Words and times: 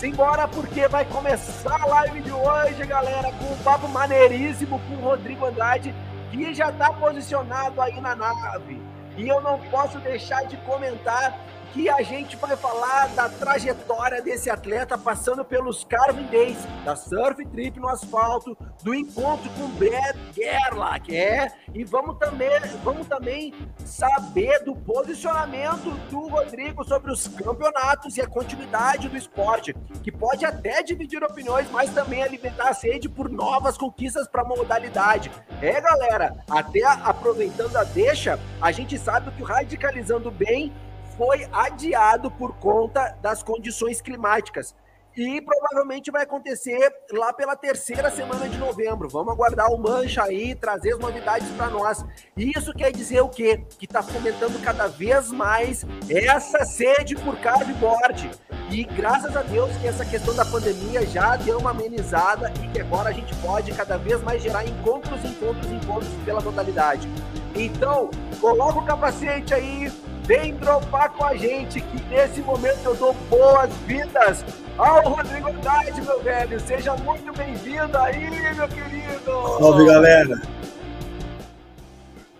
Simbora, 0.00 0.48
porque 0.48 0.88
vai 0.88 1.04
começar 1.04 1.78
a 1.78 1.84
live 1.84 2.22
de 2.22 2.32
hoje, 2.32 2.86
galera, 2.86 3.30
com 3.32 3.52
um 3.52 3.56
papo 3.58 3.86
maneiríssimo 3.86 4.80
com 4.88 4.94
o 4.94 5.00
Rodrigo 5.10 5.44
Andrade, 5.44 5.94
que 6.30 6.54
já 6.54 6.70
está 6.70 6.90
posicionado 6.90 7.78
aí 7.82 8.00
na 8.00 8.16
nave. 8.16 8.80
E 9.18 9.28
eu 9.28 9.42
não 9.42 9.58
posso 9.58 9.98
deixar 9.98 10.46
de 10.46 10.56
comentar 10.56 11.38
que 11.72 11.88
a 11.88 12.02
gente 12.02 12.36
vai 12.36 12.56
falar 12.56 13.08
da 13.08 13.28
trajetória 13.28 14.20
desse 14.20 14.50
atleta 14.50 14.98
passando 14.98 15.44
pelos 15.44 15.84
Carving 15.84 16.26
Days, 16.26 16.58
da 16.84 16.96
Surf 16.96 17.44
Trip 17.46 17.78
no 17.78 17.88
asfalto, 17.88 18.56
do 18.82 18.94
encontro 18.94 19.48
com 19.50 19.68
Brad 19.70 20.16
Gerlach, 20.34 21.14
é, 21.14 21.52
e 21.74 21.84
vamos 21.84 22.18
também, 22.18 22.50
vamos 22.82 23.06
também 23.06 23.54
saber 23.84 24.64
do 24.64 24.74
posicionamento 24.74 25.90
do 26.10 26.28
Rodrigo 26.28 26.84
sobre 26.84 27.12
os 27.12 27.28
campeonatos 27.28 28.16
e 28.16 28.22
a 28.22 28.26
continuidade 28.26 29.08
do 29.08 29.16
esporte, 29.16 29.74
que 30.02 30.10
pode 30.10 30.44
até 30.44 30.82
dividir 30.82 31.22
opiniões, 31.22 31.70
mas 31.70 31.90
também 31.90 32.22
alimentar 32.22 32.70
a 32.70 32.74
sede 32.74 33.08
por 33.08 33.28
novas 33.28 33.76
conquistas 33.76 34.26
para 34.26 34.42
a 34.42 34.44
modalidade. 34.44 35.30
É, 35.60 35.80
galera, 35.80 36.44
até 36.50 36.84
aproveitando 36.84 37.76
a 37.76 37.84
deixa, 37.84 38.38
a 38.60 38.72
gente 38.72 38.98
sabe 38.98 39.30
que 39.32 39.42
o 39.42 39.46
Radicalizando 39.46 40.30
Bem 40.30 40.72
foi 41.20 41.46
adiado 41.52 42.30
por 42.30 42.54
conta 42.54 43.14
das 43.20 43.42
condições 43.42 44.00
climáticas. 44.00 44.74
E 45.14 45.38
provavelmente 45.42 46.10
vai 46.10 46.22
acontecer 46.22 46.90
lá 47.12 47.30
pela 47.30 47.54
terceira 47.54 48.10
semana 48.10 48.48
de 48.48 48.56
novembro. 48.56 49.06
Vamos 49.06 49.34
aguardar 49.34 49.70
o 49.70 49.76
Mancha 49.76 50.22
aí, 50.22 50.54
trazer 50.54 50.94
as 50.94 50.98
novidades 50.98 51.46
para 51.50 51.68
nós. 51.68 52.02
E 52.34 52.50
isso 52.56 52.72
quer 52.72 52.90
dizer 52.90 53.20
o 53.20 53.28
quê? 53.28 53.62
Que 53.78 53.84
está 53.84 54.02
fomentando 54.02 54.58
cada 54.60 54.86
vez 54.86 55.30
mais 55.30 55.84
essa 56.08 56.64
sede 56.64 57.14
por 57.16 57.36
board. 57.78 58.30
E 58.70 58.84
graças 58.84 59.36
a 59.36 59.42
Deus 59.42 59.76
que 59.76 59.88
essa 59.88 60.06
questão 60.06 60.34
da 60.34 60.46
pandemia 60.46 61.04
já 61.04 61.36
deu 61.36 61.58
uma 61.58 61.72
amenizada 61.72 62.50
e 62.64 62.68
que 62.68 62.80
agora 62.80 63.10
a 63.10 63.12
gente 63.12 63.34
pode 63.42 63.74
cada 63.74 63.98
vez 63.98 64.22
mais 64.22 64.42
gerar 64.42 64.64
encontros, 64.64 65.22
encontros, 65.22 65.70
encontros 65.70 66.08
pela 66.24 66.40
modalidade. 66.40 67.06
Então, 67.54 68.08
coloca 68.40 68.78
o 68.78 68.86
capacete 68.86 69.52
aí, 69.52 69.92
vem 70.30 70.54
dropar 70.54 71.10
com 71.10 71.24
a 71.24 71.34
gente, 71.34 71.80
que 71.80 72.04
nesse 72.04 72.40
momento 72.42 72.78
eu 72.84 72.94
dou 72.94 73.12
boas-vindas 73.28 74.44
ao 74.78 75.02
Rodrigo 75.02 75.48
Andrade, 75.48 76.00
meu 76.02 76.22
velho. 76.22 76.60
Seja 76.60 76.94
muito 76.98 77.32
bem-vindo 77.32 77.98
aí, 77.98 78.30
meu 78.54 78.68
querido. 78.68 79.58
Salve, 79.58 79.86
galera. 79.86 80.40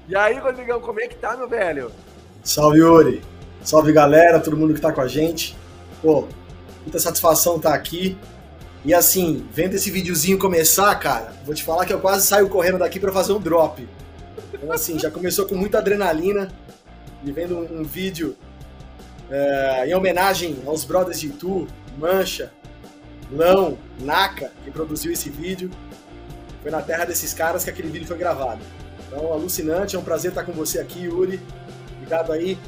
E 0.08 0.14
aí, 0.14 0.38
Rodrigão, 0.38 0.80
como 0.80 1.00
é 1.00 1.08
que 1.08 1.16
tá, 1.16 1.36
meu 1.36 1.48
velho? 1.48 1.90
Salve, 2.44 2.78
Yuri. 2.78 3.22
Salve, 3.60 3.92
galera, 3.92 4.38
todo 4.38 4.56
mundo 4.56 4.72
que 4.72 4.80
tá 4.80 4.92
com 4.92 5.00
a 5.00 5.08
gente. 5.08 5.56
Pô, 6.00 6.28
muita 6.82 7.00
satisfação 7.00 7.56
estar 7.56 7.70
tá 7.70 7.74
aqui. 7.74 8.16
E 8.84 8.94
assim, 8.94 9.44
vendo 9.50 9.74
esse 9.74 9.90
videozinho 9.90 10.38
começar, 10.38 10.94
cara, 10.94 11.32
vou 11.44 11.56
te 11.56 11.64
falar 11.64 11.84
que 11.86 11.92
eu 11.92 11.98
quase 11.98 12.24
saio 12.24 12.48
correndo 12.48 12.78
daqui 12.78 13.00
para 13.00 13.10
fazer 13.10 13.32
um 13.32 13.40
drop. 13.40 13.84
Então, 14.54 14.70
assim, 14.70 14.96
já 14.96 15.10
começou 15.10 15.44
com 15.44 15.56
muita 15.56 15.78
adrenalina 15.78 16.52
e 17.24 17.32
vendo 17.32 17.56
um, 17.56 17.80
um 17.80 17.84
vídeo 17.84 18.36
é, 19.30 19.86
em 19.86 19.94
homenagem 19.94 20.58
aos 20.66 20.84
brothers 20.84 21.20
de 21.20 21.28
Itu, 21.28 21.66
Mancha, 21.98 22.52
Lão, 23.30 23.78
Naka, 24.00 24.50
que 24.64 24.70
produziu 24.70 25.12
esse 25.12 25.30
vídeo. 25.30 25.70
Foi 26.62 26.70
na 26.70 26.82
terra 26.82 27.04
desses 27.04 27.32
caras 27.32 27.64
que 27.64 27.70
aquele 27.70 27.88
vídeo 27.88 28.06
foi 28.06 28.18
gravado. 28.18 28.60
Então, 29.06 29.32
alucinante, 29.32 29.96
é 29.96 29.98
um 29.98 30.02
prazer 30.02 30.30
estar 30.30 30.44
com 30.44 30.52
você 30.52 30.78
aqui, 30.78 31.04
Yuri. 31.04 31.40
Obrigado 31.96 32.32
aí 32.32 32.58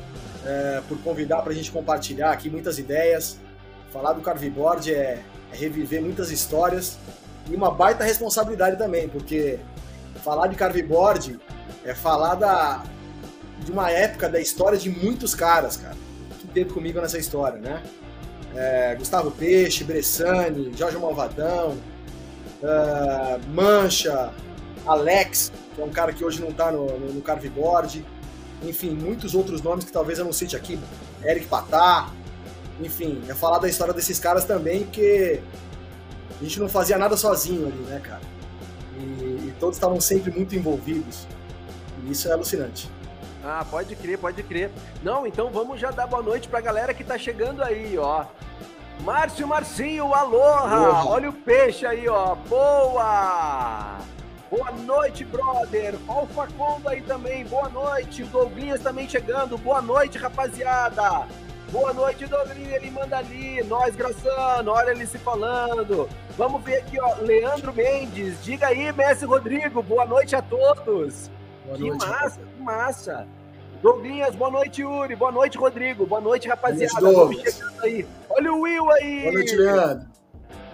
é, 0.44 0.80
por 0.88 0.98
convidar 0.98 1.42
para 1.42 1.52
a 1.52 1.54
gente 1.54 1.70
compartilhar 1.70 2.32
aqui 2.32 2.48
muitas 2.48 2.78
ideias. 2.78 3.38
Falar 3.92 4.12
do 4.14 4.22
carveboard 4.22 4.92
é, 4.92 5.22
é 5.52 5.56
reviver 5.56 6.00
muitas 6.00 6.30
histórias 6.30 6.98
e 7.50 7.54
uma 7.54 7.70
baita 7.70 8.04
responsabilidade 8.04 8.78
também, 8.78 9.08
porque 9.08 9.58
falar 10.22 10.46
de 10.46 10.56
carveboard 10.56 11.38
é 11.84 11.94
falar 11.94 12.36
da, 12.36 12.82
de 13.64 13.70
uma 13.70 13.90
época 13.90 14.28
da 14.28 14.40
história 14.40 14.78
de 14.78 14.90
muitos 14.90 15.34
caras, 15.34 15.76
cara, 15.76 15.96
que 16.40 16.46
teve 16.48 16.70
comigo 16.70 17.00
nessa 17.00 17.18
história, 17.18 17.58
né? 17.60 17.82
É, 18.54 18.94
Gustavo 18.96 19.30
Peixe, 19.30 19.84
Bressani, 19.84 20.72
Jorge 20.76 20.98
Malvadão, 20.98 21.78
uh, 22.62 23.40
Mancha, 23.54 24.32
Alex, 24.86 25.52
que 25.74 25.80
é 25.80 25.84
um 25.84 25.90
cara 25.90 26.12
que 26.12 26.24
hoje 26.24 26.40
não 26.40 26.52
tá 26.52 26.70
no, 26.70 26.86
no, 26.98 27.12
no 27.14 27.22
Carveboard, 27.22 28.04
enfim, 28.62 28.90
muitos 28.90 29.34
outros 29.34 29.62
nomes 29.62 29.84
que 29.84 29.92
talvez 29.92 30.18
eu 30.18 30.24
não 30.24 30.32
cite 30.32 30.54
aqui, 30.54 30.78
Eric 31.24 31.46
Patá, 31.46 32.10
enfim, 32.80 33.22
é 33.28 33.34
falar 33.34 33.58
da 33.58 33.68
história 33.68 33.94
desses 33.94 34.18
caras 34.18 34.44
também, 34.44 34.84
porque 34.84 35.40
a 36.40 36.44
gente 36.44 36.58
não 36.60 36.68
fazia 36.68 36.98
nada 36.98 37.16
sozinho 37.16 37.66
ali, 37.66 37.78
né, 37.88 38.00
cara? 38.02 38.20
E, 38.98 39.48
e 39.48 39.54
todos 39.58 39.76
estavam 39.76 40.00
sempre 40.00 40.30
muito 40.30 40.54
envolvidos. 40.54 41.26
E 42.04 42.10
isso 42.10 42.28
é 42.28 42.32
alucinante. 42.32 42.90
Ah, 43.44 43.64
pode 43.68 43.96
crer, 43.96 44.18
pode 44.18 44.42
crer. 44.42 44.70
Não, 45.02 45.26
então 45.26 45.50
vamos 45.50 45.80
já 45.80 45.90
dar 45.90 46.06
boa 46.06 46.22
noite 46.22 46.48
pra 46.48 46.60
galera 46.60 46.94
que 46.94 47.02
tá 47.02 47.18
chegando 47.18 47.62
aí, 47.62 47.98
ó. 47.98 48.24
Márcio 49.00 49.48
Marcinho, 49.48 50.14
aloha! 50.14 51.04
Olha 51.06 51.30
o 51.30 51.32
peixe 51.32 51.84
aí, 51.84 52.08
ó. 52.08 52.36
Boa! 52.36 53.98
Boa 54.48 54.70
noite, 54.70 55.24
brother. 55.24 55.94
Olha 56.06 56.24
o 56.24 56.26
Facundo 56.26 56.88
aí 56.88 57.00
também. 57.00 57.44
Boa 57.46 57.70
noite. 57.70 58.22
O 58.22 58.26
Douglinhas 58.26 58.82
também 58.82 59.08
chegando. 59.08 59.56
Boa 59.56 59.80
noite, 59.80 60.18
rapaziada. 60.18 61.26
Boa 61.70 61.94
noite, 61.94 62.26
Douglinhas. 62.26 62.74
Ele 62.74 62.90
manda 62.90 63.16
ali. 63.16 63.62
Nós, 63.64 63.96
Graçano. 63.96 64.70
Olha 64.70 64.90
ele 64.90 65.06
se 65.06 65.16
falando. 65.16 66.06
Vamos 66.36 66.62
ver 66.62 66.76
aqui, 66.76 67.00
ó. 67.00 67.14
Leandro 67.22 67.72
Mendes. 67.72 68.44
Diga 68.44 68.66
aí, 68.66 68.92
Messi 68.92 69.24
Rodrigo. 69.24 69.82
Boa 69.82 70.04
noite 70.04 70.36
a 70.36 70.42
todos. 70.42 71.30
Boa 71.64 71.78
que 71.78 71.88
noite, 71.88 72.06
massa, 72.06 72.40
massa. 72.62 73.26
Douglinhas, 73.82 74.34
boa 74.34 74.50
noite, 74.50 74.82
Yuri. 74.82 75.16
Boa 75.16 75.32
noite, 75.32 75.58
Rodrigo. 75.58 76.06
Boa 76.06 76.20
noite, 76.20 76.48
rapaziada. 76.48 77.00
Boa 77.00 77.24
noite, 77.26 77.60
aí. 77.82 78.06
Olha 78.30 78.52
o 78.52 78.60
Will 78.60 78.90
aí. 78.92 79.22
Boa 79.22 79.32
noite, 79.32 79.56
Leandro. 79.56 80.08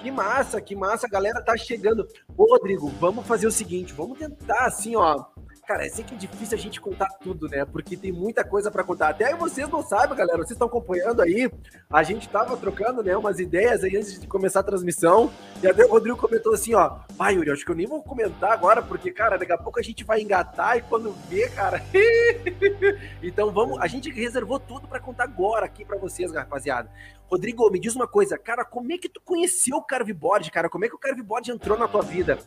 Que 0.03 0.11
massa, 0.11 0.61
que 0.61 0.77
massa. 0.77 1.07
A 1.07 1.11
galera 1.11 1.43
tá 1.43 1.57
chegando. 1.57 2.07
Ô, 2.37 2.45
Rodrigo, 2.55 2.89
vamos 3.01 3.27
fazer 3.27 3.47
o 3.47 3.51
seguinte. 3.51 3.93
Vamos 3.95 4.19
tentar, 4.19 4.67
assim, 4.67 4.95
ó 4.95 5.25
Cara, 5.69 5.85
é 5.85 5.91
sempre 5.91 6.17
difícil 6.17 6.57
a 6.57 6.59
gente 6.59 6.81
contar 6.81 7.11
tudo, 7.23 7.47
né? 7.47 7.63
Porque 7.63 7.95
tem 7.95 8.11
muita 8.11 8.43
coisa 8.43 8.71
para 8.71 8.83
contar. 8.83 9.11
Até 9.11 9.37
vocês 9.37 9.69
não 9.69 9.83
sabem, 9.83 10.17
galera. 10.17 10.39
Vocês 10.39 10.53
estão 10.53 10.67
acompanhando 10.67 11.21
aí. 11.21 11.51
A 11.91 12.03
gente 12.03 12.27
tava 12.27 12.57
trocando, 12.57 13.03
né, 13.03 13.15
umas 13.15 13.39
ideias 13.39 13.85
aí 13.85 13.95
antes 13.95 14.19
de 14.19 14.27
começar 14.27 14.61
a 14.61 14.63
transmissão. 14.63 15.31
E 15.63 15.67
até 15.67 15.85
o 15.85 15.91
Rodrigo 15.91 16.17
comentou 16.17 16.55
assim, 16.55 16.73
ó. 16.73 17.01
Pai, 17.19 17.35
Yuri, 17.35 17.51
acho 17.51 17.67
que 17.67 17.71
eu 17.71 17.77
nem 17.77 17.87
vou 17.87 18.03
comentar 18.03 18.51
agora, 18.51 18.81
porque, 18.81 19.11
cara, 19.11 19.37
daqui 19.37 19.53
a 19.53 19.59
pouco 19.59 19.79
a 19.79 19.83
gente 19.83 20.05
vai 20.05 20.23
engatar 20.23 20.79
e 20.79 20.81
quando 20.81 21.13
vê, 21.29 21.51
cara. 21.51 21.83
então 23.23 23.53
vamos. 23.53 23.79
A 23.79 23.87
gente 23.87 24.11
reservou 24.11 24.59
tudo 24.59 24.89
para 24.89 25.01
contar 25.01 25.25
agora 25.25 25.67
aqui 25.67 25.85
para 25.85 25.99
vocês, 25.99 26.33
rapaziada. 26.33 26.91
Rodrigo, 27.31 27.71
me 27.71 27.79
diz 27.79 27.95
uma 27.95 28.09
coisa, 28.09 28.39
cara, 28.39 28.65
como 28.65 28.91
é 28.91 28.97
que 28.97 29.11
tu 29.11 29.21
conheceu 29.23 29.77
o 29.77 29.83
Carveboard, 29.83 30.51
cara? 30.51 30.71
Como 30.71 30.87
é 30.87 30.89
que 30.89 30.95
o 30.95 30.99
Carveboard 30.99 31.51
entrou 31.51 31.77
na 31.77 31.87
tua 31.87 32.01
vida? 32.01 32.39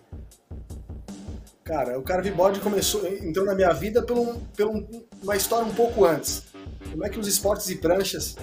Cara, 1.64 1.98
o 1.98 2.02
carveboard 2.02 2.60
começou, 2.60 3.06
entrou 3.08 3.46
na 3.46 3.54
minha 3.54 3.72
vida 3.72 4.02
por, 4.02 4.36
por 4.58 4.84
uma 5.22 5.36
história 5.36 5.66
um 5.66 5.74
pouco 5.74 6.06
antes. 6.06 6.44
Como 6.90 7.06
é 7.06 7.10
que 7.10 7.20
os 7.20 7.28
esportes 7.28 7.70
e 7.70 7.76
pranchas 7.76 8.36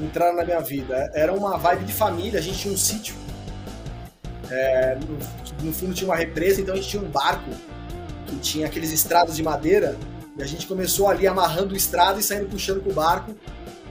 entraram 0.00 0.36
na 0.36 0.44
minha 0.44 0.60
vida? 0.60 1.10
Era 1.14 1.32
uma 1.32 1.56
vibe 1.56 1.84
de 1.84 1.92
família, 1.92 2.40
a 2.40 2.42
gente 2.42 2.58
tinha 2.58 2.74
um 2.74 2.76
sítio. 2.76 3.14
É, 4.50 4.96
no, 4.96 5.66
no, 5.66 5.72
fundo 5.72 5.94
tinha 5.94 6.08
uma 6.08 6.16
represa, 6.16 6.60
então 6.60 6.74
a 6.74 6.76
gente 6.76 6.88
tinha 6.88 7.02
um 7.02 7.08
barco 7.08 7.50
que 8.26 8.36
tinha 8.38 8.66
aqueles 8.66 8.92
estrados 8.92 9.36
de 9.36 9.42
madeira 9.42 9.96
e 10.36 10.42
a 10.42 10.46
gente 10.46 10.66
começou 10.66 11.08
ali 11.08 11.26
amarrando 11.26 11.72
o 11.72 11.76
estrado 11.76 12.18
e 12.18 12.22
saindo 12.22 12.46
puxando 12.46 12.82
com 12.82 12.90
o 12.90 12.94
barco. 12.94 13.34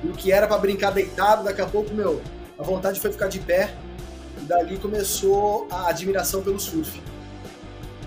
E 0.04 0.08
o 0.08 0.14
que 0.14 0.34
era 0.34 0.48
para 0.48 0.58
brincar 0.58 0.92
deitado, 0.92 1.46
daqui 1.46 1.62
a 1.62 1.66
pouco, 1.66 1.94
meu, 1.94 2.22
a 2.60 2.64
vontade 2.64 3.00
foi 3.00 3.12
ficar 3.12 3.28
de 3.28 3.40
pé. 3.40 3.74
E 4.38 4.46
dali 4.46 4.78
começou 4.78 5.66
a 5.72 5.90
admiração 5.90 6.44
pelo 6.44 6.60
surf. 6.60 7.02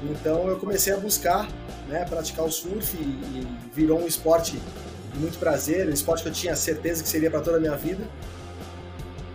Então 0.02 0.46
eu 0.48 0.56
comecei 0.58 0.92
a 0.92 0.96
buscar, 0.96 1.48
né, 1.88 2.04
praticar 2.04 2.44
o 2.44 2.50
surf 2.50 2.96
e, 2.96 3.00
e 3.00 3.46
virou 3.74 4.00
um 4.00 4.06
esporte 4.06 4.60
de 5.12 5.18
muito 5.18 5.38
prazer, 5.38 5.88
um 5.88 5.92
esporte 5.92 6.22
que 6.22 6.28
eu 6.28 6.32
tinha 6.32 6.54
certeza 6.54 7.02
que 7.02 7.08
seria 7.08 7.30
para 7.30 7.40
toda 7.40 7.56
a 7.56 7.60
minha 7.60 7.76
vida. 7.76 8.04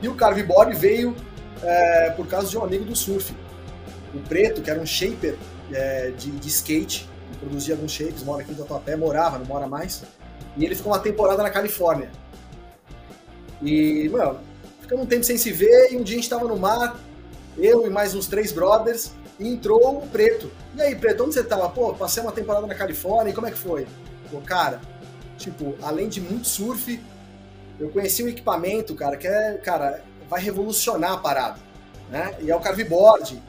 E 0.01 0.07
o 0.07 0.15
carveboard 0.15 0.75
veio 0.75 1.15
é, 1.61 2.11
por 2.11 2.27
causa 2.27 2.49
de 2.49 2.57
um 2.57 2.63
amigo 2.63 2.85
do 2.85 2.95
surf, 2.95 3.33
o 4.13 4.19
Preto, 4.19 4.61
que 4.61 4.69
era 4.69 4.79
um 4.79 4.85
shaper 4.85 5.35
é, 5.71 6.11
de, 6.11 6.31
de, 6.31 6.47
skate, 6.47 7.09
que 7.31 7.37
produzia 7.39 7.73
alguns 7.73 7.91
shapes, 7.91 8.23
mora 8.23 8.43
aqui 8.43 8.51
em 8.51 8.55
Tatuapé, 8.55 8.95
morava, 8.95 9.39
não 9.39 9.45
mora 9.45 9.67
mais. 9.67 10.03
E 10.55 10.65
ele 10.65 10.75
ficou 10.75 10.91
uma 10.91 10.99
temporada 10.99 11.41
na 11.41 11.49
Califórnia. 11.49 12.11
E, 13.61 14.09
mano, 14.09 14.39
ficamos 14.81 15.05
um 15.05 15.07
tempo 15.07 15.23
sem 15.23 15.37
se 15.37 15.51
ver 15.51 15.91
e 15.91 15.97
um 15.97 16.03
dia 16.03 16.15
a 16.15 16.17
gente 16.17 16.23
estava 16.25 16.47
no 16.47 16.57
mar, 16.57 16.99
eu 17.57 17.85
e 17.85 17.89
mais 17.89 18.13
uns 18.13 18.27
três 18.27 18.51
brothers, 18.51 19.11
e 19.39 19.47
entrou 19.47 19.97
o 19.97 20.07
Preto. 20.07 20.51
E 20.75 20.81
aí, 20.81 20.95
Preto, 20.95 21.23
onde 21.23 21.33
você 21.33 21.43
tava? 21.43 21.69
Pô, 21.69 21.93
passei 21.93 22.21
uma 22.21 22.31
temporada 22.31 22.67
na 22.67 22.75
Califórnia, 22.75 23.31
e 23.31 23.33
como 23.33 23.47
é 23.47 23.51
que 23.51 23.57
foi? 23.57 23.87
Pô, 24.31 24.39
cara, 24.41 24.81
tipo, 25.37 25.75
além 25.81 26.07
de 26.07 26.21
muito 26.21 26.47
surf, 26.47 26.99
eu 27.79 27.89
conheci 27.89 28.23
um 28.23 28.27
equipamento, 28.27 28.95
cara, 28.95 29.17
que 29.17 29.27
é, 29.27 29.53
cara, 29.55 30.03
vai 30.29 30.41
revolucionar 30.41 31.13
a 31.13 31.17
parada, 31.17 31.59
né? 32.09 32.35
E 32.41 32.49
é 32.49 32.55
o 32.55 32.59
carveboard. 32.59 33.41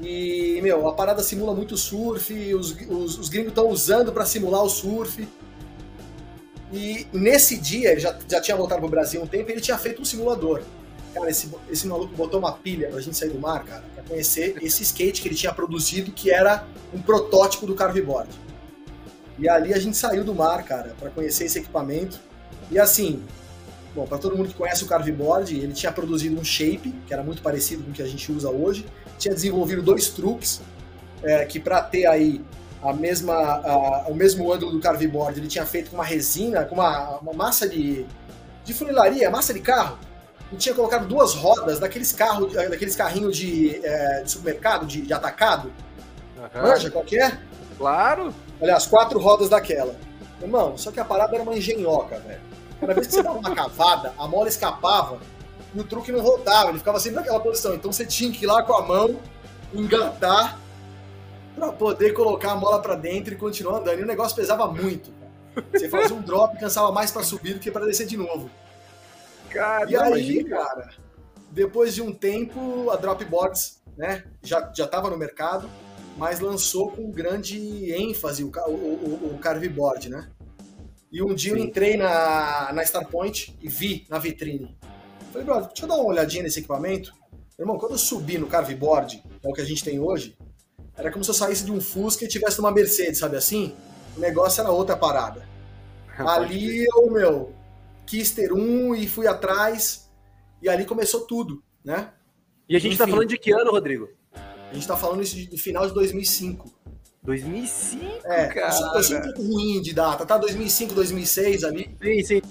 E, 0.00 0.60
meu, 0.62 0.88
a 0.88 0.94
parada 0.94 1.22
simula 1.22 1.54
muito 1.54 1.76
surf, 1.76 2.54
os, 2.54 2.72
os, 2.88 3.18
os 3.18 3.28
gringos 3.28 3.50
estão 3.50 3.68
usando 3.68 4.12
para 4.12 4.24
simular 4.24 4.62
o 4.62 4.68
surf. 4.68 5.28
E 6.72 7.06
nesse 7.12 7.56
dia, 7.58 7.92
ele 7.92 8.00
já, 8.00 8.16
já 8.28 8.40
tinha 8.40 8.56
voltado 8.56 8.80
pro 8.80 8.88
Brasil 8.88 9.22
um 9.22 9.26
tempo, 9.26 9.50
ele 9.50 9.60
tinha 9.60 9.76
feito 9.76 10.00
um 10.00 10.04
simulador. 10.04 10.62
Cara, 11.14 11.28
esse, 11.28 11.50
esse 11.68 11.86
maluco 11.86 12.14
botou 12.14 12.38
uma 12.38 12.52
pilha 12.52 12.88
pra 12.88 13.00
gente 13.00 13.16
sair 13.16 13.30
do 13.30 13.38
mar, 13.38 13.64
cara, 13.64 13.82
pra 13.94 14.04
conhecer 14.04 14.56
esse 14.62 14.82
skate 14.82 15.20
que 15.20 15.28
ele 15.28 15.34
tinha 15.34 15.52
produzido, 15.52 16.12
que 16.12 16.30
era 16.30 16.64
um 16.94 17.02
protótipo 17.02 17.66
do 17.66 17.74
carveboard. 17.74 18.30
E 19.38 19.48
ali 19.48 19.74
a 19.74 19.78
gente 19.78 19.96
saiu 19.96 20.22
do 20.22 20.34
mar, 20.34 20.62
cara, 20.64 20.94
para 21.00 21.10
conhecer 21.10 21.46
esse 21.46 21.58
equipamento. 21.58 22.20
E 22.70 22.78
assim, 22.78 23.22
bom, 23.94 24.06
para 24.06 24.18
todo 24.18 24.36
mundo 24.36 24.50
que 24.50 24.54
conhece 24.54 24.84
o 24.84 24.86
carveboard, 24.86 25.56
ele 25.56 25.72
tinha 25.72 25.90
produzido 25.90 26.38
um 26.38 26.44
shape, 26.44 26.94
que 27.06 27.12
era 27.12 27.22
muito 27.22 27.42
parecido 27.42 27.82
com 27.82 27.90
o 27.90 27.92
que 27.92 28.02
a 28.02 28.06
gente 28.06 28.30
usa 28.30 28.50
hoje. 28.50 28.86
Tinha 29.18 29.34
desenvolvido 29.34 29.82
dois 29.82 30.08
truques, 30.10 30.60
é, 31.22 31.44
que 31.44 31.58
para 31.58 31.82
ter 31.82 32.06
aí 32.06 32.44
a 32.82 32.92
mesma, 32.92 33.34
a, 33.34 34.08
o 34.08 34.14
mesmo 34.14 34.52
ângulo 34.52 34.72
do 34.72 34.80
carveboard, 34.80 35.38
ele 35.38 35.48
tinha 35.48 35.66
feito 35.66 35.90
com 35.90 35.96
uma 35.96 36.04
resina, 36.04 36.64
com 36.64 36.76
uma, 36.76 37.18
uma 37.18 37.32
massa 37.32 37.68
de, 37.68 38.06
de 38.64 38.72
funilaria, 38.74 39.30
massa 39.30 39.52
de 39.52 39.60
carro. 39.60 39.98
E 40.52 40.56
tinha 40.56 40.74
colocado 40.74 41.06
duas 41.06 41.34
rodas 41.34 41.78
daqueles 41.78 42.12
carros, 42.12 42.52
daqueles 42.52 42.96
carrinhos 42.96 43.36
de, 43.36 43.80
é, 43.84 44.22
de 44.22 44.30
supermercado, 44.30 44.86
de, 44.86 45.02
de 45.02 45.12
atacado. 45.12 45.72
Uhum. 46.36 46.62
Manja, 46.62 46.90
qualquer? 46.90 47.32
É? 47.32 47.38
Claro. 47.76 48.34
Olha, 48.60 48.76
as 48.76 48.86
quatro 48.86 49.18
rodas 49.18 49.48
daquela. 49.48 49.94
Irmão, 50.40 50.76
só 50.76 50.90
que 50.90 50.98
a 50.98 51.04
parada 51.04 51.34
era 51.34 51.42
uma 51.42 51.56
engenhoca, 51.56 52.18
velho. 52.18 52.40
Cada 52.80 52.94
vez 52.94 53.06
que 53.06 53.14
você 53.14 53.22
dava 53.22 53.38
uma 53.38 53.54
cavada, 53.54 54.14
a 54.18 54.26
mola 54.26 54.48
escapava 54.48 55.18
e 55.74 55.80
o 55.80 55.84
truque 55.84 56.10
não 56.10 56.22
voltava, 56.22 56.70
ele 56.70 56.78
ficava 56.78 56.98
sempre 56.98 57.18
naquela 57.18 57.38
posição. 57.38 57.74
Então 57.74 57.92
você 57.92 58.06
tinha 58.06 58.32
que 58.32 58.44
ir 58.44 58.46
lá 58.46 58.62
com 58.62 58.72
a 58.72 58.82
mão, 58.82 59.16
engatar 59.72 60.58
para 61.54 61.72
poder 61.72 62.12
colocar 62.12 62.52
a 62.52 62.56
mola 62.56 62.80
para 62.80 62.94
dentro 62.94 63.34
e 63.34 63.36
continuar 63.36 63.78
andando. 63.78 64.00
E 64.00 64.02
o 64.02 64.06
negócio 64.06 64.34
pesava 64.34 64.66
muito. 64.66 65.12
Cara. 65.12 65.66
Você 65.72 65.88
fazia 65.88 66.16
um 66.16 66.22
drop 66.22 66.56
e 66.56 66.58
cansava 66.58 66.90
mais 66.90 67.10
para 67.10 67.22
subir 67.22 67.54
do 67.54 67.60
que 67.60 67.70
para 67.70 67.84
descer 67.84 68.06
de 68.06 68.16
novo. 68.16 68.50
Cara, 69.52 69.90
e 69.90 69.96
aí, 69.96 70.44
cara, 70.44 70.90
depois 71.50 71.94
de 71.94 72.02
um 72.02 72.12
tempo, 72.12 72.90
a 72.90 72.96
Dropboards 72.96 73.82
né, 73.96 74.24
já, 74.42 74.72
já 74.74 74.86
tava 74.86 75.10
no 75.10 75.16
mercado, 75.16 75.68
mas 76.16 76.40
lançou 76.40 76.90
com 76.90 77.10
grande 77.10 77.92
ênfase 77.92 78.44
o, 78.44 78.50
o, 78.66 78.70
o, 78.70 79.34
o 79.34 79.38
Carveboard, 79.38 80.08
né? 80.08 80.30
E 81.10 81.22
um 81.22 81.34
dia 81.34 81.54
Sim. 81.54 81.58
eu 81.58 81.64
entrei 81.64 81.96
na, 81.96 82.72
na 82.72 82.82
Starpoint 82.82 83.56
e 83.60 83.68
vi 83.68 84.06
na 84.08 84.18
vitrine. 84.18 84.78
Falei, 85.32 85.44
brother, 85.44 85.66
deixa 85.68 85.84
eu 85.84 85.88
dar 85.88 85.96
uma 85.96 86.04
olhadinha 86.04 86.42
nesse 86.42 86.60
equipamento. 86.60 87.12
Irmão, 87.58 87.78
quando 87.78 87.92
eu 87.92 87.98
subi 87.98 88.38
no 88.38 88.46
Carveboard, 88.46 89.22
é 89.42 89.48
o 89.48 89.52
que 89.52 89.60
a 89.60 89.64
gente 89.64 89.84
tem 89.84 89.98
hoje, 89.98 90.36
era 90.96 91.10
como 91.10 91.24
se 91.24 91.30
eu 91.30 91.34
saísse 91.34 91.64
de 91.64 91.72
um 91.72 91.80
Fusca 91.80 92.24
e 92.24 92.28
tivesse 92.28 92.58
numa 92.58 92.70
Mercedes, 92.70 93.18
sabe 93.18 93.36
assim? 93.36 93.74
O 94.16 94.20
negócio 94.20 94.60
era 94.60 94.70
outra 94.70 94.96
parada. 94.96 95.48
Ali 96.18 96.84
eu, 96.84 97.10
meu, 97.10 97.52
quis 98.10 98.32
ter 98.32 98.52
um 98.52 98.92
e 98.92 99.06
fui 99.06 99.28
atrás, 99.28 100.10
e 100.60 100.68
ali 100.68 100.84
começou 100.84 101.20
tudo, 101.20 101.62
né? 101.84 102.10
E 102.68 102.74
a 102.74 102.78
gente 102.80 102.98
tá 102.98 103.04
Enfim, 103.04 103.12
tá 103.12 103.16
falando 103.16 103.28
de 103.28 103.38
que 103.38 103.52
ano, 103.52 103.70
Rodrigo? 103.70 104.08
A 104.68 104.74
gente 104.74 104.86
tá 104.86 104.96
falando 104.96 105.22
isso 105.22 105.36
de, 105.36 105.56
final 105.56 105.86
de 105.86 105.94
2005. 105.94 106.72
2005, 107.22 108.26
é, 108.26 108.46
cara. 108.48 108.96
Eu 108.96 109.02
sou, 109.02 109.16
um 109.16 109.22
pouco 109.22 109.42
ruim 109.42 109.80
de 109.80 109.94
data, 109.94 110.26
tá? 110.26 110.36
2005, 110.38 110.92
2006 110.92 111.62
ali. 111.62 111.96
Sim, 112.02 112.24
sim. 112.24 112.42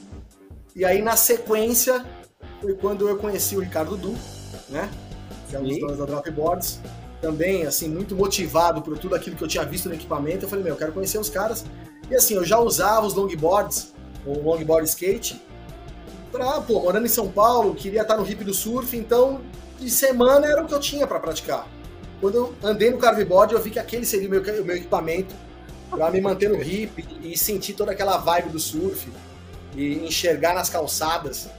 E 0.76 0.86
aí, 0.86 1.02
na 1.02 1.18
sequência, 1.18 2.06
foi 2.62 2.74
quando 2.76 3.10
eu 3.10 3.18
conheci 3.18 3.58
o 3.58 3.60
Ricardo 3.60 3.98
Du, 3.98 4.16
né? 4.70 4.90
Que 5.50 5.58
é 5.58 5.60
um 5.60 5.64
dos 5.64 5.80
donos 5.80 5.98
da 5.98 6.06
Dropboards. 6.06 6.80
Também, 7.20 7.66
assim, 7.66 7.90
muito 7.90 8.16
motivado 8.16 8.82
por 8.82 8.98
tudo 8.98 9.14
aquilo 9.14 9.36
que 9.36 9.44
eu 9.44 9.48
tinha 9.48 9.66
visto 9.66 9.90
no 9.90 9.96
equipamento. 9.96 10.46
Eu 10.46 10.50
falei, 10.50 10.64
meu, 10.64 10.76
eu 10.76 10.78
quero 10.78 10.94
conhecer 10.94 11.18
os 11.18 11.30
caras. 11.30 11.66
E 12.10 12.16
assim, 12.16 12.36
eu 12.36 12.46
já 12.46 12.60
usava 12.60 13.06
os 13.06 13.14
longboards, 13.14 13.94
o 14.26 14.40
longboard 14.40 14.88
skate, 14.88 15.42
pra, 16.32 16.62
pô, 16.62 16.82
morando 16.82 17.06
em 17.06 17.10
São 17.10 17.30
Paulo, 17.30 17.76
queria 17.76 18.02
estar 18.02 18.18
no 18.18 18.30
hip 18.30 18.44
do 18.44 18.54
surf, 18.54 18.96
então 18.96 19.42
de 19.80 19.90
semana 19.90 20.48
era 20.48 20.64
o 20.64 20.68
que 20.68 20.74
eu 20.74 20.80
tinha 20.80 21.08
para 21.08 21.20
praticar. 21.20 21.68
Quando 22.20 22.36
eu 22.36 22.54
andei 22.62 22.90
no 22.92 22.98
carveboard, 22.98 23.54
eu 23.54 23.62
vi 23.62 23.72
que 23.72 23.80
aquele 23.80 24.06
seria 24.06 24.28
o 24.28 24.32
meu, 24.32 24.42
o 24.42 24.66
meu 24.66 24.76
equipamento 24.76 25.34
para 25.90 26.12
me 26.12 26.22
manter 26.22 26.50
no 26.50 26.62
hip 26.62 27.06
e 27.22 27.38
sentir 27.38 27.74
toda 27.74 27.92
aquela 27.92 28.18
vibe 28.18 28.50
do 28.50 28.60
surf 28.60 29.10
e 29.76 29.96
enxergar 30.06 30.54
nas 30.54 30.70
calçadas 30.70 31.50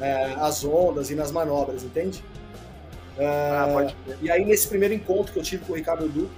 é, 0.00 0.34
as 0.38 0.64
ondas 0.64 1.10
e 1.10 1.14
nas 1.14 1.30
manobras, 1.30 1.82
entende? 1.82 2.22
É, 3.18 3.26
ah, 3.26 3.92
e 4.22 4.30
aí, 4.30 4.44
nesse 4.44 4.68
primeiro 4.68 4.94
encontro 4.94 5.32
que 5.32 5.38
eu 5.38 5.42
tive 5.42 5.64
com 5.64 5.72
o 5.72 5.76
Ricardo 5.76 6.08
Duque, 6.08 6.30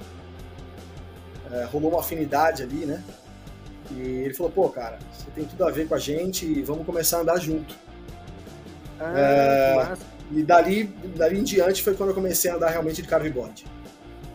é, 1.52 1.64
rolou 1.64 1.90
uma 1.90 2.00
afinidade 2.00 2.62
ali, 2.62 2.86
né? 2.86 3.02
E 3.90 4.00
ele 4.00 4.34
falou: 4.34 4.52
pô, 4.52 4.68
cara, 4.68 4.98
você 5.12 5.30
tem 5.34 5.44
tudo 5.44 5.64
a 5.64 5.70
ver 5.70 5.88
com 5.88 5.94
a 5.94 5.98
gente 5.98 6.46
e 6.46 6.62
vamos 6.62 6.86
começar 6.86 7.18
a 7.18 7.20
andar 7.22 7.38
junto. 7.38 7.74
Ah, 9.00 9.12
é, 9.16 9.96
e 10.30 10.42
dali, 10.42 10.84
dali 11.16 11.40
em 11.40 11.42
diante 11.42 11.82
foi 11.82 11.94
quando 11.94 12.10
eu 12.10 12.14
comecei 12.14 12.50
a 12.50 12.54
andar 12.54 12.70
realmente 12.70 13.02
de 13.02 13.08
carveboard. 13.08 13.64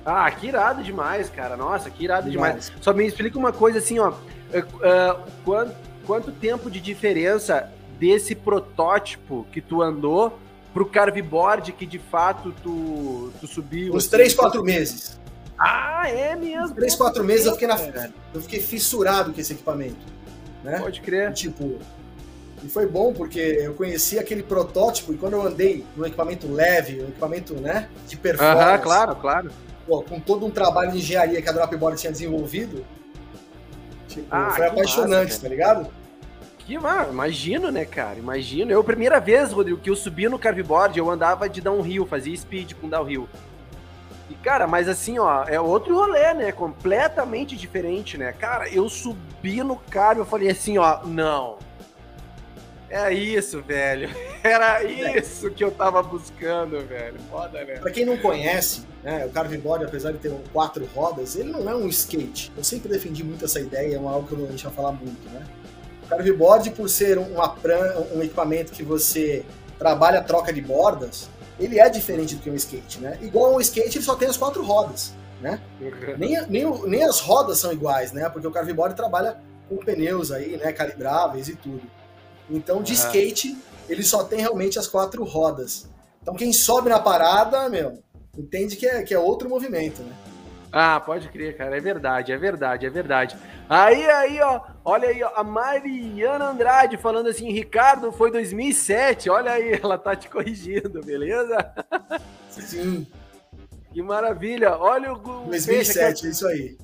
Ah, 0.06 0.30
que 0.32 0.48
irado 0.48 0.84
demais, 0.84 1.30
cara. 1.30 1.58
Nossa, 1.58 1.90
que 1.90 2.04
irado 2.04 2.30
demais. 2.30 2.68
demais. 2.68 2.82
Só 2.82 2.94
me 2.94 3.06
explica 3.06 3.38
uma 3.38 3.52
coisa 3.52 3.80
assim, 3.80 4.00
ó. 4.00 4.10
Uh, 4.10 4.14
uh, 4.14 5.24
quanto, 5.44 5.76
quanto 6.06 6.32
tempo 6.32 6.72
de 6.72 6.80
diferença 6.80 7.70
desse 8.00 8.34
protótipo 8.34 9.46
que 9.52 9.60
tu 9.60 9.82
andou 9.82 10.40
pro 10.74 10.86
carveboard 10.86 11.74
que 11.74 11.86
de 11.86 12.00
fato 12.00 12.54
tu, 12.64 13.34
tu 13.40 13.48
subiu? 13.48 13.94
Uns 13.94 14.04
assim, 14.04 14.12
3, 14.12 14.34
4 14.36 14.64
meses. 14.64 15.20
Ah, 15.58 16.10
é 16.10 16.36
mesmo? 16.36 16.76
3, 16.76 16.96
4 16.96 17.24
meses 17.24 17.46
eu 17.46 17.54
fiquei, 17.54 17.68
na, 17.68 18.10
eu 18.34 18.42
fiquei 18.42 18.60
fissurado 18.60 19.34
com 19.34 19.42
esse 19.42 19.54
equipamento. 19.54 20.06
Né? 20.64 20.80
Pode 20.80 21.02
crer. 21.02 21.34
tipo, 21.34 21.80
e 22.64 22.68
foi 22.68 22.88
bom 22.88 23.14
porque 23.14 23.40
eu 23.40 23.74
conheci 23.74 24.18
aquele 24.18 24.44
protótipo 24.44 25.14
e 25.14 25.18
quando 25.18 25.34
eu 25.34 25.42
andei 25.42 25.86
num 25.96 26.06
equipamento 26.06 26.52
leve, 26.52 27.02
um 27.02 27.10
equipamento 27.10 27.54
né, 27.56 27.88
de 28.08 28.18
performance. 28.18 28.62
Aham, 28.62 28.78
claro, 28.80 29.16
claro. 29.16 29.52
Pô, 29.86 30.02
com 30.02 30.20
todo 30.20 30.46
um 30.46 30.50
trabalho 30.50 30.92
de 30.92 30.98
engenharia 30.98 31.42
que 31.42 31.48
a 31.48 31.52
Dropboard 31.52 32.00
tinha 32.00 32.12
desenvolvido, 32.12 32.86
tipo, 34.08 34.26
ah, 34.30 34.50
foi 34.52 34.66
apaixonante, 34.68 35.30
massa, 35.30 35.42
tá 35.42 35.48
ligado? 35.48 35.88
Que 36.60 36.78
mano, 36.78 37.14
imagino, 37.14 37.72
né, 37.72 37.86
cara? 37.86 38.20
Imagino. 38.20 38.72
Eu, 38.72 38.84
primeira 38.84 39.20
vez, 39.20 39.54
Rodrigo, 39.54 39.80
que 39.80 39.90
eu 39.90 39.96
subi 39.96 40.28
no 40.28 40.38
carveboard, 40.38 41.00
eu 41.00 41.10
andava 41.10 41.48
de 41.48 41.62
downhill, 41.62 42.06
fazia 42.06 42.36
speed 42.36 42.74
com 42.74 42.90
downhill. 42.90 43.30
E, 44.30 44.36
cara, 44.36 44.68
mas 44.68 44.90
assim, 44.90 45.20
ó, 45.20 45.44
é 45.46 45.60
outro 45.60 45.96
rolê, 45.96 46.34
né? 46.34 46.52
Completamente 46.52 47.56
diferente, 47.56 48.18
né? 48.18 48.34
Cara, 48.34 48.70
eu 48.70 48.90
subi 48.90 49.64
no 49.64 49.78
carro, 49.78 50.20
eu 50.20 50.26
falei 50.26 50.50
assim, 50.50 50.78
ó, 50.78 51.06
não, 51.06 51.58
é 52.90 53.14
isso, 53.14 53.62
velho. 53.62 54.10
Era 54.44 54.84
isso 54.84 55.52
que 55.52 55.64
eu 55.64 55.72
tava 55.72 56.02
buscando, 56.02 56.80
velho. 56.86 57.20
Foda, 57.30 57.64
né? 57.64 57.76
Pra 57.80 57.92
quem 57.92 58.06
não 58.06 58.18
conhece, 58.18 58.86
né, 59.04 59.26
o 59.26 59.30
carveboard, 59.30 59.86
apesar 59.86 60.14
de 60.14 60.20
ter 60.20 60.34
quatro 60.54 60.86
rodas, 60.96 61.36
ele 61.36 61.52
não 61.52 61.70
é 61.70 61.76
um 61.76 61.88
skate. 61.88 62.52
Eu 62.56 62.64
sempre 62.64 62.90
defendi 62.90 63.24
muito 63.24 63.44
essa 63.44 63.60
ideia, 63.60 63.96
é 63.96 63.98
algo 63.98 64.28
que 64.28 64.36
a 64.42 64.52
gente 64.52 64.64
vai 64.64 64.74
falar 64.74 64.92
muito, 64.94 65.30
né? 65.30 65.46
O 66.04 66.08
carveboard, 66.08 66.72
por 66.72 66.88
ser 66.88 67.18
pran, 67.62 68.06
um 68.16 68.24
equipamento 68.24 68.72
que 68.72 68.84
você 68.84 69.44
trabalha 69.78 70.20
a 70.20 70.24
troca 70.24 70.54
de 70.54 70.62
bordas, 70.62 71.30
ele 71.60 71.80
é 71.80 71.90
diferente 71.90 72.36
do 72.36 72.42
que 72.42 72.50
um 72.50 72.56
skate, 72.56 73.00
né? 73.00 73.18
Igual 73.22 73.56
um 73.56 73.60
skate, 73.60 73.98
ele 73.98 74.06
só 74.06 74.16
tem 74.16 74.28
as 74.28 74.38
quatro 74.38 74.64
rodas, 74.64 75.14
né? 75.42 75.62
Uhum. 75.82 76.18
Nem, 76.18 76.48
nem, 76.48 76.82
nem 76.88 77.04
as 77.04 77.20
rodas 77.20 77.60
são 77.60 77.72
iguais, 77.72 78.12
né? 78.12 78.30
Porque 78.30 78.48
o 78.48 78.52
carveboard 78.52 78.96
trabalha 78.96 79.40
com 79.68 79.78
pneus 79.78 80.32
aí, 80.32 80.58
né? 80.58 80.72
Calibráveis 80.72 81.48
e 81.48 81.56
tudo. 81.56 81.84
Então, 82.50 82.82
de 82.82 82.94
skate, 82.94 83.58
ele 83.90 84.04
só 84.04 84.24
tem 84.24 84.40
realmente 84.40 84.80
as 84.80 84.88
quatro 84.88 85.24
rodas. 85.24 85.88
Então, 86.22 86.36
quem 86.36 86.54
sobe 86.54 86.90
na 86.90 87.00
parada, 87.00 87.68
meu, 87.70 88.02
entende 88.38 88.76
que 88.76 88.86
é, 88.88 89.04
que 89.04 89.14
é 89.14 89.20
outro 89.20 89.50
movimento, 89.50 90.02
né? 90.02 90.14
Ah, 90.80 91.00
pode 91.00 91.28
crer, 91.30 91.58
cara. 91.58 91.76
É 91.76 91.80
verdade, 91.80 92.32
é 92.32 92.38
verdade, 92.38 92.86
é 92.86 92.90
verdade. 92.92 93.36
Aí, 93.68 94.06
aí, 94.06 94.40
ó. 94.42 94.62
Olha 94.86 95.10
aí, 95.10 95.24
ó. 95.24 95.32
A 95.36 95.44
Mariana 95.44 96.50
Andrade 96.50 96.98
falando 96.98 97.30
assim, 97.30 97.52
Ricardo, 97.52 98.12
foi 98.12 98.30
2007. 98.30 99.28
Olha 99.28 99.54
aí, 99.54 99.72
ela 99.82 99.98
tá 99.98 100.16
te 100.16 100.30
corrigindo, 100.30 101.02
beleza? 101.02 101.58
Sim. 102.52 103.08
Que 103.92 104.04
maravilha. 104.04 104.78
Olha 104.78 105.14
o. 105.14 105.18
2007, 105.18 106.28
é 106.28 106.30
isso 106.30 106.48
aí. 106.48 106.78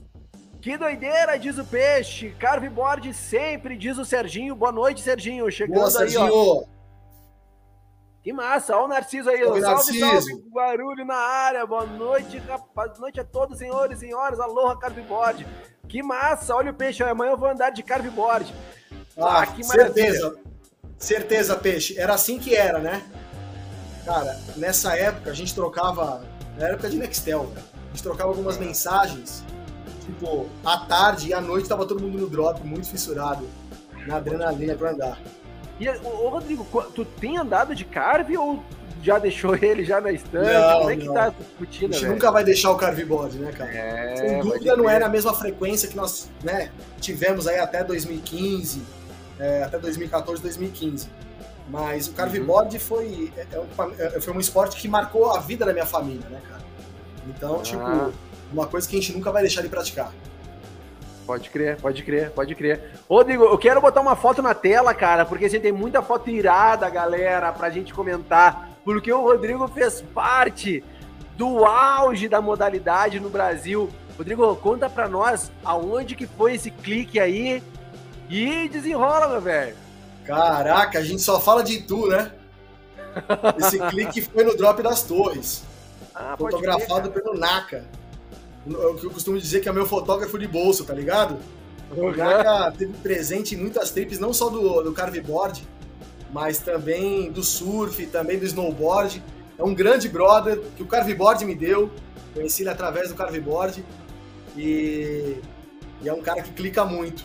Que 0.60 0.76
doideira, 0.76 1.38
diz 1.38 1.60
o 1.60 1.64
Peixe. 1.64 2.34
Carveboard 2.40 3.14
sempre, 3.14 3.78
diz 3.78 4.00
o 4.00 4.06
Serginho. 4.06 4.56
Boa 4.56 4.72
noite, 4.72 5.02
Serginho. 5.02 5.52
Chegando 5.52 5.76
Boa, 5.76 5.86
aí, 5.86 5.92
Serginho. 5.92 6.34
ó. 6.34 6.64
Que 8.24 8.32
massa, 8.32 8.74
olha 8.78 8.86
o 8.86 8.88
Narciso 8.88 9.30
aí. 9.30 9.44
Salve, 9.44 9.62
salve, 9.62 10.00
salve, 10.00 10.44
barulho 10.48 11.04
na 11.04 11.16
área. 11.16 11.66
Boa 11.66 11.86
noite, 11.86 12.38
rapaz. 12.38 12.92
Boa 12.92 13.02
noite 13.02 13.20
a 13.20 13.24
todos, 13.26 13.58
senhores 13.58 13.98
e 13.98 14.00
senhoras. 14.00 14.40
Aloha, 14.40 14.80
Carveboard. 14.80 15.46
Que 15.90 16.02
massa, 16.02 16.56
olha 16.56 16.72
o 16.72 16.74
peixe. 16.74 17.04
Amanhã 17.04 17.32
eu 17.32 17.38
vou 17.38 17.50
andar 17.50 17.72
de 17.72 17.84
Carveboard. 17.84 18.56
Ah, 19.18 19.42
ah 19.42 19.48
que 19.48 19.68
maravilha. 19.68 19.94
Certeza. 19.94 20.36
Certeza, 20.98 21.56
peixe. 21.58 22.00
Era 22.00 22.14
assim 22.14 22.40
que 22.40 22.56
era, 22.56 22.80
né? 22.80 23.04
Cara, 24.06 24.40
nessa 24.56 24.98
época 24.98 25.30
a 25.30 25.34
gente 25.34 25.54
trocava. 25.54 26.24
Na 26.58 26.70
época 26.70 26.90
de 26.90 26.98
Nextel, 26.98 27.46
velho. 27.48 27.66
A 27.76 27.90
gente 27.90 28.04
trocava 28.04 28.30
algumas 28.30 28.58
mensagens. 28.58 29.44
Tipo, 30.06 30.48
à 30.64 30.78
tarde 30.78 31.28
e 31.28 31.34
à 31.34 31.42
noite 31.42 31.68
tava 31.68 31.86
todo 31.86 32.02
mundo 32.02 32.20
no 32.20 32.30
drop, 32.30 32.66
muito 32.66 32.88
fissurado. 32.90 33.46
Na 34.08 34.16
adrenalina 34.16 34.76
pra 34.76 34.92
andar. 34.92 35.20
E, 35.84 35.90
ô, 36.08 36.30
Rodrigo, 36.30 36.66
tu 36.96 37.04
tem 37.06 37.38
andado 37.38 37.76
de 37.76 37.84
Carve 37.86 38.38
ou 38.38 38.64
já 39.02 39.20
deixou 39.20 39.56
ele 39.56 39.84
já 39.84 40.00
na 40.00 40.12
estante? 40.12 40.52
Não, 40.54 40.78
Como 40.80 40.90
é 40.90 40.96
que 40.96 41.06
não. 41.06 41.14
tá 41.14 41.24
a 41.26 41.28
A 41.28 41.34
rotina, 41.60 41.92
gente 41.94 42.02
velho? 42.02 42.14
nunca 42.14 42.32
vai 42.32 42.44
deixar 42.44 42.72
o 42.72 42.76
carveboard, 42.78 43.38
né, 43.38 43.52
cara? 43.52 43.70
É, 43.76 44.16
Sem 44.16 44.40
dúvida 44.40 44.76
não 44.78 44.86
crer. 44.86 44.96
era 44.96 45.06
a 45.08 45.10
mesma 45.10 45.34
frequência 45.34 45.90
que 45.90 45.96
nós 45.98 46.30
né, 46.44 46.72
tivemos 47.02 47.48
aí 47.48 47.60
até 47.60 47.84
2015, 47.84 48.82
é, 49.40 49.64
até 49.64 49.78
2014, 49.78 50.42
2015. 50.42 51.10
Mas 51.70 52.08
o 52.08 52.10
Uhum. 52.12 52.16
carveboard 52.16 52.80
foi, 52.80 53.32
é, 53.36 53.46
é 53.52 53.60
um, 53.60 53.66
é, 53.98 54.22
foi 54.22 54.34
um 54.34 54.40
esporte 54.40 54.78
que 54.80 54.88
marcou 54.88 55.32
a 55.32 55.40
vida 55.40 55.66
da 55.66 55.74
minha 55.74 55.86
família, 55.86 56.28
né, 56.30 56.40
cara? 56.48 56.62
Então, 57.28 57.56
Ah. 57.60 57.62
tipo, 57.64 58.14
uma 58.54 58.68
coisa 58.68 58.88
que 58.88 58.96
a 58.96 59.00
gente 59.02 59.12
nunca 59.14 59.32
vai 59.32 59.42
deixar 59.42 59.62
de 59.62 59.68
praticar. 59.70 60.14
Pode 61.26 61.50
crer, 61.50 61.78
pode 61.80 62.04
crer, 62.04 62.32
pode 62.32 62.54
crer. 62.56 62.92
Rodrigo, 63.10 63.44
eu 63.46 63.58
quero 63.58 63.80
botar 63.80 64.02
uma 64.02 64.16
foto 64.16 64.42
na 64.42 64.54
tela, 64.54 64.94
cara, 64.94 65.26
porque 65.26 65.46
assim, 65.46 65.60
tem 65.60 65.72
muita 65.72 66.02
foto 66.02 66.30
irada, 66.30 66.90
galera, 66.90 67.52
pra 67.52 67.70
gente 67.70 67.94
comentar. 67.94 68.70
Porque 68.84 69.12
o 69.12 69.22
Rodrigo 69.22 69.68
fez 69.70 70.02
parte 70.14 70.84
do 71.38 71.66
auge 71.66 72.28
da 72.28 72.42
modalidade 72.42 73.20
no 73.20 73.30
Brasil. 73.30 73.90
Rodrigo, 74.18 74.56
conta 74.58 74.90
pra 74.90 75.08
nós 75.08 75.52
aonde 75.64 76.16
que 76.16 76.28
foi 76.28 76.56
esse 76.56 76.70
clique 76.70 77.20
aí 77.20 77.64
e 78.30 78.68
desenrola, 78.68 79.30
meu 79.30 79.42
velho. 79.42 79.76
Caraca, 80.26 81.00
a 81.00 81.04
gente 81.04 81.22
só 81.22 81.40
fala 81.40 81.64
de 81.64 81.82
tu, 81.82 82.08
né? 82.08 82.32
Esse 83.58 83.80
clique 83.90 84.22
foi 84.22 84.44
no 84.44 84.58
Drop 84.58 84.82
das 84.82 85.04
Torres, 85.04 85.64
Ah, 86.14 86.36
fotografado 86.38 87.12
pelo 87.12 87.34
Naka. 87.38 87.86
O 88.66 88.96
que 88.96 89.06
eu 89.06 89.12
costumo 89.12 89.38
dizer 89.38 89.60
que 89.60 89.68
é 89.68 89.74
meu 89.74 89.86
fotógrafo 89.86 90.38
de 90.40 90.48
bolso, 90.48 90.86
tá 90.86 90.94
ligado? 90.94 91.38
O 91.92 92.14
cara. 92.14 92.38
Naka 92.38 92.78
teve 92.78 92.94
presente 92.94 93.56
em 93.56 93.58
muitas 93.58 93.92
trips, 93.92 94.20
não 94.20 94.34
só 94.34 94.50
do, 94.50 94.82
do 94.82 94.94
carveboard, 94.94 95.68
mas 96.32 96.60
também 96.60 97.32
do 97.32 97.44
surf, 97.44 98.06
também 98.08 98.40
do 98.40 98.46
snowboard. 98.46 99.24
É 99.58 99.64
um 99.64 99.74
grande 99.74 100.10
brother 100.10 100.60
que 100.76 100.82
o 100.82 100.88
carveboard 100.88 101.46
me 101.46 101.54
deu. 101.54 101.92
Conheci 102.34 102.64
ele 102.64 102.70
através 102.70 103.10
do 103.10 103.16
carveboard. 103.16 103.86
E, 104.58 105.38
e 106.02 106.10
é 106.10 106.14
um 106.14 106.22
cara 106.22 106.42
que 106.42 106.52
clica 106.52 106.84
muito. 106.84 107.24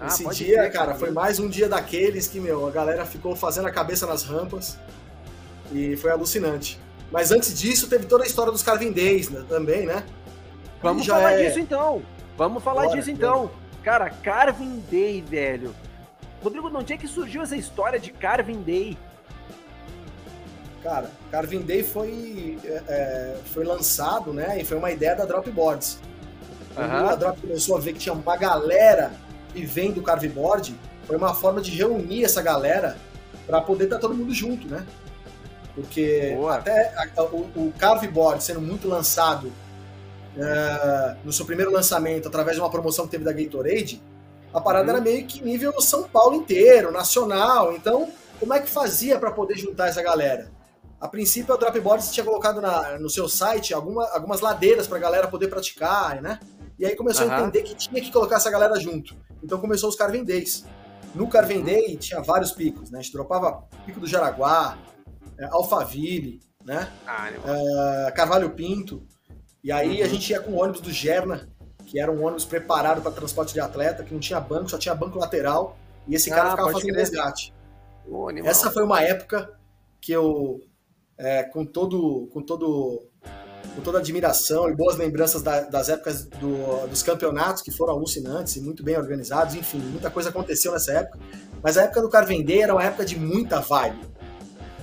Ah, 0.00 0.06
Esse 0.06 0.28
dia, 0.28 0.58
crer, 0.58 0.72
cara, 0.72 0.94
foi 0.94 1.10
mais 1.10 1.38
um 1.38 1.48
dia 1.48 1.68
daqueles 1.68 2.28
que, 2.28 2.38
meu, 2.38 2.66
a 2.66 2.70
galera 2.70 3.04
ficou 3.04 3.34
fazendo 3.34 3.66
a 3.66 3.70
cabeça 3.70 4.06
nas 4.06 4.22
rampas. 4.22 4.78
E 5.72 5.96
foi 5.96 6.10
alucinante. 6.10 6.78
Mas 7.10 7.32
antes 7.32 7.58
disso, 7.58 7.88
teve 7.88 8.06
toda 8.06 8.24
a 8.24 8.26
história 8.26 8.52
dos 8.52 8.62
Carving 8.62 8.92
Days 8.92 9.30
né, 9.30 9.44
também, 9.48 9.86
né? 9.86 10.04
Vamos 10.82 11.04
Já 11.04 11.14
falar 11.16 11.32
é- 11.32 11.46
disso 11.46 11.58
então. 11.60 12.02
Vamos 12.36 12.62
falar 12.62 12.84
Bora, 12.84 12.96
disso 12.96 13.10
então. 13.10 13.50
Cara, 13.82 14.10
Carving 14.10 14.82
Day, 14.90 15.20
velho. 15.22 15.74
Rodrigo, 16.42 16.70
não 16.70 16.84
tinha 16.84 16.96
que 16.98 17.08
surgiu 17.08 17.42
essa 17.42 17.56
história 17.56 17.98
de 17.98 18.12
Carving 18.12 18.62
Day? 18.62 18.96
Cara, 20.82 21.10
Carving 21.30 21.62
Day 21.62 21.82
foi, 21.82 22.58
é, 22.64 22.82
é, 22.88 23.36
foi 23.52 23.64
lançado, 23.64 24.32
né? 24.32 24.60
E 24.60 24.64
foi 24.64 24.76
uma 24.76 24.90
ideia 24.90 25.16
da 25.16 25.24
Dropboards. 25.24 25.98
Quando 26.74 26.92
a 27.08 27.14
Drop 27.16 27.40
começou 27.40 27.76
a 27.76 27.80
ver 27.80 27.92
que 27.94 27.98
tinha 27.98 28.12
uma 28.12 28.36
galera 28.36 29.10
vivendo 29.52 29.98
o 29.98 30.02
carveboard, 30.02 30.78
foi 31.08 31.16
uma 31.16 31.34
forma 31.34 31.60
de 31.60 31.72
reunir 31.72 32.24
essa 32.24 32.40
galera 32.40 32.96
para 33.48 33.60
poder 33.60 33.84
estar 33.84 33.98
todo 33.98 34.14
mundo 34.14 34.32
junto, 34.32 34.68
né? 34.68 34.86
Porque 35.74 36.34
Boa. 36.36 36.56
até 36.56 36.94
a- 37.16 37.22
o, 37.24 37.38
o 37.56 37.72
carveboard 37.76 38.44
sendo 38.44 38.60
muito 38.60 38.86
lançado 38.88 39.50
é, 40.38 41.16
no 41.24 41.32
seu 41.32 41.44
primeiro 41.44 41.72
lançamento 41.72 42.28
através 42.28 42.56
de 42.56 42.62
uma 42.62 42.70
promoção 42.70 43.04
que 43.06 43.10
teve 43.10 43.24
da 43.24 43.32
Gatorade, 43.32 44.00
a 44.54 44.60
parada 44.60 44.84
Uhum. 44.84 44.96
era 44.96 45.00
meio 45.00 45.26
que 45.26 45.42
nível 45.42 45.78
São 45.80 46.04
Paulo 46.04 46.36
inteiro, 46.36 46.90
nacional. 46.92 47.72
Então, 47.74 48.08
como 48.38 48.54
é 48.54 48.60
que 48.60 48.70
fazia 48.70 49.18
para 49.18 49.30
poder 49.30 49.56
juntar 49.58 49.88
essa 49.88 50.02
galera? 50.02 50.50
A 51.00 51.06
princípio, 51.06 51.54
a 51.54 51.56
Dropboard 51.56 52.10
tinha 52.10 52.24
colocado 52.24 52.60
na- 52.60 52.98
no 52.98 53.08
seu 53.10 53.28
site 53.28 53.72
alguma- 53.74 54.08
algumas 54.10 54.40
ladeiras 54.40 54.86
para 54.86 54.96
a 54.96 55.00
galera 55.00 55.28
poder 55.28 55.48
praticar, 55.48 56.20
né? 56.22 56.40
E 56.78 56.86
aí 56.86 56.96
começou 56.96 57.28
a 57.28 57.34
Aham. 57.34 57.42
entender 57.48 57.62
que 57.62 57.74
tinha 57.74 58.00
que 58.00 58.10
colocar 58.10 58.36
essa 58.36 58.50
galera 58.50 58.78
junto. 58.80 59.16
Então 59.42 59.60
começou 59.60 59.88
os 59.88 59.96
Carven 59.96 60.24
Days. 60.24 60.64
No 61.14 61.28
Carven 61.28 61.62
Day 61.62 61.96
tinha 61.96 62.20
vários 62.20 62.52
picos, 62.52 62.90
né? 62.90 62.98
A 62.98 63.02
gente 63.02 63.12
dropava 63.12 63.64
Pico 63.86 63.98
do 64.00 64.06
Jaraguá, 64.06 64.76
é, 65.38 65.44
Alphaville, 65.50 66.40
né? 66.64 66.88
Ah. 67.06 67.28
É, 68.06 68.10
Carvalho 68.12 68.50
Pinto. 68.50 69.06
E 69.62 69.72
aí 69.72 70.00
a 70.02 70.04
Uhum. 70.04 70.10
gente 70.10 70.30
ia 70.30 70.40
com 70.40 70.52
o 70.52 70.62
ônibus 70.62 70.80
do 70.80 70.90
Gerna, 70.92 71.48
que 71.86 71.98
era 72.00 72.10
um 72.12 72.22
ônibus 72.24 72.44
preparado 72.44 73.00
para 73.02 73.10
transporte 73.10 73.52
de 73.52 73.60
atleta, 73.60 74.02
que 74.04 74.12
não 74.12 74.20
tinha 74.20 74.38
banco, 74.40 74.68
só 74.70 74.78
tinha 74.78 74.94
banco 74.94 75.18
lateral. 75.18 75.76
E 76.06 76.14
esse 76.14 76.30
cara 76.30 76.48
Ah, 76.48 76.50
ficava 76.52 76.72
fazendo 76.72 76.90
crer. 76.92 77.00
resgate. 77.00 77.52
Animal. 78.06 78.50
Essa 78.50 78.70
foi 78.70 78.82
uma 78.84 79.02
época 79.02 79.50
que 80.00 80.12
eu, 80.12 80.60
é, 81.18 81.42
com 81.42 81.66
todo, 81.66 82.28
com 82.32 82.40
todo, 82.40 83.02
com 83.74 83.82
toda 83.82 83.98
admiração 83.98 84.70
e 84.70 84.74
boas 84.74 84.96
lembranças 84.96 85.42
da- 85.42 85.60
das 85.62 85.88
épocas 85.90 86.24
do- 86.24 86.86
dos 86.88 87.02
campeonatos 87.02 87.62
que 87.62 87.70
foram 87.70 87.92
alucinantes 87.94 88.56
e 88.56 88.60
muito 88.60 88.82
bem 88.82 88.96
organizados, 88.96 89.54
enfim, 89.54 89.78
muita 89.78 90.10
coisa 90.10 90.30
aconteceu 90.30 90.72
nessa 90.72 90.92
época. 90.92 91.18
Mas 91.62 91.76
a 91.76 91.82
época 91.82 92.00
do 92.00 92.08
Carvendê 92.08 92.60
era 92.60 92.72
uma 92.74 92.82
época 92.84 93.04
de 93.04 93.18
muita 93.18 93.60
vibe, 93.60 94.00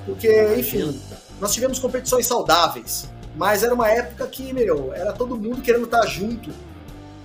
porque, 0.05 0.55
enfim, 0.57 1.01
nós 1.41 1.51
tivemos 1.53 1.79
competições 1.79 2.27
saudáveis, 2.27 3.09
mas 3.35 3.63
era 3.63 3.73
uma 3.73 3.89
época 3.89 4.25
que, 4.27 4.53
meu, 4.53 4.93
era 4.93 5.11
todo 5.13 5.35
mundo 5.35 5.61
querendo 5.61 5.85
estar 5.85 6.05
junto 6.05 6.51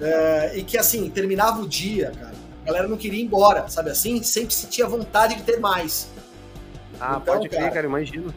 é, 0.01 0.53
e 0.57 0.63
que, 0.65 0.77
assim, 0.79 1.09
terminava 1.11 1.61
o 1.63 1.69
dia, 1.69 2.11
cara. 2.11 2.35
A 2.63 2.67
galera 2.67 2.89
não 2.89 2.97
queria 2.97 3.21
ir 3.21 3.25
embora, 3.25 3.69
sabe 3.69 3.91
assim? 3.91 4.23
Sempre 4.23 4.55
sentia 4.55 4.87
vontade 4.87 5.37
de 5.37 5.43
ter 5.43 5.59
mais. 5.59 6.09
Ah, 7.01 7.19
Então, 7.23 7.35
pode 7.35 7.49
crer, 7.49 7.61
cara. 7.63 7.73
cara, 7.73 7.87
imagino. 7.87 8.35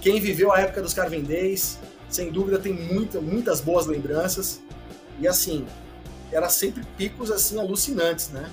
Quem 0.00 0.20
viveu 0.20 0.52
a 0.52 0.60
época 0.60 0.82
dos 0.82 0.92
Carven 0.92 1.22
Days, 1.22 1.78
sem 2.10 2.30
dúvida 2.30 2.58
tem 2.58 2.74
muita, 2.74 3.20
muitas 3.20 3.60
boas 3.60 3.86
lembranças. 3.86 4.60
E 5.18 5.26
assim, 5.26 5.64
era 6.30 6.48
sempre 6.50 6.84
picos 6.96 7.30
assim 7.30 7.58
alucinantes, 7.58 8.28
né? 8.28 8.50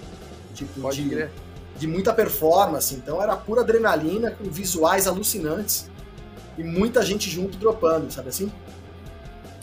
Tipo, 0.53 0.80
Pode 0.80 1.03
de, 1.03 1.10
crer. 1.10 1.32
de 1.77 1.88
muita 1.88 2.13
performance. 2.13 2.96
Então 2.96 3.22
era 3.22 3.36
pura 3.36 3.62
adrenalina, 3.62 4.32
com 4.32 4.46
visuais 4.46 5.08
alucinantes. 5.08 5.90
E 6.62 6.63
muita 6.63 7.03
gente 7.03 7.27
junto 7.27 7.58
dropando, 7.58 8.12
sabe 8.13 8.30
assim? 8.30 8.51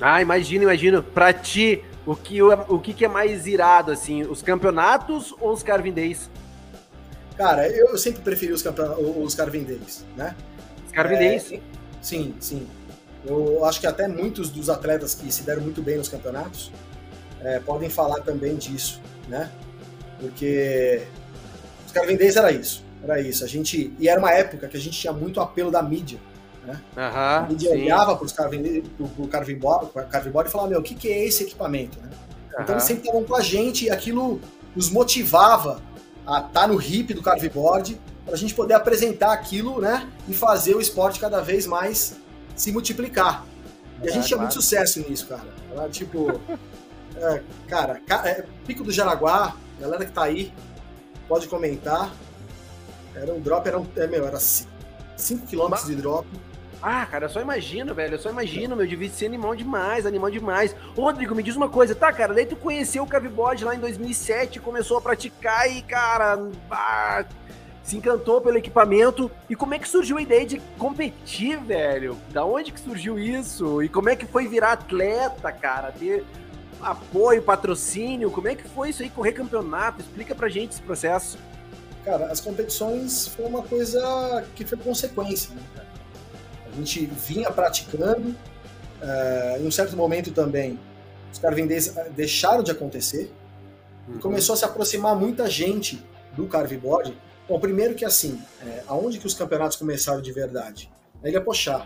Ah, 0.00 0.21
imagino, 0.21 0.64
imagino. 0.64 1.00
Pra 1.00 1.33
ti, 1.33 1.85
o 2.05 2.17
que, 2.17 2.43
o 2.43 2.78
que, 2.81 2.93
que 2.93 3.05
é 3.05 3.09
mais 3.09 3.47
irado, 3.47 3.93
assim? 3.93 4.23
Os 4.23 4.43
campeonatos 4.43 5.33
ou 5.40 5.52
os 5.52 5.62
Carving 5.62 5.93
Days? 5.93 6.28
Cara, 7.37 7.69
eu, 7.69 7.97
sempre 7.97 8.21
preferi 8.21 8.52
os, 8.52 8.64
os 9.17 9.35
Carven 9.37 9.62
Days, 9.62 10.05
né? 10.17 10.35
Os 10.85 10.90
Carving 10.93 11.14
É, 11.14 11.19
Days. 11.19 11.55
Sim, 12.02 12.35
sim. 12.40 12.67
Eu 13.25 13.64
acho 13.64 13.78
que 13.81 13.87
até 13.87 14.09
muitos 14.09 14.50
dos 14.50 14.69
atletas 14.69 15.14
que 15.14 15.31
se 15.33 15.45
deram 15.45 15.62
muito 15.62 15.81
bem 15.81 15.99
nos 15.99 16.09
campeonatos 16.09 16.73
é, 17.40 17.61
podem 17.61 17.88
falar 17.88 18.23
também 18.23 18.57
disso, 18.57 19.00
né? 19.28 19.52
Porque 20.19 21.02
os 21.87 21.93
Carven 21.93 22.17
Days 22.17 22.35
era 22.35 22.50
isso, 22.50 22.85
era 23.05 23.21
isso. 23.21 23.45
A 23.45 23.47
gente 23.47 23.93
e 24.00 24.09
era 24.09 24.19
uma 24.19 24.33
época 24.33 24.67
que 24.67 24.76
a 24.76 24.81
gente 24.81 24.99
tinha 24.99 25.12
muito 25.12 25.40
apelo 25.40 25.71
da 25.71 25.81
mídia. 25.81 26.19
A 26.96 27.00
Aham, 27.08 27.48
mídia 27.48 27.70
sim. 27.70 27.82
olhava 27.84 28.16
para 28.16 28.28
Carven 28.28 29.58
Board 29.58 30.48
e 30.48 30.52
falava 30.52 30.70
meu, 30.70 30.80
o 30.80 30.82
que, 30.82 30.94
que 30.94 31.08
é 31.10 31.25
esse 31.25 31.44
equipamento? 31.44 31.98
Né? 32.00 32.10
Então 32.50 32.60
Aham. 32.64 32.72
eles 32.72 32.84
sempre 32.84 33.02
estavam 33.02 33.25
com 33.25 33.34
a 33.37 33.40
gente 33.40 33.84
e 33.87 33.90
aquilo 33.90 34.40
nos 34.75 34.90
motivava 34.90 35.80
a 36.26 36.40
estar 36.40 36.66
no 36.68 36.80
hip 36.80 37.14
do 37.14 37.22
carveboard 37.22 38.00
para 38.25 38.34
a 38.34 38.37
gente 38.37 38.54
poder 38.54 38.75
apresentar 38.75 39.32
aquilo, 39.32 39.80
né? 39.80 40.06
E 40.28 40.34
fazer 40.34 40.75
o 40.75 40.80
esporte 40.80 41.18
cada 41.18 41.40
vez 41.40 41.66
mais 41.66 42.16
se 42.54 42.70
multiplicar. 42.70 43.46
E 44.02 44.06
a 44.06 44.10
Ah, 44.10 44.14
gente 44.14 44.26
tinha 44.26 44.37
claro. 44.37 44.40
muito 44.42 44.52
sucesso 44.52 45.00
nisso, 45.08 45.26
cara. 45.26 45.48
Era, 45.72 45.88
tipo, 45.88 46.38
é, 47.16 47.42
cara, 47.66 48.00
ca- 48.06 48.28
é, 48.28 48.44
Pico 48.66 48.84
do 48.84 48.92
Jaraguá, 48.92 49.56
galera 49.80 50.04
que 50.04 50.12
tá 50.12 50.25
aí, 50.25 50.52
pode 51.26 51.48
comentar. 51.48 52.12
Era 53.14 53.32
um 53.32 53.40
drop, 53.40 53.66
era, 53.66 53.78
um, 53.80 53.87
é, 53.96 54.06
meu, 54.06 54.26
era 54.26 54.38
5 54.38 55.46
km 55.46 55.75
de 55.87 55.94
drop. 55.96 56.26
Ah, 56.80 57.04
cara, 57.06 57.25
eu 57.25 57.28
só 57.28 57.40
imagino, 57.40 57.94
velho. 57.94 58.14
Eu 58.14 58.18
só 58.18 58.30
imagino, 58.30 58.76
meu. 58.76 58.87
Devia 58.87 59.08
ser 59.08 59.26
animal 59.26 59.56
demais, 59.56 60.06
animal 60.06 60.30
demais. 60.30 60.76
Ô, 60.97 61.02
Rodrigo, 61.02 61.35
me 61.35 61.42
diz 61.42 61.56
uma 61.56 61.68
coisa, 61.68 61.94
tá, 61.94 62.12
cara? 62.12 62.32
Daí 62.32 62.47
tu 62.47 62.54
conheceu 62.56 63.02
o 63.02 63.06
Cavibode 63.06 63.64
lá 63.64 63.75
em 63.75 63.80
2007, 63.80 64.61
começou 64.61 64.97
a 64.97 65.00
praticar 65.00 65.70
e, 65.70 65.82
cara, 65.82 66.38
se 67.82 67.97
encantou 67.97 68.40
pelo 68.40 68.58
equipamento. 68.58 69.28
E 69.50 69.56
como 69.56 69.75
é 69.75 69.78
que 69.78 69.88
surgiu 69.88 70.18
a 70.18 70.23
ideia 70.23 70.47
de 70.47 70.61
competir, 70.78 71.58
velho? 71.58 72.16
Da 72.30 72.44
onde 72.44 72.70
que 72.70 72.80
surgiu 72.80 73.18
isso? 73.18 73.82
E 73.82 73.88
como 73.88 74.08
é 74.08 74.14
que 74.14 74.26
foi 74.26 74.47
virar 74.47 74.73
atleta, 74.73 75.50
cara? 75.50 75.90
Ter 75.90 76.25
apoio, 76.80 77.42
patrocínio? 77.42 78.30
Como 78.30 78.47
é 78.47 78.54
que 78.54 78.68
foi 78.68 78.90
isso 78.90 79.02
aí, 79.02 79.11
correr 79.11 79.32
campeonato? 79.32 80.00
Explica 80.00 80.32
pra 80.32 80.49
gente 80.49 80.73
esse 80.73 80.82
processo. 80.82 81.38
Cara, 82.04 82.26
as 82.26 82.40
competições 82.40 83.26
foi 83.26 83.47
uma 83.47 83.62
coisa 83.62 84.47
que 84.54 84.64
foi 84.64 84.78
consequência, 84.78 85.52
né, 85.54 85.62
cara? 85.75 85.88
A 86.78 86.80
gente 86.80 87.06
vinha 87.06 87.50
praticando. 87.50 88.37
Uh, 89.00 89.62
em 89.62 89.66
um 89.66 89.70
certo 89.70 89.97
momento 89.97 90.30
também, 90.32 90.78
os 91.32 91.38
carvendês 91.38 91.92
deixaram 92.14 92.62
de 92.62 92.70
acontecer. 92.70 93.32
Uhum. 94.06 94.16
E 94.16 94.18
começou 94.20 94.54
a 94.54 94.56
se 94.56 94.64
aproximar 94.64 95.16
muita 95.16 95.50
gente 95.50 96.00
do 96.37 96.47
carveboard. 96.47 97.16
Bom, 97.49 97.58
primeiro 97.58 97.94
que 97.97 98.04
assim, 98.04 98.40
é, 98.64 98.85
aonde 98.87 99.18
que 99.18 99.26
os 99.26 99.35
campeonatos 99.35 99.76
começaram 99.76 100.23
de 100.23 100.30
verdade? 100.30 100.88
Na 101.20 101.28
Ilha 101.28 101.40
Pochá. 101.40 101.85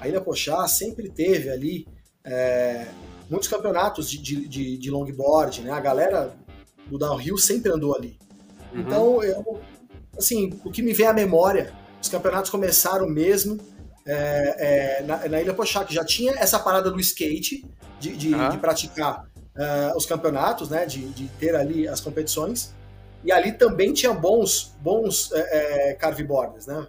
A 0.00 0.08
Ilha 0.08 0.20
Pochá 0.20 0.66
sempre 0.66 1.08
teve 1.08 1.48
ali 1.48 1.86
é, 2.24 2.86
muitos 3.30 3.48
campeonatos 3.48 4.10
de, 4.10 4.18
de, 4.18 4.48
de, 4.48 4.76
de, 4.76 4.90
longboard, 4.90 5.62
né? 5.62 5.70
A 5.70 5.80
galera 5.80 6.34
do 6.88 6.98
downhill 6.98 7.38
sempre 7.38 7.70
andou 7.70 7.94
ali. 7.94 8.18
Uhum. 8.72 8.80
Então, 8.80 9.22
eu, 9.22 9.60
assim, 10.18 10.58
o 10.64 10.70
que 10.70 10.82
me 10.82 10.92
vem 10.92 11.06
à 11.06 11.12
memória, 11.12 11.72
os 12.00 12.08
campeonatos 12.08 12.50
começaram 12.50 13.08
mesmo 13.08 13.58
é, 14.06 14.98
é, 14.98 15.02
na, 15.02 15.28
na, 15.28 15.40
Ilha 15.40 15.54
Pochá, 15.54 15.84
que 15.84 15.94
já 15.94 16.04
tinha 16.04 16.32
essa 16.32 16.58
parada 16.58 16.90
do 16.90 17.00
skate, 17.00 17.64
de, 18.00 18.16
de, 18.16 18.34
uhum. 18.34 18.50
de 18.50 18.58
praticar 18.58 19.26
uh, 19.56 19.96
os 19.96 20.06
campeonatos, 20.06 20.70
né? 20.70 20.86
De, 20.86 21.08
de 21.10 21.28
ter 21.38 21.54
ali 21.54 21.86
as 21.86 22.00
competições. 22.00 22.72
E 23.24 23.30
ali 23.30 23.52
também 23.52 23.92
tinha 23.92 24.12
bons, 24.12 24.74
bons 24.80 25.30
é, 25.32 25.90
é, 25.90 25.94
carveboarders, 25.94 26.66
né? 26.66 26.88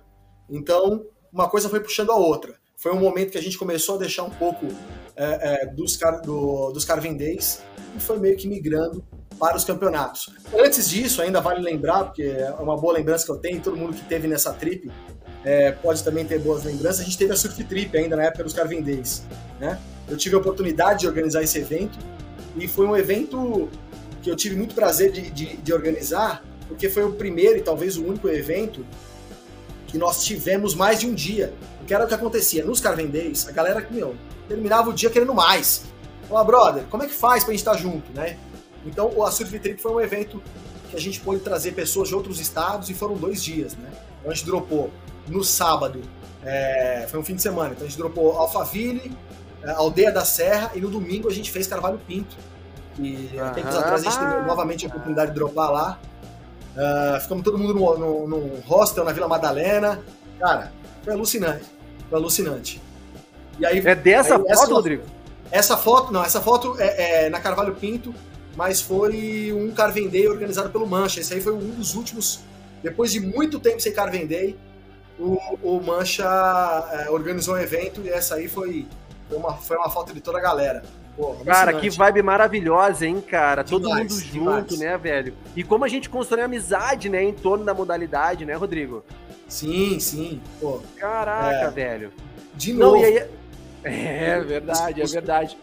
Então, 0.49 1.05
uma 1.31 1.47
coisa 1.47 1.69
foi 1.69 1.79
puxando 1.79 2.11
a 2.11 2.15
outra. 2.15 2.55
Foi 2.77 2.91
um 2.91 2.99
momento 2.99 3.31
que 3.31 3.37
a 3.37 3.41
gente 3.41 3.57
começou 3.57 3.95
a 3.95 3.97
deixar 3.99 4.23
um 4.23 4.29
pouco 4.29 4.67
é, 5.15 5.67
dos, 5.67 5.95
car, 5.95 6.21
do, 6.21 6.71
dos 6.71 6.83
carvendês 6.83 7.63
e 7.95 7.99
foi 7.99 8.19
meio 8.19 8.35
que 8.35 8.47
migrando 8.47 9.05
para 9.39 9.55
os 9.55 9.63
campeonatos. 9.63 10.29
Antes 10.53 10.89
disso, 10.89 11.21
ainda 11.21 11.39
vale 11.39 11.61
lembrar, 11.61 12.05
porque 12.05 12.23
é 12.23 12.51
uma 12.51 12.75
boa 12.75 12.93
lembrança 12.93 13.25
que 13.25 13.31
eu 13.31 13.37
tenho, 13.37 13.61
todo 13.61 13.77
mundo 13.77 13.95
que 13.95 14.03
teve 14.03 14.27
nessa 14.27 14.53
trip 14.53 14.91
é, 15.43 15.71
pode 15.71 16.03
também 16.03 16.25
ter 16.25 16.39
boas 16.39 16.63
lembranças, 16.63 17.01
a 17.01 17.03
gente 17.03 17.17
teve 17.17 17.33
a 17.33 17.35
Surf 17.35 17.61
Trip 17.63 17.95
ainda 17.97 18.15
na 18.15 18.23
época 18.23 18.43
dos 18.43 18.53
Carvendês, 18.53 19.23
né? 19.59 19.79
Eu 20.07 20.17
tive 20.17 20.35
a 20.35 20.37
oportunidade 20.37 21.01
de 21.01 21.07
organizar 21.07 21.41
esse 21.41 21.57
evento 21.57 21.97
e 22.55 22.67
foi 22.67 22.85
um 22.85 22.95
evento 22.95 23.69
que 24.21 24.29
eu 24.29 24.35
tive 24.35 24.55
muito 24.55 24.73
prazer 24.73 25.11
de, 25.11 25.29
de, 25.29 25.57
de 25.57 25.73
organizar, 25.73 26.43
porque 26.67 26.89
foi 26.89 27.03
o 27.03 27.13
primeiro 27.13 27.57
e 27.57 27.61
talvez 27.61 27.97
o 27.97 28.05
único 28.05 28.27
evento 28.29 28.85
que 29.87 29.97
nós 29.97 30.23
tivemos 30.23 30.73
mais 30.73 30.99
de 30.99 31.07
um 31.07 31.13
dia. 31.13 31.53
Porque 31.77 31.93
era 31.93 32.05
o 32.05 32.07
que 32.07 32.13
acontecia. 32.13 32.63
Nos 32.63 32.79
Carvendês, 32.79 33.47
a 33.47 33.51
galera, 33.51 33.85
meu, 33.91 34.15
terminava 34.47 34.89
o 34.89 34.93
dia 34.93 35.09
querendo 35.09 35.33
mais. 35.33 35.83
Falava, 36.27 36.45
brother, 36.45 36.83
como 36.89 37.03
é 37.03 37.07
que 37.07 37.13
faz 37.13 37.43
pra 37.43 37.51
gente 37.51 37.59
estar 37.59 37.75
junto, 37.75 38.11
né? 38.13 38.37
Então, 38.85 39.23
a 39.23 39.31
Surf 39.31 39.59
Trip 39.59 39.81
foi 39.81 39.91
um 39.91 40.01
evento 40.01 40.41
que 40.89 40.95
a 40.95 40.99
gente 40.99 41.19
pôde 41.19 41.41
trazer 41.41 41.73
pessoas 41.73 42.07
de 42.07 42.15
outros 42.15 42.39
estados 42.39 42.89
e 42.89 42.93
foram 42.93 43.15
dois 43.15 43.43
dias, 43.43 43.75
né? 43.75 43.91
Então, 44.19 44.31
a 44.31 44.33
gente 44.33 44.45
dropou 44.45 44.89
no 45.27 45.43
sábado, 45.43 46.01
é, 46.45 47.05
foi 47.09 47.19
um 47.19 47.23
fim 47.23 47.35
de 47.35 47.41
semana, 47.41 47.71
então 47.71 47.85
a 47.85 47.89
gente 47.89 47.97
dropou 47.97 48.33
Alphaville, 48.33 49.15
é, 49.63 49.71
Aldeia 49.71 50.11
da 50.11 50.25
Serra 50.25 50.71
e 50.75 50.81
no 50.81 50.89
domingo 50.89 51.29
a 51.29 51.31
gente 51.31 51.51
fez 51.51 51.67
Carvalho 51.67 51.99
Pinto. 52.05 52.35
E 52.99 53.29
uhum. 53.33 53.53
tempos 53.53 53.75
atrás 53.75 54.01
a 54.01 54.09
gente 54.09 54.19
teve 54.19 54.45
novamente 54.45 54.85
a 54.85 54.89
oportunidade 54.89 55.31
de 55.31 55.35
dropar 55.35 55.71
lá. 55.71 55.99
Uh, 56.75 57.21
ficamos 57.21 57.43
todo 57.43 57.57
mundo 57.57 57.73
no, 57.73 57.97
no, 57.97 58.27
no, 58.27 58.59
hostel 58.61 59.03
na 59.03 59.11
Vila 59.11 59.27
Madalena. 59.27 59.99
Cara, 60.39 60.71
foi 61.03 61.13
alucinante. 61.13 61.65
Foi 62.09 62.19
alucinante. 62.19 62.81
E 63.59 63.65
aí, 63.65 63.79
é 63.79 63.95
dessa 63.95 64.35
aí, 64.35 64.41
foto, 64.41 64.51
essa, 64.51 64.65
Rodrigo? 64.73 65.03
Essa 65.51 65.77
foto, 65.77 66.11
não, 66.11 66.23
essa 66.23 66.41
foto 66.41 66.75
é, 66.79 67.25
é, 67.25 67.29
na 67.29 67.39
Carvalho 67.39 67.75
Pinto, 67.75 68.13
mas 68.55 68.81
foi 68.81 69.53
um 69.53 69.71
Carvendei 69.71 70.27
organizado 70.27 70.69
pelo 70.69 70.87
Mancha. 70.87 71.19
Esse 71.19 71.33
aí 71.35 71.41
foi 71.41 71.53
um 71.53 71.69
dos 71.71 71.95
últimos, 71.95 72.41
depois 72.81 73.11
de 73.11 73.19
muito 73.19 73.59
tempo 73.59 73.79
sem 73.79 73.91
Carvendei, 73.91 74.57
o, 75.19 75.37
o 75.61 75.81
Mancha 75.81 76.23
é, 76.91 77.09
organizou 77.09 77.55
um 77.55 77.59
evento 77.59 78.01
e 78.01 78.09
essa 78.09 78.35
aí 78.35 78.47
foi, 78.47 78.87
foi, 79.27 79.37
uma, 79.37 79.53
foi 79.53 79.77
uma 79.77 79.89
foto 79.89 80.13
de 80.13 80.21
toda 80.21 80.37
a 80.37 80.41
galera. 80.41 80.83
Pô, 81.15 81.35
cara, 81.45 81.73
que 81.73 81.91
vibe 81.91 82.23
maravilhosa, 82.23 83.05
hein, 83.05 83.21
cara? 83.21 83.63
Todo 83.63 83.87
mundo 83.87 84.13
junto, 84.13 84.75
demais. 84.75 84.79
né, 84.79 84.97
velho? 84.97 85.35
E 85.55 85.63
como 85.63 85.85
a 85.85 85.87
gente 85.87 86.09
constrói 86.09 86.41
amizade, 86.41 87.07
né, 87.07 87.23
em 87.23 87.33
torno 87.33 87.63
da 87.63 87.73
modalidade, 87.73 88.45
né, 88.45 88.55
Rodrigo? 88.55 89.03
Sim, 89.47 89.99
sim. 89.99 90.41
Pô, 90.59 90.81
Caraca, 90.97 91.67
é... 91.67 91.69
velho. 91.69 92.11
De 92.55 92.73
novo. 92.73 92.97
Não, 92.97 93.03
aí... 93.03 93.27
É 93.85 94.39
verdade, 94.39 95.01
é 95.01 95.05
verdade. 95.05 95.57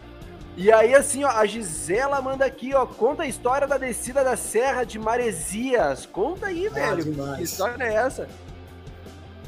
E 0.55 0.71
aí, 0.71 0.93
assim, 0.93 1.23
ó, 1.23 1.29
a 1.29 1.45
Gisela 1.45 2.21
manda 2.21 2.45
aqui, 2.45 2.71
ó, 2.75 2.85
conta 2.85 3.23
a 3.23 3.27
história 3.27 3.67
da 3.67 3.79
descida 3.79 4.23
da 4.23 4.37
Serra 4.37 4.83
de 4.83 4.99
Maresias. 4.99 6.05
Conta 6.05 6.47
aí, 6.47 6.67
ah, 6.67 6.69
velho. 6.69 7.03
Demais. 7.03 7.37
Que 7.37 7.43
história 7.43 7.83
é 7.83 7.93
essa? 7.93 8.27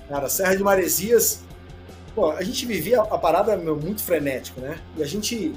Cara, 0.09 0.29
Serra 0.29 0.55
de 0.55 0.63
Maresias, 0.63 1.41
pô, 2.13 2.31
a 2.31 2.43
gente 2.43 2.65
vivia 2.65 3.01
a 3.01 3.17
parada 3.17 3.55
meu, 3.57 3.75
muito 3.75 4.03
frenético, 4.03 4.59
né? 4.59 4.79
E 4.97 5.03
a 5.03 5.07
gente 5.07 5.53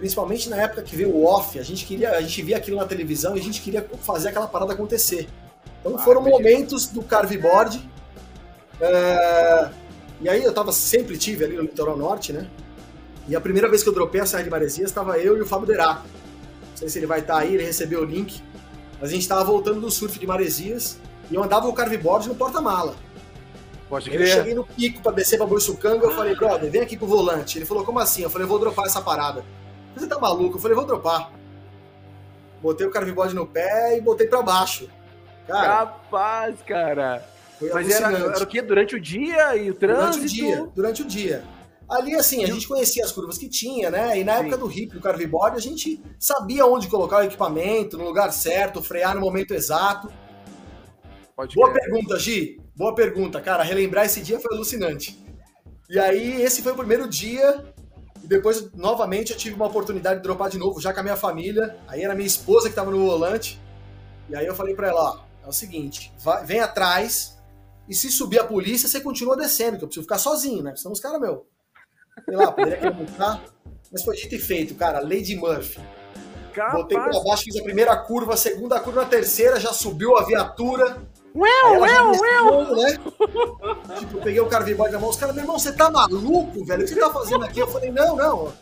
principalmente 0.00 0.48
na 0.48 0.56
época 0.56 0.80
que 0.80 0.96
veio 0.96 1.10
o 1.14 1.26
off, 1.26 1.58
a 1.58 1.62
gente 1.62 1.84
queria, 1.84 2.12
a 2.12 2.22
gente 2.22 2.40
via 2.40 2.56
aquilo 2.56 2.78
na 2.78 2.86
televisão 2.86 3.36
e 3.36 3.40
a 3.40 3.42
gente 3.42 3.60
queria 3.60 3.86
fazer 4.02 4.30
aquela 4.30 4.48
parada 4.48 4.72
acontecer. 4.72 5.28
Então 5.80 5.94
ah, 5.94 5.98
foram 5.98 6.22
momentos 6.22 6.86
do 6.86 7.02
carveboard. 7.02 7.86
É, 8.80 9.70
e 10.22 10.28
aí 10.28 10.42
eu 10.42 10.54
tava, 10.54 10.72
sempre 10.72 11.18
tive 11.18 11.44
ali 11.44 11.56
no 11.56 11.62
litoral 11.62 11.98
norte, 11.98 12.32
né? 12.32 12.48
E 13.28 13.36
a 13.36 13.40
primeira 13.40 13.68
vez 13.68 13.82
que 13.82 13.90
eu 13.90 13.92
dropei 13.92 14.22
a 14.22 14.26
Serra 14.26 14.42
de 14.42 14.50
Maresias, 14.50 14.90
estava 14.90 15.18
eu 15.18 15.36
e 15.36 15.42
o 15.42 15.46
Fábio 15.46 15.66
Deraco. 15.66 16.06
Não 16.70 16.76
sei 16.76 16.88
se 16.88 16.98
ele 16.98 17.06
vai 17.06 17.20
estar 17.20 17.34
tá 17.34 17.40
aí, 17.40 17.54
ele 17.54 17.64
recebeu 17.64 18.00
o 18.00 18.04
link. 18.04 18.42
Mas 18.98 19.10
a 19.10 19.12
gente 19.12 19.22
estava 19.22 19.44
voltando 19.44 19.82
do 19.82 19.90
surf 19.90 20.18
de 20.18 20.26
Maresias 20.26 20.98
e 21.30 21.34
eu 21.34 21.42
andava 21.42 21.68
o 21.68 21.74
carveboard 21.74 22.26
no 22.26 22.34
porta-mala. 22.34 22.96
Pode 23.90 24.08
crer. 24.08 24.20
Eu 24.20 24.26
cheguei 24.26 24.54
no 24.54 24.64
pico 24.64 25.02
para 25.02 25.10
descer 25.10 25.36
pra 25.36 25.46
Boiçucanga, 25.46 26.06
eu 26.06 26.12
falei, 26.12 26.36
brother, 26.36 26.70
vem 26.70 26.80
aqui 26.80 26.96
com 26.96 27.06
o 27.06 27.08
volante. 27.08 27.58
Ele 27.58 27.66
falou, 27.66 27.84
como 27.84 27.98
assim? 27.98 28.22
Eu 28.22 28.30
falei, 28.30 28.44
eu 28.44 28.48
vou 28.48 28.60
dropar 28.60 28.86
essa 28.86 29.02
parada. 29.02 29.44
Você 29.96 30.06
tá 30.06 30.16
maluco? 30.16 30.56
Eu 30.56 30.60
falei, 30.60 30.76
vou 30.76 30.86
dropar. 30.86 31.32
Botei 32.62 32.86
o 32.86 32.90
carveboard 32.90 33.34
no 33.34 33.48
pé 33.48 33.98
e 33.98 34.00
botei 34.00 34.28
para 34.28 34.42
baixo. 34.42 34.88
Cara, 35.48 35.66
Capaz, 35.66 36.62
cara. 36.62 37.26
Mas 37.74 37.90
era, 37.90 38.12
era, 38.12 38.42
o 38.42 38.46
quê? 38.46 38.62
Durante 38.62 38.94
o 38.94 39.00
dia 39.00 39.56
e 39.56 39.70
o 39.70 39.74
trânsito? 39.74 40.20
Durante 40.20 40.24
o 40.24 40.28
dia, 40.28 40.70
durante 40.74 41.02
o 41.02 41.04
dia. 41.04 41.44
Ali, 41.90 42.14
assim, 42.14 42.44
a 42.44 42.46
gente 42.46 42.68
conhecia 42.68 43.04
as 43.04 43.10
curvas 43.10 43.36
que 43.36 43.48
tinha, 43.48 43.90
né? 43.90 44.16
E 44.16 44.22
na 44.22 44.34
Sim. 44.34 44.40
época 44.42 44.56
do 44.56 44.70
hip, 44.70 44.94
do 44.94 45.00
carveboard, 45.00 45.56
a 45.56 45.60
gente 45.60 46.00
sabia 46.16 46.64
onde 46.64 46.86
colocar 46.86 47.18
o 47.18 47.24
equipamento, 47.24 47.98
no 47.98 48.04
lugar 48.04 48.32
certo, 48.32 48.80
frear 48.80 49.16
no 49.16 49.20
momento 49.20 49.52
exato. 49.52 50.08
Pode 51.34 51.56
Boa 51.56 51.72
pergunta, 51.72 52.16
Gi. 52.18 52.60
Boa 52.74 52.94
pergunta, 52.94 53.40
cara. 53.40 53.62
Relembrar 53.62 54.06
esse 54.06 54.20
dia 54.20 54.40
foi 54.40 54.54
alucinante. 54.54 55.18
E 55.88 55.98
aí, 55.98 56.42
esse 56.42 56.62
foi 56.62 56.72
o 56.72 56.76
primeiro 56.76 57.08
dia 57.08 57.64
e 58.22 58.26
depois, 58.26 58.72
novamente, 58.72 59.32
eu 59.32 59.38
tive 59.38 59.54
uma 59.54 59.66
oportunidade 59.66 60.16
de 60.16 60.22
dropar 60.22 60.50
de 60.50 60.58
novo, 60.58 60.80
já 60.80 60.92
com 60.92 61.00
a 61.00 61.02
minha 61.02 61.16
família. 61.16 61.76
Aí 61.88 62.02
era 62.02 62.14
minha 62.14 62.26
esposa 62.26 62.68
que 62.68 62.72
estava 62.72 62.90
no 62.90 63.04
volante. 63.04 63.60
E 64.28 64.36
aí 64.36 64.46
eu 64.46 64.54
falei 64.54 64.74
para 64.74 64.88
ela, 64.88 65.00
ó, 65.00 65.20
é 65.44 65.48
o 65.48 65.52
seguinte, 65.52 66.12
vai, 66.20 66.44
vem 66.44 66.60
atrás 66.60 67.36
e 67.88 67.94
se 67.94 68.08
subir 68.08 68.38
a 68.38 68.44
polícia, 68.44 68.88
você 68.88 69.00
continua 69.00 69.36
descendo, 69.36 69.76
que 69.76 69.82
eu 69.82 69.88
preciso 69.88 70.04
ficar 70.04 70.18
sozinho, 70.18 70.62
né? 70.62 70.76
Senão 70.76 70.92
os 70.92 71.00
caras, 71.00 71.20
meu, 71.20 71.48
sei 72.24 72.36
lá, 72.36 72.52
poderia 72.52 72.78
querer 72.78 72.94
multar. 72.94 73.42
Mas 73.90 74.04
foi 74.04 74.14
dito 74.14 74.36
e 74.36 74.38
feito, 74.38 74.76
cara, 74.76 75.00
Lady 75.00 75.34
Murphy. 75.34 75.80
Capaz. 76.54 76.74
Botei 76.74 76.96
pra 76.96 77.20
baixo, 77.20 77.44
fiz 77.44 77.56
a 77.56 77.64
primeira 77.64 77.96
curva, 77.96 78.34
a 78.34 78.36
segunda 78.36 78.78
curva, 78.78 79.02
a 79.02 79.06
terceira, 79.06 79.58
já 79.58 79.72
subiu 79.72 80.16
a 80.16 80.24
viatura. 80.24 81.02
Ué, 81.34 81.78
ué, 81.78 82.02
ué! 82.02 82.90
Né? 82.90 82.98
tipo, 83.98 84.16
eu 84.16 84.22
peguei 84.22 84.40
o 84.40 84.46
cara 84.46 84.64
boy 84.74 84.90
na 84.90 84.98
mão, 84.98 85.10
os 85.10 85.16
caras, 85.16 85.34
meu 85.34 85.44
irmão, 85.44 85.58
você 85.58 85.72
tá 85.72 85.90
maluco, 85.90 86.64
velho? 86.64 86.82
O 86.82 86.86
que 86.86 86.94
você 86.94 87.00
tá 87.00 87.10
fazendo 87.10 87.44
aqui? 87.44 87.60
Eu 87.60 87.68
falei, 87.68 87.90
não, 87.92 88.16
não. 88.16 88.52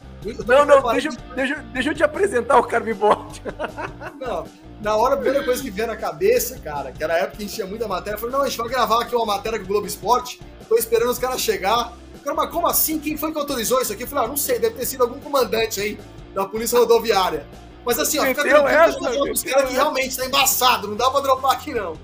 Não, 0.47 0.65
não, 0.67 0.93
deixa, 0.93 1.11
deixa, 1.35 1.55
deixa 1.73 1.91
eu 1.91 1.95
te 1.95 2.03
apresentar 2.03 2.59
o 2.59 2.65
carveboard. 2.65 3.41
Não, 4.21 4.45
na 4.83 4.97
hora, 4.97 5.15
a 5.15 5.17
primeira 5.17 5.45
coisa 5.45 5.63
que 5.63 5.71
veio 5.71 5.87
na 5.87 5.97
cabeça, 5.97 6.59
cara, 6.59 6.91
que 6.91 7.03
era 7.03 7.15
a 7.15 7.19
época 7.19 7.37
que 7.37 7.45
a 7.45 7.47
gente 7.47 7.55
tinha 7.55 7.67
muita 7.69 7.87
matéria, 7.87 8.17
eu 8.17 8.21
falei, 8.21 8.35
não, 8.35 8.43
a 8.43 8.49
gente 8.49 8.59
vai 8.59 8.69
gravar 8.69 9.03
aqui 9.03 9.15
uma 9.15 9.25
matéria 9.25 9.61
com 9.61 9.65
o 9.65 9.69
Globo 9.69 9.87
Esporte, 9.87 10.41
tô 10.69 10.77
esperando 10.77 11.11
os 11.11 11.21
caras 11.21 11.41
chegar. 11.41 11.93
Cara, 12.25 12.37
mas 12.37 12.51
como 12.51 12.67
assim? 12.67 12.99
Quem 12.99 13.17
foi 13.17 13.31
que 13.31 13.39
autorizou 13.39 13.81
isso 13.81 13.93
aqui? 13.93 14.03
Eu 14.03 14.09
falei, 14.09 14.25
ah, 14.25 14.29
não 14.29 14.37
sei, 14.37 14.59
deve 14.59 14.75
ter 14.75 14.87
sido 14.87 15.03
algum 15.03 15.21
comandante 15.21 15.81
aí 15.81 15.99
da 16.35 16.45
Polícia 16.47 16.79
Rodoviária. 16.79 17.47
Mas 17.87 17.99
assim, 17.99 18.19
ó, 18.19 18.25
fica 18.25 18.43
tranquilo, 18.43 19.33
os 19.33 19.43
caras 19.45 19.69
que 19.69 19.75
realmente 19.75 20.17
tá 20.17 20.27
embaçado, 20.27 20.89
não 20.89 20.97
dá 20.97 21.11
pra 21.11 21.21
dropar 21.21 21.53
aqui 21.53 21.73
não. 21.73 21.97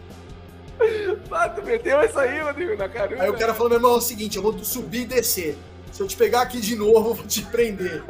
Ah, 1.31 1.49
tu 1.49 1.63
meteu 1.63 2.03
isso 2.03 2.19
aí, 2.19 2.41
Rodrigo, 2.41 2.77
na 2.77 2.89
cara. 2.89 3.23
Aí 3.23 3.31
o 3.31 3.39
cara 3.39 3.55
falou, 3.55 3.71
meu 3.71 3.79
irmão, 3.79 3.95
é 3.95 3.97
o 3.97 4.01
seguinte, 4.01 4.37
eu 4.37 4.43
vou 4.43 4.57
subir 4.65 5.03
e 5.03 5.07
descer. 5.07 5.57
Se 5.93 6.03
eu 6.03 6.07
te 6.07 6.17
pegar 6.17 6.43
aqui 6.43 6.61
de 6.61 6.77
novo, 6.77 7.11
eu 7.11 7.15
vou 7.15 7.27
te 7.27 7.43
prender. 7.43 8.03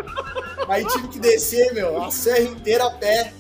aí 0.69 0.85
tive 0.87 1.09
que 1.09 1.19
descer, 1.19 1.73
meu, 1.75 2.03
a 2.03 2.11
serra 2.11 2.41
inteira 2.41 2.87
a 2.87 2.91
pé. 2.91 3.33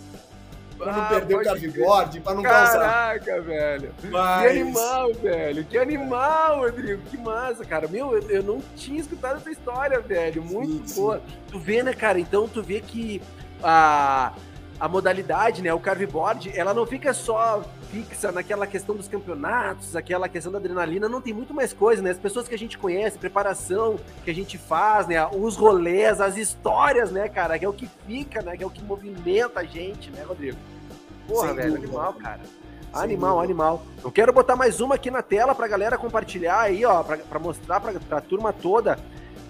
Pra 0.76 0.92
não 0.92 1.02
ah, 1.02 1.06
perder 1.06 1.34
o 1.36 1.42
carveboard, 1.42 2.20
pra 2.20 2.34
não 2.34 2.42
Caraca, 2.42 2.66
causar. 2.66 3.20
Caraca, 3.20 3.42
velho. 3.42 3.94
Mas... 4.10 4.40
Que 4.40 4.48
animal, 4.48 5.14
velho. 5.14 5.64
Que 5.64 5.78
animal, 5.78 6.58
Rodrigo. 6.58 7.02
Que 7.02 7.16
massa, 7.16 7.64
cara. 7.64 7.86
Meu, 7.86 8.16
eu, 8.16 8.28
eu 8.28 8.42
não 8.42 8.60
tinha 8.76 9.00
escutado 9.00 9.36
essa 9.36 9.50
história, 9.50 10.00
velho. 10.00 10.42
Muito 10.42 10.90
sim, 10.90 11.00
boa. 11.00 11.18
Sim. 11.18 11.36
Tu 11.52 11.58
vê, 11.60 11.82
né, 11.82 11.94
cara? 11.94 12.18
Então 12.18 12.48
tu 12.48 12.60
vê 12.60 12.80
que 12.80 13.22
a. 13.62 14.32
Ah 14.34 14.53
a 14.78 14.88
modalidade, 14.88 15.62
né, 15.62 15.72
o 15.72 15.78
carveboard, 15.78 16.52
ela 16.54 16.74
não 16.74 16.84
fica 16.84 17.14
só 17.14 17.62
fixa 17.90 18.32
naquela 18.32 18.66
questão 18.66 18.96
dos 18.96 19.06
campeonatos, 19.06 19.94
aquela 19.94 20.28
questão 20.28 20.50
da 20.50 20.58
adrenalina, 20.58 21.08
não 21.08 21.20
tem 21.20 21.32
muito 21.32 21.54
mais 21.54 21.72
coisa, 21.72 22.02
né? 22.02 22.10
As 22.10 22.18
pessoas 22.18 22.48
que 22.48 22.54
a 22.54 22.58
gente 22.58 22.76
conhece, 22.76 23.16
preparação 23.18 23.98
que 24.24 24.30
a 24.30 24.34
gente 24.34 24.58
faz, 24.58 25.06
né, 25.06 25.24
os 25.26 25.56
rolês, 25.56 26.20
as 26.20 26.36
histórias, 26.36 27.10
né, 27.12 27.28
cara, 27.28 27.58
que 27.58 27.64
é 27.64 27.68
o 27.68 27.72
que 27.72 27.88
fica, 28.06 28.42
né, 28.42 28.56
que 28.56 28.64
é 28.64 28.66
o 28.66 28.70
que 28.70 28.82
movimenta 28.82 29.60
a 29.60 29.64
gente, 29.64 30.10
né, 30.10 30.24
Rodrigo? 30.26 30.58
Porra, 31.28 31.48
Sem 31.48 31.56
velho, 31.56 31.72
dúvida. 31.74 31.86
animal, 31.86 32.12
cara. 32.14 32.40
Animal, 32.92 33.40
animal. 33.40 33.82
Eu 34.04 34.12
quero 34.12 34.32
botar 34.32 34.54
mais 34.54 34.80
uma 34.80 34.94
aqui 34.94 35.10
na 35.10 35.22
tela 35.22 35.54
pra 35.54 35.66
galera 35.66 35.98
compartilhar 35.98 36.60
aí, 36.60 36.84
ó, 36.84 37.02
pra, 37.02 37.16
pra 37.16 37.38
mostrar 37.40 37.80
pra, 37.80 37.92
pra 37.92 38.20
turma 38.20 38.52
toda. 38.52 38.98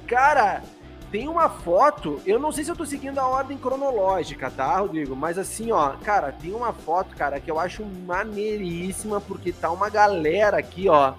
Cara, 0.07 0.63
tem 1.15 1.29
uma 1.29 1.49
foto, 1.49 2.21
eu 2.27 2.41
não 2.41 2.51
sei 2.51 2.65
se 2.65 2.73
eu 2.73 2.75
tô 2.75 2.85
seguindo 2.85 3.21
a 3.21 3.29
ordem 3.29 3.57
cronológica, 3.57 4.51
tá, 4.51 4.79
Rodrigo? 4.79 5.15
Mas 5.15 5.39
assim, 5.39 5.71
ó, 5.71 5.91
cara, 5.91 6.33
tem 6.33 6.53
uma 6.53 6.73
foto, 6.73 7.15
cara, 7.15 7.39
que 7.39 7.49
eu 7.49 7.61
acho 7.61 7.85
maneiríssima, 7.85 9.21
porque 9.21 9.53
tá 9.53 9.71
uma 9.71 9.89
galera 9.89 10.57
aqui, 10.57 10.89
ó, 10.89 11.15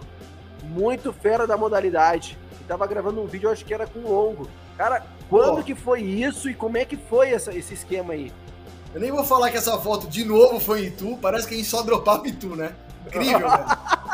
muito 0.63 1.13
fera 1.13 1.47
da 1.47 1.55
modalidade. 1.55 2.37
Eu 2.59 2.67
tava 2.67 2.85
gravando 2.87 3.21
um 3.21 3.25
vídeo, 3.25 3.47
eu 3.47 3.53
acho 3.53 3.63
que 3.63 3.73
era 3.73 3.87
com 3.87 4.01
longo. 4.01 4.49
Cara, 4.77 5.01
quando 5.29 5.59
oh. 5.59 5.63
que 5.63 5.73
foi 5.73 6.01
isso 6.01 6.49
e 6.49 6.53
como 6.53 6.77
é 6.77 6.83
que 6.83 6.97
foi 6.97 7.29
essa, 7.29 7.57
esse 7.57 7.73
esquema 7.73 8.11
aí? 8.11 8.33
Eu 8.93 8.99
nem 8.99 9.13
vou 9.13 9.23
falar 9.23 9.49
que 9.49 9.55
essa 9.55 9.77
foto 9.77 10.09
de 10.09 10.25
novo 10.25 10.59
foi 10.59 10.87
em 10.87 10.91
tu, 10.91 11.17
parece 11.21 11.47
que 11.47 11.53
a 11.53 11.57
gente 11.57 11.69
só 11.69 11.81
dropava 11.81 12.27
em 12.27 12.33
tu, 12.33 12.53
né? 12.53 12.75
Incrível, 13.07 13.49
velho. 13.49 13.65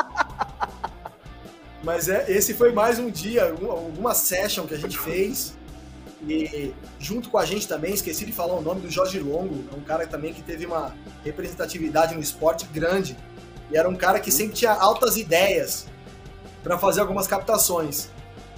Mas 1.84 2.08
é, 2.08 2.32
esse 2.32 2.54
foi 2.54 2.72
mais 2.72 3.00
um 3.00 3.10
dia, 3.10 3.50
alguma 3.50 4.14
session 4.14 4.68
que 4.68 4.76
a 4.76 4.78
gente 4.78 5.00
fez. 5.00 5.60
E 6.28 6.74
junto 7.00 7.30
com 7.30 7.38
a 7.38 7.46
gente 7.46 7.68
também, 7.68 7.94
esqueci 7.94 8.26
de 8.26 8.32
falar 8.32 8.54
o 8.54 8.62
nome 8.62 8.82
do 8.82 8.90
Jorge 8.90 9.20
Longo, 9.20 9.64
é 9.72 9.76
um 9.76 9.82
cara 9.82 10.06
também 10.06 10.34
que 10.34 10.42
teve 10.42 10.66
uma 10.66 10.94
representatividade 11.24 12.14
no 12.14 12.22
esporte 12.22 12.66
grande. 12.66 13.18
E 13.72 13.78
era 13.78 13.90
um 13.90 13.96
cara 13.96 14.20
que 14.20 14.32
sempre 14.32 14.54
tinha 14.54 14.72
altas 14.72 15.18
ideias 15.18 15.88
para 16.62 16.78
fazer 16.78 17.02
algumas 17.02 17.26
captações. 17.26 18.10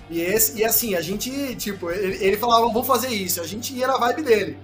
E, 0.09 0.19
esse, 0.19 0.59
e 0.59 0.65
assim, 0.65 0.95
a 0.95 1.01
gente, 1.01 1.55
tipo, 1.55 1.89
ele, 1.89 2.23
ele 2.23 2.37
falava, 2.37 2.67
vamos 2.67 2.85
fazer 2.85 3.07
isso, 3.09 3.39
a 3.39 3.47
gente 3.47 3.73
ia 3.73 3.87
na 3.87 3.97
vibe 3.97 4.23
dele. 4.23 4.59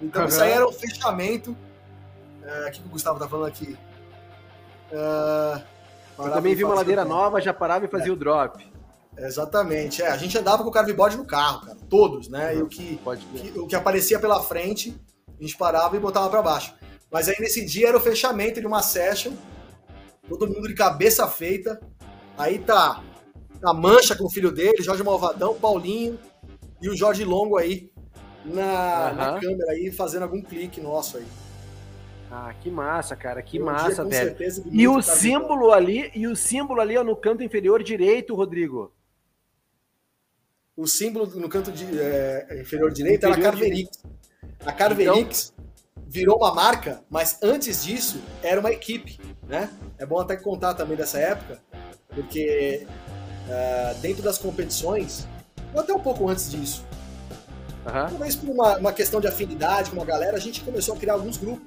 Então 0.00 0.22
uhum. 0.22 0.28
isso 0.28 0.40
aí 0.40 0.52
era 0.52 0.66
o 0.66 0.72
fechamento. 0.72 1.56
É, 2.42 2.68
o 2.68 2.70
que 2.70 2.80
o 2.80 2.88
Gustavo 2.88 3.18
tá 3.18 3.28
falando 3.28 3.48
aqui? 3.48 3.76
Uh, 4.92 5.60
eu 6.18 6.30
também 6.30 6.54
vi 6.54 6.62
uma 6.62 6.74
ladeira 6.74 7.04
nova, 7.04 7.40
já 7.40 7.52
parava 7.52 7.84
e 7.84 7.88
fazia 7.88 8.10
é. 8.10 8.12
o 8.12 8.16
drop. 8.16 8.73
Exatamente. 9.16 10.02
É, 10.02 10.08
a 10.08 10.16
gente 10.16 10.36
andava 10.36 10.62
com 10.62 10.68
o 10.68 10.72
carveboard 10.72 11.16
no 11.16 11.24
carro, 11.24 11.66
cara. 11.66 11.78
Todos, 11.88 12.28
né? 12.28 12.52
Uhum, 12.52 12.58
e 12.58 12.62
o 12.62 12.66
que, 12.68 12.98
que, 12.98 13.58
o 13.58 13.66
que 13.66 13.76
aparecia 13.76 14.18
pela 14.18 14.42
frente, 14.42 14.94
a 15.38 15.42
gente 15.42 15.56
parava 15.56 15.96
e 15.96 16.00
botava 16.00 16.28
para 16.28 16.42
baixo. 16.42 16.74
Mas 17.10 17.28
aí 17.28 17.36
nesse 17.38 17.64
dia 17.64 17.88
era 17.88 17.96
o 17.96 18.00
fechamento 18.00 18.60
de 18.60 18.66
uma 18.66 18.82
session, 18.82 19.32
todo 20.28 20.48
mundo 20.48 20.66
de 20.66 20.74
cabeça 20.74 21.26
feita. 21.28 21.80
Aí 22.36 22.58
tá 22.58 23.02
a 23.62 23.72
Mancha 23.72 24.16
com 24.16 24.24
o 24.24 24.30
filho 24.30 24.50
dele, 24.50 24.82
Jorge 24.82 25.02
Malvadão, 25.02 25.54
Paulinho 25.54 26.18
e 26.82 26.88
o 26.88 26.96
Jorge 26.96 27.24
Longo 27.24 27.56
aí 27.56 27.90
na, 28.44 29.10
uhum. 29.10 29.16
na 29.16 29.40
câmera 29.40 29.72
aí 29.72 29.90
fazendo 29.92 30.24
algum 30.24 30.42
clique 30.42 30.80
nosso 30.80 31.18
aí. 31.18 31.26
Ah, 32.30 32.52
que 32.60 32.68
massa, 32.68 33.14
cara, 33.14 33.40
que 33.42 33.62
um 33.62 33.66
massa, 33.66 34.04
velho. 34.04 34.36
E 34.72 34.88
o 34.88 35.00
símbolo 35.00 35.70
ali, 35.70 36.10
e 36.16 36.26
o 36.26 36.34
símbolo 36.34 36.80
ali 36.80 36.98
ó, 36.98 37.04
no 37.04 37.14
canto 37.14 37.44
inferior 37.44 37.80
direito, 37.80 38.34
Rodrigo 38.34 38.92
o 40.76 40.86
símbolo 40.86 41.26
no 41.38 41.48
canto 41.48 41.70
de, 41.70 41.84
é, 41.98 42.60
inferior 42.60 42.92
direito 42.92 43.26
inferior 43.26 43.38
era 43.38 43.48
a 43.48 43.50
Carverix. 43.50 43.98
A 44.64 44.72
Carverix 44.72 45.52
então... 45.52 46.04
virou 46.08 46.36
uma 46.36 46.54
marca, 46.54 47.02
mas 47.08 47.38
antes 47.42 47.84
disso 47.84 48.20
era 48.42 48.60
uma 48.60 48.72
equipe, 48.72 49.18
né? 49.46 49.70
É 49.98 50.04
bom 50.04 50.18
até 50.18 50.36
contar 50.36 50.74
também 50.74 50.96
dessa 50.96 51.18
época, 51.18 51.60
porque 52.08 52.86
uh, 52.86 54.00
dentro 54.00 54.22
das 54.22 54.38
competições, 54.38 55.26
ou 55.72 55.80
até 55.80 55.92
um 55.92 56.00
pouco 56.00 56.28
antes 56.28 56.50
disso, 56.50 56.84
uhum. 57.86 58.08
talvez 58.08 58.34
por 58.34 58.50
uma, 58.50 58.76
uma, 58.78 58.92
questão 58.92 59.20
de 59.20 59.28
afinidade 59.28 59.90
com 59.90 60.02
a 60.02 60.04
galera, 60.04 60.36
a 60.36 60.40
gente 60.40 60.62
começou 60.62 60.94
a 60.94 60.98
criar 60.98 61.14
alguns 61.14 61.36
grupos. 61.36 61.66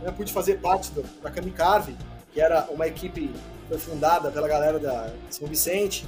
Eu 0.00 0.06
né? 0.06 0.14
pude 0.16 0.32
fazer 0.32 0.58
parte 0.58 0.90
do, 0.92 1.02
da 1.22 1.30
Kamikave, 1.30 1.96
que 2.32 2.40
era 2.40 2.66
uma 2.70 2.86
equipe 2.86 3.30
foi 3.68 3.78
fundada 3.78 4.30
pela 4.30 4.46
galera 4.46 4.78
da 4.78 5.10
São 5.30 5.48
Vicente, 5.48 6.06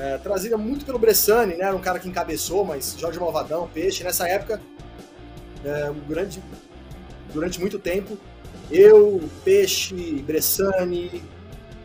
é, 0.00 0.16
trazida 0.16 0.56
muito 0.56 0.86
pelo 0.86 0.98
Bressani, 0.98 1.56
né? 1.56 1.64
Era 1.64 1.76
um 1.76 1.80
cara 1.80 1.98
que 1.98 2.08
encabeçou, 2.08 2.64
mas 2.64 2.96
Jorge 2.98 3.20
Malvadão, 3.20 3.68
Peixe, 3.68 4.02
nessa 4.02 4.26
época, 4.26 4.60
é, 5.62 5.90
um 5.90 6.00
grande, 6.08 6.42
durante 7.34 7.60
muito 7.60 7.78
tempo, 7.78 8.16
eu, 8.70 9.20
Peixe, 9.44 9.94
Bressani, 10.26 11.22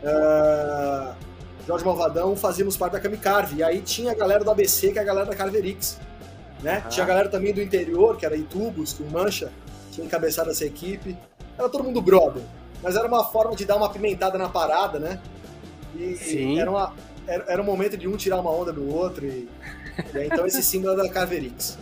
é, 0.02 1.14
Jorge 1.68 1.84
Malvadão 1.84 2.38
fazíamos 2.38 2.78
parte 2.78 2.94
da 2.94 3.02
Camicarve. 3.02 3.58
E 3.58 3.64
aí 3.64 3.82
tinha 3.82 4.12
a 4.12 4.16
galera 4.16 4.44
do 4.46 4.52
ABC, 4.52 4.92
que 4.94 5.00
é 5.00 5.02
a 5.02 5.06
galera 5.06 5.26
da 5.26 5.36
Carverix. 5.36 6.00
Né? 6.64 6.84
Ah. 6.86 6.88
Tinha 6.88 7.04
a 7.04 7.08
galera 7.08 7.28
também 7.28 7.54
do 7.54 7.62
interior, 7.62 8.16
que 8.16 8.26
era 8.26 8.38
Itubos, 8.38 8.94
que 8.94 9.04
o 9.04 9.12
Mancha 9.12 9.52
tinha 9.92 10.06
encabeçado 10.06 10.52
essa 10.52 10.64
equipe. 10.64 11.18
Era 11.58 11.68
todo 11.68 11.84
mundo 11.84 12.02
brother. 12.02 12.44
Mas 12.82 12.96
era 12.96 13.08
uma 13.08 13.26
forma 13.26 13.56
de 13.56 13.66
dar 13.66 13.76
uma 13.76 13.90
pimentada 13.90 14.38
na 14.38 14.48
parada, 14.48 15.00
né? 15.00 15.20
E 15.96 16.16
Sim. 16.16 16.60
era 16.60 16.70
uma, 16.70 16.94
era, 17.28 17.46
era 17.48 17.62
um 17.62 17.66
momento 17.66 17.98
de 17.98 18.08
um 18.08 18.16
tirar 18.16 18.40
uma 18.40 18.52
onda 18.52 18.72
do 18.72 18.88
outro. 18.94 19.26
E, 19.26 19.50
então 20.26 20.46
esse 20.46 20.62
símbolo 20.64 20.94
é 21.00 21.04
da 21.04 21.10
Caverix. 21.10 21.78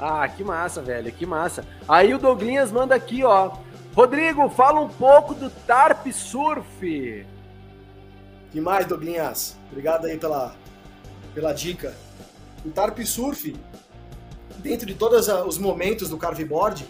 Ah, 0.00 0.28
que 0.28 0.44
massa, 0.44 0.80
velho, 0.80 1.10
que 1.10 1.26
massa. 1.26 1.64
Aí 1.88 2.14
o 2.14 2.18
Douglinhas 2.18 2.70
manda 2.70 2.94
aqui, 2.94 3.24
ó. 3.24 3.56
Rodrigo, 3.94 4.48
fala 4.48 4.80
um 4.80 4.88
pouco 4.88 5.34
do 5.34 5.50
Tarp 5.50 6.06
Surf. 6.12 7.26
Que 8.52 8.60
mais, 8.60 8.86
Douglinhas? 8.86 9.56
Obrigado 9.70 10.06
aí 10.06 10.16
pela, 10.16 10.54
pela 11.34 11.52
dica. 11.52 11.94
O 12.64 12.70
Tarp 12.70 12.98
Surf, 13.00 13.56
dentro 14.58 14.86
de 14.86 14.94
todos 14.94 15.28
os 15.28 15.58
momentos 15.58 16.08
do 16.08 16.16
carveboard, 16.16 16.86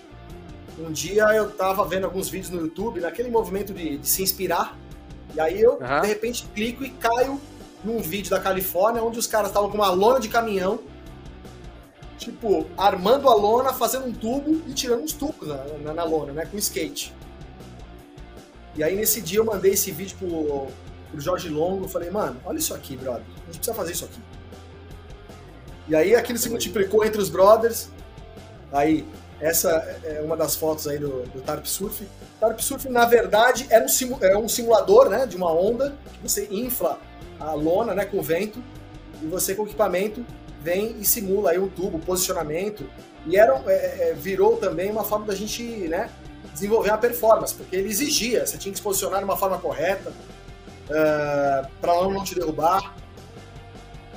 um 0.78 0.92
dia 0.92 1.24
eu 1.34 1.50
tava 1.50 1.84
vendo 1.86 2.04
alguns 2.04 2.28
vídeos 2.28 2.50
no 2.50 2.60
YouTube, 2.60 3.00
naquele 3.00 3.30
movimento 3.30 3.72
de, 3.72 3.98
de 3.98 4.08
se 4.08 4.22
inspirar, 4.22 4.76
e 5.34 5.40
aí 5.40 5.60
eu, 5.60 5.72
uhum. 5.72 6.00
de 6.00 6.06
repente, 6.06 6.46
clico 6.54 6.84
e 6.84 6.90
caio 6.90 7.40
num 7.84 8.00
vídeo 8.00 8.30
da 8.30 8.40
Califórnia 8.40 9.02
onde 9.02 9.18
os 9.18 9.26
caras 9.26 9.48
estavam 9.48 9.70
com 9.70 9.76
uma 9.76 9.90
lona 9.90 10.20
de 10.20 10.28
caminhão, 10.28 10.80
tipo, 12.18 12.66
armando 12.76 13.28
a 13.28 13.34
lona, 13.34 13.72
fazendo 13.72 14.06
um 14.06 14.12
tubo 14.12 14.62
e 14.66 14.72
tirando 14.72 15.02
uns 15.02 15.12
tubos 15.12 15.48
na, 15.48 15.64
na, 15.82 15.94
na 15.94 16.04
lona, 16.04 16.32
né? 16.32 16.46
Com 16.46 16.58
skate. 16.58 17.14
E 18.74 18.82
aí 18.82 18.94
nesse 18.94 19.20
dia 19.20 19.38
eu 19.38 19.44
mandei 19.44 19.72
esse 19.72 19.90
vídeo 19.90 20.16
pro, 20.18 20.68
pro 21.10 21.20
Jorge 21.20 21.48
Longo, 21.48 21.88
falei, 21.88 22.10
mano, 22.10 22.40
olha 22.44 22.58
isso 22.58 22.74
aqui, 22.74 22.96
brother. 22.96 23.22
A 23.22 23.46
gente 23.46 23.58
precisa 23.58 23.74
fazer 23.74 23.92
isso 23.92 24.04
aqui. 24.04 24.20
E 25.88 25.96
aí 25.96 26.14
aquilo 26.14 26.38
se 26.38 26.50
multiplicou 26.50 27.04
entre 27.04 27.20
os 27.20 27.28
brothers. 27.28 27.88
Aí, 28.70 29.06
essa 29.40 29.70
é 30.04 30.20
uma 30.20 30.36
das 30.36 30.54
fotos 30.54 30.86
aí 30.86 30.98
do, 30.98 31.22
do 31.22 31.40
Tarp 31.40 31.64
Surf. 31.64 32.06
Tarp 32.38 32.60
Surf, 32.60 32.88
na 32.88 33.06
verdade, 33.06 33.66
um, 33.66 34.24
é 34.24 34.36
um 34.36 34.48
simulador 34.48 35.08
né, 35.08 35.26
de 35.26 35.36
uma 35.36 35.50
onda 35.50 35.96
que 36.12 36.28
você 36.28 36.46
infla 36.50 36.98
a 37.38 37.52
lona 37.52 37.94
né, 37.94 38.04
com 38.04 38.20
vento, 38.22 38.62
e 39.22 39.26
você 39.26 39.54
com 39.54 39.62
o 39.62 39.66
equipamento 39.66 40.24
vem 40.62 40.96
e 40.98 41.04
simula 41.04 41.50
aí 41.50 41.58
um 41.58 41.68
tubo, 41.68 41.98
posicionamento, 41.98 42.88
e 43.26 43.36
era, 43.36 43.60
é, 43.66 44.10
é, 44.10 44.14
virou 44.14 44.56
também 44.56 44.90
uma 44.90 45.04
forma 45.04 45.26
da 45.26 45.34
gente 45.34 45.62
né, 45.62 46.10
desenvolver 46.52 46.90
a 46.90 46.98
performance, 46.98 47.54
porque 47.54 47.76
ele 47.76 47.88
exigia, 47.88 48.46
você 48.46 48.58
tinha 48.58 48.72
que 48.72 48.78
se 48.78 48.82
posicionar 48.82 49.18
de 49.18 49.24
uma 49.24 49.36
forma 49.36 49.58
correta, 49.58 50.10
uh, 50.10 50.92
é, 50.92 51.68
para 51.80 51.92
a 51.92 52.00
lona 52.00 52.14
não 52.14 52.24
te 52.24 52.34
derrubar. 52.34 52.94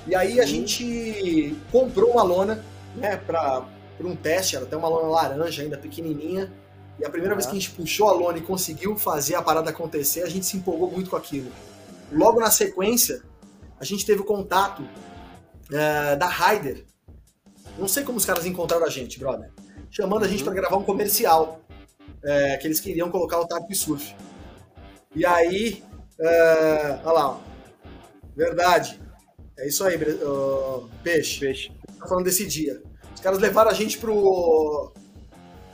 E 0.08 0.16
aí 0.16 0.40
a 0.40 0.46
gente 0.46 1.56
comprou 1.72 2.12
uma 2.12 2.24
lona 2.24 2.64
né, 2.96 3.18
para 3.18 3.66
um 4.00 4.16
teste, 4.16 4.56
ela 4.56 4.66
tem 4.66 4.78
uma 4.78 4.88
lona 4.88 5.10
laranja 5.10 5.62
ainda, 5.62 5.78
pequenininha, 5.78 6.52
e 7.00 7.06
a 7.06 7.10
primeira 7.10 7.36
vez 7.36 7.46
que 7.46 7.52
a 7.52 7.56
gente 7.56 7.72
puxou 7.72 8.10
a 8.10 8.14
lona 8.14 8.38
e 8.38 8.42
conseguiu 8.42 8.96
fazer 8.96 9.36
a 9.36 9.42
parada 9.42 9.70
acontecer, 9.70 10.24
a 10.24 10.30
gente 10.30 10.46
se 10.46 10.58
empolgou 10.58 10.90
muito 10.90 11.10
com 11.10 11.16
aquilo. 11.16 11.52
Logo 12.12 12.40
na 12.40 12.52
sequência, 12.52 13.24
a 13.80 13.86
gente 13.86 14.06
teve 14.06 14.22
o 14.22 14.26
contato 14.26 14.82
uh, 14.82 16.18
da 16.18 16.28
Ryder. 16.28 16.86
Não 17.78 17.88
sei 17.88 18.04
como 18.04 18.18
os 18.18 18.26
caras 18.26 18.46
encontraram 18.46 18.86
a 18.86 18.90
gente, 18.90 19.18
brother. 19.18 19.52
Chamando 19.90 20.26
a 20.26 20.28
gente 20.28 20.44
para 20.44 20.54
gravar 20.54 20.78
um 20.78 20.84
comercial. 20.84 21.62
Uh, 22.24 22.60
que 22.60 22.68
eles 22.68 22.80
queriam 22.80 23.10
colocar 23.10 23.40
o 23.40 23.48
Tarp 23.48 23.72
Surf. 23.74 24.16
E 25.16 25.26
aí, 25.26 25.84
uh, 26.20 27.00
olha 27.04 27.12
lá, 27.12 27.30
ó. 27.32 27.40
verdade. 28.36 29.02
É 29.58 29.68
isso 29.68 29.84
aí, 29.84 29.96
uh, 29.96 30.90
peixe. 31.04 31.40
Peixe. 31.40 31.72
Tá 31.98 32.08
falando 32.08 32.26
desse 32.26 32.46
dia. 32.46 32.82
Os 33.14 33.20
caras 33.20 33.40
levaram 33.40 33.72
a 33.72 33.74
gente 33.74 33.98
pro, 33.98 34.94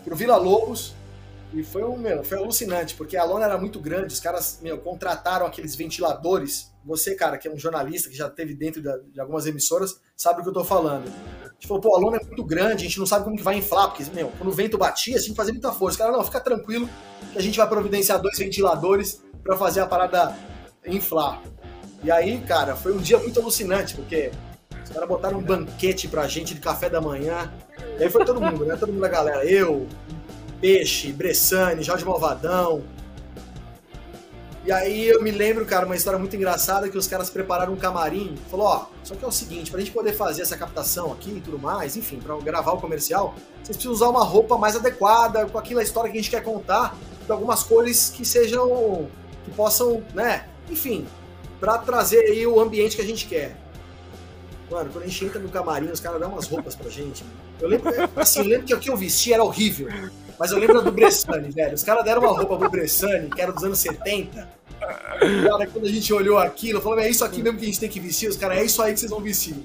pro 0.06 0.16
Vila 0.16 0.38
Lobos 0.38 0.94
e 1.54 1.64
foi, 1.64 1.84
um, 1.84 1.98
meu, 1.98 2.24
foi 2.24 2.38
alucinante, 2.38 2.94
porque 2.96 3.16
a 3.16 3.24
lona 3.24 3.46
era 3.46 3.58
muito 3.58 3.80
grande, 3.80 4.14
os 4.14 4.20
caras 4.20 4.60
meu, 4.62 4.78
contrataram 4.80 5.46
aqueles 5.46 5.76
ventiladores. 5.76 6.74
Você, 6.86 7.16
cara, 7.16 7.38
que 7.38 7.48
é 7.48 7.52
um 7.52 7.58
jornalista 7.58 8.10
que 8.10 8.16
já 8.16 8.30
teve 8.30 8.54
dentro 8.54 8.82
de, 8.82 9.20
algumas 9.20 9.46
emissoras, 9.46 10.00
sabe 10.16 10.40
o 10.40 10.44
que 10.44 10.50
eu 10.50 10.54
tô 10.54 10.64
falando. 10.64 11.06
gente 11.54 11.68
falou, 11.68 11.82
pô, 11.82 11.96
a 11.96 12.00
lona 12.00 12.18
é 12.18 12.26
muito 12.26 12.44
grande, 12.44 12.84
a 12.84 12.88
gente 12.88 13.00
não 13.00 13.06
sabe 13.06 13.26
como 13.26 13.38
que 13.38 13.44
vai 13.44 13.56
inflar, 13.56 13.90
porque, 13.90 14.04
meu, 14.14 14.30
quando 14.38 14.50
o 14.50 14.54
vento 14.54 14.78
batia, 14.78 15.18
assim, 15.18 15.34
fazia 15.34 15.54
muita 15.54 15.72
força. 15.72 15.98
Cara, 15.98 16.12
não, 16.12 16.24
fica 16.24 16.40
tranquilo 16.40 16.90
que 17.32 17.38
a 17.38 17.42
gente 17.42 17.58
vai 17.58 17.68
providenciar 17.68 18.22
dois 18.22 18.38
ventiladores 18.38 19.22
para 19.44 19.56
fazer 19.58 19.82
a 19.82 19.88
parada 19.88 20.38
inflar. 20.86 21.42
E 22.04 22.12
aí, 22.12 22.40
cara, 22.42 22.76
foi 22.76 22.94
um 22.94 23.00
dia 23.00 23.18
muito 23.18 23.40
alucinante, 23.40 23.96
porque 23.96 24.32
os 24.84 24.90
caras 24.90 25.08
botaram 25.08 25.40
um 25.40 25.44
banquete 25.44 26.08
pra 26.08 26.28
gente 26.28 26.54
de 26.54 26.62
café 26.62 26.90
da 26.90 27.02
manhã. 27.02 27.52
E 28.00 28.04
aí 28.04 28.10
foi 28.10 28.24
todo 28.24 28.40
mundo, 28.40 28.66
né? 28.66 28.76
Todo 28.76 28.92
mundo 28.92 29.02
da 29.02 29.10
galera. 29.10 29.46
Eu, 29.46 29.88
Peixe, 30.60 31.12
Bressani, 31.12 31.84
Jorge 31.84 32.06
Malvadão, 32.06 32.84
e 34.68 34.72
aí 34.74 35.08
eu 35.08 35.24
me 35.24 35.32
lembro, 35.32 35.66
cara, 35.66 35.86
uma 35.86 35.96
história 35.96 36.20
muito 36.20 36.36
engraçada 36.36 36.90
que 36.90 36.98
os 36.98 37.08
caras 37.08 37.30
prepararam 37.30 37.72
um 37.72 37.78
camarim. 37.78 38.36
Falou, 38.52 38.68
ó, 38.68 38.86
só 39.02 39.16
que 39.16 39.24
é 39.24 39.28
o 39.28 39.32
seguinte, 39.32 39.72
pra 39.72 39.80
gente 39.80 39.92
poder 39.92 40.12
fazer 40.12 40.42
essa 40.42 40.58
captação 40.58 41.14
aqui 41.14 41.30
e 41.38 41.40
tudo 41.40 41.58
mais, 41.58 41.96
enfim, 41.96 42.20
para 42.20 42.36
gravar 42.40 42.74
o 42.74 42.78
comercial, 42.78 43.34
vocês 43.64 43.78
precisam 43.78 43.94
usar 43.94 44.10
uma 44.10 44.26
roupa 44.26 44.58
mais 44.58 44.76
adequada 44.76 45.46
com 45.46 45.58
aquela 45.58 45.82
história 45.82 46.12
que 46.12 46.18
a 46.18 46.22
gente 46.22 46.30
quer 46.30 46.44
contar, 46.44 46.98
de 47.26 47.32
algumas 47.32 47.64
cores 47.64 48.10
que 48.10 48.26
sejam 48.26 49.08
que 49.46 49.52
possam, 49.52 50.04
né, 50.14 50.50
enfim, 50.70 51.08
para 51.62 51.78
trazer 51.78 52.20
aí 52.26 52.46
o 52.46 52.60
ambiente 52.60 52.98
que 52.98 53.02
a 53.02 53.06
gente 53.06 53.26
quer. 53.26 53.56
Mano, 54.70 54.90
quando 54.92 55.06
a 55.06 55.08
gente 55.08 55.24
entra 55.24 55.40
no 55.40 55.48
camarim, 55.48 55.88
os 55.88 56.02
caras 56.02 56.20
dão 56.20 56.32
umas 56.32 56.46
roupas 56.46 56.76
pra 56.76 56.90
gente. 56.90 57.24
Eu 57.62 57.70
lembro, 57.70 57.90
assim, 58.18 58.40
eu 58.40 58.48
lembro 58.48 58.68
que 58.68 58.74
o 58.74 58.80
que 58.82 58.90
eu 58.90 58.98
vesti 58.98 59.32
era 59.32 59.42
horrível. 59.46 59.88
Mas 60.40 60.52
eu 60.52 60.60
lembro 60.60 60.82
do 60.82 60.92
Bressani, 60.92 61.50
velho. 61.50 61.74
Os 61.74 61.84
caras 61.84 62.04
deram 62.06 62.22
uma 62.22 62.32
roupa 62.32 62.58
pro 62.58 62.70
Bressani, 62.70 63.30
que 63.30 63.42
era 63.42 63.52
dos 63.52 63.64
anos 63.64 63.80
70. 63.80 64.48
Cara, 64.80 65.68
quando 65.68 65.86
a 65.86 65.90
gente 65.90 66.14
olhou 66.14 66.38
aquilo, 66.38 66.80
falou, 66.80 67.00
é 67.00 67.10
isso 67.10 67.26
aqui 67.26 67.42
mesmo 67.42 67.58
que 67.58 67.66
a 67.66 67.68
gente 67.68 67.80
tem 67.80 67.90
que 67.90 68.00
vestir? 68.00 68.30
Os 68.30 68.38
caras, 68.38 68.58
é 68.60 68.64
isso 68.64 68.82
aí 68.82 68.94
que 68.94 69.00
vocês 69.00 69.12
vão 69.12 69.20
vestir. 69.20 69.56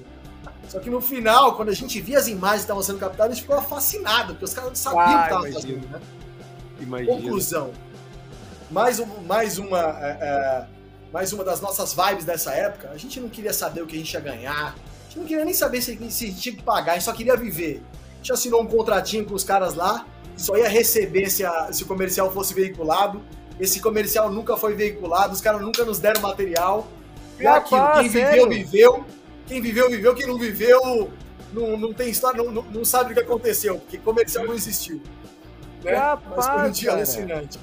Só 0.68 0.80
que 0.80 0.88
no 0.88 1.02
final, 1.02 1.54
quando 1.54 1.68
a 1.68 1.74
gente 1.74 2.00
via 2.00 2.18
as 2.18 2.28
imagens 2.28 2.60
que 2.60 2.64
estavam 2.64 2.82
sendo 2.82 2.98
captadas, 2.98 3.32
a 3.32 3.34
gente 3.34 3.42
ficou 3.42 3.60
fascinado, 3.62 4.32
porque 4.32 4.46
os 4.46 4.54
caras 4.54 4.70
não 4.70 4.76
sabiam 4.76 5.02
ah, 5.02 5.04
o 5.04 5.18
que 5.18 5.24
estavam 5.24 5.52
fazendo, 5.52 5.88
né? 5.88 6.00
Imagina. 6.80 7.12
Conclusão. 7.12 7.72
Mais, 8.70 8.98
um, 8.98 9.06
mais 9.26 9.58
uma. 9.58 9.78
É, 9.78 10.18
é, 10.20 10.66
mais 11.12 11.30
uma 11.32 11.44
das 11.44 11.60
nossas 11.60 11.92
vibes 11.92 12.24
dessa 12.24 12.52
época, 12.52 12.90
a 12.90 12.96
gente 12.96 13.20
não 13.20 13.28
queria 13.28 13.52
saber 13.52 13.82
o 13.82 13.86
que 13.86 13.94
a 13.94 13.98
gente 13.98 14.14
ia 14.14 14.20
ganhar, 14.20 14.74
a 14.74 15.04
gente 15.04 15.18
não 15.18 15.26
queria 15.26 15.44
nem 15.44 15.52
saber 15.52 15.82
se, 15.82 16.10
se 16.10 16.32
tinha 16.32 16.56
que 16.56 16.62
pagar, 16.62 16.92
a 16.92 16.94
gente 16.94 17.04
só 17.04 17.12
queria 17.12 17.36
viver. 17.36 17.82
A 18.14 18.16
gente 18.16 18.32
assinou 18.32 18.62
um 18.62 18.66
contratinho 18.66 19.26
com 19.26 19.34
os 19.34 19.44
caras 19.44 19.74
lá, 19.74 20.06
só 20.42 20.56
ia 20.56 20.68
receber 20.68 21.30
se, 21.30 21.44
a, 21.44 21.72
se 21.72 21.84
o 21.84 21.86
comercial 21.86 22.30
fosse 22.32 22.52
veiculado, 22.52 23.22
esse 23.60 23.80
comercial 23.80 24.28
nunca 24.28 24.56
foi 24.56 24.74
veiculado, 24.74 25.32
os 25.32 25.40
caras 25.40 25.60
nunca 25.60 25.84
nos 25.84 26.00
deram 26.00 26.20
material. 26.20 26.88
E 27.38 27.46
aquilo, 27.46 27.92
quem 27.92 28.08
viveu, 28.08 28.48
viveu. 28.48 29.04
Quem 29.46 29.60
viveu, 29.60 29.88
viveu. 29.88 30.14
Quem 30.14 30.26
não 30.26 30.36
viveu, 30.36 31.10
não, 31.52 31.76
não 31.76 31.92
tem 31.92 32.10
história, 32.10 32.42
não, 32.42 32.62
não 32.62 32.84
sabe 32.84 33.12
o 33.12 33.14
que 33.14 33.20
aconteceu, 33.20 33.78
porque 33.78 33.98
comercial 33.98 34.44
não 34.44 34.54
existiu. 34.54 35.00
Né? 35.84 35.92
Capaz, 35.92 36.36
Mas 36.36 36.46
foi 36.46 36.68
um 36.68 36.70
dia 36.72 36.92
alucinante. 36.92 37.60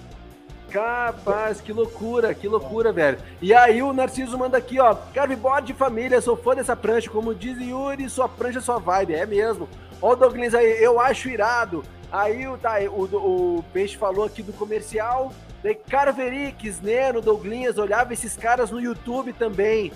Capaz, 0.70 1.60
que 1.60 1.74
loucura, 1.74 2.34
que 2.34 2.48
loucura, 2.48 2.94
velho. 2.94 3.18
E 3.42 3.54
aí 3.54 3.82
o 3.82 3.92
Narciso 3.92 4.38
manda 4.38 4.58
aqui, 4.58 4.80
ó. 4.80 4.96
Carveboard 5.14 5.68
de 5.68 5.74
família, 5.74 6.22
sou 6.22 6.38
fã 6.38 6.56
dessa 6.56 6.76
prancha. 6.76 7.10
Como 7.10 7.36
diz 7.36 7.60
Yuri, 7.60 8.10
sua 8.10 8.30
prancha, 8.30 8.62
sua 8.62 8.78
vibe. 8.78 9.16
É 9.16 9.26
mesmo. 9.26 9.68
Ó 10.02 10.14
o 10.14 10.16
Douglas 10.16 10.54
aí, 10.54 10.82
eu 10.82 11.00
acho 11.00 11.28
irado. 11.28 11.84
Aí 12.12 12.46
tá, 12.58 12.80
o, 12.90 13.58
o 13.60 13.64
Peixe 13.72 13.96
falou 13.96 14.26
aqui 14.26 14.42
do 14.42 14.54
comercial. 14.54 15.34
Daí 15.62 15.76
Carverix, 15.76 16.80
Neno, 16.82 17.22
Douglinhas, 17.22 17.78
olhava 17.78 18.14
esses 18.14 18.36
caras 18.36 18.72
no 18.72 18.80
YouTube 18.80 19.34
também. 19.34 19.92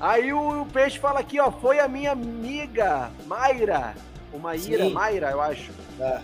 Aí 0.00 0.32
o, 0.32 0.62
o, 0.62 0.66
Peixe 0.66 0.98
fala 0.98 1.20
aqui, 1.20 1.38
ó, 1.38 1.50
foi 1.50 1.78
a 1.78 1.88
minha 1.88 2.12
amiga 2.12 3.10
Mayra. 3.26 3.94
O 4.32 4.38
Maíra, 4.38 4.84
Sim. 4.84 4.92
Mayra, 4.92 5.30
eu 5.30 5.40
acho. 5.40 5.70
É. 6.00 6.20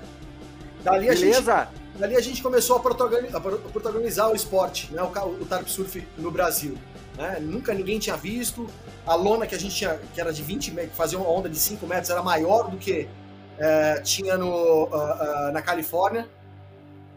Dali 0.83 1.09
Beleza? 1.09 1.55
A 1.55 1.65
gente, 1.65 1.99
dali 1.99 2.17
a 2.17 2.21
gente 2.21 2.43
começou 2.43 2.77
a 2.77 2.81
protagonizar, 2.81 3.37
a 3.37 3.41
protagonizar 3.41 4.31
o 4.31 4.35
esporte, 4.35 4.93
né, 4.93 5.03
o, 5.03 5.07
o 5.07 5.47
Tarp 5.47 5.69
Surf 5.69 6.07
no 6.17 6.31
Brasil. 6.31 6.79
Né? 7.17 7.39
Nunca 7.41 7.75
ninguém 7.75 7.99
tinha 7.99 8.17
visto. 8.17 8.69
A 9.07 9.15
lona 9.15 9.47
que 9.47 9.55
a 9.55 9.59
gente 9.59 9.75
tinha, 9.75 9.99
que 10.15 10.21
era 10.21 10.33
de 10.33 10.43
20 10.43 10.71
metros, 10.73 10.93
que 10.93 10.97
fazia 10.97 11.19
uma 11.19 11.29
onda 11.29 11.49
de 11.49 11.59
5 11.59 11.87
metros, 11.87 12.11
era 12.11 12.23
maior 12.23 12.71
do 12.71 12.77
que 12.77 13.09
é, 13.59 14.01
tinha 14.01 14.37
no, 14.37 14.85
uh, 14.85 14.89
uh, 14.89 15.53
na 15.53 15.61
Califórnia. 15.61 16.29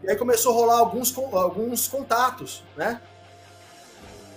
E 0.02 0.10
aí 0.10 0.16
começou 0.16 0.52
a 0.52 0.54
rolar 0.54 0.78
alguns, 0.78 1.16
alguns 1.16 1.86
contatos, 1.86 2.64
né? 2.76 3.00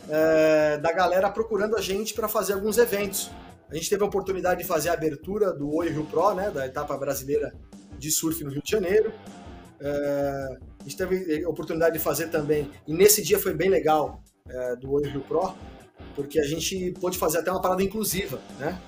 É, 0.08 0.78
da 0.78 0.92
galera 0.92 1.32
procurando 1.32 1.76
a 1.76 1.82
gente 1.82 2.14
para 2.14 2.28
fazer 2.28 2.54
alguns 2.54 2.78
eventos. 2.78 3.32
A 3.68 3.74
gente 3.74 3.90
teve 3.90 4.04
a 4.04 4.06
oportunidade 4.06 4.62
de 4.62 4.68
fazer 4.68 4.90
a 4.90 4.94
abertura 4.94 5.52
do 5.52 5.74
Oi 5.74 5.90
Rio 5.90 6.06
Pro, 6.06 6.36
né? 6.36 6.52
Da 6.52 6.68
etapa 6.68 6.96
brasileira 6.96 7.52
de 7.98 8.12
surf 8.12 8.44
no 8.44 8.52
Rio 8.52 8.62
de 8.62 8.70
Janeiro. 8.70 9.12
É, 9.82 10.58
a 10.80 10.84
gente 10.84 10.96
teve 10.96 11.44
a 11.44 11.50
oportunidade 11.50 11.98
de 11.98 12.04
fazer 12.04 12.28
também, 12.28 12.72
e 12.88 12.94
nesse 12.94 13.24
dia 13.24 13.40
foi 13.40 13.54
bem 13.54 13.70
legal 13.70 14.22
é, 14.48 14.76
do 14.76 14.92
Oi 14.94 15.08
Rio 15.08 15.22
Pro, 15.22 15.56
porque 16.16 16.40
a 16.40 16.46
gente 16.46 16.92
pôde 17.02 17.18
fazer 17.18 17.40
até 17.40 17.52
uma 17.52 17.62
parada 17.62 17.82
inclusiva, 17.84 18.40
né? 18.60 18.80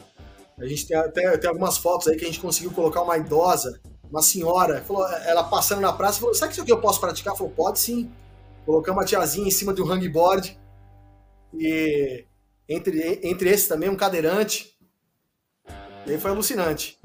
A 0.59 0.65
gente 0.65 0.87
tem 0.87 0.97
até 0.97 1.37
tem 1.37 1.49
algumas 1.49 1.77
fotos 1.77 2.07
aí 2.07 2.17
que 2.17 2.23
a 2.23 2.27
gente 2.27 2.39
conseguiu 2.39 2.71
colocar 2.71 3.03
uma 3.03 3.17
idosa, 3.17 3.79
uma 4.09 4.23
senhora, 4.23 4.81
falou, 4.81 5.07
ela 5.07 5.43
passando 5.43 5.81
na 5.81 5.93
praça, 5.93 6.19
falou: 6.19 6.33
Sabe 6.33 6.49
que 6.49 6.53
isso 6.53 6.63
aqui 6.63 6.71
eu 6.71 6.81
posso 6.81 6.99
praticar? 6.99 7.35
Falou: 7.35 7.53
Pode 7.53 7.79
sim. 7.79 8.11
Colocamos 8.65 8.99
uma 8.99 9.05
tiazinha 9.05 9.47
em 9.47 9.51
cima 9.51 9.73
de 9.73 9.81
um 9.81 9.91
hangboard. 9.91 10.59
E 11.53 12.25
entre, 12.67 13.19
entre 13.23 13.49
esses 13.49 13.67
também 13.67 13.89
um 13.89 13.95
cadeirante. 13.95 14.75
E 16.05 16.11
aí 16.11 16.19
foi 16.19 16.31
alucinante. 16.31 16.99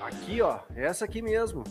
Aqui, 0.00 0.42
ó, 0.42 0.58
essa 0.74 1.04
aqui 1.04 1.22
mesmo. 1.22 1.64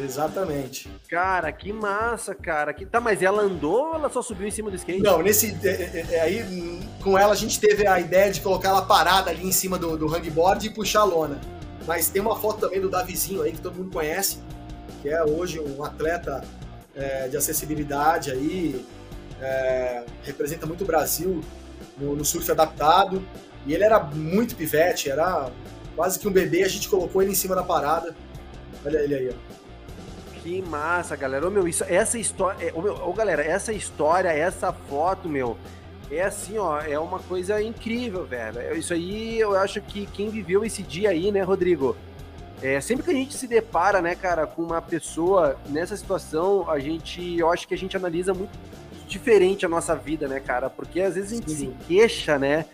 Exatamente. 0.00 0.88
Cara, 1.08 1.52
que 1.52 1.72
massa, 1.72 2.34
cara. 2.34 2.72
Que... 2.72 2.86
Tá, 2.86 3.00
mas 3.00 3.22
ela 3.22 3.42
andou 3.42 3.88
ou 3.88 3.94
ela 3.94 4.08
só 4.08 4.22
subiu 4.22 4.46
em 4.46 4.50
cima 4.50 4.70
do 4.70 4.76
skate? 4.76 5.02
Não, 5.02 5.22
nesse. 5.22 5.56
É, 5.62 5.68
é, 5.68 6.06
é, 6.10 6.20
aí, 6.20 6.80
com 7.02 7.18
ela, 7.18 7.32
a 7.32 7.36
gente 7.36 7.60
teve 7.60 7.86
a 7.86 8.00
ideia 8.00 8.30
de 8.30 8.40
colocar 8.40 8.70
ela 8.70 8.82
parada 8.82 9.30
ali 9.30 9.46
em 9.46 9.52
cima 9.52 9.78
do, 9.78 9.96
do 9.96 10.12
hangboard 10.12 10.66
e 10.66 10.70
puxar 10.70 11.00
a 11.00 11.04
lona. 11.04 11.40
Mas 11.86 12.08
tem 12.08 12.22
uma 12.22 12.36
foto 12.36 12.60
também 12.60 12.80
do 12.80 12.88
Davizinho 12.88 13.42
aí, 13.42 13.52
que 13.52 13.60
todo 13.60 13.74
mundo 13.74 13.90
conhece, 13.90 14.38
que 15.02 15.08
é 15.08 15.22
hoje 15.22 15.60
um 15.60 15.84
atleta 15.84 16.44
é, 16.94 17.28
de 17.28 17.36
acessibilidade 17.36 18.30
aí, 18.30 18.84
é, 19.40 20.04
representa 20.22 20.64
muito 20.64 20.84
o 20.84 20.86
Brasil 20.86 21.40
no, 21.98 22.14
no 22.16 22.24
surf 22.24 22.50
adaptado. 22.50 23.22
E 23.66 23.74
ele 23.74 23.84
era 23.84 24.00
muito 24.00 24.56
pivete, 24.56 25.10
era 25.10 25.50
quase 25.94 26.18
que 26.18 26.26
um 26.26 26.32
bebê, 26.32 26.64
a 26.64 26.68
gente 26.68 26.88
colocou 26.88 27.22
ele 27.22 27.32
em 27.32 27.34
cima 27.34 27.54
da 27.54 27.62
parada. 27.62 28.14
Olha 28.84 28.98
ele 28.98 29.14
aí, 29.14 29.28
ó. 29.28 29.52
Que 30.42 30.60
massa, 30.60 31.14
galera. 31.14 31.46
Ô, 31.46 31.50
meu, 31.50 31.68
isso, 31.68 31.84
essa 31.88 32.18
história. 32.18 32.68
É, 32.68 32.72
ô, 32.74 32.82
meu, 32.82 32.94
ô, 32.94 33.12
galera, 33.12 33.42
essa 33.44 33.72
história, 33.72 34.28
essa 34.28 34.72
foto, 34.72 35.28
meu, 35.28 35.56
é 36.10 36.22
assim, 36.22 36.58
ó, 36.58 36.80
é 36.80 36.98
uma 36.98 37.20
coisa 37.20 37.62
incrível, 37.62 38.24
velho. 38.24 38.58
É, 38.58 38.76
isso 38.76 38.92
aí 38.92 39.38
eu 39.38 39.56
acho 39.56 39.80
que 39.80 40.04
quem 40.06 40.30
viveu 40.30 40.64
esse 40.64 40.82
dia 40.82 41.10
aí, 41.10 41.30
né, 41.30 41.42
Rodrigo? 41.42 41.96
É, 42.60 42.80
sempre 42.80 43.04
que 43.04 43.10
a 43.10 43.14
gente 43.14 43.34
se 43.36 43.46
depara, 43.46 44.02
né, 44.02 44.14
cara, 44.14 44.46
com 44.46 44.62
uma 44.62 44.82
pessoa 44.82 45.56
nessa 45.68 45.96
situação, 45.96 46.68
a 46.70 46.78
gente, 46.78 47.38
eu 47.38 47.50
acho 47.50 47.66
que 47.66 47.74
a 47.74 47.78
gente 47.78 47.96
analisa 47.96 48.34
muito 48.34 48.56
diferente 49.08 49.66
a 49.66 49.68
nossa 49.68 49.94
vida, 49.94 50.28
né, 50.28 50.40
cara? 50.40 50.70
Porque 50.70 51.00
às 51.00 51.14
vezes 51.14 51.32
a 51.32 51.34
gente 51.36 51.50
Sim. 51.50 51.74
se 51.78 51.86
queixa, 51.86 52.38
né, 52.38 52.66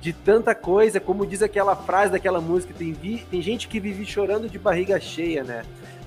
de 0.00 0.12
tanta 0.12 0.54
coisa, 0.54 1.00
como 1.00 1.26
diz 1.26 1.42
aquela 1.42 1.74
frase 1.74 2.12
daquela 2.12 2.40
música, 2.40 2.74
tem, 2.76 2.92
vi, 2.92 3.26
tem 3.30 3.40
gente 3.40 3.66
que 3.66 3.80
vive 3.80 4.04
chorando 4.04 4.48
de 4.48 4.58
barriga 4.58 5.00
cheia, 5.00 5.42
né? 5.42 5.62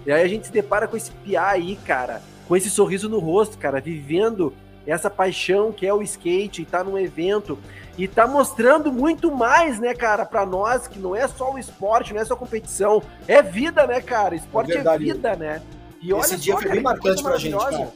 E 0.07 0.11
aí 0.11 0.23
a 0.23 0.27
gente 0.27 0.47
se 0.47 0.53
depara 0.53 0.87
com 0.87 0.95
esse 0.95 1.11
piá 1.11 1.49
aí, 1.49 1.75
cara, 1.85 2.21
com 2.47 2.55
esse 2.55 2.69
sorriso 2.69 3.09
no 3.09 3.19
rosto, 3.19 3.57
cara, 3.57 3.81
vivendo 3.81 4.53
essa 4.85 5.09
paixão 5.09 5.69
que 5.69 5.85
é 5.85 5.93
o 5.93 6.01
skate, 6.01 6.61
e 6.61 6.65
tá 6.65 6.81
num 6.81 6.97
evento 6.97 7.59
e 7.97 8.07
tá 8.07 8.25
mostrando 8.25 8.89
muito 8.89 9.29
mais, 9.29 9.79
né, 9.81 9.93
cara, 9.93 10.25
para 10.25 10.45
nós 10.45 10.87
que 10.87 10.97
não 10.97 11.13
é 11.13 11.27
só 11.27 11.53
o 11.53 11.59
esporte, 11.59 12.13
não 12.13 12.21
é 12.21 12.23
só 12.25 12.37
competição, 12.37 13.03
é 13.27 13.41
vida, 13.41 13.85
né, 13.85 13.99
cara? 13.99 14.33
Esporte 14.33 14.71
é, 14.71 14.77
é 14.77 14.97
vida, 14.97 15.35
né? 15.35 15.61
E 16.01 16.13
olha 16.13 16.21
Esse 16.21 16.37
dia 16.37 16.53
só, 16.53 16.59
foi 16.59 16.67
cara, 16.67 16.75
bem 16.75 16.83
marcante 16.83 17.21
pra 17.21 17.37
gente, 17.37 17.57
cara. 17.57 17.91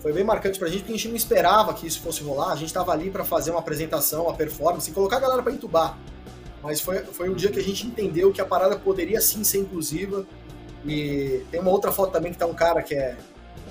Foi 0.00 0.12
bem 0.12 0.22
marcante 0.22 0.58
pra 0.60 0.68
gente, 0.68 0.80
porque 0.82 0.92
a 0.92 0.96
gente 0.96 1.08
não 1.08 1.16
esperava 1.16 1.74
que 1.74 1.88
isso 1.88 2.00
fosse 2.00 2.22
rolar. 2.22 2.52
A 2.52 2.56
gente 2.56 2.72
tava 2.72 2.92
ali 2.92 3.10
para 3.10 3.24
fazer 3.24 3.50
uma 3.50 3.58
apresentação, 3.58 4.26
uma 4.26 4.34
performance, 4.34 4.88
e 4.88 4.94
colocar 4.94 5.16
a 5.16 5.20
galera 5.20 5.42
para 5.42 5.52
entubar. 5.52 5.98
Mas 6.62 6.80
foi, 6.80 6.98
foi 6.98 7.28
um 7.28 7.34
dia 7.34 7.50
que 7.50 7.58
a 7.58 7.62
gente 7.62 7.84
entendeu 7.84 8.32
que 8.32 8.40
a 8.40 8.44
parada 8.44 8.76
poderia 8.76 9.20
sim 9.20 9.42
ser 9.42 9.58
inclusiva, 9.58 10.24
e 10.84 11.44
tem 11.50 11.60
uma 11.60 11.70
outra 11.70 11.92
foto 11.92 12.12
também 12.12 12.32
que 12.32 12.38
tá 12.38 12.46
um 12.46 12.54
cara 12.54 12.82
que 12.82 12.94
é 12.94 13.16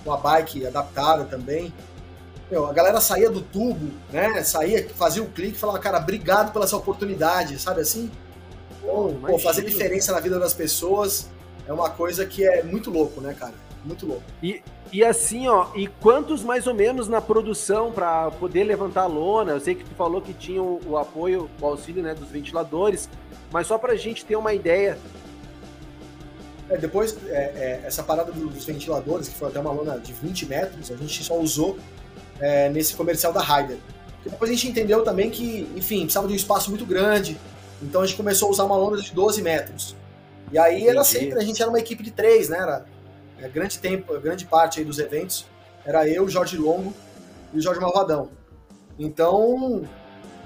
uma 0.06 0.18
bike 0.18 0.66
adaptada 0.66 1.26
também. 1.26 1.74
Meu, 2.50 2.66
a 2.66 2.74
galera 2.74 3.02
saía 3.02 3.30
do 3.30 3.42
tubo, 3.42 3.92
né? 4.12 4.42
Saía, 4.44 4.88
fazia 4.90 5.22
o 5.22 5.28
clique 5.28 5.56
e 5.58 5.60
falava, 5.60 5.80
cara, 5.80 5.98
obrigado 5.98 6.54
pela 6.54 6.66
essa 6.66 6.78
oportunidade, 6.78 7.60
sabe 7.60 7.82
assim? 7.82 8.10
Pô, 8.82 9.14
pô, 9.26 9.38
fazer 9.40 9.66
diferença 9.66 10.14
na 10.14 10.20
vida 10.20 10.40
das 10.40 10.54
pessoas. 10.54 11.30
é 11.68 11.74
uma 11.74 11.90
coisa 11.90 12.26
que 12.26 12.48
é 12.48 12.64
muito 12.64 12.90
louco, 12.90 13.20
né, 13.20 13.34
cara? 13.34 13.54
Muito 13.84 14.06
louco. 14.06 14.24
E, 14.42 14.62
e 14.94 15.04
assim, 15.04 15.48
ó, 15.48 15.68
e 15.76 15.88
quantos 15.88 16.42
mais 16.42 16.68
ou 16.68 16.74
menos 16.74 17.10
na 17.10 17.20
produção 17.20 17.92
para 17.92 18.32
poder 18.32 18.64
levantar 18.64 19.04
a 19.04 19.08
lona? 19.08 19.52
Eu 19.52 19.60
sei 19.60 19.76
que 19.76 19.84
tu 19.84 19.94
falou 19.96 20.22
que 20.22 20.34
tinha 20.34 20.64
o, 20.64 20.80
o 20.86 20.98
apoio, 20.98 21.50
o 21.62 21.66
auxílio 21.66 22.02
né, 22.02 22.14
dos 22.14 22.30
ventiladores, 22.30 23.10
mas 23.52 23.68
só 23.68 23.78
para 23.78 23.94
a 23.94 23.98
gente 23.98 24.26
ter 24.26 24.38
uma 24.38 24.54
ideia. 24.54 24.98
É, 26.70 26.78
depois, 26.78 27.18
é, 27.28 27.34
é, 27.34 27.82
essa 27.86 28.04
parada 28.04 28.32
dos 28.32 28.66
ventiladores, 28.66 29.30
que 29.30 29.36
foi 29.36 29.48
até 29.48 29.60
uma 29.60 29.72
lona 29.72 29.98
de 30.00 30.12
20 30.14 30.46
metros, 30.48 30.92
a 30.92 30.96
gente 30.96 31.24
só 31.24 31.38
usou 31.38 31.78
é, 32.40 32.70
nesse 32.70 32.96
comercial 32.96 33.32
da 33.32 33.42
Ryder. 33.42 33.78
Depois 34.24 34.52
a 34.52 34.54
gente 34.54 34.68
entendeu 34.68 35.04
também 35.04 35.30
que, 35.30 35.70
enfim, 35.76 36.02
precisava 36.02 36.28
de 36.28 36.34
um 36.34 36.36
espaço 36.36 36.70
muito 36.70 36.86
grande, 36.86 37.40
então 37.82 38.02
a 38.02 38.06
gente 38.06 38.18
começou 38.18 38.50
a 38.50 38.52
usar 38.52 38.64
uma 38.66 38.76
lona 38.76 39.02
de 39.02 39.14
12 39.14 39.42
metros. 39.42 39.96
E 40.52 40.58
aí 40.58 40.76
Entendi. 40.76 40.90
era 40.90 41.04
sempre, 41.04 41.40
a 41.40 41.44
gente 41.44 41.62
era 41.62 41.70
uma 41.70 41.80
equipe 41.80 42.04
de 42.04 42.12
três, 42.12 42.50
né? 42.50 42.58
Era, 42.58 42.86
é, 43.40 43.48
grande 43.48 43.80
tempo, 43.80 44.20
grande 44.20 44.46
parte 44.46 44.80
aí 44.80 44.86
dos 44.86 45.00
eventos 45.00 45.46
era 45.88 46.06
eu, 46.06 46.28
Jorge 46.28 46.58
Longo 46.58 46.94
e 47.54 47.60
o 47.60 47.62
Jorge 47.62 47.80
Malvadão. 47.80 48.30
Então, 49.00 49.88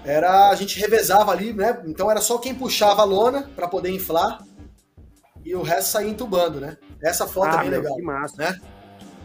era 0.05 0.49
a 0.49 0.55
gente 0.55 0.79
revezava 0.79 1.31
ali, 1.31 1.51
né? 1.51 1.81
Então 1.87 2.11
era 2.11 2.21
só 2.21 2.37
quem 2.37 2.53
puxava 2.53 3.01
a 3.01 3.05
lona 3.05 3.49
para 3.55 3.67
poder 3.67 3.89
inflar 3.89 4.45
e 5.43 5.55
o 5.55 5.61
resto 5.61 5.91
saía 5.91 6.09
entubando, 6.09 6.59
né? 6.59 6.77
Essa 7.03 7.27
foto 7.27 7.47
é 7.47 7.57
ah, 7.57 7.59
é 7.59 7.61
bem 7.61 7.69
meu, 7.71 7.81
legal. 7.81 7.95
Que 7.95 8.01
massa, 8.03 8.37
né? 8.37 8.59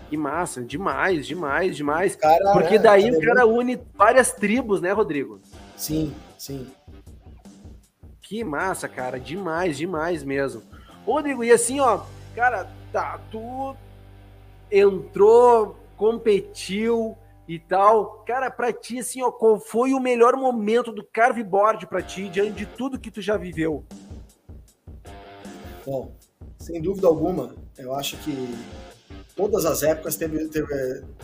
Que 0.08 0.16
massa, 0.16 0.62
demais, 0.62 1.26
demais, 1.26 1.76
demais. 1.76 2.16
Cara, 2.16 2.52
Porque 2.52 2.76
é, 2.76 2.78
daí 2.78 3.10
o 3.10 3.20
cara 3.20 3.46
une 3.46 3.80
várias 3.94 4.32
tribos, 4.32 4.80
né, 4.80 4.92
Rodrigo? 4.92 5.40
Sim, 5.76 6.14
sim. 6.38 6.66
Que 8.22 8.42
massa, 8.44 8.88
cara, 8.88 9.18
demais, 9.18 9.76
demais 9.76 10.22
mesmo. 10.22 10.62
Rodrigo, 11.04 11.44
e 11.44 11.52
assim, 11.52 11.80
ó, 11.80 12.00
cara, 12.34 12.68
tá, 12.92 13.20
tu 13.30 13.76
entrou, 14.70 15.76
competiu 15.96 17.16
e 17.48 17.58
tal. 17.58 18.24
Cara, 18.26 18.50
pra 18.50 18.72
ti, 18.72 18.98
assim, 18.98 19.22
ó, 19.22 19.30
qual 19.30 19.58
foi 19.60 19.92
o 19.92 20.00
melhor 20.00 20.36
momento 20.36 20.92
do 20.92 21.04
carveboard 21.04 21.86
pra 21.86 22.02
ti, 22.02 22.28
diante 22.28 22.52
de 22.52 22.66
tudo 22.66 22.98
que 22.98 23.10
tu 23.10 23.20
já 23.20 23.36
viveu? 23.36 23.84
Bom, 25.86 26.10
sem 26.58 26.82
dúvida 26.82 27.06
alguma, 27.06 27.54
eu 27.78 27.94
acho 27.94 28.16
que 28.16 28.52
todas 29.36 29.64
as 29.64 29.84
épocas 29.84 30.16
teve, 30.16 30.48
teve, 30.48 30.66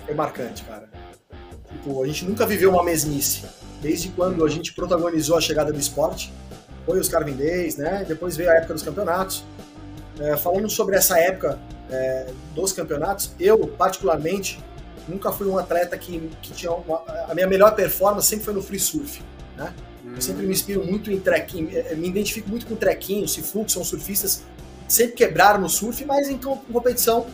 é, 0.07 0.15
marcante, 0.15 0.63
cara. 0.63 0.89
Tipo, 1.69 2.05
a 2.05 2.07
gente 2.07 2.25
nunca 2.25 2.47
viveu 2.47 2.71
uma 2.71 2.85
mesmice. 2.85 3.45
Desde 3.81 4.11
quando 4.11 4.45
a 4.45 4.49
gente 4.49 4.73
protagonizou 4.73 5.37
a 5.37 5.41
chegada 5.41 5.73
do 5.73 5.81
esporte, 5.81 6.33
foi 6.87 7.01
os 7.01 7.09
Carvin 7.09 7.35
Days, 7.35 7.77
né? 7.77 8.05
Depois 8.07 8.37
veio 8.37 8.51
a 8.51 8.55
época 8.55 8.75
dos 8.75 8.85
campeonatos. 8.85 9.43
É, 10.21 10.37
falando 10.37 10.71
sobre 10.71 10.95
essa 10.95 11.19
época 11.19 11.59
é, 11.91 12.31
dos 12.55 12.73
campeonatos, 12.73 13.33
eu, 13.41 13.67
particularmente, 13.67 14.63
nunca 15.09 15.33
fui 15.33 15.49
um 15.49 15.59
atleta 15.59 15.99
que, 15.99 16.31
que 16.41 16.53
tinha 16.53 16.71
uma, 16.71 17.03
a 17.29 17.35
minha 17.35 17.49
melhor 17.49 17.75
performance 17.75 18.29
sempre 18.29 18.45
foi 18.45 18.55
no 18.55 18.63
free 18.63 18.79
surf, 18.79 19.23
né? 19.57 19.75
Eu 20.05 20.21
sempre 20.21 20.47
me 20.47 20.53
inspiro 20.53 20.85
muito 20.85 21.13
em 21.13 21.21
trequinho, 21.21 21.69
me 21.97 22.09
identifico 22.09 22.49
muito 22.49 22.67
com 22.67 22.75
trequinho, 22.75 23.29
se 23.29 23.41
fluxo, 23.41 23.75
são 23.75 23.85
surfistas 23.85 24.43
que 24.87 24.93
sempre 24.93 25.15
quebraram 25.15 25.61
no 25.61 25.69
surf, 25.69 26.05
mas 26.05 26.29
em 26.29 26.39
competição 26.39 27.27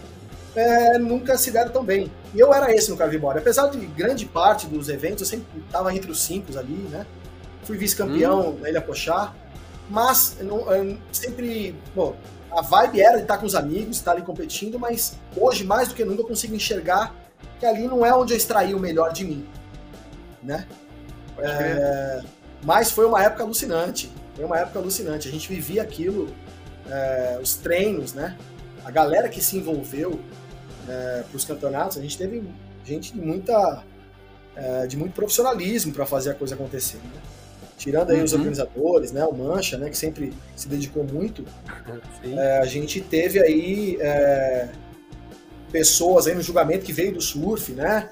é, 0.55 0.99
nunca 0.99 1.39
se 1.39 1.51
deram 1.51 1.71
tão 1.71 1.83
bem. 1.83 2.11
E 2.35 2.41
eu 2.41 2.53
era 2.53 2.73
esse 2.75 2.91
no 2.91 2.97
carveboard. 2.97 3.41
Apesar 3.41 3.69
de 3.69 3.79
grande 3.87 4.27
parte 4.27 4.67
dos 4.67 4.89
eventos, 4.89 5.21
eu 5.23 5.27
sempre 5.27 5.47
estava 5.65 5.95
entre 5.95 6.11
os 6.11 6.23
cinco 6.23 6.57
ali, 6.59 6.75
né? 6.91 7.07
Fui 7.63 7.77
vice-campeão 7.77 8.51
hum. 8.51 8.59
na 8.61 8.69
Ilha 8.69 8.81
Pochá, 8.81 9.35
mas 9.89 10.37
eu 10.41 10.99
sempre, 11.11 11.75
bom, 11.95 12.15
a 12.51 12.61
vibe 12.61 13.01
era 13.01 13.17
de 13.17 13.23
estar 13.23 13.39
com 13.39 13.47
os 13.47 13.55
amigos, 13.55 13.97
estar 13.97 14.13
ali 14.13 14.23
competindo, 14.23 14.79
mas 14.79 15.17
hoje, 15.37 15.65
mais 15.65 15.89
do 15.89 15.95
que 15.95 16.05
nunca, 16.05 16.23
eu 16.23 16.27
consigo 16.27 16.55
enxergar 16.55 17.15
que 17.59 17.67
ali 17.67 17.87
não 17.87 18.05
é 18.05 18.15
onde 18.15 18.33
eu 18.33 18.37
extraí 18.37 18.75
o 18.75 18.79
melhor 18.79 19.13
de 19.13 19.25
mim, 19.25 19.47
né? 20.43 20.67
É, 21.39 22.23
mas 22.63 22.91
foi 22.91 23.07
uma 23.07 23.23
época 23.23 23.43
alucinante, 23.43 24.11
foi 24.35 24.45
uma 24.45 24.59
época 24.59 24.79
alucinante. 24.79 25.29
A 25.29 25.31
gente 25.31 25.49
vivia 25.49 25.83
aquilo, 25.83 26.35
é, 26.89 27.39
os 27.43 27.55
treinos, 27.55 28.13
né? 28.13 28.37
A 28.85 28.91
galera 28.91 29.29
que 29.29 29.43
se 29.43 29.57
envolveu 29.57 30.21
é, 30.89 31.23
para 31.29 31.37
os 31.37 31.45
campeonatos, 31.45 31.99
a 31.99 32.01
gente 32.01 32.17
teve 32.17 32.43
gente 32.85 33.13
de 33.13 33.21
muita, 33.21 33.85
é, 34.57 34.87
de 34.87 34.97
muito 34.97 35.13
profissionalismo 35.13 35.93
para 35.93 36.07
fazer 36.07 36.31
a 36.31 36.35
coisa 36.35 36.55
acontecer. 36.55 36.99
Né? 36.99 37.21
tirando 37.77 38.11
aí 38.11 38.19
uhum. 38.19 38.25
os 38.25 38.33
organizadores, 38.33 39.13
né, 39.13 39.25
o 39.25 39.33
Mancha, 39.33 39.79
né, 39.79 39.89
que 39.89 39.97
sempre 39.97 40.33
se 40.57 40.67
dedicou 40.67 41.05
muito, 41.05 41.45
a 42.61 42.67
gente 42.67 43.01
teve 43.01 43.41
aí 43.41 43.97
pessoas 45.71 46.27
aí 46.27 46.35
no 46.35 46.43
julgamento 46.43 46.85
que 46.85 46.93
veio 46.93 47.13
do 47.13 47.21
surf, 47.21 47.71
né, 47.71 48.11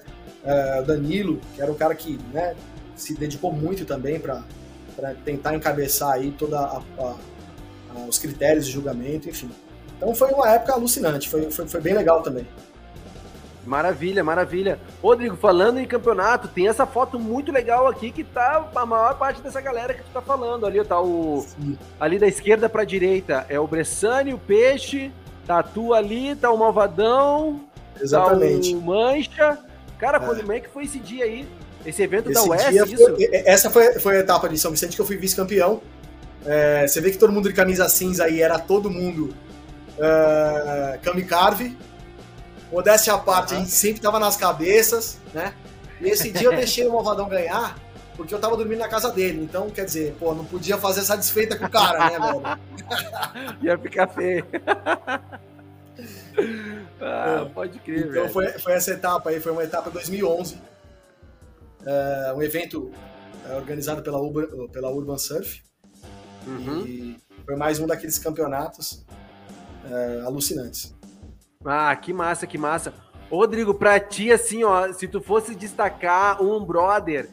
Danilo, 0.86 1.40
que 1.56 1.60
era 1.60 1.68
um 1.68 1.74
cara 1.74 1.96
que, 1.96 2.16
né, 2.32 2.54
se 2.96 3.14
dedicou 3.14 3.52
muito 3.52 3.84
também 3.84 4.18
para 4.18 4.42
tentar 5.24 5.54
encabeçar 5.54 6.12
aí 6.12 6.32
toda 6.32 6.58
a, 6.58 6.82
a, 6.98 7.14
a, 7.94 7.98
os 8.08 8.18
critérios 8.18 8.66
de 8.66 8.72
julgamento, 8.72 9.28
enfim. 9.28 9.50
Então 9.96 10.14
foi 10.14 10.30
uma 10.30 10.50
época 10.50 10.72
alucinante, 10.72 11.28
foi, 11.28 11.50
foi, 11.50 11.68
foi 11.68 11.80
bem 11.80 11.94
legal 11.94 12.22
também. 12.22 12.46
Maravilha, 13.66 14.22
maravilha. 14.22 14.78
Rodrigo, 15.02 15.36
falando 15.36 15.78
em 15.78 15.86
campeonato, 15.86 16.46
tem 16.46 16.68
essa 16.68 16.86
foto 16.86 17.18
muito 17.18 17.50
legal 17.50 17.88
aqui 17.88 18.12
que 18.12 18.22
tá 18.22 18.70
a 18.74 18.86
maior 18.86 19.18
parte 19.18 19.42
dessa 19.42 19.60
galera 19.60 19.92
que 19.92 20.02
tu 20.02 20.10
tá 20.12 20.22
falando. 20.22 20.64
Ali 20.64 20.82
tá 20.84 21.00
o. 21.00 21.44
Sim. 21.46 21.76
Ali 21.98 22.18
da 22.18 22.28
esquerda 22.28 22.68
pra 22.68 22.84
direita 22.84 23.44
é 23.48 23.58
o 23.58 23.66
Bressani, 23.66 24.32
o 24.32 24.38
Peixe, 24.38 25.10
tá 25.44 25.64
tu 25.64 25.92
ali, 25.92 26.36
tá 26.36 26.50
o 26.50 26.56
Malvadão. 26.56 27.60
Exatamente. 28.00 28.72
Tá 28.72 28.78
o 28.78 28.82
Mancha. 28.82 29.58
Cara, 29.98 30.18
é. 30.18 30.20
como 30.20 30.52
é 30.52 30.60
que 30.60 30.68
foi 30.68 30.84
esse 30.84 31.00
dia 31.00 31.24
aí? 31.24 31.48
Esse 31.86 32.02
evento 32.02 32.30
esse 32.30 32.34
da 32.34 32.50
UES, 32.50 32.90
isso? 32.90 33.04
Foi, 33.04 33.30
essa 33.32 33.70
foi, 33.70 33.98
foi 34.00 34.16
a 34.16 34.20
etapa 34.20 34.48
de 34.48 34.58
São 34.58 34.70
Vicente 34.70 34.96
que 34.96 35.00
eu 35.00 35.06
fui 35.06 35.16
vice-campeão. 35.16 35.80
É, 36.44 36.86
você 36.86 37.00
vê 37.00 37.10
que 37.10 37.18
todo 37.18 37.32
mundo 37.32 37.48
de 37.48 37.54
camisa 37.54 37.88
cinza 37.88 38.24
aí 38.24 38.40
era 38.40 38.58
todo 38.58 38.90
mundo 38.90 39.34
uh, 39.98 40.98
Kamikarve 41.02 41.76
Modéstia 42.70 43.14
à 43.14 43.18
parte, 43.18 43.52
uhum. 43.52 43.60
a 43.60 43.60
gente 43.62 43.72
sempre 43.72 44.00
tava 44.00 44.18
nas 44.18 44.36
cabeças, 44.36 45.18
né? 45.32 45.54
E 46.00 46.08
esse 46.08 46.30
dia 46.30 46.48
eu 46.48 46.52
deixei 46.56 46.86
o 46.86 46.92
Malvadão 46.92 47.28
ganhar, 47.28 47.78
porque 48.16 48.34
eu 48.34 48.38
tava 48.38 48.56
dormindo 48.56 48.80
na 48.80 48.88
casa 48.88 49.10
dele. 49.10 49.42
Então, 49.42 49.70
quer 49.70 49.84
dizer, 49.84 50.14
pô, 50.18 50.34
não 50.34 50.44
podia 50.44 50.76
fazer 50.76 51.02
satisfeita 51.02 51.56
com 51.56 51.66
o 51.66 51.70
cara, 51.70 52.10
né, 52.10 52.18
velho? 52.18 52.42
Ia 53.62 53.78
ficar 53.78 54.08
feio. 54.08 54.44
ah, 57.00 57.46
pode 57.54 57.78
crer, 57.78 58.00
então, 58.00 58.12
velho. 58.12 58.28
Foi, 58.30 58.48
foi 58.48 58.72
essa 58.72 58.90
etapa 58.90 59.30
aí, 59.30 59.40
foi 59.40 59.52
uma 59.52 59.64
etapa 59.64 59.90
2011. 59.90 60.58
É, 61.86 62.32
um 62.36 62.42
evento 62.42 62.90
é, 63.48 63.54
organizado 63.54 64.02
pela 64.02 64.18
Urban, 64.18 64.68
pela 64.68 64.90
Urban 64.90 65.16
Surf. 65.18 65.62
Uhum. 66.46 66.84
E 66.84 67.16
foi 67.44 67.56
mais 67.56 67.78
um 67.78 67.86
daqueles 67.86 68.18
campeonatos 68.18 69.04
é, 69.88 70.22
alucinantes. 70.26 70.94
Ah, 71.64 71.94
que 71.94 72.12
massa, 72.12 72.46
que 72.46 72.58
massa. 72.58 72.92
Rodrigo, 73.30 73.74
pra 73.74 73.98
ti, 73.98 74.30
assim, 74.30 74.64
ó, 74.64 74.92
se 74.92 75.08
tu 75.08 75.20
fosse 75.20 75.54
destacar 75.54 76.42
um 76.42 76.64
brother 76.64 77.28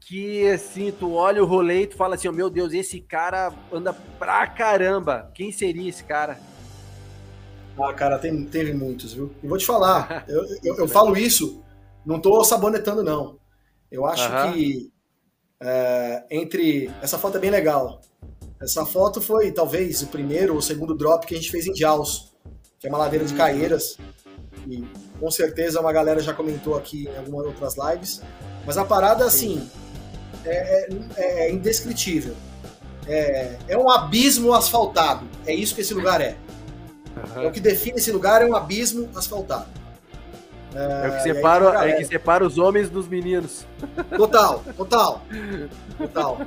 que, 0.00 0.46
assim, 0.48 0.92
tu 0.92 1.14
olha 1.14 1.42
o 1.42 1.46
rolê 1.46 1.82
e 1.82 1.86
tu 1.86 1.96
fala 1.96 2.14
assim, 2.14 2.28
ó, 2.28 2.32
meu 2.32 2.50
Deus, 2.50 2.72
esse 2.72 3.00
cara 3.00 3.52
anda 3.72 3.92
pra 3.92 4.46
caramba. 4.46 5.30
Quem 5.34 5.50
seria 5.50 5.88
esse 5.88 6.04
cara? 6.04 6.38
Ah, 7.78 7.92
cara, 7.92 8.18
tem, 8.18 8.44
teve 8.44 8.72
muitos, 8.72 9.14
viu? 9.14 9.32
E 9.42 9.46
vou 9.46 9.58
te 9.58 9.66
falar, 9.66 10.24
eu, 10.28 10.44
eu, 10.62 10.76
eu, 10.78 10.88
falo 10.88 11.16
isso, 11.16 11.62
não 12.06 12.20
tô 12.20 12.44
sabonetando, 12.44 13.02
não. 13.02 13.38
Eu 13.90 14.06
acho 14.06 14.28
que 14.52 14.92
é, 15.60 16.24
entre. 16.30 16.90
Essa 17.02 17.18
foto 17.18 17.38
é 17.38 17.40
bem 17.40 17.50
legal. 17.50 18.00
Essa 18.60 18.84
foto 18.84 19.20
foi 19.20 19.52
talvez 19.52 20.02
o 20.02 20.06
primeiro 20.06 20.52
ou 20.52 20.58
o 20.58 20.62
segundo 20.62 20.94
drop 20.94 21.26
que 21.26 21.34
a 21.34 21.36
gente 21.36 21.50
fez 21.50 21.66
em 21.66 21.74
Jaws 21.74 22.34
que 22.84 22.88
é 22.88 22.90
uma 22.90 22.98
ladeira 22.98 23.24
de 23.24 23.32
Caieiras. 23.32 23.96
E 24.68 24.84
com 25.18 25.30
certeza 25.30 25.80
uma 25.80 25.90
galera 25.90 26.20
já 26.20 26.34
comentou 26.34 26.76
aqui 26.76 27.08
em 27.08 27.16
algumas 27.16 27.46
outras 27.46 27.76
lives. 27.78 28.20
Mas 28.66 28.76
a 28.76 28.84
parada, 28.84 29.24
assim, 29.24 29.66
é, 30.44 30.86
é, 31.16 31.46
é 31.46 31.50
indescritível. 31.50 32.36
É, 33.08 33.56
é, 33.68 33.78
um 33.78 33.88
abismo 33.88 34.52
asfaltado. 34.52 35.26
É 35.46 35.54
isso 35.54 35.74
que 35.74 35.80
esse 35.80 35.94
lugar 35.94 36.20
é. 36.20 36.36
Uhum. 37.36 37.42
É 37.44 37.46
o 37.46 37.52
que 37.52 37.60
define 37.60 37.96
esse 37.96 38.12
lugar 38.12 38.42
é 38.42 38.46
um 38.46 38.54
abismo 38.54 39.08
asfaltado. 39.16 39.68
É, 40.74 41.06
é 41.06 41.08
o 41.08 41.16
que 41.16 41.22
separa, 41.22 41.80
aí, 41.80 41.92
é 41.92 41.96
que 41.96 42.04
separa 42.04 42.46
os 42.46 42.58
homens 42.58 42.90
dos 42.90 43.06
meninos. 43.06 43.66
Total, 44.16 44.62
total. 44.76 45.22
Total. 45.98 46.40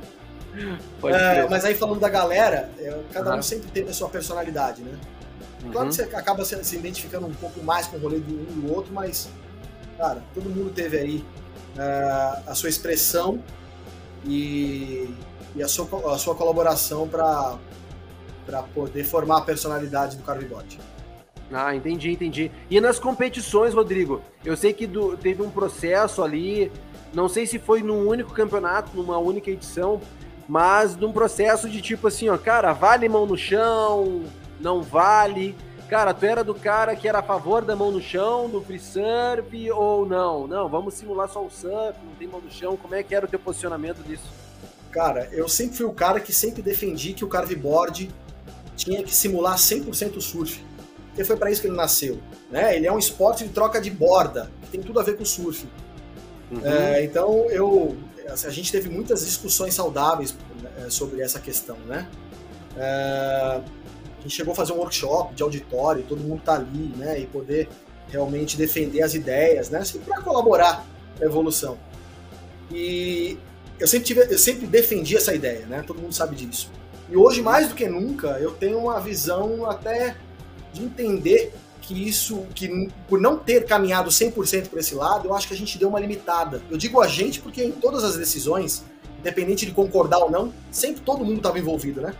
É, 1.04 1.48
mas 1.48 1.64
aí 1.64 1.74
falando 1.74 2.00
da 2.00 2.08
galera, 2.08 2.70
é, 2.78 2.98
cada 3.12 3.32
uhum. 3.32 3.38
um 3.38 3.42
sempre 3.42 3.70
tem 3.70 3.88
a 3.88 3.92
sua 3.92 4.08
personalidade, 4.08 4.82
né? 4.82 4.98
Claro 5.60 5.78
uhum. 5.78 5.88
que 5.88 5.94
você 5.94 6.02
acaba 6.02 6.44
se, 6.44 6.62
se, 6.64 6.76
identificando 6.76 7.26
um 7.26 7.34
pouco 7.34 7.62
mais 7.62 7.86
com 7.86 7.96
o 7.96 8.00
rolê 8.00 8.18
do 8.18 8.32
um 8.32 8.46
e 8.50 8.60
do 8.60 8.74
outro, 8.74 8.92
mas, 8.92 9.28
cara, 9.96 10.22
todo 10.34 10.50
mundo 10.50 10.72
teve 10.74 10.98
aí 10.98 11.24
uh, 11.76 12.42
a 12.46 12.54
sua 12.54 12.68
expressão 12.68 13.42
e, 14.24 15.14
e 15.54 15.62
a, 15.62 15.68
sua, 15.68 15.86
a 16.12 16.18
sua 16.18 16.34
colaboração 16.34 17.08
para 17.08 17.58
para 18.48 18.62
poder 18.62 19.04
formar 19.04 19.38
a 19.38 19.40
personalidade 19.42 20.16
do 20.16 20.22
carveboard. 20.22 20.80
Ah, 21.52 21.74
entendi, 21.74 22.10
entendi. 22.10 22.50
E 22.70 22.80
nas 22.80 22.98
competições, 22.98 23.72
Rodrigo, 23.72 24.20
eu 24.44 24.56
sei 24.56 24.72
que 24.72 24.86
do, 24.86 25.16
teve 25.16 25.42
um 25.42 25.50
processo 25.50 26.22
ali, 26.22 26.70
não 27.12 27.28
sei 27.28 27.46
se 27.46 27.58
foi 27.58 27.82
num 27.82 28.06
único 28.06 28.32
campeonato, 28.32 28.94
numa 28.94 29.18
única 29.18 29.50
edição, 29.50 30.00
mas 30.46 30.96
num 30.96 31.12
processo 31.12 31.68
de 31.68 31.80
tipo 31.80 32.08
assim, 32.08 32.28
ó, 32.28 32.36
cara, 32.36 32.72
vale 32.72 33.08
mão 33.08 33.26
no 33.26 33.36
chão, 33.36 34.24
não 34.60 34.82
vale. 34.82 35.54
Cara, 35.88 36.12
tu 36.12 36.26
era 36.26 36.44
do 36.44 36.54
cara 36.54 36.94
que 36.94 37.08
era 37.08 37.20
a 37.20 37.22
favor 37.22 37.64
da 37.64 37.74
mão 37.74 37.90
no 37.90 38.00
chão, 38.00 38.48
do 38.48 38.60
free 38.60 38.78
surf, 38.78 39.70
ou 39.70 40.04
não? 40.04 40.46
Não, 40.46 40.68
vamos 40.68 40.92
simular 40.94 41.30
só 41.30 41.42
o 41.42 41.50
surf, 41.50 41.98
não 42.04 42.14
tem 42.18 42.28
mão 42.28 42.42
no 42.42 42.50
chão. 42.50 42.76
Como 42.76 42.94
é 42.94 43.02
que 43.02 43.14
era 43.14 43.24
o 43.24 43.28
teu 43.28 43.38
posicionamento 43.38 44.02
disso? 44.06 44.24
Cara, 44.90 45.28
eu 45.32 45.48
sempre 45.48 45.78
fui 45.78 45.86
o 45.86 45.92
cara 45.92 46.20
que 46.20 46.32
sempre 46.32 46.60
defendi 46.60 47.14
que 47.14 47.24
o 47.24 47.28
carveboard 47.28 48.10
tinha 48.76 49.02
que 49.02 49.14
simular 49.14 49.56
100% 49.56 50.16
o 50.16 50.20
surf. 50.20 50.62
Porque 51.18 51.26
foi 51.26 51.36
para 51.36 51.50
isso 51.50 51.60
que 51.60 51.66
ele 51.66 51.74
nasceu. 51.74 52.20
Né? 52.48 52.76
Ele 52.76 52.86
é 52.86 52.92
um 52.92 52.98
esporte 52.98 53.42
de 53.42 53.50
troca 53.50 53.80
de 53.80 53.90
borda, 53.90 54.52
que 54.62 54.68
tem 54.70 54.80
tudo 54.80 55.00
a 55.00 55.02
ver 55.02 55.16
com 55.16 55.24
o 55.24 55.26
surf. 55.26 55.66
Uhum. 56.48 56.64
É, 56.64 57.02
então, 57.02 57.50
eu, 57.50 57.96
a 58.28 58.50
gente 58.50 58.70
teve 58.70 58.88
muitas 58.88 59.24
discussões 59.26 59.74
saudáveis 59.74 60.36
né, 60.62 60.86
sobre 60.88 61.20
essa 61.20 61.40
questão. 61.40 61.76
Né? 61.86 62.08
É, 62.76 62.84
a 62.84 63.62
gente 64.22 64.36
chegou 64.36 64.52
a 64.52 64.54
fazer 64.54 64.74
um 64.74 64.76
workshop 64.76 65.34
de 65.34 65.42
auditório, 65.42 66.04
todo 66.04 66.20
mundo 66.20 66.40
tá 66.44 66.54
ali, 66.54 66.92
né? 66.96 67.18
E 67.18 67.26
poder 67.26 67.68
realmente 68.08 68.56
defender 68.56 69.02
as 69.02 69.14
ideias, 69.14 69.70
né? 69.70 69.80
Assim, 69.80 69.98
para 69.98 70.20
colaborar 70.20 70.86
a 71.20 71.24
evolução. 71.24 71.76
E 72.70 73.36
eu 73.80 73.88
sempre, 73.88 74.06
tive, 74.06 74.20
eu 74.32 74.38
sempre 74.38 74.68
defendi 74.68 75.16
essa 75.16 75.34
ideia, 75.34 75.66
né? 75.66 75.82
Todo 75.84 76.00
mundo 76.00 76.14
sabe 76.14 76.36
disso. 76.36 76.70
E 77.10 77.16
hoje, 77.16 77.42
mais 77.42 77.68
do 77.68 77.74
que 77.74 77.88
nunca, 77.88 78.38
eu 78.38 78.52
tenho 78.52 78.78
uma 78.78 79.00
visão 79.00 79.68
até 79.68 80.16
de 80.78 80.84
entender 80.84 81.52
que 81.82 82.06
isso, 82.06 82.44
que 82.54 82.90
por 83.08 83.20
não 83.20 83.38
ter 83.38 83.64
caminhado 83.64 84.10
100% 84.10 84.68
para 84.68 84.80
esse 84.80 84.94
lado, 84.94 85.28
eu 85.28 85.34
acho 85.34 85.48
que 85.48 85.54
a 85.54 85.56
gente 85.56 85.78
deu 85.78 85.88
uma 85.88 85.98
limitada. 85.98 86.62
Eu 86.70 86.76
digo 86.76 87.00
a 87.00 87.08
gente 87.08 87.40
porque 87.40 87.64
em 87.64 87.72
todas 87.72 88.04
as 88.04 88.16
decisões, 88.16 88.84
independente 89.18 89.64
de 89.64 89.72
concordar 89.72 90.18
ou 90.18 90.30
não, 90.30 90.52
sempre 90.70 91.00
todo 91.00 91.24
mundo 91.24 91.38
estava 91.38 91.58
envolvido, 91.58 92.00
né? 92.00 92.14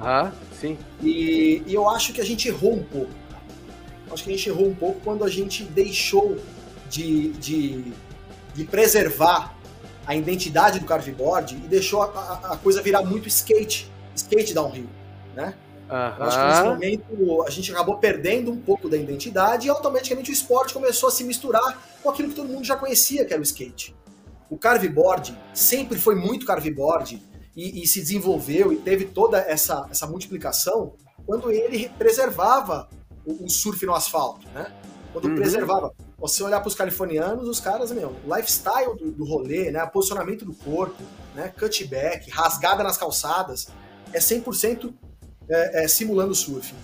Ah, 0.00 0.30
sim. 0.60 0.78
E, 1.02 1.62
e, 1.66 1.74
eu 1.74 1.88
acho 1.88 2.12
que 2.12 2.20
a 2.20 2.24
gente 2.24 2.48
errou 2.48 2.74
um 2.74 2.82
pouco. 2.82 3.10
Acho 4.12 4.24
que 4.24 4.30
a 4.30 4.36
gente 4.36 4.48
errou 4.48 4.68
um 4.68 4.74
pouco 4.74 5.00
quando 5.02 5.24
a 5.24 5.28
gente 5.28 5.64
deixou 5.64 6.38
de, 6.88 7.28
de, 7.32 7.92
de 8.54 8.64
preservar 8.64 9.56
a 10.06 10.14
identidade 10.14 10.78
do 10.78 10.86
carveboard 10.86 11.54
e 11.54 11.68
deixou 11.68 12.02
a, 12.02 12.06
a, 12.06 12.52
a, 12.52 12.56
coisa 12.56 12.82
virar 12.82 13.02
muito 13.02 13.28
skate, 13.28 13.90
skate 14.14 14.52
downhill, 14.52 14.88
né? 15.34 15.54
Uhum. 15.92 16.24
Acho 16.24 16.38
que 16.38 16.46
nesse 16.46 16.62
momento 16.62 17.42
a 17.46 17.50
gente 17.50 17.70
acabou 17.70 17.98
perdendo 17.98 18.50
um 18.50 18.56
pouco 18.56 18.88
da 18.88 18.96
identidade 18.96 19.66
e 19.66 19.70
automaticamente 19.70 20.30
o 20.30 20.32
esporte 20.32 20.72
começou 20.72 21.10
a 21.10 21.12
se 21.12 21.22
misturar 21.22 21.78
com 22.02 22.08
aquilo 22.08 22.30
que 22.30 22.34
todo 22.34 22.48
mundo 22.48 22.64
já 22.64 22.76
conhecia, 22.76 23.26
que 23.26 23.32
era 23.34 23.40
o 23.40 23.44
skate. 23.44 23.94
O 24.48 24.56
carveboard 24.56 25.38
sempre 25.52 25.98
foi 25.98 26.14
muito 26.14 26.46
carveboard 26.46 27.22
e, 27.54 27.82
e 27.82 27.86
se 27.86 28.00
desenvolveu 28.00 28.72
e 28.72 28.76
teve 28.76 29.04
toda 29.04 29.38
essa, 29.38 29.86
essa 29.90 30.06
multiplicação 30.06 30.94
quando 31.26 31.50
ele 31.50 31.90
preservava 31.98 32.88
o, 33.26 33.44
o 33.44 33.50
surf 33.50 33.84
no 33.84 33.94
asfalto, 33.94 34.48
né? 34.54 34.72
Quando 35.12 35.28
uhum. 35.28 35.34
preservava 35.34 35.92
você 36.16 36.42
olhar 36.42 36.60
para 36.60 36.68
os 36.68 36.74
californianos, 36.74 37.46
os 37.46 37.60
caras, 37.60 37.92
meu, 37.92 38.16
lifestyle 38.24 38.96
do, 38.96 39.10
do 39.10 39.24
rolê, 39.26 39.70
né, 39.70 39.84
posicionamento 39.86 40.46
do 40.46 40.54
corpo, 40.54 41.02
né, 41.34 41.52
cutback, 41.58 42.30
rasgada 42.30 42.82
nas 42.82 42.96
calçadas, 42.96 43.68
é 44.10 44.18
100% 44.18 44.94
é, 45.52 45.84
é, 45.84 45.88
simulando 45.88 46.34
surf. 46.34 46.74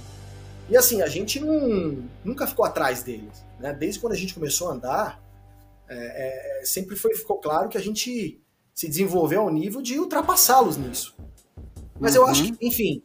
E 0.68 0.76
assim, 0.76 1.00
a 1.00 1.08
gente 1.08 1.40
não, 1.40 2.04
nunca 2.24 2.46
ficou 2.46 2.64
atrás 2.64 3.02
deles, 3.02 3.44
né? 3.58 3.72
Desde 3.72 3.98
quando 3.98 4.12
a 4.12 4.16
gente 4.16 4.34
começou 4.34 4.68
a 4.68 4.74
andar, 4.74 5.22
é, 5.88 6.60
é 6.60 6.64
sempre 6.64 6.94
foi, 6.94 7.14
ficou 7.14 7.38
claro 7.38 7.68
que 7.68 7.78
a 7.78 7.80
gente 7.80 8.40
se 8.74 8.86
desenvolveu 8.86 9.40
ao 9.40 9.50
nível 9.50 9.80
de 9.80 9.98
ultrapassá-los 9.98 10.76
nisso. 10.76 11.16
Mas 11.98 12.14
uhum. 12.14 12.22
eu 12.22 12.26
acho 12.28 12.44
que, 12.44 12.66
enfim, 12.66 13.02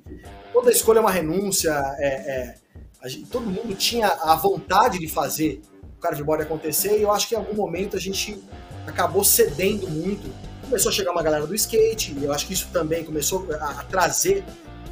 toda 0.52 0.72
escolha 0.72 1.00
é 1.00 1.02
uma 1.02 1.12
renúncia, 1.12 1.72
é, 1.98 2.56
é, 3.04 3.10
gente, 3.10 3.30
todo 3.30 3.46
mundo 3.46 3.74
tinha 3.76 4.08
a 4.08 4.36
vontade 4.36 5.00
de 5.00 5.08
fazer 5.08 5.62
carveboard 6.00 6.44
acontecer, 6.44 7.00
e 7.00 7.02
eu 7.02 7.12
acho 7.12 7.28
que 7.28 7.34
em 7.34 7.38
algum 7.38 7.56
momento 7.56 7.96
a 7.96 8.00
gente 8.00 8.38
acabou 8.86 9.24
cedendo 9.24 9.90
muito. 9.90 10.30
Começou 10.62 10.90
a 10.90 10.94
chegar 10.94 11.12
uma 11.12 11.24
galera 11.24 11.48
do 11.48 11.56
skate, 11.56 12.14
e 12.20 12.24
eu 12.24 12.34
acho 12.34 12.46
que 12.46 12.54
isso 12.54 12.70
também 12.72 13.04
começou 13.04 13.48
a, 13.54 13.80
a 13.80 13.84
trazer. 13.84 14.44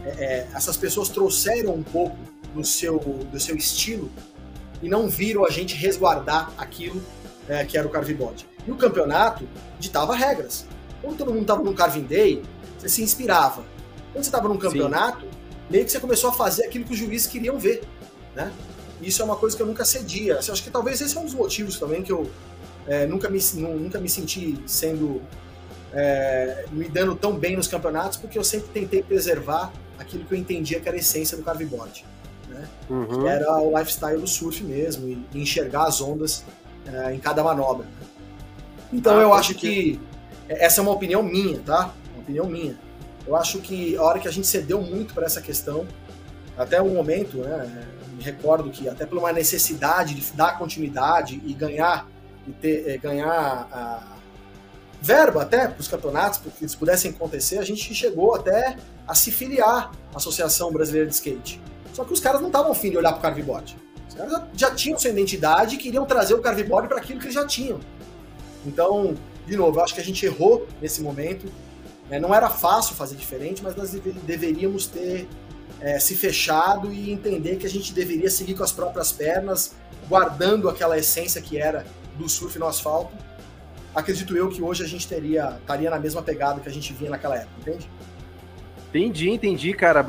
É, 0.05 0.47
essas 0.53 0.77
pessoas 0.77 1.09
trouxeram 1.09 1.73
um 1.73 1.83
pouco 1.83 2.17
do 2.53 2.63
seu, 2.65 2.99
do 2.99 3.39
seu 3.39 3.55
estilo 3.55 4.11
e 4.81 4.89
não 4.89 5.07
viram 5.07 5.45
a 5.45 5.49
gente 5.49 5.75
resguardar 5.75 6.51
aquilo 6.57 7.01
é, 7.47 7.63
que 7.65 7.77
era 7.77 7.87
o 7.87 7.89
carveboard. 7.89 8.45
E 8.65 8.71
o 8.71 8.75
campeonato 8.75 9.47
ditava 9.79 10.15
regras. 10.15 10.65
Quando 11.01 11.17
todo 11.17 11.31
mundo 11.31 11.41
estava 11.41 11.63
num 11.63 11.73
carving 11.73 12.03
day, 12.03 12.41
você 12.77 12.89
se 12.89 13.01
inspirava. 13.01 13.63
Quando 14.11 14.23
você 14.23 14.29
estava 14.29 14.47
num 14.47 14.57
campeonato, 14.57 15.21
Sim. 15.21 15.31
meio 15.69 15.85
que 15.85 15.91
você 15.91 15.99
começou 15.99 16.29
a 16.29 16.33
fazer 16.33 16.65
aquilo 16.65 16.85
que 16.85 16.93
os 16.93 16.99
juízes 16.99 17.27
queriam 17.27 17.57
ver, 17.57 17.83
né? 18.35 18.51
Isso 19.01 19.21
é 19.21 19.25
uma 19.25 19.35
coisa 19.35 19.55
que 19.55 19.63
eu 19.63 19.67
nunca 19.67 19.83
cedia. 19.83 20.33
Eu 20.33 20.53
acho 20.53 20.63
que 20.63 20.69
talvez 20.69 21.01
esse 21.01 21.17
é 21.17 21.19
um 21.19 21.25
dos 21.25 21.33
motivos 21.33 21.79
também 21.79 22.03
que 22.03 22.11
eu 22.11 22.29
é, 22.87 23.05
nunca, 23.07 23.29
me, 23.29 23.39
nunca 23.55 23.99
me 23.99 24.09
senti 24.09 24.57
sendo. 24.67 25.21
É, 25.93 26.65
me 26.71 26.87
dando 26.87 27.15
tão 27.15 27.33
bem 27.33 27.55
nos 27.55 27.67
campeonatos, 27.67 28.17
porque 28.17 28.37
eu 28.37 28.43
sempre 28.43 28.69
tentei 28.69 29.03
preservar 29.03 29.71
aquilo 29.99 30.23
que 30.25 30.33
eu 30.33 30.37
entendia 30.37 30.79
que 30.79 30.87
era 30.87 30.97
a 30.97 30.99
essência 30.99 31.35
do 31.37 31.43
carveboard. 31.43 32.05
Né? 32.47 32.67
Uhum. 32.89 33.21
Que 33.21 33.27
era 33.27 33.57
o 33.57 33.77
lifestyle 33.77 34.19
do 34.19 34.27
surf 34.27 34.63
mesmo, 34.63 35.07
e, 35.07 35.25
e 35.33 35.41
enxergar 35.41 35.83
as 35.83 36.01
ondas 36.01 36.45
é, 36.85 37.13
em 37.13 37.19
cada 37.19 37.43
manobra. 37.43 37.85
Então 38.91 39.17
ah, 39.17 39.21
eu 39.21 39.33
acho 39.33 39.53
que. 39.55 39.99
Essa 40.47 40.81
é 40.81 40.81
uma 40.81 40.91
opinião 40.91 41.23
minha, 41.23 41.59
tá? 41.59 41.93
Uma 42.13 42.23
opinião 42.23 42.45
minha. 42.45 42.77
Eu 43.25 43.35
acho 43.35 43.59
que 43.59 43.95
a 43.95 44.03
hora 44.03 44.19
que 44.19 44.27
a 44.27 44.31
gente 44.31 44.47
cedeu 44.47 44.81
muito 44.81 45.13
para 45.13 45.25
essa 45.25 45.41
questão, 45.41 45.87
até 46.57 46.81
o 46.81 46.89
momento, 46.89 47.37
né? 47.37 47.87
me 48.21 48.23
recordo 48.23 48.69
que 48.69 48.87
até 48.87 49.05
por 49.05 49.17
uma 49.17 49.31
necessidade 49.31 50.13
de 50.13 50.31
dar 50.33 50.57
continuidade 50.57 51.41
e 51.45 51.53
ganhar 51.53 52.07
e 52.47 52.51
ter, 52.51 52.89
é, 52.89 52.97
ganhar 52.97 53.29
a 53.71 54.10
verba 55.01 55.41
até 55.41 55.67
para 55.67 55.79
os 55.79 55.87
campeonatos, 55.87 56.37
porque 56.39 56.63
eles 56.63 56.75
pudessem 56.75 57.11
acontecer, 57.11 57.57
a 57.57 57.63
gente 57.63 57.93
chegou 57.93 58.35
até 58.35 58.77
a 59.07 59.15
se 59.15 59.31
filiar 59.31 59.91
à 60.13 60.17
Associação 60.17 60.71
Brasileira 60.71 61.07
de 61.07 61.15
Skate. 61.15 61.59
Só 61.93 62.05
que 62.05 62.13
os 62.13 62.19
caras 62.19 62.39
não 62.39 62.47
estavam 62.47 62.71
afim 62.71 62.91
de 62.91 62.97
olhar 62.97 63.11
para 63.11 63.19
o 63.19 63.21
carveboard. 63.21 63.75
Os 64.07 64.13
caras 64.13 64.41
já 64.53 64.71
tinham 64.71 64.97
sua 64.99 65.09
identidade 65.09 65.75
e 65.75 65.77
queriam 65.77 66.05
trazer 66.05 66.35
o 66.35 66.39
carveboard 66.39 66.87
para 66.87 66.97
aquilo 66.97 67.19
que 67.19 67.25
eles 67.25 67.35
já 67.35 67.45
tinham. 67.45 67.79
Então, 68.65 69.15
de 69.47 69.57
novo, 69.57 69.79
eu 69.79 69.83
acho 69.83 69.95
que 69.95 70.01
a 70.01 70.03
gente 70.03 70.25
errou 70.25 70.67
nesse 70.79 71.01
momento. 71.01 71.51
Né? 72.09 72.19
Não 72.19 72.33
era 72.33 72.49
fácil 72.49 72.95
fazer 72.95 73.15
diferente, 73.15 73.63
mas 73.63 73.75
nós 73.75 73.91
deveríamos 73.91 74.85
ter 74.85 75.27
é, 75.79 75.99
se 75.99 76.15
fechado 76.15 76.93
e 76.93 77.11
entender 77.11 77.55
que 77.55 77.65
a 77.65 77.69
gente 77.69 77.91
deveria 77.93 78.29
seguir 78.29 78.53
com 78.53 78.63
as 78.63 78.71
próprias 78.71 79.11
pernas, 79.11 79.73
guardando 80.07 80.69
aquela 80.69 80.97
essência 80.97 81.41
que 81.41 81.57
era 81.57 81.85
do 82.17 82.29
surf 82.29 82.57
no 82.59 82.67
asfalto. 82.67 83.15
Acredito 83.93 84.35
eu 84.37 84.49
que 84.49 84.61
hoje 84.61 84.83
a 84.83 84.87
gente 84.87 85.07
teria 85.07 85.57
estaria 85.59 85.89
na 85.89 85.99
mesma 85.99 86.21
pegada 86.21 86.59
que 86.61 86.69
a 86.69 86.71
gente 86.71 86.93
vinha 86.93 87.11
naquela 87.11 87.35
época, 87.35 87.53
entende? 87.59 87.89
Entendi, 88.89 89.29
entendi, 89.29 89.73
cara. 89.73 90.05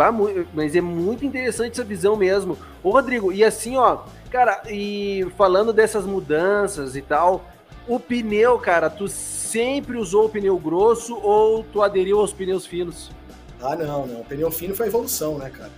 Mas 0.53 0.75
é 0.75 0.81
muito 0.81 1.25
interessante 1.25 1.73
essa 1.73 1.85
visão 1.85 2.17
mesmo. 2.17 2.59
Ô, 2.83 2.91
Rodrigo, 2.91 3.33
e 3.33 3.45
assim, 3.45 3.77
ó, 3.77 4.01
cara, 4.31 4.63
e 4.69 5.27
falando 5.37 5.73
dessas 5.73 6.05
mudanças 6.05 6.97
e 6.97 7.03
tal, 7.03 7.45
o 7.87 7.99
pneu, 7.99 8.59
cara, 8.59 8.91
tu 8.91 9.07
sempre 9.07 9.97
usou 9.97 10.27
o 10.27 10.29
pneu 10.29 10.59
grosso 10.59 11.17
ou 11.17 11.65
tu 11.65 11.83
aderiu 11.83 12.19
aos 12.21 12.33
pneus 12.33 12.67
finos? 12.67 13.11
Ah, 13.61 13.77
não, 13.77 14.07
não. 14.07 14.21
O 14.21 14.25
pneu 14.25 14.51
fino 14.51 14.75
foi 14.75 14.87
a 14.87 14.89
evolução, 14.89 15.39
né, 15.39 15.51
cara? 15.51 15.71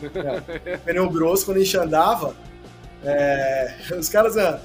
É, 0.64 0.78
pneu 0.78 1.10
grosso, 1.10 1.44
quando 1.44 1.58
a 1.58 1.60
gente 1.60 1.76
andava, 1.76 2.34
é, 3.04 3.74
os 3.98 4.08
caras. 4.08 4.34
É, 4.34 4.58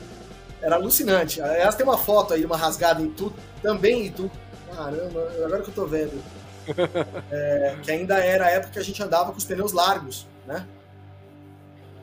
era 0.61 0.75
alucinante. 0.75 1.41
Elas 1.41 1.75
tem 1.75 1.85
uma 1.85 1.97
foto 1.97 2.33
aí, 2.33 2.45
uma 2.45 2.57
rasgada 2.57 3.01
em 3.01 3.09
tudo, 3.11 3.35
também 3.61 4.07
em 4.07 4.11
tudo. 4.11 4.31
Caramba, 4.75 5.31
agora 5.43 5.61
que 5.61 5.69
eu 5.69 5.73
tô 5.73 5.85
vendo. 5.85 6.21
É, 7.31 7.77
que 7.83 7.91
ainda 7.91 8.17
era 8.17 8.45
a 8.45 8.49
época 8.49 8.73
que 8.73 8.79
a 8.79 8.83
gente 8.83 9.01
andava 9.03 9.31
com 9.31 9.37
os 9.37 9.45
pneus 9.45 9.71
largos, 9.71 10.27
né? 10.47 10.65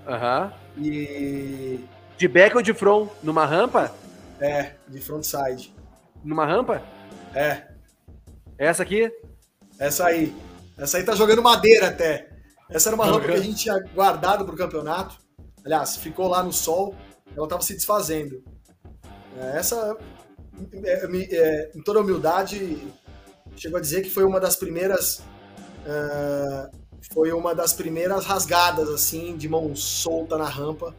Aham. 0.06 0.52
Uhum. 0.76 0.84
E. 0.84 1.84
De 2.16 2.28
back 2.28 2.56
ou 2.56 2.62
de 2.62 2.72
front? 2.72 3.08
Numa 3.24 3.44
rampa? 3.44 3.92
É, 4.40 4.72
de 4.86 5.00
frontside. 5.00 5.74
Numa 6.22 6.46
rampa? 6.46 6.80
É. 7.34 7.62
Essa 8.56 8.84
aqui? 8.84 9.10
Essa 9.78 10.06
aí. 10.06 10.34
Essa 10.78 10.98
aí 10.98 11.04
tá 11.04 11.14
jogando 11.14 11.42
madeira 11.42 11.88
até. 11.88 12.28
Essa 12.70 12.88
era 12.88 12.96
uma 12.96 13.06
rampa 13.06 13.26
que 13.26 13.32
a 13.32 13.40
gente 13.40 13.56
tinha 13.56 13.78
guardado 13.94 14.44
pro 14.44 14.56
campeonato. 14.56 15.16
Aliás, 15.64 15.96
ficou 15.96 16.28
lá 16.28 16.42
no 16.42 16.52
sol, 16.52 16.94
ela 17.36 17.48
tava 17.48 17.62
se 17.62 17.74
desfazendo. 17.74 18.42
É, 19.38 19.58
essa, 19.58 19.96
é, 20.84 21.06
é, 21.06 21.70
em 21.74 21.82
toda 21.82 22.00
humildade, 22.00 22.82
chego 23.56 23.76
a 23.76 23.80
dizer 23.80 24.02
que 24.02 24.10
foi 24.10 24.24
uma 24.24 24.40
das 24.40 24.56
primeiras 24.56 25.22
uh, 25.86 26.82
foi 27.12 27.32
uma 27.32 27.54
das 27.54 27.72
primeiras 27.72 28.24
rasgadas, 28.24 28.88
assim, 28.88 29.36
de 29.36 29.48
mão 29.48 29.74
solta 29.74 30.38
na 30.38 30.48
rampa, 30.48 30.94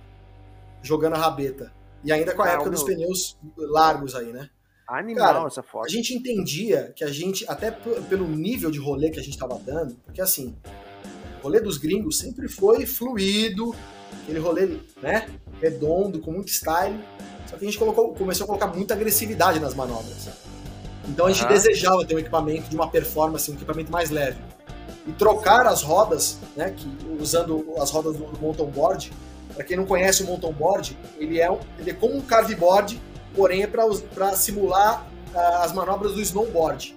jogando 0.81 1.13
a 1.13 1.17
rabeta. 1.17 1.71
E 2.03 2.11
ainda 2.11 2.35
com 2.35 2.41
a 2.41 2.45
ah, 2.45 2.49
época 2.49 2.69
meu... 2.69 2.71
dos 2.71 2.83
pneus 2.83 3.37
largos 3.57 4.15
aí, 4.15 4.33
né? 4.33 4.49
Animal 4.87 5.33
Cara, 5.33 5.47
essa 5.47 5.63
foto. 5.63 5.85
A 5.85 5.89
gente 5.89 6.13
entendia 6.13 6.91
que 6.95 7.05
a 7.05 7.07
gente, 7.07 7.45
até 7.47 7.71
pelo 7.71 8.27
nível 8.27 8.69
de 8.69 8.79
rolê 8.79 9.09
que 9.09 9.19
a 9.19 9.23
gente 9.23 9.33
estava 9.33 9.57
dando, 9.57 9.95
porque 10.03 10.21
assim, 10.21 10.53
o 11.39 11.43
rolê 11.43 11.61
dos 11.61 11.77
gringos 11.77 12.17
sempre 12.17 12.49
foi 12.49 12.85
fluido, 12.85 13.73
aquele 14.23 14.39
rolê, 14.39 14.77
né, 15.01 15.29
redondo, 15.63 16.19
com 16.19 16.31
muito 16.31 16.49
style. 16.49 16.99
Só 17.49 17.55
que 17.57 17.63
a 17.63 17.67
gente 17.67 17.77
colocou, 17.77 18.13
começou 18.13 18.43
a 18.43 18.47
colocar 18.47 18.67
muita 18.67 18.93
agressividade 18.93 19.59
nas 19.59 19.73
manobras. 19.73 20.29
Então 21.07 21.25
a 21.25 21.31
gente 21.31 21.43
uhum. 21.43 21.49
desejava 21.49 22.05
ter 22.05 22.15
um 22.15 22.19
equipamento 22.19 22.69
de 22.69 22.75
uma 22.75 22.89
performance, 22.89 23.49
um 23.49 23.55
equipamento 23.55 23.91
mais 23.91 24.09
leve. 24.09 24.37
E 25.07 25.11
trocar 25.13 25.65
as 25.65 25.81
rodas, 25.81 26.37
né, 26.55 26.71
que, 26.71 26.87
usando 27.19 27.65
as 27.77 27.89
rodas 27.89 28.15
do 28.15 28.39
mountain 28.41 28.65
board. 28.67 29.11
Para 29.53 29.63
quem 29.63 29.77
não 29.77 29.85
conhece 29.85 30.23
o 30.23 30.25
mountain 30.25 30.51
board, 30.51 30.97
ele 31.17 31.39
é, 31.39 31.47
ele 31.77 31.91
é 31.91 31.93
como 31.93 32.15
um 32.15 32.21
carveboard, 32.21 32.99
porém 33.35 33.63
é 33.63 33.67
para 33.67 34.33
simular 34.35 35.05
uh, 35.33 35.63
as 35.63 35.71
manobras 35.73 36.13
do 36.13 36.21
snowboard. 36.21 36.95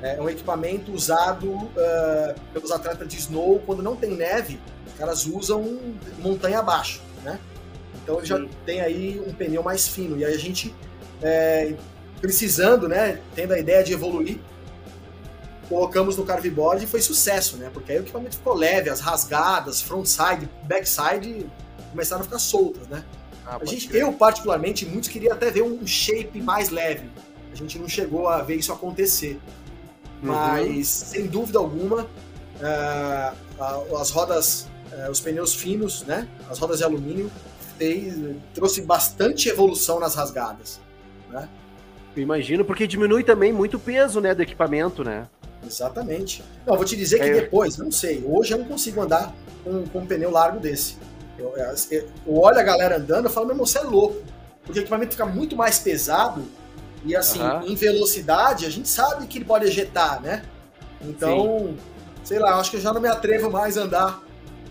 É 0.00 0.20
um 0.20 0.28
equipamento 0.28 0.92
usado 0.92 1.48
uh, 1.48 2.40
pelos 2.52 2.70
atletas 2.70 3.08
de 3.08 3.16
snow 3.16 3.60
quando 3.64 3.82
não 3.82 3.96
tem 3.96 4.10
neve, 4.10 4.60
os 4.86 4.92
caras 4.94 5.26
usam 5.26 5.78
montanha 6.18 6.58
abaixo, 6.58 7.00
né? 7.24 7.38
Então 8.02 8.18
ele 8.18 8.26
já 8.26 8.36
Sim. 8.36 8.48
tem 8.66 8.80
aí 8.80 9.22
um 9.26 9.32
pneu 9.32 9.62
mais 9.62 9.88
fino. 9.88 10.16
E 10.16 10.24
aí 10.24 10.34
a 10.34 10.38
gente, 10.38 10.74
é, 11.22 11.74
precisando, 12.20 12.88
né, 12.88 13.20
tendo 13.34 13.52
a 13.52 13.58
ideia 13.58 13.82
de 13.82 13.92
evoluir, 13.92 14.38
colocamos 15.68 16.16
no 16.16 16.24
carveboard 16.24 16.84
e 16.84 16.86
foi 16.86 17.00
sucesso, 17.00 17.56
né? 17.56 17.70
Porque 17.72 17.92
aí 17.92 17.98
o 17.98 18.02
equipamento 18.02 18.36
ficou 18.36 18.54
leve, 18.54 18.90
as 18.90 19.00
rasgadas, 19.00 19.80
frontside, 19.80 20.48
backside 20.64 21.46
começaram 21.90 22.20
a 22.20 22.24
ficar 22.24 22.38
soltas, 22.38 22.86
né? 22.88 23.04
Ah, 23.46 23.58
a 23.60 23.64
gente, 23.64 23.94
eu, 23.96 24.12
particularmente, 24.12 24.86
muitos 24.86 25.08
queria 25.08 25.32
até 25.32 25.50
ver 25.50 25.62
um 25.62 25.86
shape 25.86 26.40
mais 26.40 26.70
leve. 26.70 27.10
A 27.52 27.56
gente 27.56 27.78
não 27.78 27.88
chegou 27.88 28.28
a 28.28 28.42
ver 28.42 28.56
isso 28.56 28.72
acontecer. 28.72 29.40
Uhum. 30.22 30.28
Mas, 30.28 30.88
sem 30.88 31.26
dúvida 31.26 31.58
alguma, 31.58 32.02
uh, 32.02 33.96
as 33.96 34.10
rodas, 34.10 34.68
uh, 34.92 35.10
os 35.10 35.20
pneus 35.20 35.54
finos, 35.54 36.02
né? 36.04 36.28
As 36.48 36.58
rodas 36.58 36.78
de 36.78 36.84
alumínio 36.84 37.30
fez, 37.82 38.14
trouxe 38.54 38.82
bastante 38.82 39.48
evolução 39.48 39.98
nas 39.98 40.14
rasgadas, 40.14 40.80
né? 41.28 41.48
Eu 42.14 42.22
imagino, 42.22 42.64
porque 42.64 42.86
diminui 42.86 43.24
também 43.24 43.52
muito 43.52 43.76
o 43.76 43.80
peso, 43.80 44.20
né, 44.20 44.34
do 44.34 44.42
equipamento, 44.42 45.02
né? 45.02 45.26
Exatamente. 45.66 46.44
Não, 46.66 46.76
vou 46.76 46.84
te 46.84 46.96
dizer 46.96 47.18
que 47.18 47.28
é. 47.28 47.40
depois, 47.40 47.76
não 47.78 47.90
sei, 47.90 48.22
hoje 48.24 48.54
eu 48.54 48.58
não 48.58 48.66
consigo 48.66 49.00
andar 49.00 49.34
com, 49.64 49.84
com 49.86 50.00
um 50.00 50.06
pneu 50.06 50.30
largo 50.30 50.60
desse. 50.60 50.96
Eu, 51.38 51.54
eu, 51.56 52.08
eu 52.26 52.38
olho 52.38 52.58
a 52.58 52.62
galera 52.62 52.98
andando 52.98 53.28
e 53.28 53.32
falo, 53.32 53.46
meu 53.46 53.54
irmão, 53.54 53.66
você 53.66 53.78
é 53.78 53.82
louco. 53.82 54.22
Porque 54.64 54.78
o 54.78 54.82
equipamento 54.82 55.12
fica 55.12 55.26
muito 55.26 55.56
mais 55.56 55.78
pesado 55.78 56.44
e 57.04 57.16
assim, 57.16 57.40
uhum. 57.40 57.62
em 57.62 57.74
velocidade, 57.74 58.64
a 58.64 58.70
gente 58.70 58.88
sabe 58.88 59.26
que 59.26 59.38
ele 59.38 59.44
pode 59.44 59.66
ejetar, 59.66 60.22
né? 60.22 60.44
Então, 61.00 61.58
Sim. 61.58 61.78
sei 62.22 62.38
lá, 62.38 62.54
acho 62.60 62.70
que 62.70 62.76
eu 62.76 62.80
já 62.80 62.92
não 62.92 63.00
me 63.00 63.08
atrevo 63.08 63.50
mais 63.50 63.76
a 63.76 63.82
andar 63.82 64.22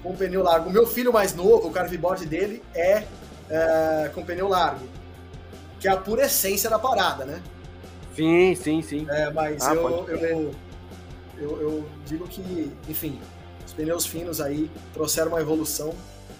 com 0.01 0.15
pneu 0.15 0.43
largo. 0.43 0.69
O 0.69 0.73
meu 0.73 0.85
filho 0.85 1.13
mais 1.13 1.33
novo, 1.33 1.67
o 1.67 1.71
carveboard 1.71 2.25
dele, 2.25 2.63
é, 2.73 3.03
é 3.49 4.11
com 4.13 4.23
pneu 4.23 4.47
largo. 4.47 4.85
Que 5.79 5.87
é 5.87 5.91
a 5.91 5.97
pura 5.97 6.25
essência 6.25 6.69
da 6.69 6.77
parada, 6.77 7.25
né? 7.25 7.41
Sim, 8.15 8.55
sim, 8.55 8.81
sim. 8.81 9.07
É, 9.09 9.29
mas 9.31 9.65
ah, 9.65 9.73
eu, 9.73 10.07
eu, 10.07 10.55
eu, 11.37 11.61
eu 11.61 11.85
digo 12.05 12.27
que, 12.27 12.71
enfim, 12.87 13.19
os 13.65 13.73
pneus 13.73 14.05
finos 14.05 14.41
aí 14.41 14.69
trouxeram 14.93 15.29
uma 15.29 15.41
evolução 15.41 15.93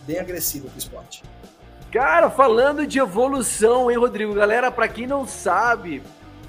bem 0.05 0.20
agressiva 0.20 0.68
pro 0.68 0.78
esporte. 0.78 1.24
Cara, 1.91 2.30
falando 2.30 2.86
de 2.86 2.99
evolução, 2.99 3.91
hein, 3.91 3.97
Rodrigo? 3.97 4.34
Galera, 4.34 4.72
para 4.72 4.88
quem 4.88 5.05
não 5.05 5.28
sabe, 5.28 6.01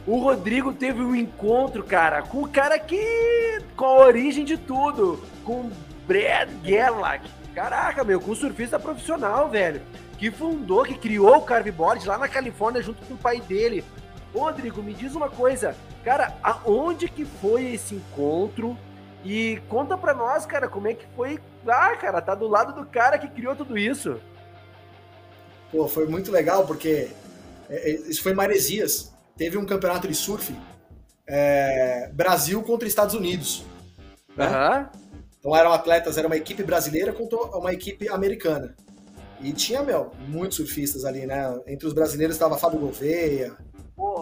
o 0.06 0.18
Rodrigo 0.18 0.72
teve 0.72 1.00
um 1.02 1.14
encontro, 1.14 1.82
cara, 1.82 2.22
com 2.22 2.42
o 2.42 2.48
cara 2.48 2.78
que. 2.78 3.60
com 3.76 3.84
a 3.84 4.06
origem 4.06 4.44
de 4.44 4.56
tudo, 4.56 5.20
com 5.44 5.70
Brad 6.06 6.48
Gerlach. 6.64 7.28
Caraca, 7.54 8.02
meu, 8.02 8.20
com 8.20 8.30
um 8.32 8.34
surfista 8.34 8.78
profissional, 8.78 9.48
velho. 9.48 9.82
Que 10.18 10.30
fundou, 10.30 10.84
que 10.84 10.94
criou 10.94 11.36
o 11.36 11.42
carveboard 11.42 12.06
lá 12.06 12.16
na 12.16 12.28
Califórnia 12.28 12.82
junto 12.82 13.04
com 13.04 13.14
o 13.14 13.18
pai 13.18 13.40
dele. 13.40 13.84
Ô, 14.32 14.40
Rodrigo, 14.40 14.82
me 14.82 14.94
diz 14.94 15.14
uma 15.14 15.28
coisa. 15.28 15.76
Cara, 16.04 16.36
aonde 16.42 17.08
que 17.08 17.24
foi 17.24 17.74
esse 17.74 17.94
encontro? 17.94 18.76
E 19.24 19.60
conta 19.68 19.96
pra 19.96 20.14
nós, 20.14 20.44
cara, 20.46 20.68
como 20.68 20.88
é 20.88 20.94
que 20.94 21.06
foi. 21.14 21.38
Ah, 21.66 21.94
cara, 21.96 22.20
tá 22.20 22.34
do 22.34 22.48
lado 22.48 22.72
do 22.72 22.86
cara 22.86 23.18
que 23.18 23.28
criou 23.28 23.54
tudo 23.54 23.78
isso. 23.78 24.20
Pô, 25.70 25.86
foi 25.86 26.06
muito 26.06 26.32
legal 26.32 26.66
porque 26.66 27.10
é, 27.68 27.90
é, 27.90 27.94
isso 28.08 28.22
foi 28.22 28.32
em 28.32 28.34
Maresias. 28.34 29.12
Teve 29.36 29.56
um 29.56 29.64
campeonato 29.64 30.08
de 30.08 30.14
surf 30.14 30.54
é, 31.26 32.10
Brasil 32.12 32.62
contra 32.62 32.86
Estados 32.88 33.14
Unidos. 33.14 33.64
Né? 34.36 34.46
Uhum. 34.48 35.01
Então 35.42 35.56
eram 35.56 35.72
atletas, 35.72 36.16
era 36.16 36.28
uma 36.28 36.36
equipe 36.36 36.62
brasileira 36.62 37.12
contra 37.12 37.36
uma 37.58 37.72
equipe 37.72 38.08
americana. 38.08 38.76
E 39.40 39.52
tinha, 39.52 39.82
meu, 39.82 40.12
muitos 40.28 40.56
surfistas 40.56 41.04
ali, 41.04 41.26
né? 41.26 41.60
Entre 41.66 41.84
os 41.84 41.92
brasileiros 41.92 42.36
estava 42.36 42.56
Fábio 42.56 42.78
Gouveia, 42.78 43.56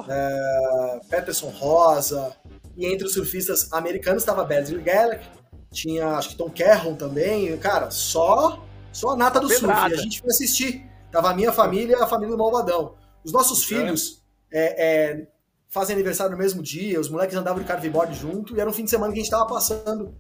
é, 0.09 1.01
Peterson 1.11 1.51
Rosa, 1.51 2.35
e 2.75 2.87
entre 2.87 3.07
os 3.07 3.13
surfistas 3.13 3.71
americanos 3.71 4.23
estava 4.23 4.45
Besley 4.45 4.81
Gallagher, 4.81 5.29
tinha 5.71 6.07
acho 6.17 6.31
que 6.31 6.37
Tom 6.37 6.49
Kerron 6.49 6.95
também, 6.95 7.55
cara, 7.59 7.91
só 7.91 8.65
só 8.91 9.11
a 9.11 9.17
nata 9.17 9.41
do 9.41 9.49
Pedrada. 9.49 9.91
surf. 9.91 9.95
E 9.95 9.99
a 9.99 10.03
gente 10.03 10.21
foi 10.21 10.31
assistir. 10.31 10.87
Tava 11.13 11.31
a 11.31 11.35
minha 11.35 11.53
família 11.53 11.99
e 11.99 12.03
a 12.03 12.07
família 12.07 12.35
do 12.35 12.39
Malvadão. 12.39 12.95
Os 13.23 13.31
nossos 13.31 13.63
filhos 13.63 14.23
é, 14.51 15.11
é, 15.11 15.27
fazem 15.71 15.95
aniversário 15.95 16.33
no 16.33 16.39
mesmo 16.39 16.63
dia, 16.63 17.01
os 17.01 17.09
moleques 17.09 17.37
andavam 17.37 17.63
de 17.63 17.67
carveboard 17.67 18.15
junto, 18.15 18.57
e 18.57 18.61
era 18.61 18.69
um 18.69 18.73
fim 18.73 18.85
de 18.85 18.91
semana 18.91 19.13
que 19.13 19.21
a 19.21 19.23
gente 19.23 19.31
tava 19.31 19.47
passando 19.47 20.13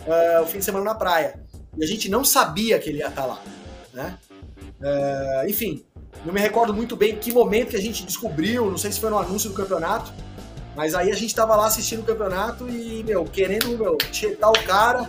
uh, 0.00 0.42
o 0.42 0.46
fim 0.46 0.58
de 0.58 0.64
semana 0.64 0.84
na 0.84 0.94
praia. 0.94 1.40
E 1.78 1.84
a 1.84 1.86
gente 1.86 2.08
não 2.08 2.24
sabia 2.24 2.78
que 2.78 2.90
ele 2.90 2.98
ia 2.98 3.08
estar 3.08 3.22
tá 3.22 3.26
lá. 3.26 3.42
Né? 3.94 4.18
Uh, 4.80 5.48
enfim, 5.48 5.84
não 6.24 6.34
me 6.34 6.40
recordo 6.40 6.74
muito 6.74 6.96
bem 6.96 7.16
que 7.16 7.32
momento 7.32 7.70
que 7.70 7.76
a 7.76 7.80
gente 7.80 8.04
descobriu, 8.04 8.68
não 8.68 8.76
sei 8.76 8.90
se 8.90 9.00
foi 9.00 9.08
no 9.08 9.18
anúncio 9.18 9.48
do 9.48 9.54
campeonato, 9.54 10.12
mas 10.74 10.94
aí 10.94 11.10
a 11.10 11.14
gente 11.14 11.34
tava 11.34 11.54
lá 11.54 11.66
assistindo 11.66 12.00
o 12.00 12.04
campeonato 12.04 12.68
e, 12.68 13.02
meu, 13.04 13.24
querendo, 13.24 13.78
meu, 13.78 13.96
chetar 14.12 14.50
o 14.50 14.64
cara, 14.64 15.08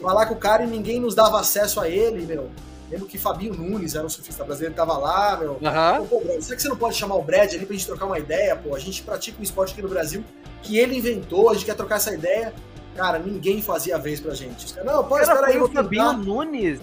falar 0.00 0.26
com 0.26 0.34
o 0.34 0.38
cara 0.38 0.62
e 0.62 0.66
ninguém 0.66 1.00
nos 1.00 1.14
dava 1.14 1.40
acesso 1.40 1.80
a 1.80 1.88
ele, 1.88 2.24
meu. 2.24 2.48
Lembro 2.90 3.06
que 3.06 3.18
Fabinho 3.18 3.54
Nunes 3.54 3.94
era 3.94 4.06
um 4.06 4.08
surfista 4.08 4.44
brasileiro, 4.44 4.74
tava 4.74 4.96
lá, 4.96 5.36
meu. 5.36 5.52
Uhum. 5.52 6.06
Pô, 6.06 6.20
Brad, 6.20 6.40
será 6.40 6.56
que 6.56 6.62
você 6.62 6.68
não 6.68 6.76
pode 6.76 6.96
chamar 6.96 7.16
o 7.16 7.22
Brad 7.22 7.52
ali 7.52 7.66
pra 7.66 7.76
gente 7.76 7.86
trocar 7.86 8.06
uma 8.06 8.18
ideia? 8.18 8.56
Pô, 8.56 8.74
a 8.74 8.78
gente 8.78 9.02
pratica 9.02 9.38
um 9.38 9.42
esporte 9.42 9.72
aqui 9.72 9.82
no 9.82 9.88
Brasil 9.88 10.24
que 10.62 10.78
ele 10.78 10.96
inventou, 10.96 11.50
a 11.50 11.54
gente 11.54 11.66
quer 11.66 11.74
trocar 11.74 11.96
essa 11.96 12.12
ideia. 12.12 12.52
Cara, 12.96 13.18
ninguém 13.18 13.62
fazia 13.62 13.96
a 13.96 13.98
vez 13.98 14.20
pra 14.20 14.34
gente. 14.34 14.66
Os 14.66 14.72
caras, 14.72 14.90
não, 14.90 15.04
pode 15.04 15.22
espera 15.22 15.46
aí, 15.46 15.60
o 15.60 15.68
Fabinho 15.68 16.12
Nunes. 16.14 16.80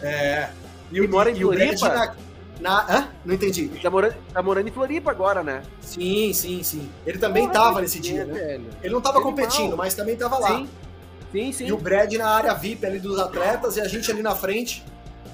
É. 0.00 0.50
E, 0.90 1.00
o, 1.00 1.10
mora 1.10 1.30
em 1.30 1.34
Floripa? 1.34 1.88
Na, 1.88 2.14
na, 2.60 2.86
hã? 2.88 3.08
Não 3.24 3.34
entendi. 3.34 3.68
Tá 3.82 3.90
morando, 3.90 4.14
tá 4.32 4.42
morando 4.42 4.68
em 4.68 4.72
Floripa 4.72 5.10
agora, 5.10 5.42
né? 5.42 5.62
Sim, 5.80 6.32
sim, 6.32 6.62
sim. 6.62 6.88
Ele 7.04 7.18
também 7.18 7.42
Porra, 7.42 7.54
tava 7.54 7.80
nesse 7.80 8.00
dia, 8.00 8.24
né? 8.24 8.34
Velho. 8.34 8.66
Ele 8.82 8.94
não 8.94 9.00
tava 9.00 9.20
competindo, 9.20 9.76
mas 9.76 9.94
também 9.94 10.16
tava 10.16 10.38
lá. 10.38 10.48
Sim. 10.48 10.68
Sim, 11.32 11.52
sim. 11.52 11.66
E 11.66 11.72
o 11.72 11.76
Brad 11.76 12.12
na 12.14 12.28
área 12.28 12.54
VIP 12.54 12.86
ali 12.86 12.98
dos 12.98 13.18
atletas 13.18 13.76
e 13.76 13.80
a 13.80 13.88
gente 13.88 14.10
ali 14.10 14.22
na 14.22 14.34
frente. 14.34 14.84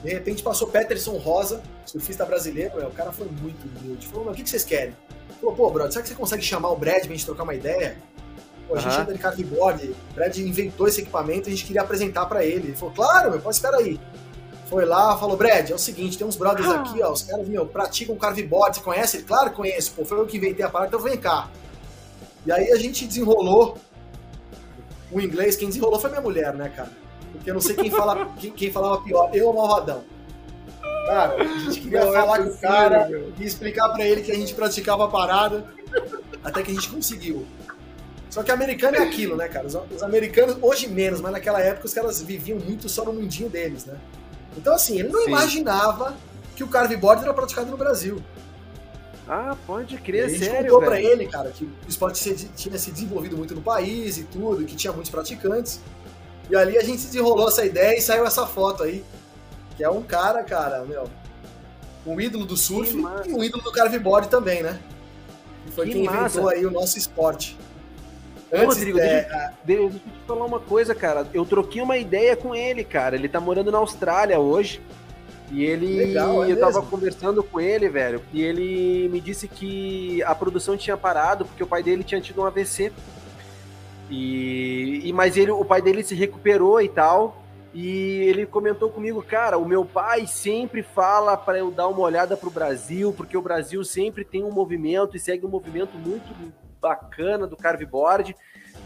De 0.04 0.10
repente 0.10 0.42
passou 0.42 0.68
Peterson 0.68 1.16
Rosa, 1.16 1.62
surfista 1.86 2.26
brasileiro, 2.26 2.86
o 2.86 2.90
cara 2.90 3.10
foi 3.10 3.26
muito 3.26 3.66
humilde. 3.66 4.06
Falou, 4.06 4.30
o 4.30 4.34
que, 4.34 4.42
que 4.42 4.50
vocês 4.50 4.62
querem? 4.62 4.94
Falou, 5.40 5.56
pô, 5.56 5.70
brother, 5.70 5.92
será 5.92 6.02
que 6.02 6.10
você 6.10 6.14
consegue 6.14 6.42
chamar 6.42 6.68
o 6.72 6.76
Brad 6.76 7.00
pra 7.00 7.08
gente 7.08 7.24
trocar 7.24 7.44
uma 7.44 7.54
ideia? 7.54 7.96
Pô, 8.68 8.76
a 8.76 8.80
gente 8.80 8.94
uhum. 8.94 9.00
anda 9.00 9.14
de 9.14 9.18
carveboard, 9.18 9.88
o 10.10 10.14
Brad 10.14 10.36
inventou 10.36 10.86
esse 10.86 11.00
equipamento 11.00 11.48
e 11.48 11.52
a 11.52 11.56
gente 11.56 11.64
queria 11.64 11.80
apresentar 11.80 12.26
para 12.26 12.44
ele. 12.44 12.68
Ele 12.68 12.76
falou, 12.76 12.94
claro, 12.94 13.30
meu, 13.30 13.40
pode 13.40 13.56
esperar 13.56 13.78
aí. 13.78 13.98
Foi 14.66 14.84
lá, 14.84 15.16
falou, 15.16 15.38
Brad, 15.38 15.70
é 15.70 15.74
o 15.74 15.78
seguinte, 15.78 16.18
tem 16.18 16.26
uns 16.26 16.36
brothers 16.36 16.68
ah. 16.68 16.82
aqui, 16.82 17.02
ó, 17.02 17.10
os 17.10 17.22
caras, 17.22 17.48
meu, 17.48 17.64
praticam 17.64 18.14
carveboard, 18.16 18.76
você 18.76 18.82
conhece 18.82 19.16
ele? 19.16 19.24
Claro 19.24 19.50
que 19.50 19.56
conheço, 19.56 19.92
pô, 19.92 20.04
foi 20.04 20.18
eu 20.18 20.26
que 20.26 20.36
inventei 20.36 20.64
a 20.66 20.68
parada, 20.68 20.88
então 20.88 21.00
vem 21.00 21.16
cá. 21.16 21.48
E 22.44 22.52
aí 22.52 22.70
a 22.72 22.76
gente 22.76 23.06
desenrolou 23.06 23.78
o 25.10 25.18
inglês, 25.18 25.56
quem 25.56 25.68
desenrolou 25.68 25.98
foi 25.98 26.10
minha 26.10 26.22
mulher, 26.22 26.52
né, 26.54 26.68
cara? 26.68 27.03
Porque 27.34 27.50
eu 27.50 27.54
não 27.54 27.60
sei 27.60 27.74
quem, 27.74 27.90
fala, 27.90 28.26
quem, 28.38 28.50
quem 28.52 28.70
falava 28.70 29.02
pior, 29.02 29.30
eu 29.34 29.46
ou 29.46 29.52
o 29.52 29.56
Malvadão. 29.56 30.04
Cara, 31.06 31.34
a 31.42 31.58
gente 31.58 31.80
queria 31.80 32.00
não, 32.00 32.14
é 32.14 32.20
falar 32.20 32.40
é 32.40 32.42
com 32.44 32.48
o 32.48 32.58
cara 32.58 33.08
meu. 33.08 33.32
e 33.38 33.44
explicar 33.44 33.90
para 33.90 34.04
ele 34.04 34.22
que 34.22 34.32
a 34.32 34.34
gente 34.34 34.54
praticava 34.54 35.04
a 35.04 35.08
parada, 35.08 35.66
até 36.42 36.62
que 36.62 36.70
a 36.70 36.74
gente 36.74 36.88
conseguiu. 36.88 37.46
Só 38.30 38.42
que 38.42 38.50
americano 38.50 38.96
é 38.96 39.02
aquilo, 39.02 39.36
né, 39.36 39.46
cara? 39.46 39.66
Os, 39.66 39.76
os, 39.94 40.02
americanos, 40.02 40.56
hoje 40.60 40.88
menos, 40.88 41.20
mas 41.20 41.32
naquela 41.32 41.60
época 41.60 41.86
os 41.86 41.92
caras 41.92 42.20
viviam 42.22 42.58
muito 42.58 42.88
só 42.88 43.04
no 43.04 43.12
mundinho 43.12 43.48
deles, 43.48 43.84
né? 43.84 43.96
Então, 44.56 44.74
assim, 44.74 44.98
ele 44.98 45.08
não 45.08 45.22
Sim. 45.22 45.28
imaginava 45.28 46.16
que 46.56 46.64
o 46.64 46.68
carveboard 46.68 47.22
era 47.22 47.34
praticado 47.34 47.70
no 47.70 47.76
Brasil. 47.76 48.20
Ah, 49.28 49.56
pode 49.66 49.96
crer, 49.98 50.28
sério, 50.30 50.44
A 50.44 50.46
gente 50.46 50.62
contou 50.64 50.82
pra 50.82 51.00
ele, 51.00 51.26
cara, 51.26 51.50
que 51.50 51.64
o 51.64 51.88
esporte 51.88 52.34
tinha 52.56 52.78
se 52.78 52.90
desenvolvido 52.90 53.36
muito 53.36 53.54
no 53.54 53.62
país 53.62 54.18
e 54.18 54.24
tudo, 54.24 54.64
que 54.64 54.76
tinha 54.76 54.92
muitos 54.92 55.10
praticantes. 55.10 55.80
E 56.50 56.56
ali 56.56 56.76
a 56.78 56.82
gente 56.82 57.02
desenrolou 57.04 57.48
essa 57.48 57.64
ideia 57.64 57.96
e 57.96 58.00
saiu 58.00 58.26
essa 58.26 58.46
foto 58.46 58.82
aí. 58.82 59.04
Que 59.76 59.84
é 59.84 59.90
um 59.90 60.02
cara, 60.02 60.42
cara, 60.42 60.84
meu. 60.84 61.08
Um 62.06 62.20
ídolo 62.20 62.44
do 62.44 62.56
surf 62.56 62.94
e 63.26 63.32
um 63.32 63.42
ídolo 63.42 63.62
do 63.62 63.72
carveboard 63.72 64.28
também, 64.28 64.62
né? 64.62 64.78
Que 65.64 65.72
foi 65.72 65.86
que 65.86 65.92
quem 65.92 66.04
massa. 66.04 66.38
inventou 66.38 66.48
aí 66.48 66.66
o 66.66 66.70
nosso 66.70 66.98
esporte. 66.98 67.56
Antes, 68.52 68.76
Rodrigo, 68.76 68.98
é... 69.00 69.52
deixa, 69.64 69.82
eu 69.82 69.90
te 69.90 70.00
falar 70.26 70.44
uma 70.44 70.60
coisa, 70.60 70.94
cara. 70.94 71.26
Eu 71.32 71.44
troquei 71.44 71.82
uma 71.82 71.96
ideia 71.96 72.36
com 72.36 72.54
ele, 72.54 72.84
cara. 72.84 73.16
Ele 73.16 73.28
tá 73.28 73.40
morando 73.40 73.72
na 73.72 73.78
Austrália 73.78 74.38
hoje. 74.38 74.80
E 75.50 75.64
ele. 75.64 75.96
Legal, 75.96 76.44
é 76.44 76.52
eu 76.52 76.60
tava 76.60 76.82
conversando 76.82 77.42
com 77.42 77.60
ele, 77.60 77.88
velho. 77.88 78.22
E 78.32 78.42
ele 78.42 79.08
me 79.08 79.20
disse 79.20 79.48
que 79.48 80.22
a 80.22 80.34
produção 80.34 80.76
tinha 80.76 80.96
parado 80.96 81.44
porque 81.44 81.62
o 81.62 81.66
pai 81.66 81.82
dele 81.82 82.04
tinha 82.04 82.20
tido 82.20 82.42
um 82.42 82.44
AVC. 82.44 82.92
E, 84.10 85.02
e 85.04 85.12
mas 85.12 85.36
ele, 85.36 85.50
o 85.50 85.64
pai 85.64 85.80
dele 85.80 86.02
se 86.02 86.14
recuperou 86.14 86.80
e 86.80 86.88
tal. 86.88 87.42
E 87.72 88.20
ele 88.28 88.46
comentou 88.46 88.88
comigo, 88.88 89.20
cara, 89.20 89.58
o 89.58 89.66
meu 89.66 89.84
pai 89.84 90.28
sempre 90.28 90.80
fala 90.80 91.36
para 91.36 91.58
eu 91.58 91.72
dar 91.72 91.88
uma 91.88 92.00
olhada 92.00 92.36
pro 92.36 92.48
Brasil, 92.48 93.12
porque 93.12 93.36
o 93.36 93.42
Brasil 93.42 93.82
sempre 93.84 94.24
tem 94.24 94.44
um 94.44 94.52
movimento 94.52 95.16
e 95.16 95.20
segue 95.20 95.44
um 95.44 95.48
movimento 95.48 95.98
muito 95.98 96.32
bacana 96.80 97.48
do 97.48 97.56
carveboard. 97.56 98.36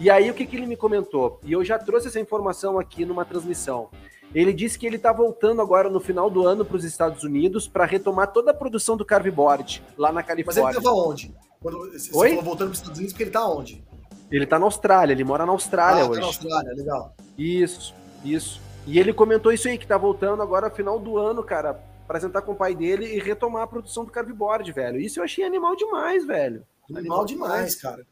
E 0.00 0.08
aí 0.08 0.30
o 0.30 0.34
que, 0.34 0.46
que 0.46 0.56
ele 0.56 0.66
me 0.66 0.76
comentou? 0.76 1.38
E 1.44 1.52
eu 1.52 1.62
já 1.62 1.78
trouxe 1.78 2.08
essa 2.08 2.18
informação 2.18 2.78
aqui 2.78 3.04
numa 3.04 3.26
transmissão. 3.26 3.90
Ele 4.34 4.52
disse 4.52 4.78
que 4.78 4.86
ele 4.86 4.96
está 4.96 5.12
voltando 5.12 5.60
agora 5.60 5.90
no 5.90 6.00
final 6.00 6.30
do 6.30 6.46
ano 6.46 6.64
para 6.64 6.76
os 6.76 6.84
Estados 6.84 7.24
Unidos 7.24 7.66
para 7.66 7.84
retomar 7.84 8.32
toda 8.32 8.52
a 8.52 8.54
produção 8.54 8.96
do 8.96 9.04
carveboard 9.04 9.82
lá 9.96 10.12
na 10.12 10.22
Califórnia. 10.22 10.62
Mas 10.62 10.76
ele 10.76 10.78
estava 10.78 10.96
onde? 10.96 11.34
Quando 11.60 11.92
você 11.92 12.10
Oi? 12.14 12.28
falou 12.30 12.44
voltando 12.44 12.68
para 12.68 12.72
os 12.72 12.78
Estados 12.78 12.98
Unidos, 12.98 13.12
porque 13.12 13.22
ele 13.24 13.30
está 13.30 13.46
onde? 13.46 13.84
Ele 14.30 14.44
está 14.44 14.58
na 14.58 14.66
Austrália, 14.66 15.12
ele 15.12 15.24
mora 15.24 15.46
na 15.46 15.52
Austrália 15.52 16.04
ah, 16.04 16.06
hoje. 16.06 16.14
Tá 16.14 16.20
na 16.20 16.26
Austrália, 16.26 16.74
legal. 16.74 17.14
Isso, 17.36 17.94
isso. 18.24 18.60
E 18.86 18.98
ele 18.98 19.12
comentou 19.12 19.52
isso 19.52 19.68
aí, 19.68 19.78
que 19.78 19.86
tá 19.86 19.96
voltando 19.96 20.42
agora 20.42 20.70
final 20.70 20.98
do 20.98 21.18
ano, 21.18 21.42
cara, 21.42 21.80
para 22.06 22.20
sentar 22.20 22.42
com 22.42 22.52
o 22.52 22.56
pai 22.56 22.74
dele 22.74 23.16
e 23.16 23.18
retomar 23.18 23.62
a 23.62 23.66
produção 23.66 24.04
do 24.04 24.10
carveboard, 24.10 24.70
velho. 24.72 25.00
Isso 25.00 25.20
eu 25.20 25.24
achei 25.24 25.44
animal 25.44 25.76
demais, 25.76 26.26
velho. 26.26 26.64
Animal, 26.88 27.00
animal 27.00 27.24
demais, 27.24 27.52
demais, 27.52 27.74
cara. 27.76 28.06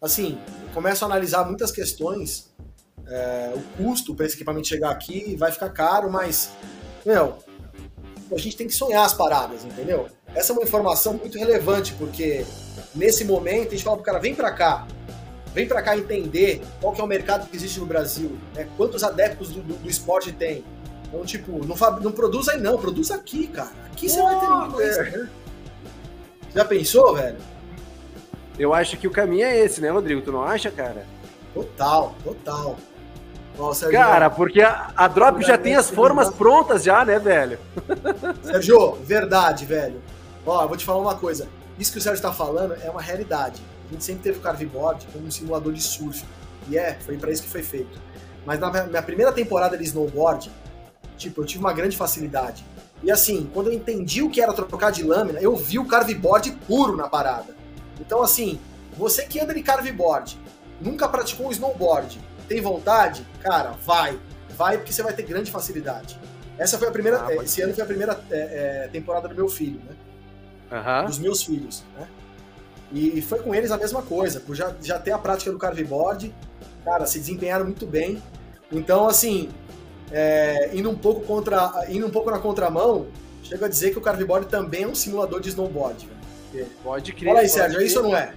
Assim, 0.00 0.38
começo 0.74 1.04
a 1.04 1.06
analisar 1.06 1.44
muitas 1.44 1.70
questões 1.70 2.52
é, 3.06 3.52
o 3.54 3.82
custo 3.82 4.14
para 4.14 4.26
esse 4.26 4.36
equipamento 4.36 4.68
chegar 4.68 4.90
aqui 4.90 5.36
vai 5.36 5.52
ficar 5.52 5.70
caro, 5.70 6.10
mas, 6.10 6.50
meu, 7.04 7.38
a 8.30 8.38
gente 8.38 8.56
tem 8.56 8.66
que 8.66 8.74
sonhar 8.74 9.04
as 9.04 9.12
paradas, 9.12 9.64
entendeu? 9.64 10.08
Essa 10.34 10.52
é 10.52 10.54
uma 10.54 10.62
informação 10.62 11.14
muito 11.14 11.38
relevante, 11.38 11.92
porque 11.94 12.44
nesse 12.94 13.24
momento 13.24 13.68
a 13.68 13.70
gente 13.72 13.84
fala 13.84 13.96
pro 13.96 14.04
cara, 14.04 14.18
vem 14.18 14.34
para 14.34 14.52
cá, 14.52 14.86
vem 15.54 15.66
para 15.66 15.82
cá 15.82 15.96
entender 15.96 16.62
qual 16.80 16.92
que 16.92 17.00
é 17.00 17.04
o 17.04 17.06
mercado 17.06 17.48
que 17.48 17.56
existe 17.56 17.80
no 17.80 17.86
Brasil, 17.86 18.36
né? 18.54 18.68
quantos 18.76 19.02
adeptos 19.02 19.50
do, 19.50 19.62
do, 19.62 19.74
do 19.74 19.88
esporte 19.88 20.32
tem. 20.32 20.64
Então, 21.08 21.24
tipo, 21.24 21.52
não, 21.66 21.76
não 22.00 22.12
produz 22.12 22.48
aí 22.48 22.58
não, 22.58 22.78
produz 22.78 23.10
aqui, 23.10 23.46
cara. 23.46 23.70
Aqui 23.92 24.08
você 24.08 24.22
vai 24.22 24.40
ter 24.40 24.48
muito 24.48 24.78
né? 24.78 25.30
Já 26.54 26.64
pensou, 26.64 27.14
velho? 27.14 27.36
Eu 28.58 28.72
acho 28.72 28.96
que 28.96 29.06
o 29.06 29.10
caminho 29.10 29.46
é 29.46 29.58
esse, 29.58 29.80
né, 29.80 29.90
Rodrigo? 29.90 30.22
Tu 30.22 30.32
não 30.32 30.42
acha, 30.42 30.70
cara? 30.70 31.06
Total, 31.54 32.14
total. 32.24 32.76
Nossa, 33.58 33.90
Cara, 33.90 34.30
porque 34.30 34.62
a, 34.62 34.92
a 34.96 35.06
Drop 35.08 35.42
já 35.42 35.58
tem 35.58 35.76
as 35.76 35.90
formas 35.90 36.30
prontas 36.30 36.82
já, 36.82 37.04
né, 37.04 37.18
velho? 37.18 37.58
Sérgio, 38.42 38.92
verdade, 39.02 39.66
velho. 39.66 40.00
Ó, 40.46 40.62
eu 40.62 40.68
vou 40.68 40.76
te 40.76 40.84
falar 40.84 41.00
uma 41.00 41.14
coisa. 41.14 41.46
Isso 41.78 41.92
que 41.92 41.98
o 41.98 42.00
Sérgio 42.00 42.16
está 42.16 42.32
falando 42.32 42.74
é 42.82 42.88
uma 42.88 43.02
realidade. 43.02 43.60
A 43.92 43.94
gente 43.94 44.04
sempre 44.04 44.22
teve 44.22 44.38
o 44.38 44.40
carveboard 44.40 45.06
como 45.12 45.26
um 45.26 45.30
simulador 45.30 45.70
de 45.70 45.82
surf. 45.82 46.24
E 46.66 46.78
é, 46.78 46.94
foi 46.94 47.18
para 47.18 47.30
isso 47.30 47.42
que 47.42 47.48
foi 47.50 47.62
feito. 47.62 48.00
Mas 48.46 48.58
na 48.58 48.70
minha 48.84 49.02
primeira 49.02 49.30
temporada 49.30 49.76
de 49.76 49.84
snowboard, 49.84 50.50
tipo, 51.18 51.42
eu 51.42 51.44
tive 51.44 51.62
uma 51.62 51.74
grande 51.74 51.94
facilidade. 51.94 52.64
E 53.02 53.10
assim, 53.10 53.50
quando 53.52 53.66
eu 53.66 53.74
entendi 53.74 54.22
o 54.22 54.30
que 54.30 54.40
era 54.40 54.54
trocar 54.54 54.90
de 54.90 55.02
lâmina, 55.02 55.40
eu 55.40 55.54
vi 55.54 55.78
o 55.78 55.84
carveboard 55.84 56.52
puro 56.66 56.96
na 56.96 57.06
parada. 57.06 57.54
Então, 58.00 58.22
assim, 58.22 58.58
você 58.96 59.26
que 59.26 59.38
anda 59.38 59.52
de 59.52 59.62
carveboard, 59.62 60.40
nunca 60.80 61.06
praticou 61.06 61.52
snowboard, 61.52 62.18
tem 62.48 62.62
vontade? 62.62 63.26
Cara, 63.42 63.72
vai. 63.84 64.18
Vai 64.56 64.78
porque 64.78 64.92
você 64.92 65.02
vai 65.02 65.12
ter 65.12 65.24
grande 65.24 65.50
facilidade. 65.50 66.18
Essa 66.56 66.78
foi 66.78 66.88
a 66.88 66.90
primeira. 66.90 67.26
Ah, 67.26 67.34
esse 67.34 67.56
ser. 67.56 67.62
ano 67.64 67.74
foi 67.74 67.84
a 67.84 67.86
primeira 67.86 68.18
é, 68.30 68.84
é, 68.84 68.88
temporada 68.88 69.28
do 69.28 69.34
meu 69.34 69.50
filho, 69.50 69.80
né? 69.80 69.96
Uhum. 70.70 71.06
Dos 71.06 71.18
meus 71.18 71.42
filhos, 71.42 71.84
né? 71.98 72.08
E 72.92 73.22
foi 73.22 73.38
com 73.38 73.54
eles 73.54 73.70
a 73.70 73.78
mesma 73.78 74.02
coisa, 74.02 74.38
por 74.40 74.54
já, 74.54 74.74
já 74.82 74.98
ter 74.98 75.12
a 75.12 75.18
prática 75.18 75.50
do 75.50 75.58
carveboard, 75.58 76.34
cara, 76.84 77.06
se 77.06 77.18
desempenharam 77.18 77.64
muito 77.64 77.86
bem. 77.86 78.22
Então, 78.70 79.06
assim, 79.06 79.48
é, 80.10 80.70
indo, 80.74 80.90
um 80.90 80.96
pouco 80.96 81.22
contra, 81.22 81.86
indo 81.88 82.06
um 82.06 82.10
pouco 82.10 82.30
na 82.30 82.38
contramão, 82.38 83.06
chego 83.42 83.64
a 83.64 83.68
dizer 83.68 83.92
que 83.92 83.98
o 83.98 84.00
carveboard 84.02 84.46
também 84.46 84.82
é 84.82 84.86
um 84.88 84.94
simulador 84.94 85.40
de 85.40 85.48
snowboard. 85.48 86.08
Pode 86.82 87.12
crer. 87.12 87.28
Fala 87.28 87.40
aí, 87.40 87.48
Sérgio, 87.48 87.80
é 87.80 87.84
isso 87.84 87.98
ou 87.98 88.08
não 88.08 88.16
é? 88.16 88.34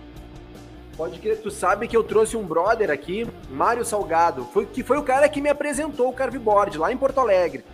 Pode 0.95 1.19
crer, 1.19 1.41
tu 1.41 1.51
sabe 1.51 1.89
que 1.89 1.97
eu 1.97 2.03
trouxe 2.03 2.37
um 2.37 2.43
brother 2.45 2.89
aqui, 2.89 3.27
Mário 3.49 3.83
Salgado, 3.83 4.47
foi, 4.53 4.65
que 4.65 4.81
foi 4.81 4.97
o 4.97 5.03
cara 5.03 5.27
que 5.27 5.41
me 5.41 5.49
apresentou 5.49 6.07
o 6.07 6.13
carveboard 6.13 6.77
lá 6.77 6.93
em 6.93 6.97
Porto 6.97 7.19
Alegre. 7.19 7.65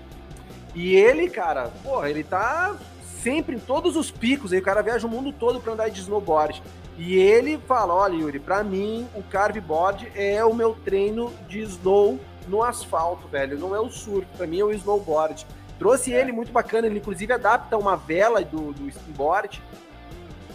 E 0.73 0.95
ele, 0.95 1.29
cara, 1.29 1.69
porra, 1.83 2.09
ele 2.09 2.23
tá 2.23 2.75
sempre 3.21 3.55
em 3.55 3.59
todos 3.59 3.95
os 3.95 4.09
picos, 4.09 4.51
aí 4.51 4.59
o 4.59 4.63
cara 4.63 4.81
viaja 4.81 5.07
o 5.07 5.09
mundo 5.09 5.31
todo 5.31 5.59
para 5.59 5.73
andar 5.73 5.89
de 5.89 6.01
snowboard. 6.01 6.61
E 6.97 7.15
ele 7.15 7.57
fala, 7.67 7.93
olha 7.93 8.15
Yuri, 8.15 8.39
para 8.39 8.63
mim 8.63 9.07
o 9.15 9.23
carveboard 9.23 10.11
é 10.15 10.43
o 10.43 10.53
meu 10.53 10.75
treino 10.83 11.31
de 11.47 11.61
snow 11.61 12.19
no 12.47 12.63
asfalto, 12.63 13.27
velho, 13.27 13.57
não 13.57 13.75
é 13.75 13.79
o 13.79 13.89
surf, 13.89 14.27
para 14.35 14.47
mim 14.47 14.59
é 14.59 14.63
o 14.63 14.71
snowboard. 14.71 15.45
Trouxe 15.79 16.13
é. 16.13 16.19
ele 16.19 16.31
muito 16.31 16.51
bacana, 16.51 16.87
ele 16.87 16.99
inclusive 16.99 17.31
adapta 17.31 17.77
uma 17.77 17.95
vela 17.95 18.43
do, 18.43 18.73
do 18.73 18.87
snowboard 18.89 19.61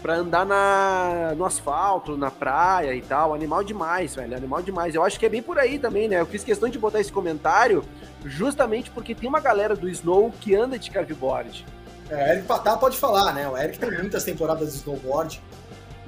para 0.06 0.14
andar 0.14 0.46
na, 0.46 1.34
no 1.36 1.44
asfalto, 1.44 2.16
na 2.16 2.30
praia 2.30 2.94
e 2.94 3.02
tal. 3.02 3.34
Animal 3.34 3.64
demais, 3.64 4.14
velho. 4.14 4.36
Animal 4.36 4.62
demais. 4.62 4.94
Eu 4.94 5.02
acho 5.02 5.18
que 5.18 5.26
é 5.26 5.28
bem 5.28 5.42
por 5.42 5.58
aí 5.58 5.80
também, 5.80 6.06
né? 6.06 6.20
Eu 6.20 6.26
fiz 6.26 6.44
questão 6.44 6.68
de 6.68 6.78
botar 6.78 7.00
esse 7.00 7.10
comentário 7.10 7.82
justamente 8.24 8.88
porque 8.90 9.16
tem 9.16 9.28
uma 9.28 9.40
galera 9.40 9.74
do 9.74 9.88
Snow 9.88 10.32
que 10.40 10.54
anda 10.54 10.78
de 10.78 10.92
carveboard. 10.92 11.66
É, 12.10 12.32
Eric 12.32 12.46
Patá 12.46 12.76
pode 12.76 12.96
falar, 12.96 13.32
né? 13.32 13.48
O 13.48 13.56
Eric 13.56 13.78
tem 13.78 13.90
muitas 13.90 14.24
temporadas 14.24 14.72
de 14.72 14.78
snowboard. 14.78 15.42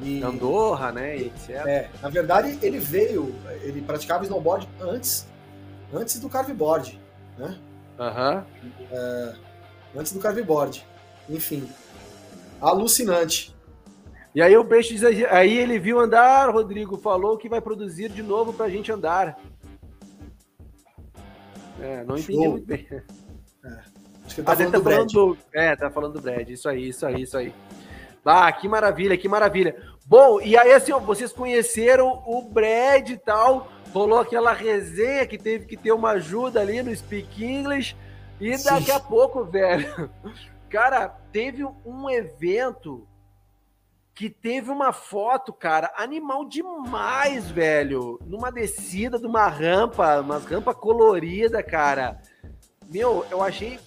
E... 0.01 0.22
Andorra, 0.22 0.92
né? 0.92 1.16
E 1.16 1.26
etc. 1.26 1.51
É, 1.66 1.90
na 2.01 2.09
verdade, 2.09 2.59
ele 2.62 2.78
veio, 2.78 3.34
ele 3.62 3.82
praticava 3.82 4.24
snowboard 4.24 4.68
antes, 4.80 5.26
antes 5.92 6.20
do 6.20 6.28
carveboard, 6.28 7.01
né? 7.36 7.59
Aham. 7.99 8.46
Uhum. 8.62 8.70
É, 8.92 9.34
antes 9.96 10.12
do 10.12 10.20
carveboard. 10.20 10.86
Enfim, 11.28 11.68
alucinante. 12.61 13.55
E 14.34 14.40
aí 14.40 14.57
o 14.57 14.64
peixe 14.64 14.94
diz, 14.94 15.03
aí 15.03 15.57
ele 15.57 15.78
viu 15.78 15.99
andar, 15.99 16.49
Rodrigo, 16.51 16.96
falou 16.96 17.36
que 17.36 17.49
vai 17.49 17.61
produzir 17.61 18.09
de 18.09 18.22
novo 18.22 18.53
pra 18.53 18.68
gente 18.68 18.92
andar. 18.92 19.38
É, 21.80 22.05
não 22.05 22.16
entendi 22.16 22.44
Show. 22.44 22.51
muito 22.53 22.66
bem. 22.66 22.86
É. 24.28 24.30
Acho 24.30 24.34
que 24.34 24.40
ele 24.40 24.46
tá, 24.46 24.56
falando, 24.56 24.72
tá 24.72 24.80
falando 24.80 25.12
do, 25.12 25.38
É, 25.52 25.76
tá 25.76 25.90
falando 25.90 26.12
do 26.14 26.20
Brad. 26.20 26.48
Isso 26.48 26.68
aí, 26.68 26.88
isso 26.88 27.06
aí, 27.06 27.22
isso 27.22 27.36
aí. 27.36 27.54
Ah, 28.24 28.50
que 28.52 28.68
maravilha, 28.68 29.16
que 29.16 29.28
maravilha. 29.28 29.74
Bom, 30.06 30.40
e 30.40 30.56
aí 30.56 30.72
assim, 30.72 30.92
ó, 30.92 30.98
vocês 30.98 31.32
conheceram 31.32 32.22
o 32.26 32.42
Brad 32.42 33.08
e 33.10 33.16
tal, 33.16 33.68
rolou 33.92 34.20
aquela 34.20 34.52
resenha 34.52 35.26
que 35.26 35.38
teve 35.38 35.66
que 35.66 35.76
ter 35.76 35.92
uma 35.92 36.10
ajuda 36.10 36.60
ali 36.60 36.82
no 36.82 36.94
Speak 36.94 37.42
English, 37.42 37.96
e 38.40 38.50
daqui 38.62 38.86
Sim. 38.86 38.92
a 38.92 39.00
pouco, 39.00 39.44
velho, 39.44 40.10
cara, 40.68 41.08
teve 41.32 41.64
um 41.84 42.08
evento 42.10 43.06
que 44.14 44.28
teve 44.28 44.70
uma 44.70 44.92
foto, 44.92 45.52
cara, 45.52 45.92
animal 45.96 46.44
demais, 46.44 47.50
velho. 47.50 48.18
Numa 48.26 48.50
descida 48.50 49.18
de 49.18 49.26
uma 49.26 49.46
rampa, 49.48 50.20
umas 50.20 50.44
rampa 50.44 50.74
colorida, 50.74 51.62
cara. 51.62 52.20
Meu, 52.88 53.24
eu 53.30 53.42
achei 53.42 53.78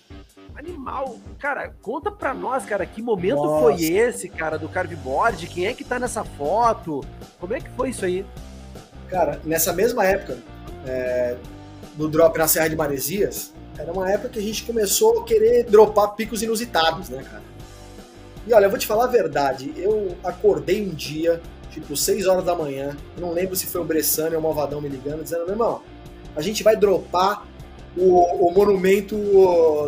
animal. 0.55 1.17
Cara, 1.39 1.73
conta 1.81 2.11
pra 2.11 2.33
nós, 2.33 2.65
cara, 2.65 2.85
que 2.85 3.01
momento 3.01 3.43
Nossa. 3.43 3.61
foi 3.61 3.83
esse, 3.83 4.29
cara, 4.29 4.57
do 4.57 4.69
carveboard? 4.69 5.47
Quem 5.47 5.67
é 5.67 5.73
que 5.73 5.83
tá 5.83 5.99
nessa 5.99 6.23
foto? 6.23 7.03
Como 7.39 7.53
é 7.53 7.59
que 7.59 7.69
foi 7.71 7.89
isso 7.89 8.05
aí? 8.05 8.25
Cara, 9.09 9.39
nessa 9.43 9.73
mesma 9.73 10.05
época, 10.05 10.37
é, 10.85 11.35
no 11.97 12.07
drop 12.07 12.37
na 12.37 12.47
Serra 12.47 12.69
de 12.69 12.75
Maresias, 12.75 13.53
era 13.77 13.91
uma 13.91 14.09
época 14.09 14.29
que 14.29 14.39
a 14.39 14.41
gente 14.41 14.63
começou 14.63 15.21
a 15.21 15.23
querer 15.23 15.63
dropar 15.65 16.15
picos 16.15 16.41
inusitados, 16.41 17.09
né, 17.09 17.23
cara? 17.23 17.43
E 18.45 18.53
olha, 18.53 18.65
eu 18.65 18.69
vou 18.69 18.79
te 18.79 18.87
falar 18.87 19.05
a 19.05 19.07
verdade, 19.07 19.73
eu 19.77 20.17
acordei 20.23 20.81
um 20.85 20.89
dia, 20.89 21.41
tipo 21.69 21.95
6 21.95 22.25
horas 22.27 22.43
da 22.43 22.55
manhã, 22.55 22.95
não 23.17 23.31
lembro 23.31 23.55
se 23.55 23.67
foi 23.67 23.81
o 23.81 23.83
Bressane 23.83 24.35
ou 24.35 24.39
o 24.39 24.43
Malvadão 24.43 24.81
me 24.81 24.89
ligando, 24.89 25.23
dizendo, 25.23 25.43
meu 25.43 25.51
irmão, 25.51 25.81
a 26.35 26.41
gente 26.41 26.63
vai 26.63 26.75
dropar 26.75 27.45
o, 27.97 28.47
o 28.47 28.53
monumento 28.53 29.15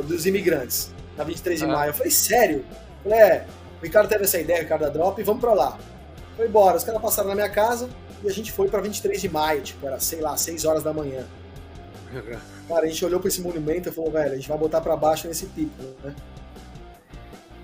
dos 0.03 0.25
imigrantes 0.25 0.91
na 1.17 1.23
23 1.23 1.59
de 1.59 1.65
ah. 1.65 1.69
maio. 1.69 1.89
Eu 1.89 1.93
falei, 1.93 2.11
sério? 2.11 2.65
Eu 3.05 3.11
falei, 3.11 3.19
é, 3.19 3.45
o 3.81 3.83
Ricardo 3.83 4.09
teve 4.09 4.23
essa 4.23 4.39
ideia, 4.39 4.61
Ricardo 4.61 4.81
da 4.81 4.89
Drop, 4.89 5.19
e 5.19 5.23
vamos 5.23 5.41
pra 5.41 5.53
lá. 5.53 5.77
Foi 6.35 6.47
embora, 6.47 6.77
os 6.77 6.83
caras 6.83 7.01
passaram 7.01 7.29
na 7.29 7.35
minha 7.35 7.49
casa 7.49 7.89
e 8.23 8.27
a 8.27 8.31
gente 8.31 8.51
foi 8.51 8.67
pra 8.67 8.81
23 8.81 9.21
de 9.21 9.29
maio, 9.29 9.61
tipo, 9.61 9.85
era, 9.85 9.99
sei 9.99 10.21
lá, 10.21 10.35
6 10.35 10.65
horas 10.65 10.83
da 10.83 10.93
manhã. 10.93 11.25
Cara, 12.67 12.85
a 12.85 12.87
gente 12.87 13.03
olhou 13.03 13.19
pra 13.19 13.27
esse 13.27 13.41
monumento 13.41 13.89
e 13.89 13.91
falou, 13.91 14.09
velho, 14.09 14.31
a 14.31 14.35
gente 14.35 14.47
vai 14.47 14.57
botar 14.57 14.79
pra 14.79 14.95
baixo 14.95 15.27
nesse 15.27 15.47
pico, 15.47 15.83
né? 16.01 16.15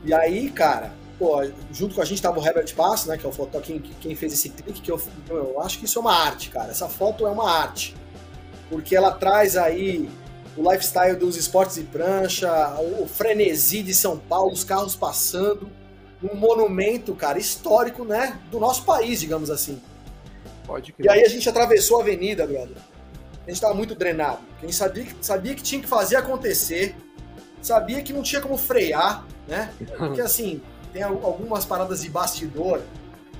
E 0.03 0.13
aí, 0.13 0.49
cara, 0.49 0.91
pô, 1.17 1.41
junto 1.71 1.95
com 1.95 2.01
a 2.01 2.05
gente 2.05 2.21
tava 2.21 2.39
o 2.39 2.45
Herbert 2.45 2.73
Pass, 2.75 3.05
né, 3.05 3.17
que 3.17 3.25
é 3.25 3.29
o 3.29 3.31
foto 3.31 3.59
quem, 3.61 3.79
quem 3.79 4.15
fez 4.15 4.33
esse 4.33 4.49
clique, 4.49 4.81
que 4.81 4.91
eu, 4.91 5.01
eu 5.29 5.61
acho 5.61 5.79
que 5.79 5.85
isso 5.85 5.99
é 5.99 6.01
uma 6.01 6.13
arte, 6.13 6.49
cara. 6.49 6.71
Essa 6.71 6.87
foto 6.87 7.27
é 7.27 7.29
uma 7.29 7.49
arte. 7.49 7.95
Porque 8.69 8.95
ela 8.95 9.11
traz 9.11 9.57
aí 9.57 10.09
o 10.57 10.71
lifestyle 10.71 11.15
dos 11.15 11.35
esportes 11.37 11.75
de 11.75 11.83
prancha, 11.83 12.49
o 12.79 13.07
frenesi 13.07 13.81
de 13.81 13.93
São 13.93 14.17
Paulo, 14.17 14.51
os 14.51 14.63
carros 14.63 14.95
passando, 14.95 15.69
um 16.23 16.35
monumento, 16.35 17.13
cara, 17.15 17.39
histórico, 17.39 18.03
né, 18.03 18.39
do 18.51 18.59
nosso 18.59 18.83
país, 18.83 19.19
digamos 19.19 19.49
assim. 19.49 19.81
Pode 20.65 20.91
crer. 20.91 21.05
E 21.05 21.09
aí 21.09 21.23
a 21.23 21.29
gente 21.29 21.47
atravessou 21.47 21.97
a 21.97 22.01
avenida, 22.01 22.45
brother. 22.45 22.77
A 23.47 23.49
gente 23.49 23.61
tava 23.61 23.73
muito 23.73 23.95
drenado. 23.95 24.39
A 24.57 24.61
gente 24.61 24.75
sabia 24.75 25.03
que, 25.05 25.15
sabia 25.21 25.55
que 25.55 25.63
tinha 25.63 25.81
que 25.81 25.87
fazer 25.87 26.17
acontecer, 26.17 26.95
sabia 27.61 28.01
que 28.03 28.13
não 28.13 28.21
tinha 28.21 28.41
como 28.41 28.57
frear, 28.57 29.25
né? 29.47 29.73
Porque 29.97 30.21
assim, 30.21 30.61
tem 30.93 31.01
algumas 31.01 31.65
paradas 31.65 32.01
de 32.01 32.09
bastidor 32.09 32.81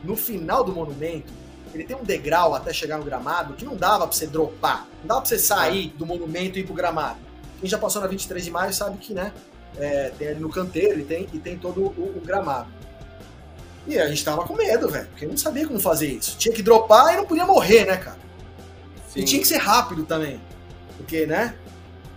no 0.04 0.16
final 0.16 0.64
do 0.64 0.72
monumento. 0.72 1.32
Ele 1.74 1.84
tem 1.84 1.96
um 1.96 2.04
degrau 2.04 2.56
até 2.56 2.74
chegar 2.74 2.98
no 2.98 3.04
gramado 3.04 3.54
que 3.54 3.64
não 3.64 3.76
dava 3.76 4.08
pra 4.08 4.16
você 4.16 4.26
dropar, 4.26 4.88
não 5.02 5.08
dava 5.08 5.22
pra 5.22 5.30
você 5.30 5.38
sair 5.38 5.90
do 5.98 6.06
monumento 6.06 6.58
e 6.58 6.62
ir 6.62 6.66
pro 6.66 6.74
gramado. 6.74 7.20
Quem 7.60 7.70
já 7.70 7.78
passou 7.78 8.02
na 8.02 8.08
23 8.08 8.44
de 8.44 8.52
maio 8.52 8.74
sabe 8.74 8.98
que, 8.98 9.14
né? 9.14 9.32
É, 9.78 10.12
tem 10.18 10.30
ali 10.30 10.40
no 10.40 10.50
canteiro 10.50 11.00
e 11.00 11.04
tem, 11.04 11.28
e 11.32 11.38
tem 11.38 11.58
todo 11.58 11.82
o, 11.82 12.18
o 12.18 12.22
gramado. 12.26 12.68
E 13.88 13.98
a 13.98 14.08
gente 14.08 14.24
tava 14.24 14.44
com 14.44 14.56
medo, 14.56 14.90
velho, 14.90 15.08
porque 15.08 15.26
não 15.26 15.38
sabia 15.38 15.68
como 15.68 15.80
fazer 15.80 16.08
isso. 16.08 16.38
Tinha 16.38 16.54
que 16.54 16.62
dropar 16.62 17.14
e 17.14 17.18
não 17.18 17.26
podia 17.26 17.46
morrer, 17.46 17.86
né, 17.86 17.98
cara? 17.98 18.18
Sim. 19.08 19.22
E 19.22 19.26
tinha 19.26 19.42
que 19.42 19.48
ser 19.48 19.58
rápido 19.58 20.06
também. 20.06 20.40
Porque, 20.98 21.26
né? 21.26 21.56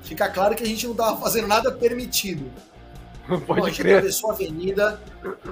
Fica 0.03 0.29
claro 0.29 0.55
que 0.55 0.63
a 0.63 0.67
gente 0.67 0.87
não 0.87 0.95
tava 0.95 1.21
fazendo 1.21 1.47
nada 1.47 1.71
permitido. 1.73 2.51
Pode 3.27 3.45
Bom, 3.47 3.65
a 3.65 3.69
gente 3.69 3.81
crer. 3.81 3.97
atravessou 3.97 4.31
a 4.31 4.35
avenida. 4.35 5.01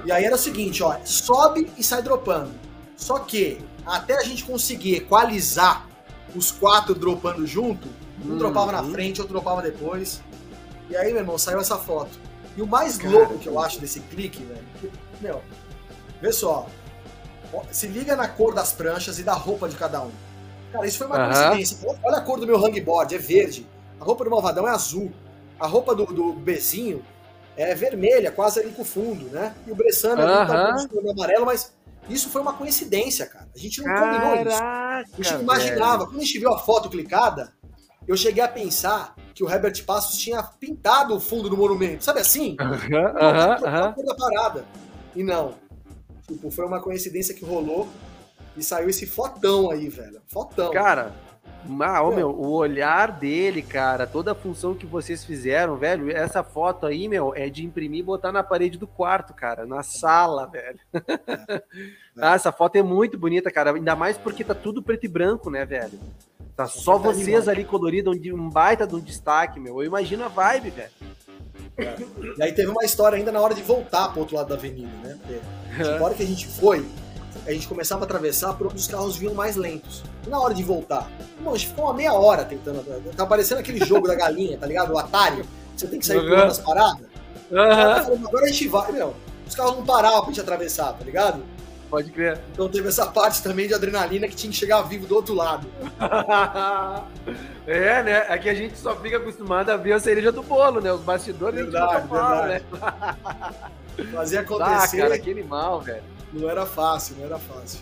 E 0.05 0.11
aí 0.11 0.25
era 0.25 0.35
o 0.35 0.37
seguinte, 0.37 0.83
ó, 0.83 0.97
sobe 1.05 1.71
e 1.77 1.83
sai 1.83 2.01
dropando. 2.01 2.51
Só 2.95 3.19
que 3.19 3.59
até 3.85 4.17
a 4.17 4.23
gente 4.23 4.43
conseguir 4.43 4.95
equalizar 4.95 5.87
os 6.35 6.51
quatro 6.51 6.95
dropando 6.95 7.45
junto, 7.45 7.87
um 8.23 8.31
uhum. 8.31 8.37
dropava 8.37 8.71
na 8.71 8.83
frente, 8.83 9.19
outro 9.19 9.33
dropava 9.33 9.61
depois. 9.61 10.21
E 10.89 10.95
aí, 10.95 11.11
meu 11.11 11.21
irmão, 11.21 11.37
saiu 11.37 11.59
essa 11.59 11.77
foto. 11.77 12.19
E 12.55 12.61
o 12.61 12.67
mais 12.67 12.97
Cara, 12.97 13.13
louco 13.13 13.37
que 13.37 13.47
eu 13.47 13.59
acho 13.59 13.79
desse 13.79 13.99
clique, 14.01 14.43
velho, 14.43 14.63
que, 14.79 14.91
meu, 15.21 15.41
vê 16.21 16.31
só. 16.31 16.67
Se 17.69 17.87
liga 17.87 18.15
na 18.15 18.27
cor 18.27 18.53
das 18.53 18.71
pranchas 18.71 19.19
e 19.19 19.23
da 19.23 19.33
roupa 19.33 19.67
de 19.67 19.75
cada 19.75 20.01
um. 20.01 20.11
Cara, 20.71 20.85
isso 20.85 20.97
foi 20.97 21.07
uma 21.07 21.19
uhum. 21.19 21.33
coincidência. 21.33 21.77
Olha 22.03 22.17
a 22.17 22.21
cor 22.21 22.39
do 22.39 22.47
meu 22.47 22.63
hangboard, 22.63 23.13
é 23.13 23.17
verde. 23.17 23.67
A 23.99 24.03
roupa 24.03 24.23
do 24.23 24.29
Malvadão 24.29 24.67
é 24.67 24.71
azul. 24.71 25.11
A 25.59 25.67
roupa 25.67 25.93
do, 25.93 26.05
do 26.05 26.33
Bezinho 26.33 27.03
é 27.57 27.75
vermelha, 27.75 28.31
quase 28.31 28.59
ali 28.59 28.71
com 28.71 28.81
o 28.81 28.85
fundo, 28.85 29.25
né? 29.25 29.53
E 29.67 29.71
o 29.71 29.75
Bressano 29.75 30.21
uhum. 30.21 30.27
ali 30.27 30.47
tá 30.47 31.11
amarelo, 31.11 31.45
mas 31.45 31.73
isso 32.09 32.29
foi 32.29 32.41
uma 32.41 32.53
coincidência, 32.53 33.25
cara. 33.25 33.49
A 33.53 33.57
gente 33.57 33.81
não 33.81 33.85
Caraca, 33.85 34.27
combinou 34.27 34.51
isso. 34.51 34.63
A 34.63 35.03
gente 35.17 35.33
não 35.33 35.41
imaginava. 35.41 35.97
Velho. 35.99 36.07
Quando 36.07 36.21
a 36.21 36.23
gente 36.23 36.39
viu 36.39 36.53
a 36.53 36.59
foto 36.59 36.89
clicada, 36.89 37.53
eu 38.07 38.17
cheguei 38.17 38.43
a 38.43 38.47
pensar 38.47 39.15
que 39.33 39.43
o 39.43 39.49
Herbert 39.49 39.83
Passos 39.85 40.17
tinha 40.17 40.41
pintado 40.43 41.15
o 41.15 41.19
fundo 41.19 41.49
do 41.49 41.57
monumento. 41.57 42.03
Sabe 42.03 42.19
assim? 42.19 42.55
Aham, 42.59 43.55
aham. 43.65 43.95
da 44.05 44.15
parada. 44.15 44.65
E 45.15 45.23
não. 45.23 45.55
Tipo, 46.27 46.49
foi 46.49 46.65
uma 46.65 46.81
coincidência 46.81 47.33
que 47.33 47.45
rolou 47.45 47.87
e 48.55 48.63
saiu 48.63 48.89
esse 48.89 49.05
fotão 49.05 49.69
aí, 49.71 49.87
velho. 49.89 50.21
Fotão. 50.27 50.71
Cara, 50.71 51.13
ah, 51.81 52.03
oh, 52.03 52.11
meu, 52.11 52.29
o 52.29 52.51
olhar 52.51 53.11
dele, 53.11 53.61
cara, 53.61 54.07
toda 54.07 54.31
a 54.31 54.35
função 54.35 54.73
que 54.73 54.85
vocês 54.85 55.23
fizeram, 55.23 55.77
velho, 55.77 56.09
essa 56.11 56.43
foto 56.43 56.85
aí, 56.85 57.07
meu, 57.07 57.33
é 57.35 57.49
de 57.49 57.65
imprimir 57.65 57.99
e 57.99 58.03
botar 58.03 58.31
na 58.31 58.43
parede 58.43 58.77
do 58.77 58.87
quarto, 58.87 59.33
cara, 59.33 59.65
na 59.65 59.83
sala, 59.83 60.47
velho. 60.47 60.79
Ah, 62.19 62.35
essa 62.35 62.51
foto 62.51 62.75
é 62.75 62.83
muito 62.83 63.17
bonita, 63.17 63.49
cara, 63.49 63.71
ainda 63.71 63.95
mais 63.95 64.17
porque 64.17 64.43
tá 64.43 64.53
tudo 64.53 64.83
preto 64.83 65.05
e 65.05 65.07
branco, 65.07 65.49
né, 65.49 65.65
velho? 65.65 65.97
Tá 66.57 66.67
só 66.67 66.97
vocês 66.97 67.47
ali 67.47 67.63
colorido, 67.63 68.11
um 68.11 68.49
baita 68.49 68.85
de 68.85 68.93
um 68.93 68.99
destaque, 68.99 69.61
meu. 69.61 69.81
Eu 69.81 69.87
imagino 69.87 70.25
a 70.25 70.27
vibe, 70.27 70.71
velho. 70.71 70.91
É. 71.77 71.95
E 72.37 72.43
aí 72.43 72.51
teve 72.51 72.69
uma 72.69 72.83
história 72.83 73.17
ainda 73.17 73.31
na 73.31 73.39
hora 73.39 73.55
de 73.55 73.61
voltar 73.61 74.09
pro 74.09 74.19
outro 74.19 74.35
lado 74.35 74.49
da 74.49 74.55
avenida, 74.55 74.91
né? 75.01 75.17
Porque 75.21 75.89
na 75.89 76.03
hora 76.03 76.13
que 76.13 76.21
a 76.21 76.25
gente 76.25 76.47
foi, 76.47 76.85
a 77.47 77.51
gente 77.51 77.67
começava 77.67 78.01
a 78.01 78.05
atravessar 78.05 78.53
por 78.53 78.67
onde 78.67 78.75
os 78.75 78.87
carros 78.87 79.15
vinham 79.15 79.33
mais 79.33 79.55
lentos. 79.55 80.03
Na 80.27 80.39
hora 80.39 80.53
de 80.53 80.63
voltar, 80.63 81.09
a 81.45 81.49
gente 81.57 81.67
ficou 81.67 81.85
uma 81.85 81.93
meia 81.93 82.13
hora 82.13 82.45
tentando. 82.45 82.83
Tá 83.15 83.25
parecendo 83.25 83.59
aquele 83.59 83.83
jogo 83.85 84.07
da 84.07 84.15
galinha, 84.15 84.57
tá 84.57 84.65
ligado? 84.65 84.93
O 84.93 84.97
Atari. 84.97 85.43
Você 85.75 85.87
tem 85.87 85.99
que 85.99 86.05
sair 86.05 86.19
uhum. 86.19 86.29
por 86.29 86.37
as 86.39 86.59
paradas. 86.59 87.05
Uhum. 87.49 88.27
Agora 88.27 88.45
a 88.45 88.47
gente 88.47 88.67
vai, 88.67 88.91
meu. 88.91 89.15
Os 89.47 89.55
carros 89.55 89.75
não 89.75 89.85
paravam 89.85 90.21
pra 90.21 90.27
gente 90.27 90.41
atravessar, 90.41 90.93
tá 90.93 91.03
ligado? 91.03 91.43
Pode 91.89 92.09
crer. 92.11 92.39
Então 92.53 92.69
teve 92.69 92.87
essa 92.87 93.05
parte 93.05 93.43
também 93.43 93.67
de 93.67 93.73
adrenalina 93.73 94.25
que 94.25 94.35
tinha 94.35 94.49
que 94.49 94.57
chegar 94.57 94.81
vivo 94.83 95.05
do 95.05 95.13
outro 95.13 95.33
lado. 95.33 95.67
é, 97.67 98.01
né? 98.01 98.17
Aqui 98.29 98.49
a 98.49 98.53
gente 98.53 98.77
só 98.77 98.95
fica 98.95 99.17
acostumado 99.17 99.69
a 99.71 99.75
ver 99.75 99.91
a 99.91 99.99
cereja 99.99 100.31
do 100.31 100.41
bolo, 100.41 100.79
né? 100.79 100.93
Os 100.93 101.01
bastidores 101.01 101.59
verdade, 101.59 101.97
gente 101.97 102.07
fala, 102.07 102.47
né? 102.47 102.61
Fazia 104.13 104.39
acontecer. 104.39 105.01
Ah, 105.01 105.03
cara, 105.03 105.19
que 105.19 105.29
animal, 105.29 105.81
velho. 105.81 106.03
Não 106.31 106.49
era 106.49 106.65
fácil, 106.65 107.17
não 107.17 107.25
era 107.25 107.37
fácil. 107.37 107.81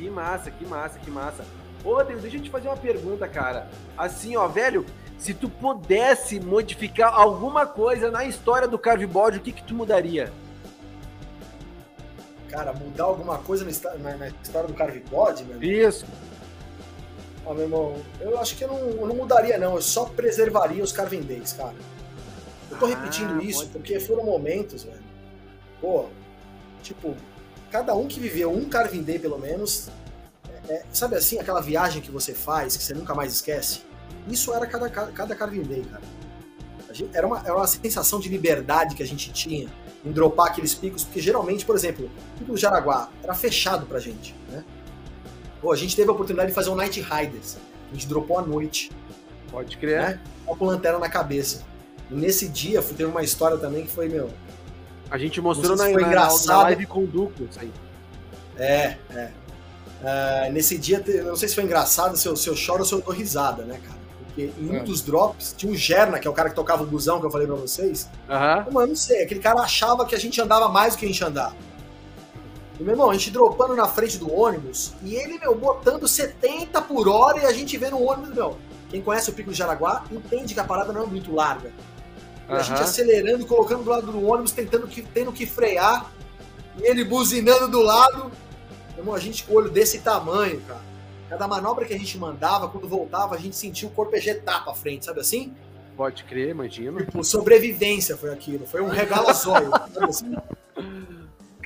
Que 0.00 0.08
massa, 0.08 0.50
que 0.50 0.64
massa, 0.64 0.98
que 0.98 1.10
massa. 1.10 1.44
Ô, 1.84 2.02
Deus, 2.02 2.22
deixa 2.22 2.38
eu 2.38 2.42
te 2.42 2.48
fazer 2.48 2.68
uma 2.68 2.76
pergunta, 2.76 3.28
cara. 3.28 3.68
Assim, 3.98 4.34
ó, 4.34 4.48
velho, 4.48 4.86
se 5.18 5.34
tu 5.34 5.46
pudesse 5.50 6.40
modificar 6.40 7.12
alguma 7.12 7.66
coisa 7.66 8.10
na 8.10 8.24
história 8.24 8.66
do 8.66 8.78
Carveboard, 8.78 9.36
o 9.36 9.40
que 9.42 9.52
que 9.52 9.62
tu 9.62 9.74
mudaria? 9.74 10.32
Cara, 12.48 12.72
mudar 12.72 13.04
alguma 13.04 13.36
coisa 13.38 13.66
na, 13.98 14.16
na 14.16 14.28
história 14.28 14.68
do 14.68 14.74
Carveboard, 14.74 15.44
meu 15.44 15.60
irmão? 15.60 15.88
Isso. 15.88 16.06
Ó, 17.44 17.52
meu 17.52 17.64
irmão, 17.64 17.96
eu 18.20 18.38
acho 18.40 18.56
que 18.56 18.64
eu 18.64 18.68
não, 18.68 18.78
eu 18.78 19.06
não 19.06 19.14
mudaria, 19.14 19.58
não. 19.58 19.74
Eu 19.74 19.82
só 19.82 20.06
preservaria 20.06 20.82
os 20.82 20.92
Carvendês, 20.92 21.52
cara. 21.52 21.76
Eu 22.70 22.78
tô 22.78 22.86
ah, 22.86 22.88
repetindo 22.88 23.42
isso 23.42 23.68
porque 23.68 24.00
foram 24.00 24.24
momentos, 24.24 24.84
velho. 24.84 25.10
Pô, 25.78 26.06
Tipo, 26.82 27.14
cada 27.70 27.94
um 27.94 28.06
que 28.06 28.18
viveu 28.18 28.52
um 28.52 28.68
Carving 28.68 29.02
Day, 29.02 29.18
pelo 29.18 29.38
menos, 29.38 29.88
é, 30.68 30.74
é, 30.74 30.84
sabe 30.92 31.16
assim, 31.16 31.38
aquela 31.38 31.60
viagem 31.60 32.02
que 32.02 32.10
você 32.10 32.34
faz, 32.34 32.76
que 32.76 32.82
você 32.82 32.94
nunca 32.94 33.14
mais 33.14 33.32
esquece? 33.32 33.82
Isso 34.28 34.52
era 34.52 34.66
cada, 34.66 34.88
cada 34.90 35.34
Carving 35.34 35.62
Day, 35.62 35.82
cara. 35.82 36.02
Gente, 36.92 37.16
era, 37.16 37.26
uma, 37.26 37.38
era 37.40 37.54
uma 37.54 37.66
sensação 37.66 38.18
de 38.18 38.28
liberdade 38.28 38.96
que 38.96 39.02
a 39.02 39.06
gente 39.06 39.32
tinha 39.32 39.68
em 40.04 40.10
dropar 40.10 40.48
aqueles 40.48 40.74
picos, 40.74 41.04
porque 41.04 41.20
geralmente, 41.20 41.64
por 41.64 41.76
exemplo, 41.76 42.06
o 42.06 42.38
pico 42.38 42.52
do 42.52 42.56
Jaraguá 42.56 43.10
era 43.22 43.34
fechado 43.34 43.86
pra 43.86 44.00
gente, 44.00 44.34
né? 44.48 44.64
Pô, 45.60 45.72
a 45.72 45.76
gente 45.76 45.94
teve 45.94 46.08
a 46.08 46.12
oportunidade 46.12 46.48
de 46.48 46.54
fazer 46.54 46.70
um 46.70 46.74
Night 46.74 47.00
Riders. 47.00 47.58
A 47.90 47.94
gente 47.94 48.06
dropou 48.06 48.38
à 48.38 48.42
noite. 48.42 48.90
Pode 49.50 49.76
crer. 49.76 50.00
Né? 50.00 50.20
Com 50.46 50.64
lanterna 50.64 50.98
na 50.98 51.08
cabeça. 51.08 51.62
E 52.10 52.14
nesse 52.14 52.48
dia 52.48 52.82
teve 52.82 53.04
uma 53.04 53.22
história 53.22 53.58
também 53.58 53.84
que 53.84 53.90
foi, 53.90 54.08
meu, 54.08 54.30
a 55.10 55.18
gente 55.18 55.40
mostrou 55.40 55.76
na, 55.76 55.84
foi 55.84 56.02
engraçado. 56.02 56.46
na 56.46 56.62
live 56.64 56.86
com 56.86 57.04
o 57.04 57.06
Duco 57.06 57.44
isso 57.50 57.58
aí. 57.60 57.72
É, 58.56 58.96
é. 59.10 59.30
Uh, 60.00 60.52
nesse 60.52 60.78
dia, 60.78 61.02
eu 61.06 61.24
não 61.26 61.36
sei 61.36 61.48
se 61.48 61.54
foi 61.54 61.64
engraçado, 61.64 62.16
se 62.16 62.26
eu, 62.26 62.36
se 62.36 62.48
eu 62.48 62.56
choro 62.56 62.80
ou 62.80 62.84
se 62.86 62.94
eu 62.94 63.00
dou 63.00 63.12
risada, 63.12 63.64
né, 63.64 63.78
cara? 63.84 64.00
Porque 64.18 64.50
em 64.58 64.70
um 64.70 64.76
é. 64.76 64.80
dos 64.80 65.02
drops 65.02 65.54
tinha 65.56 65.70
o 65.70 65.76
Gerna, 65.76 66.18
que 66.18 66.26
é 66.26 66.30
o 66.30 66.34
cara 66.34 66.48
que 66.48 66.54
tocava 66.54 66.82
o 66.82 66.86
busão 66.86 67.20
que 67.20 67.26
eu 67.26 67.30
falei 67.30 67.46
pra 67.46 67.56
vocês. 67.56 68.08
Uhum. 68.28 68.72
Mano, 68.72 68.88
não 68.88 68.96
sei, 68.96 69.22
aquele 69.24 69.40
cara 69.40 69.60
achava 69.60 70.06
que 70.06 70.14
a 70.14 70.18
gente 70.18 70.40
andava 70.40 70.68
mais 70.68 70.94
do 70.94 70.98
que 71.00 71.04
a 71.04 71.08
gente 71.08 71.22
andava. 71.22 71.54
E, 72.78 72.82
meu 72.82 72.94
irmão, 72.94 73.10
a 73.10 73.12
gente 73.12 73.30
dropando 73.30 73.76
na 73.76 73.86
frente 73.86 74.16
do 74.16 74.32
ônibus 74.32 74.94
e 75.02 75.14
ele, 75.14 75.38
meu, 75.38 75.54
botando 75.54 76.08
70 76.08 76.80
por 76.82 77.08
hora 77.08 77.40
e 77.40 77.44
a 77.44 77.52
gente 77.52 77.76
vendo 77.76 77.96
o 77.96 78.08
ônibus, 78.08 78.34
meu. 78.34 78.56
Quem 78.88 79.02
conhece 79.02 79.30
o 79.30 79.32
Pico 79.34 79.50
do 79.50 79.56
Jaraguá 79.56 80.04
entende 80.10 80.54
que 80.54 80.60
a 80.60 80.64
parada 80.64 80.92
não 80.92 81.02
é 81.02 81.06
muito 81.06 81.34
larga. 81.34 81.70
E 82.50 82.52
a 82.52 82.62
gente 82.62 82.80
acelerando, 82.80 83.46
colocando 83.46 83.84
do 83.84 83.90
lado 83.90 84.10
do 84.10 84.26
ônibus, 84.26 84.50
tentando 84.50 84.88
que, 84.88 85.02
tendo 85.02 85.32
que 85.32 85.46
frear. 85.46 86.10
E 86.76 86.82
ele 86.82 87.04
buzinando 87.04 87.68
do 87.68 87.80
lado. 87.80 88.30
Irmão, 88.98 89.14
a 89.14 89.20
gente 89.20 89.44
com 89.44 89.54
o 89.54 89.56
olho 89.56 89.70
desse 89.70 90.00
tamanho, 90.00 90.60
cara. 90.66 90.80
Cada 91.28 91.46
manobra 91.46 91.84
que 91.84 91.94
a 91.94 91.98
gente 91.98 92.18
mandava, 92.18 92.68
quando 92.68 92.88
voltava, 92.88 93.36
a 93.36 93.38
gente 93.38 93.54
sentia 93.54 93.86
o 93.88 93.92
corpo 93.92 94.16
ejetar 94.16 94.64
pra 94.64 94.74
frente, 94.74 95.04
sabe 95.04 95.20
assim? 95.20 95.54
Pode 95.96 96.24
crer, 96.24 96.48
imagino. 96.48 96.98
Tipo, 96.98 97.22
sobrevivência 97.22 98.16
foi 98.16 98.32
aquilo. 98.32 98.66
Foi 98.66 98.80
um 98.80 98.88
regalazóio, 98.88 99.70
assim? 100.08 100.34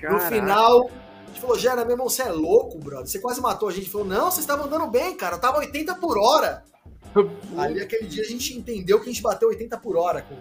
No 0.03 0.21
final, 0.21 0.91
a 0.91 1.29
gente 1.29 1.41
falou, 1.41 1.59
Gera, 1.59 1.83
meu 1.83 1.93
irmão, 1.93 2.11
você 2.11 2.23
é 2.23 2.31
louco, 2.31 2.79
brother. 2.79 3.07
Você 3.07 3.19
quase 3.19 3.41
matou 3.41 3.71
a 3.71 3.73
gente. 3.73 3.89
Falou, 3.89 4.07
não, 4.07 4.31
vocês 4.31 4.41
estavam 4.41 4.67
andando 4.67 4.87
bem, 4.89 5.17
cara. 5.17 5.37
Eu 5.37 5.41
tava 5.41 5.59
80 5.59 5.95
por 5.95 6.19
hora. 6.19 6.63
Ali, 7.57 7.81
aquele 7.81 8.07
dia, 8.07 8.23
a 8.23 8.27
gente 8.27 8.55
entendeu 8.59 8.99
que 8.99 9.09
a 9.09 9.13
gente 9.13 9.23
bateu 9.23 9.49
80 9.49 9.79
por 9.79 9.97
hora 9.97 10.23
com, 10.23 10.35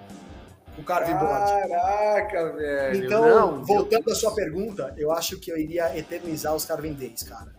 o 0.77 0.83
cara 0.83 1.05
Caraca, 1.05 2.53
velho. 2.53 3.05
Então, 3.05 3.29
não, 3.29 3.63
voltando 3.63 4.09
à 4.09 4.15
sua 4.15 4.33
pergunta, 4.33 4.93
eu 4.97 5.11
acho 5.11 5.39
que 5.39 5.51
eu 5.51 5.57
iria 5.57 5.97
eternizar 5.97 6.55
os 6.55 6.65
Carven 6.65 6.93
Days, 6.93 7.23
cara. 7.23 7.53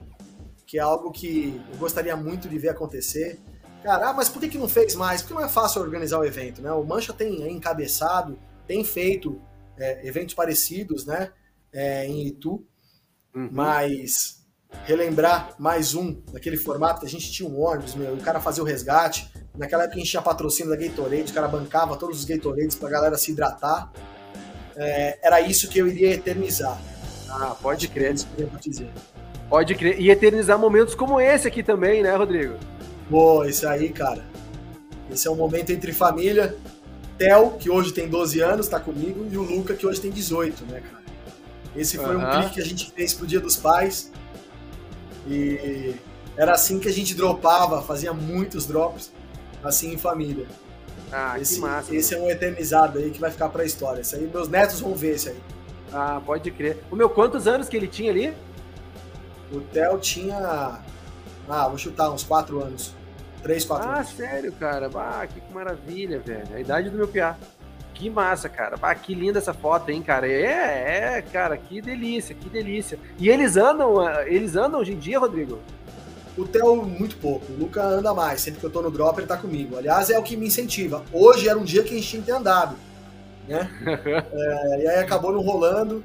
Que 0.66 0.78
é 0.78 0.82
algo 0.82 1.12
que 1.12 1.60
eu 1.72 1.78
gostaria 1.78 2.16
muito 2.16 2.48
de 2.48 2.58
ver 2.58 2.70
acontecer. 2.70 3.38
Cara, 3.82 4.08
ah, 4.08 4.12
mas 4.12 4.28
por 4.28 4.40
que, 4.40 4.48
que 4.48 4.58
não 4.58 4.68
fez 4.68 4.94
mais? 4.94 5.20
Porque 5.20 5.34
não 5.34 5.44
é 5.44 5.48
fácil 5.48 5.82
organizar 5.82 6.18
o 6.18 6.24
evento, 6.24 6.62
né? 6.62 6.72
O 6.72 6.82
Mancha 6.84 7.12
tem 7.12 7.52
encabeçado, 7.52 8.38
tem 8.66 8.82
feito 8.82 9.40
é, 9.76 10.06
eventos 10.06 10.34
parecidos, 10.34 11.04
né? 11.04 11.30
É, 11.72 12.06
em 12.06 12.26
Itu, 12.26 12.66
uhum. 13.34 13.48
mas 13.52 14.43
relembrar 14.84 15.54
mais 15.58 15.94
um 15.94 16.16
daquele 16.32 16.56
formato 16.56 17.00
que 17.00 17.06
a 17.06 17.08
gente 17.08 17.30
tinha 17.30 17.48
um 17.48 17.60
ônibus, 17.60 17.94
meu, 17.94 18.14
o 18.14 18.20
cara 18.20 18.40
fazia 18.40 18.62
o 18.62 18.66
resgate. 18.66 19.30
Naquela 19.56 19.84
época 19.84 19.96
a 19.96 20.00
gente 20.00 20.10
tinha 20.10 20.22
patrocínio 20.22 20.70
da 20.70 20.76
Gatorade, 20.76 21.30
o 21.30 21.34
cara 21.34 21.48
bancava 21.48 21.96
todos 21.96 22.18
os 22.18 22.24
Gatorades 22.24 22.74
pra 22.74 22.90
galera 22.90 23.16
se 23.16 23.32
hidratar. 23.32 23.92
É, 24.76 25.18
era 25.22 25.40
isso 25.40 25.68
que 25.68 25.78
eu 25.78 25.86
iria 25.86 26.12
eternizar. 26.12 26.80
Ah, 27.30 27.56
pode 27.60 27.88
crer. 27.88 28.14
Pode 29.48 29.74
crer. 29.74 30.00
E 30.00 30.10
eternizar 30.10 30.58
momentos 30.58 30.94
como 30.94 31.20
esse 31.20 31.46
aqui 31.46 31.62
também, 31.62 32.02
né, 32.02 32.14
Rodrigo? 32.16 32.56
Pô, 33.08 33.44
isso 33.44 33.66
aí, 33.68 33.90
cara. 33.90 34.24
Esse 35.10 35.28
é 35.28 35.30
um 35.30 35.36
momento 35.36 35.70
entre 35.70 35.92
família. 35.92 36.56
Theo, 37.16 37.52
que 37.52 37.70
hoje 37.70 37.92
tem 37.92 38.08
12 38.08 38.40
anos, 38.40 38.66
tá 38.66 38.80
comigo, 38.80 39.26
e 39.30 39.36
o 39.36 39.42
Luca, 39.42 39.74
que 39.74 39.86
hoje 39.86 40.00
tem 40.00 40.10
18, 40.10 40.64
né, 40.64 40.80
cara? 40.80 41.04
Esse 41.76 41.96
foi 41.96 42.16
uhum. 42.16 42.22
um 42.22 42.30
clique 42.30 42.54
que 42.54 42.60
a 42.60 42.64
gente 42.64 42.90
fez 42.90 43.14
pro 43.14 43.26
Dia 43.26 43.40
dos 43.40 43.56
Pais. 43.56 44.10
E 45.26 45.94
era 46.36 46.52
assim 46.52 46.78
que 46.78 46.88
a 46.88 46.92
gente 46.92 47.14
dropava, 47.14 47.82
fazia 47.82 48.12
muitos 48.12 48.66
drops, 48.66 49.12
assim 49.62 49.92
em 49.92 49.98
família. 49.98 50.46
Ah, 51.12 51.38
esse, 51.38 51.56
que 51.56 51.60
massa. 51.60 51.94
Esse 51.94 52.14
mano. 52.14 52.26
é 52.26 52.28
um 52.28 52.30
eternizado 52.30 52.98
aí 52.98 53.10
que 53.10 53.20
vai 53.20 53.30
ficar 53.30 53.48
pra 53.48 53.64
história. 53.64 54.00
Isso 54.00 54.16
aí, 54.16 54.26
meus 54.26 54.48
netos 54.48 54.80
vão 54.80 54.94
ver 54.94 55.14
esse 55.14 55.30
aí. 55.30 55.40
Ah, 55.92 56.20
pode 56.24 56.50
crer. 56.50 56.82
O 56.90 56.96
meu, 56.96 57.08
quantos 57.08 57.46
anos 57.46 57.68
que 57.68 57.76
ele 57.76 57.86
tinha 57.86 58.10
ali? 58.10 58.34
O 59.52 59.60
Theo 59.60 59.98
tinha. 59.98 60.80
Ah, 61.48 61.68
vou 61.68 61.78
chutar, 61.78 62.10
uns 62.10 62.24
4 62.24 62.60
anos. 62.60 62.94
3, 63.42 63.64
4 63.64 63.88
ah, 63.88 63.94
anos. 63.94 64.08
Ah, 64.08 64.12
sério, 64.12 64.52
cara? 64.52 64.90
Ah, 64.94 65.26
que 65.26 65.40
maravilha, 65.52 66.18
velho. 66.18 66.48
A 66.54 66.60
idade 66.60 66.90
do 66.90 66.96
meu 66.96 67.06
piá. 67.06 67.36
Que 67.94 68.10
massa, 68.10 68.48
cara. 68.48 68.76
Ah, 68.82 68.94
que 68.94 69.14
linda 69.14 69.38
essa 69.38 69.54
foto, 69.54 69.88
hein, 69.88 70.02
cara. 70.02 70.28
É, 70.28 71.16
é, 71.16 71.22
cara, 71.22 71.56
que 71.56 71.80
delícia, 71.80 72.34
que 72.34 72.48
delícia. 72.48 72.98
E 73.18 73.28
eles 73.28 73.56
andam, 73.56 74.00
ah, 74.00 74.24
eles 74.26 74.56
andam 74.56 74.80
hoje 74.80 74.92
em 74.92 74.98
dia, 74.98 75.18
Rodrigo? 75.18 75.60
O 76.36 76.44
Theo, 76.44 76.84
muito 76.84 77.16
pouco. 77.18 77.52
O 77.52 77.56
Luca 77.56 77.82
anda 77.84 78.12
mais. 78.12 78.40
Sempre 78.40 78.58
que 78.58 78.66
eu 78.66 78.70
tô 78.70 78.82
no 78.82 78.90
drop, 78.90 79.18
ele 79.18 79.28
tá 79.28 79.36
comigo. 79.36 79.78
Aliás, 79.78 80.10
é 80.10 80.18
o 80.18 80.22
que 80.22 80.36
me 80.36 80.48
incentiva. 80.48 81.04
Hoje 81.12 81.48
era 81.48 81.56
um 81.56 81.62
dia 81.62 81.84
que 81.84 81.90
a 81.90 81.94
gente 81.94 82.08
tinha 82.08 82.20
que 82.20 82.26
ter 82.26 82.32
andado. 82.32 82.76
Né? 83.46 83.70
é, 84.32 84.82
e 84.82 84.88
aí 84.88 84.98
acabou 84.98 85.32
não 85.32 85.40
rolando. 85.40 86.02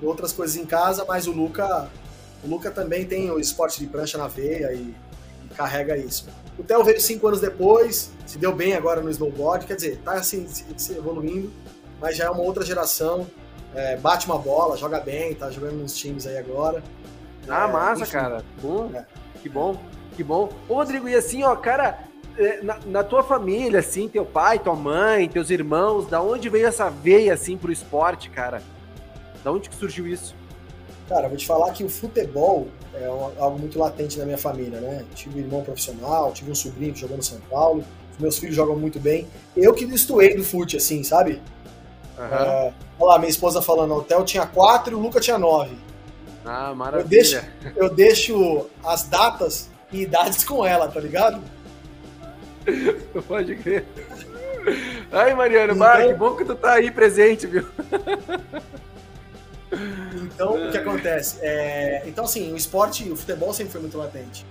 Outras 0.00 0.32
coisas 0.32 0.56
em 0.56 0.64
casa, 0.64 1.04
mas 1.06 1.26
o 1.26 1.32
Luca. 1.32 1.88
O 2.44 2.48
Luca 2.48 2.70
também 2.70 3.04
tem 3.04 3.30
o 3.30 3.38
esporte 3.38 3.78
de 3.80 3.86
prancha 3.86 4.18
na 4.18 4.28
veia 4.28 4.72
e, 4.72 4.94
e 5.44 5.54
carrega 5.54 5.96
isso. 5.96 6.28
O 6.58 6.62
Theo 6.62 6.84
veio 6.84 7.00
cinco 7.00 7.26
anos 7.28 7.40
depois, 7.40 8.12
se 8.26 8.38
deu 8.38 8.54
bem 8.54 8.74
agora 8.74 9.00
no 9.00 9.10
snowboard, 9.10 9.66
quer 9.66 9.74
dizer, 9.74 9.98
tá 10.04 10.12
assim, 10.12 10.46
se 10.48 10.92
evoluindo, 10.92 11.50
mas 12.00 12.16
já 12.16 12.24
é 12.24 12.30
uma 12.30 12.42
outra 12.42 12.64
geração. 12.64 13.26
É, 13.74 13.96
bate 13.96 14.26
uma 14.26 14.38
bola, 14.38 14.76
joga 14.76 15.00
bem, 15.00 15.34
tá 15.34 15.50
jogando 15.50 15.76
nos 15.76 15.96
times 15.96 16.26
aí 16.26 16.36
agora. 16.36 16.82
Ah, 17.48 17.66
é, 17.68 17.72
massa, 17.72 18.02
enfim, 18.02 18.12
cara. 18.12 18.44
Bom, 18.60 18.90
é. 18.94 19.06
que 19.40 19.48
bom, 19.48 19.80
que 20.14 20.22
bom. 20.22 20.50
Ô, 20.68 20.74
Rodrigo, 20.74 21.08
e 21.08 21.14
assim, 21.14 21.42
ó, 21.42 21.56
cara, 21.56 22.00
é, 22.36 22.62
na, 22.62 22.78
na, 22.84 23.02
tua 23.02 23.22
família, 23.22 23.80
assim, 23.80 24.08
teu 24.08 24.26
pai, 24.26 24.58
tua 24.58 24.74
mãe, 24.74 25.28
teus 25.28 25.48
irmãos, 25.48 26.06
da 26.06 26.20
onde 26.20 26.50
veio 26.50 26.66
essa 26.66 26.90
veia, 26.90 27.32
assim, 27.32 27.56
pro 27.56 27.72
esporte, 27.72 28.28
cara? 28.28 28.62
Da 29.42 29.50
onde 29.50 29.70
que 29.70 29.74
surgiu 29.74 30.06
isso? 30.06 30.34
Cara, 31.08 31.28
vou 31.28 31.36
te 31.36 31.46
falar 31.46 31.72
que 31.72 31.82
o 31.82 31.88
futebol 31.88 32.68
é 32.94 33.06
algo 33.06 33.58
muito 33.58 33.78
latente 33.78 34.18
na 34.18 34.24
minha 34.24 34.38
família, 34.38 34.80
né? 34.80 35.04
Tive 35.14 35.40
um 35.40 35.44
irmão 35.44 35.62
profissional, 35.62 36.32
tive 36.32 36.50
um 36.50 36.54
sobrinho 36.54 36.92
que 36.92 37.00
jogou 37.00 37.16
no 37.16 37.22
São 37.22 37.38
Paulo, 37.50 37.84
os 38.12 38.18
meus 38.18 38.38
filhos 38.38 38.54
jogam 38.54 38.76
muito 38.76 39.00
bem. 39.00 39.26
Eu 39.56 39.72
que 39.72 39.86
destoei 39.86 40.36
do 40.36 40.44
fute, 40.44 40.76
assim, 40.76 41.02
sabe? 41.02 41.40
Uhum. 42.18 42.24
É, 42.24 42.72
olha 42.98 43.12
lá, 43.12 43.18
minha 43.18 43.30
esposa 43.30 43.62
falando, 43.62 43.94
o 43.94 44.02
Theo 44.02 44.24
tinha 44.24 44.46
quatro 44.46 44.92
e 44.92 44.94
o 44.94 45.00
Luca 45.00 45.20
tinha 45.20 45.38
nove. 45.38 45.76
Ah, 46.44 46.74
maravilha. 46.74 47.04
Eu 47.04 47.08
deixo, 47.08 47.76
eu 47.76 47.88
deixo 47.88 48.66
as 48.84 49.04
datas 49.04 49.70
e 49.90 50.02
idades 50.02 50.44
com 50.44 50.66
ela, 50.66 50.88
tá 50.88 51.00
ligado? 51.00 51.40
Pode 53.26 53.56
crer. 53.56 53.86
Ai, 55.10 55.34
Mariano, 55.34 55.74
então, 55.74 56.08
que 56.08 56.14
bom 56.14 56.36
que 56.36 56.44
tu 56.44 56.54
tá 56.54 56.74
aí 56.74 56.90
presente, 56.90 57.46
viu? 57.46 57.66
Então, 60.22 60.68
o 60.68 60.70
que 60.70 60.78
acontece? 60.78 61.38
É, 61.40 62.02
então, 62.06 62.24
assim, 62.24 62.52
o 62.52 62.56
esporte, 62.56 63.10
o 63.10 63.16
futebol 63.16 63.52
sempre 63.52 63.72
foi 63.72 63.80
muito 63.80 63.96
latente. 63.96 64.46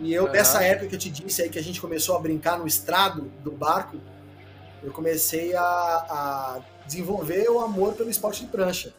E 0.00 0.12
eu, 0.14 0.24
uhum. 0.24 0.32
dessa 0.32 0.62
época 0.62 0.88
que 0.88 0.94
eu 0.94 0.98
te 0.98 1.10
disse 1.10 1.42
aí 1.42 1.48
que 1.48 1.58
a 1.58 1.62
gente 1.62 1.80
começou 1.80 2.16
a 2.16 2.18
brincar 2.18 2.58
no 2.58 2.66
estrado 2.66 3.30
do 3.42 3.50
barco, 3.50 3.98
eu 4.82 4.92
comecei 4.92 5.54
a, 5.54 5.62
a 5.62 6.60
desenvolver 6.86 7.48
o 7.50 7.60
amor 7.60 7.92
pelo 7.94 8.08
esporte 8.08 8.44
de 8.44 8.50
prancha. 8.50 8.94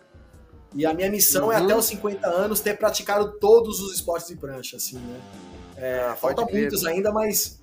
E 0.74 0.86
a 0.86 0.94
minha 0.94 1.10
missão 1.10 1.48
uhum. 1.48 1.52
é 1.52 1.58
até 1.58 1.76
os 1.76 1.86
50 1.86 2.28
anos 2.28 2.60
ter 2.60 2.78
praticado 2.78 3.34
todos 3.40 3.82
os 3.82 3.94
esportes 3.94 4.28
de 4.28 4.38
prancha, 4.38 4.78
assim, 4.78 4.98
né? 4.98 5.22
É, 5.76 6.00
ah, 6.02 6.16
falta 6.16 6.46
muitos 6.46 6.86
ainda, 6.86 7.12
mas 7.12 7.60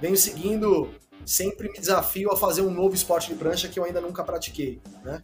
venho 0.00 0.16
seguindo, 0.16 0.90
sempre 1.24 1.70
me 1.70 1.78
desafio 1.78 2.30
a 2.30 2.36
fazer 2.36 2.60
um 2.60 2.70
novo 2.70 2.94
esporte 2.94 3.28
de 3.28 3.34
prancha 3.34 3.68
que 3.68 3.78
eu 3.78 3.84
ainda 3.84 4.00
nunca 4.00 4.22
pratiquei, 4.22 4.80
né? 5.02 5.22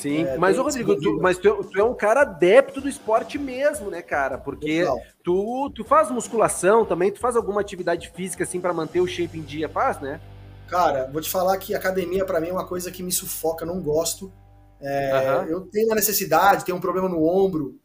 Sim, 0.00 0.24
é, 0.24 0.36
mas, 0.36 0.58
ô, 0.58 0.62
Rodrigo, 0.62 0.96
tu, 1.00 1.18
mas 1.20 1.38
tu, 1.38 1.64
tu, 1.64 1.78
é 1.78 1.84
um 1.84 1.94
cara 1.94 2.22
adepto 2.22 2.80
do 2.80 2.88
esporte 2.88 3.38
mesmo, 3.38 3.90
né, 3.90 4.02
cara? 4.02 4.36
Porque 4.36 4.84
tu, 5.22 5.70
tu 5.74 5.84
faz 5.84 6.10
musculação 6.10 6.84
também, 6.84 7.12
tu 7.12 7.20
faz 7.20 7.36
alguma 7.36 7.60
atividade 7.60 8.10
física, 8.10 8.42
assim, 8.44 8.60
para 8.60 8.72
manter 8.72 9.00
o 9.00 9.06
shape 9.06 9.38
em 9.38 9.42
dia, 9.42 9.68
faz, 9.68 10.00
né? 10.00 10.20
Cara, 10.68 11.08
vou 11.12 11.22
te 11.22 11.30
falar 11.30 11.56
que 11.58 11.74
academia 11.74 12.24
para 12.24 12.40
mim 12.40 12.48
é 12.48 12.52
uma 12.52 12.66
coisa 12.66 12.90
que 12.90 13.02
me 13.02 13.12
sufoca, 13.12 13.64
não 13.64 13.80
gosto. 13.80 14.32
É, 14.80 15.38
uhum. 15.38 15.44
Eu 15.44 15.60
tenho 15.62 15.86
uma 15.86 15.94
necessidade, 15.94 16.64
tenho 16.64 16.76
um 16.76 16.80
problema 16.80 17.08
no 17.08 17.24
ombro, 17.24 17.78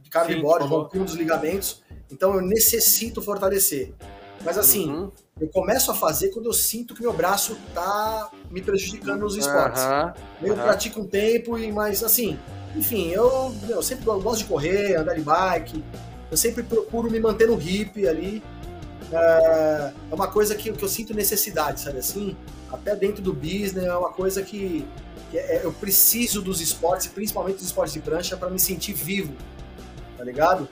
de 0.00 0.10
cardio 0.10 0.46
rompo 0.46 0.98
dos 0.98 1.14
ligamentos, 1.14 1.82
então 2.10 2.34
eu 2.34 2.40
necessito 2.40 3.20
fortalecer. 3.20 3.94
Mas 4.42 4.58
assim, 4.58 4.90
uhum. 4.90 5.10
eu 5.40 5.48
começo 5.48 5.90
a 5.90 5.94
fazer 5.94 6.28
quando 6.28 6.46
eu 6.46 6.52
sinto 6.52 6.94
que 6.94 7.02
meu 7.02 7.12
braço 7.12 7.56
tá 7.74 8.30
me 8.50 8.60
prejudicando 8.62 9.20
nos 9.20 9.36
esportes. 9.36 9.82
Uhum. 9.82 10.12
Eu 10.42 10.54
pratico 10.54 11.00
um 11.00 11.06
tempo, 11.06 11.58
e 11.58 11.72
mas 11.72 12.02
assim, 12.02 12.38
enfim, 12.76 13.08
eu, 13.08 13.54
eu 13.68 13.82
sempre 13.82 14.04
gosto 14.04 14.38
de 14.38 14.44
correr, 14.44 14.96
andar 14.96 15.14
de 15.14 15.22
bike, 15.22 15.82
eu 16.30 16.36
sempre 16.36 16.62
procuro 16.62 17.10
me 17.10 17.20
manter 17.20 17.48
no 17.48 17.60
hip 17.60 18.06
ali. 18.06 18.42
É, 19.12 19.92
é 20.10 20.14
uma 20.14 20.28
coisa 20.28 20.54
que, 20.54 20.72
que 20.72 20.84
eu 20.84 20.88
sinto 20.88 21.14
necessidade, 21.14 21.80
sabe 21.80 21.98
assim? 21.98 22.36
Até 22.72 22.96
dentro 22.96 23.22
do 23.22 23.32
business, 23.32 23.84
é 23.84 23.96
uma 23.96 24.10
coisa 24.10 24.42
que, 24.42 24.86
que 25.30 25.38
é, 25.38 25.60
eu 25.62 25.72
preciso 25.72 26.42
dos 26.42 26.60
esportes, 26.60 27.06
principalmente 27.06 27.56
dos 27.56 27.66
esportes 27.66 27.94
de 27.94 28.00
prancha, 28.00 28.36
para 28.36 28.50
me 28.50 28.58
sentir 28.58 28.92
vivo, 28.92 29.34
tá 30.18 30.24
ligado? 30.24 30.68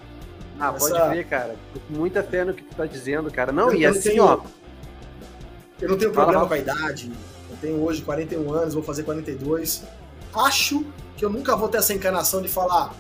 Ah, 0.63 0.73
Essa... 0.77 0.91
pode 0.91 1.17
ver, 1.17 1.25
cara. 1.25 1.57
Tô 1.75 1.81
com 1.81 1.95
muita 1.95 2.23
fé 2.23 2.45
no 2.45 2.55
que 2.55 2.63
tu 2.63 2.77
tá 2.77 2.87
dizendo, 2.87 3.29
cara. 3.33 3.51
Não, 3.51 3.73
eu, 3.73 3.81
e 3.81 3.85
assim, 3.85 4.11
tenho, 4.11 4.25
ó. 4.25 4.41
Eu 5.81 5.89
não 5.89 5.99
tenho 5.99 6.13
problema 6.13 6.47
com 6.47 6.55
a 6.55 6.59
idade. 6.59 7.11
Eu 7.51 7.57
tenho 7.61 7.83
hoje 7.83 8.01
41 8.03 8.53
anos, 8.53 8.73
vou 8.73 8.83
fazer 8.83 9.03
42. 9.03 9.83
Acho 10.33 10.87
que 11.17 11.25
eu 11.25 11.29
nunca 11.29 11.57
vou 11.57 11.69
ter 11.69 11.79
essa 11.79 11.93
encarnação 11.93 12.41
de 12.41 12.49
falar, 12.49 12.95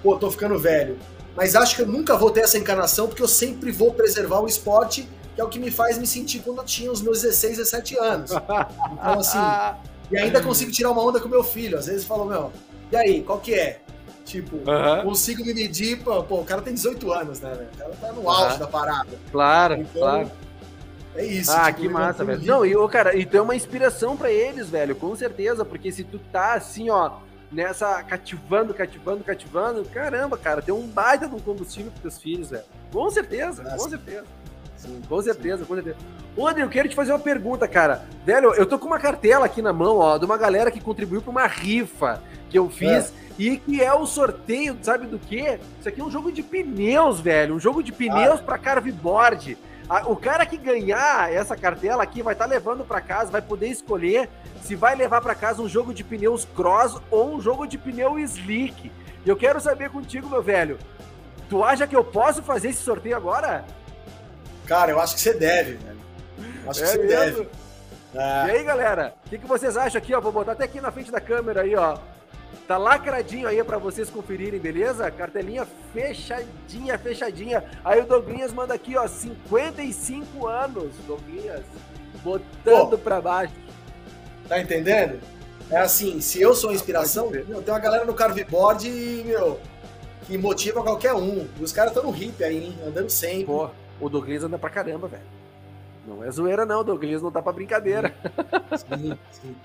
pô, 0.00 0.16
tô 0.16 0.30
ficando 0.30 0.56
velho. 0.60 0.96
Mas 1.34 1.56
acho 1.56 1.74
que 1.74 1.82
eu 1.82 1.88
nunca 1.88 2.16
vou 2.16 2.30
ter 2.30 2.42
essa 2.42 2.56
encarnação 2.56 3.08
porque 3.08 3.22
eu 3.22 3.28
sempre 3.28 3.72
vou 3.72 3.92
preservar 3.92 4.38
o 4.38 4.46
esporte, 4.46 5.08
que 5.34 5.40
é 5.40 5.44
o 5.44 5.48
que 5.48 5.58
me 5.58 5.72
faz 5.72 5.98
me 5.98 6.06
sentir 6.06 6.38
quando 6.38 6.58
eu 6.58 6.64
tinha 6.64 6.92
os 6.92 7.02
meus 7.02 7.22
16, 7.22 7.56
17 7.56 7.98
anos. 7.98 8.30
Então, 8.30 9.18
assim. 9.18 9.38
e 10.12 10.16
ainda 10.16 10.40
consigo 10.40 10.70
tirar 10.70 10.92
uma 10.92 11.02
onda 11.02 11.18
com 11.18 11.28
meu 11.28 11.42
filho. 11.42 11.76
Às 11.76 11.86
vezes 11.86 12.04
falo, 12.04 12.24
meu, 12.24 12.52
e 12.92 12.96
aí, 12.96 13.22
qual 13.24 13.40
que 13.40 13.54
é? 13.54 13.80
Tipo, 14.28 14.58
consigo 15.02 15.42
me 15.42 15.54
medir, 15.54 16.04
pô, 16.04 16.22
pô, 16.22 16.40
o 16.40 16.44
cara 16.44 16.60
tem 16.60 16.74
18 16.74 17.10
anos, 17.10 17.40
né, 17.40 17.50
velho? 17.54 17.68
O 17.72 17.78
cara 17.78 17.92
tá 17.98 18.12
no 18.12 18.28
auge 18.28 18.58
da 18.58 18.66
parada. 18.66 19.08
Claro, 19.32 19.74
então, 19.76 20.02
claro. 20.02 20.30
É 21.16 21.24
isso. 21.24 21.50
Ah, 21.50 21.72
tipo, 21.72 21.80
que 21.80 21.88
massa, 21.88 22.24
velho. 22.26 22.44
Não, 22.44 22.66
e, 22.66 22.88
cara, 22.90 23.16
e 23.16 23.24
tu 23.24 23.38
é 23.38 23.40
uma 23.40 23.56
inspiração 23.56 24.18
para 24.18 24.30
eles, 24.30 24.68
velho, 24.68 24.94
com 24.94 25.16
certeza, 25.16 25.64
porque 25.64 25.90
se 25.90 26.04
tu 26.04 26.18
tá 26.18 26.52
assim, 26.52 26.90
ó, 26.90 27.20
nessa 27.50 28.02
cativando, 28.02 28.74
cativando, 28.74 29.24
cativando, 29.24 29.84
caramba, 29.86 30.36
cara, 30.36 30.60
tem 30.60 30.74
um 30.74 30.86
baita 30.86 31.26
de 31.26 31.34
um 31.34 31.40
combustível 31.40 31.90
pros 31.90 32.02
teus 32.02 32.18
filhos, 32.18 32.50
velho. 32.50 32.64
Com 32.92 33.08
certeza, 33.08 33.62
Nossa. 33.62 33.76
com 33.76 33.88
certeza. 33.88 34.26
Sim, 34.78 35.02
com 35.06 35.20
certeza, 35.20 35.58
sim. 35.58 35.64
com 35.64 35.74
certeza. 35.74 35.96
Ô, 36.36 36.46
André, 36.46 36.62
eu 36.62 36.68
quero 36.68 36.88
te 36.88 36.94
fazer 36.94 37.12
uma 37.12 37.18
pergunta, 37.18 37.68
cara. 37.68 38.06
Velho, 38.24 38.54
eu 38.54 38.64
tô 38.64 38.78
com 38.78 38.86
uma 38.86 38.98
cartela 38.98 39.46
aqui 39.46 39.60
na 39.60 39.72
mão, 39.72 39.98
ó, 39.98 40.16
de 40.16 40.24
uma 40.24 40.38
galera 40.38 40.70
que 40.70 40.80
contribuiu 40.80 41.20
pra 41.20 41.30
uma 41.30 41.46
rifa 41.46 42.22
que 42.48 42.58
eu 42.58 42.70
fiz. 42.70 43.12
É 43.24 43.28
e 43.38 43.56
que 43.56 43.80
é 43.80 43.94
o 43.94 44.04
sorteio, 44.04 44.76
sabe 44.82 45.06
do 45.06 45.18
quê? 45.18 45.60
Isso 45.78 45.88
aqui 45.88 46.00
é 46.00 46.04
um 46.04 46.10
jogo 46.10 46.32
de 46.32 46.42
pneus, 46.42 47.20
velho. 47.20 47.54
Um 47.54 47.60
jogo 47.60 47.84
de 47.84 47.92
pneus 47.92 48.40
ah. 48.40 48.42
para 48.42 48.58
carveboard. 48.58 49.56
O 50.06 50.16
cara 50.16 50.44
que 50.44 50.56
ganhar 50.56 51.32
essa 51.32 51.56
cartela 51.56 52.02
aqui 52.02 52.20
vai 52.20 52.34
estar 52.34 52.46
tá 52.46 52.50
levando 52.50 52.84
para 52.84 53.00
casa, 53.00 53.30
vai 53.30 53.40
poder 53.40 53.68
escolher 53.68 54.28
se 54.60 54.74
vai 54.74 54.94
levar 54.94 55.20
para 55.22 55.34
casa 55.34 55.62
um 55.62 55.68
jogo 55.68 55.94
de 55.94 56.04
pneus 56.04 56.44
cross 56.44 57.00
ou 57.10 57.36
um 57.36 57.40
jogo 57.40 57.66
de 57.66 57.78
pneu 57.78 58.18
slick. 58.18 58.90
E 59.24 59.28
eu 59.28 59.36
quero 59.36 59.60
saber 59.60 59.88
contigo, 59.88 60.28
meu 60.28 60.42
velho. 60.42 60.76
Tu 61.48 61.64
acha 61.64 61.86
que 61.86 61.96
eu 61.96 62.04
posso 62.04 62.42
fazer 62.42 62.70
esse 62.70 62.82
sorteio 62.82 63.16
agora? 63.16 63.64
Cara, 64.68 64.90
eu 64.90 65.00
acho 65.00 65.14
que 65.14 65.20
você 65.22 65.32
deve, 65.32 65.72
velho. 65.72 65.98
Acho 66.68 66.80
que 66.80 66.84
é 66.84 66.92
você 66.92 66.98
mesmo? 66.98 67.36
deve. 67.38 67.48
É. 68.14 68.46
E 68.46 68.50
aí, 68.50 68.64
galera, 68.64 69.14
o 69.24 69.30
que, 69.30 69.38
que 69.38 69.46
vocês 69.46 69.76
acham 69.78 69.98
aqui, 69.98 70.14
ó? 70.14 70.20
Vou 70.20 70.30
botar 70.30 70.52
até 70.52 70.64
aqui 70.64 70.78
na 70.78 70.92
frente 70.92 71.10
da 71.10 71.20
câmera 71.20 71.62
aí, 71.62 71.74
ó. 71.74 71.96
Tá 72.66 72.76
lacradinho 72.76 73.48
aí 73.48 73.64
para 73.64 73.78
vocês 73.78 74.10
conferirem, 74.10 74.60
beleza? 74.60 75.10
Cartelinha 75.10 75.66
fechadinha, 75.94 76.98
fechadinha. 76.98 77.64
Aí 77.82 78.00
o 78.02 78.06
Douglas 78.06 78.52
manda 78.52 78.74
aqui, 78.74 78.94
ó, 78.94 79.08
55 79.08 80.46
anos, 80.46 80.92
Douglas, 81.06 81.64
botando 82.22 82.98
para 82.98 83.22
baixo. 83.22 83.54
Tá 84.46 84.60
entendendo? 84.60 85.18
É 85.70 85.78
assim, 85.78 86.20
se 86.20 86.42
eu 86.42 86.54
sou 86.54 86.72
inspiração, 86.72 87.30
meu, 87.30 87.62
tem 87.62 87.72
uma 87.72 87.80
galera 87.80 88.04
no 88.04 88.12
carveboard, 88.12 88.90
meu, 89.24 89.58
que 90.26 90.36
motiva 90.36 90.82
qualquer 90.82 91.14
um. 91.14 91.46
E 91.58 91.64
os 91.64 91.72
caras 91.72 91.92
estão 91.92 92.10
no 92.10 92.16
hip 92.16 92.42
aí, 92.44 92.66
hein? 92.66 92.78
andando 92.86 93.08
sempre. 93.08 93.44
Pô, 93.44 93.70
o 94.00 94.08
Douglas 94.08 94.44
anda 94.44 94.58
pra 94.58 94.70
caramba, 94.70 95.08
velho. 95.08 95.22
Não 96.06 96.24
é 96.24 96.30
zoeira, 96.30 96.64
não. 96.64 96.80
O 96.80 96.84
Douglas 96.84 97.22
não 97.22 97.30
tá 97.30 97.42
pra 97.42 97.52
brincadeira. 97.52 98.14
Sim, 98.76 99.18
sim. 99.30 99.56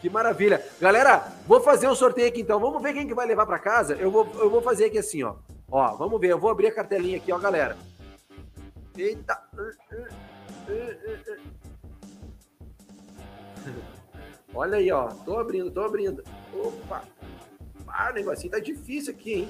Que 0.00 0.08
maravilha. 0.08 0.64
Galera, 0.80 1.32
vou 1.46 1.60
fazer 1.60 1.88
um 1.88 1.94
sorteio 1.94 2.28
aqui 2.28 2.42
então. 2.42 2.60
Vamos 2.60 2.80
ver 2.80 2.94
quem 2.94 3.08
que 3.08 3.14
vai 3.14 3.26
levar 3.26 3.46
para 3.46 3.58
casa. 3.58 3.94
Eu 3.94 4.10
vou, 4.10 4.28
eu 4.38 4.48
vou 4.48 4.62
fazer 4.62 4.84
aqui 4.84 4.98
assim, 4.98 5.24
ó. 5.24 5.34
Ó, 5.68 5.96
vamos 5.96 6.20
ver. 6.20 6.28
Eu 6.28 6.38
vou 6.38 6.50
abrir 6.50 6.68
a 6.68 6.74
cartelinha 6.74 7.16
aqui, 7.16 7.32
ó, 7.32 7.38
galera. 7.38 7.76
Eita. 8.96 9.42
Olha 14.54 14.78
aí, 14.78 14.90
ó. 14.92 15.08
Tô 15.08 15.38
abrindo, 15.38 15.70
tô 15.70 15.82
abrindo. 15.82 16.22
Opa. 16.54 17.02
Ah, 17.88 18.10
o 18.10 18.14
negocinho 18.14 18.52
tá 18.52 18.60
difícil 18.60 19.12
aqui, 19.12 19.34
hein? 19.34 19.48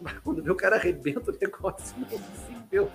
Quando 0.24 0.42
vê 0.42 0.50
o 0.50 0.56
cara 0.56 0.76
arrebenta 0.76 1.30
o 1.30 1.38
negócio, 1.40 1.96
não 1.98 2.06
possível. 2.06 2.90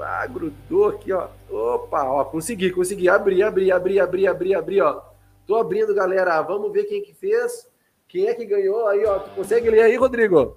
Ah, 0.00 0.26
grudou 0.26 0.88
aqui, 0.88 1.12
ó. 1.12 1.28
Opa, 1.50 2.04
ó, 2.04 2.24
consegui, 2.24 2.70
consegui. 2.70 3.08
Abrir, 3.08 3.42
abrir, 3.42 3.72
abrir, 3.72 4.00
abrir, 4.00 4.26
abrir, 4.26 4.54
abrir, 4.54 4.80
ó. 4.80 5.02
Tô 5.46 5.56
abrindo, 5.56 5.94
galera. 5.94 6.40
Vamos 6.42 6.72
ver 6.72 6.84
quem 6.84 7.02
que 7.02 7.14
fez. 7.14 7.68
Quem 8.08 8.26
é 8.26 8.34
que 8.34 8.44
ganhou 8.44 8.86
aí, 8.88 9.04
ó. 9.04 9.18
Tu 9.20 9.30
consegue 9.30 9.70
ler 9.70 9.82
aí, 9.82 9.96
Rodrigo? 9.96 10.56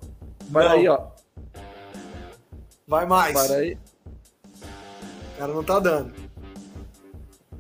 Para 0.51 0.71
aí, 0.71 0.87
ó. 0.87 1.07
Vai 2.87 3.05
mais. 3.05 3.33
Para 3.33 3.57
aí. 3.57 3.77
O 5.35 5.37
cara 5.37 5.53
não 5.53 5.63
tá 5.63 5.79
dando. 5.79 6.13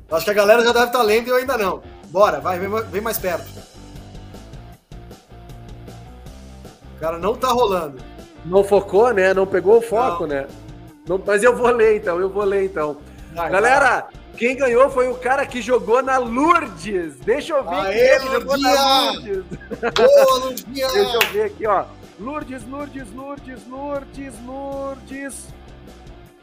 Acho 0.09 0.25
que 0.25 0.31
a 0.31 0.35
galera 0.35 0.63
já 0.63 0.71
deve 0.71 0.85
estar 0.85 0.99
tá 0.99 1.03
lendo 1.03 1.27
e 1.27 1.29
eu 1.29 1.35
ainda 1.35 1.57
não. 1.57 1.83
Bora, 2.05 2.39
vai, 2.39 2.57
vem, 2.57 2.69
vem 2.69 3.01
mais 3.01 3.17
perto. 3.17 3.76
O 6.97 6.99
cara 6.99 7.19
não 7.19 7.35
tá 7.35 7.49
rolando. 7.49 7.99
Não 8.43 8.63
focou, 8.63 9.13
né? 9.13 9.33
Não 9.33 9.45
pegou 9.45 9.77
o 9.77 9.81
foco, 9.81 10.25
não. 10.25 10.35
né? 10.35 10.47
Não, 11.07 11.21
mas 11.25 11.43
eu 11.43 11.55
vou 11.55 11.69
ler 11.69 11.97
então, 11.97 12.19
eu 12.19 12.29
vou 12.29 12.43
ler 12.43 12.65
então. 12.65 12.97
Vai, 13.33 13.49
Galera, 13.51 14.01
vai. 14.01 14.21
quem 14.35 14.57
ganhou 14.57 14.89
foi 14.89 15.07
o 15.07 15.15
cara 15.15 15.45
que 15.45 15.61
jogou 15.61 16.01
na 16.01 16.17
Lourdes. 16.17 17.15
Deixa 17.19 17.53
eu 17.53 17.63
ver 17.63 17.75
Aê, 17.75 17.93
quem 17.93 18.27
é 18.27 18.31
jogou 18.31 18.57
na 18.57 18.73
Lourdes. 18.73 19.45
Boa, 19.95 20.53
Deixa 20.67 21.15
eu 21.15 21.31
ver 21.31 21.43
aqui, 21.43 21.67
ó. 21.67 21.85
Lourdes, 22.19 22.67
Lourdes, 22.67 23.13
Lourdes, 23.13 23.67
Lourdes, 23.67 24.33
Lourdes. 24.45 25.47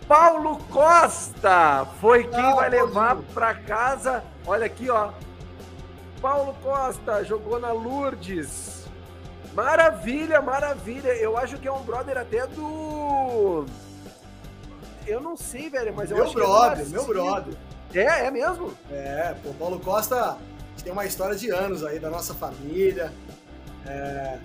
Paulo 0.06 0.58
Costa 0.70 1.86
foi 2.00 2.24
quem 2.24 2.44
ah, 2.44 2.54
vai 2.54 2.70
levar 2.70 3.16
para 3.34 3.54
casa. 3.54 4.22
Olha 4.46 4.66
aqui, 4.66 4.88
ó. 4.88 5.10
Paulo 6.22 6.54
Costa 6.62 7.24
jogou 7.24 7.58
na 7.58 7.72
Lourdes. 7.72 8.83
Maravilha, 9.54 10.42
maravilha. 10.42 11.10
Eu 11.14 11.36
acho 11.38 11.58
que 11.58 11.68
é 11.68 11.72
um 11.72 11.82
brother 11.82 12.18
até 12.18 12.46
do 12.46 13.64
eu 15.06 15.20
não 15.20 15.36
sei, 15.36 15.68
velho, 15.68 15.92
mas 15.94 16.10
eu 16.10 16.16
meu 16.16 16.26
acho 16.26 16.34
brother, 16.34 16.76
que 16.76 16.82
é 16.82 16.86
meu 16.86 17.06
brother. 17.06 17.54
É, 17.94 18.26
é 18.26 18.30
mesmo? 18.30 18.72
É, 18.90 19.34
pô, 19.42 19.52
Paulo 19.54 19.78
Costa 19.78 20.38
tem 20.82 20.92
uma 20.92 21.06
história 21.06 21.36
de 21.36 21.50
anos 21.50 21.84
aí 21.84 21.98
da 21.98 22.10
nossa 22.10 22.34
família. 22.34 23.12
É... 23.86 24.38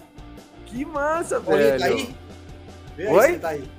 Que 0.66 0.86
massa, 0.86 1.41
Olha, 1.45 1.57
velho. 1.57 1.64
Ele 1.68 1.80
tá 1.80 1.86
aí? 1.86 2.16
Vê 2.95 3.07
Oi? 3.07 3.28
ele 3.28 3.39
tá 3.39 3.49
aí. 3.49 3.72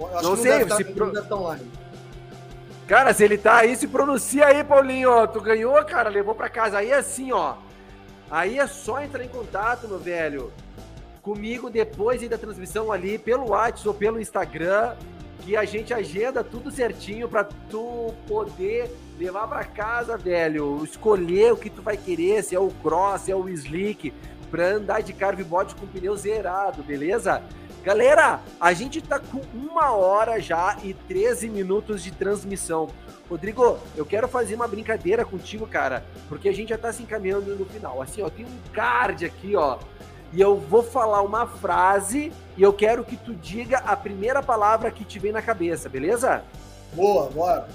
Eu 0.00 0.22
não 0.22 0.36
sei, 0.36 0.64
tá, 0.64 0.76
se 0.76 0.84
pro... 0.84 1.06
deve 1.06 1.20
estar 1.20 1.36
online. 1.36 1.70
Cara, 2.86 3.12
se 3.12 3.24
ele 3.24 3.36
tá 3.36 3.56
aí, 3.56 3.76
se 3.76 3.86
pronuncia 3.86 4.46
aí, 4.46 4.64
Paulinho, 4.64 5.10
ó. 5.10 5.26
Tu 5.26 5.40
ganhou, 5.40 5.84
cara, 5.84 6.08
levou 6.08 6.34
pra 6.34 6.48
casa. 6.48 6.78
Aí 6.78 6.90
é 6.90 6.96
assim, 6.96 7.32
ó. 7.32 7.56
Aí 8.30 8.58
é 8.58 8.66
só 8.66 9.02
entrar 9.02 9.22
em 9.22 9.28
contato, 9.28 9.86
meu 9.86 9.98
velho. 9.98 10.52
Comigo 11.28 11.68
depois 11.68 12.26
da 12.26 12.38
transmissão 12.38 12.90
ali, 12.90 13.18
pelo 13.18 13.50
WhatsApp 13.50 13.86
ou 13.86 13.92
pelo 13.92 14.18
Instagram 14.18 14.96
que 15.44 15.58
a 15.58 15.64
gente 15.66 15.92
agenda 15.92 16.42
tudo 16.42 16.70
certinho 16.70 17.28
para 17.28 17.44
tu 17.44 18.14
poder 18.26 18.90
levar 19.18 19.46
para 19.46 19.62
casa, 19.62 20.16
velho, 20.16 20.82
escolher 20.82 21.52
o 21.52 21.56
que 21.58 21.68
tu 21.68 21.82
vai 21.82 21.98
querer, 21.98 22.42
se 22.42 22.54
é 22.54 22.58
o 22.58 22.70
cross, 22.82 23.22
se 23.22 23.30
é 23.30 23.36
o 23.36 23.46
slick, 23.46 24.10
para 24.50 24.76
andar 24.76 25.02
de 25.02 25.12
carveboard 25.12 25.74
com 25.74 25.86
pneu 25.86 26.16
zerado, 26.16 26.82
beleza? 26.82 27.42
Galera, 27.84 28.40
a 28.58 28.72
gente 28.72 29.02
tá 29.02 29.18
com 29.18 29.42
uma 29.54 29.92
hora 29.92 30.40
já 30.40 30.78
e 30.82 30.94
13 30.94 31.50
minutos 31.50 32.02
de 32.02 32.10
transmissão. 32.10 32.88
Rodrigo, 33.28 33.78
eu 33.94 34.06
quero 34.06 34.28
fazer 34.28 34.54
uma 34.54 34.66
brincadeira 34.66 35.26
contigo, 35.26 35.66
cara, 35.66 36.06
porque 36.26 36.48
a 36.48 36.54
gente 36.54 36.70
já 36.70 36.78
tá 36.78 36.90
se 36.90 37.02
encaminhando 37.02 37.54
no 37.54 37.66
final. 37.66 38.00
Assim, 38.00 38.22
ó, 38.22 38.30
tem 38.30 38.46
um 38.46 38.72
card 38.72 39.26
aqui, 39.26 39.54
ó, 39.54 39.78
e 40.32 40.40
eu 40.40 40.56
vou 40.56 40.82
falar 40.82 41.22
uma 41.22 41.46
frase 41.46 42.32
e 42.56 42.62
eu 42.62 42.72
quero 42.72 43.04
que 43.04 43.16
tu 43.16 43.34
diga 43.34 43.78
a 43.78 43.96
primeira 43.96 44.42
palavra 44.42 44.90
que 44.90 45.04
te 45.04 45.18
vem 45.18 45.32
na 45.32 45.40
cabeça, 45.40 45.88
beleza? 45.88 46.42
Boa, 46.92 47.30
bora. 47.30 47.68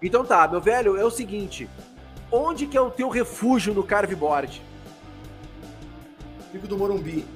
Então 0.00 0.24
tá, 0.24 0.46
meu 0.46 0.60
velho, 0.60 0.96
é 0.96 1.04
o 1.04 1.10
seguinte. 1.10 1.68
Onde 2.30 2.66
que 2.66 2.76
é 2.76 2.80
o 2.80 2.90
teu 2.90 3.08
refúgio 3.08 3.72
no 3.72 3.82
carveboard? 3.82 4.62
Pico 6.52 6.66
do 6.66 6.76
Morumbi. 6.76 7.26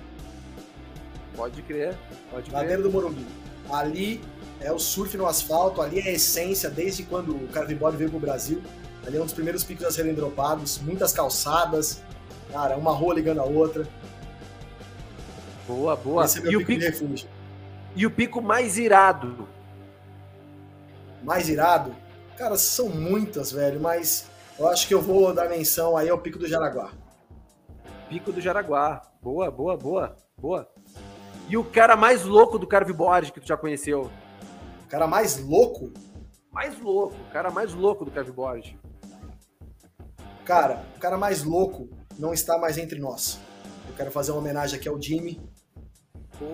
Pode 1.34 1.62
crer, 1.62 1.96
pode 2.30 2.50
crer. 2.50 2.54
Ladeira 2.54 2.82
do 2.82 2.90
Morumbi. 2.90 3.26
Ali 3.72 4.20
é 4.60 4.70
o 4.70 4.78
surf 4.78 5.16
no 5.16 5.26
asfalto, 5.26 5.80
ali 5.80 6.00
é 6.00 6.08
a 6.08 6.12
essência 6.12 6.68
desde 6.68 7.02
quando 7.04 7.34
o 7.34 7.48
carveboard 7.48 7.96
veio 7.96 8.10
pro 8.10 8.20
Brasil. 8.20 8.62
Ali 9.06 9.16
é 9.16 9.20
um 9.20 9.24
dos 9.24 9.32
primeiros 9.32 9.64
picos 9.64 9.84
a 9.86 9.90
serem 9.90 10.12
dropados, 10.12 10.78
muitas 10.78 11.12
calçadas, 11.12 12.02
cara, 12.52 12.76
uma 12.76 12.92
rua 12.92 13.14
ligando 13.14 13.40
a 13.40 13.44
outra. 13.44 13.86
Boa, 15.70 15.94
boa. 15.94 16.24
Esse 16.24 16.38
é 16.38 16.42
meu 16.42 16.60
e, 16.60 16.64
pico 16.64 16.72
o 16.72 16.74
pico, 16.74 16.84
refúgio. 16.84 17.28
e 17.94 18.06
o 18.06 18.10
pico 18.10 18.42
mais 18.42 18.76
irado? 18.76 19.48
Mais 21.22 21.48
irado? 21.48 21.94
Cara, 22.36 22.56
são 22.56 22.88
muitas, 22.88 23.52
velho, 23.52 23.78
mas 23.80 24.28
eu 24.58 24.66
acho 24.66 24.88
que 24.88 24.94
eu 24.94 25.00
vou 25.00 25.32
dar 25.32 25.48
menção 25.48 25.96
aí 25.96 26.08
ao 26.08 26.18
Pico 26.18 26.38
do 26.38 26.48
Jaraguá. 26.48 26.90
Pico 28.08 28.32
do 28.32 28.40
Jaraguá. 28.40 29.02
Boa, 29.22 29.50
boa, 29.50 29.76
boa, 29.76 30.16
boa. 30.36 30.68
E 31.48 31.56
o 31.56 31.62
cara 31.62 31.94
mais 31.94 32.24
louco 32.24 32.58
do 32.58 32.66
carveboard 32.66 33.30
que 33.30 33.40
tu 33.40 33.46
já 33.46 33.56
conheceu? 33.56 34.10
O 34.84 34.88
cara 34.88 35.06
mais 35.06 35.38
louco? 35.38 35.92
Mais 36.50 36.80
louco, 36.80 37.14
o 37.14 37.32
cara 37.32 37.50
mais 37.50 37.72
louco 37.74 38.04
do 38.04 38.10
carveboard. 38.10 38.76
Cara, 40.44 40.84
o 40.96 40.98
cara 40.98 41.16
mais 41.16 41.44
louco 41.44 41.88
não 42.18 42.32
está 42.32 42.58
mais 42.58 42.76
entre 42.76 42.98
nós. 42.98 43.38
Eu 43.88 43.94
quero 43.94 44.10
fazer 44.10 44.32
uma 44.32 44.40
homenagem 44.40 44.78
aqui 44.78 44.88
ao 44.88 45.00
Jimmy, 45.00 45.40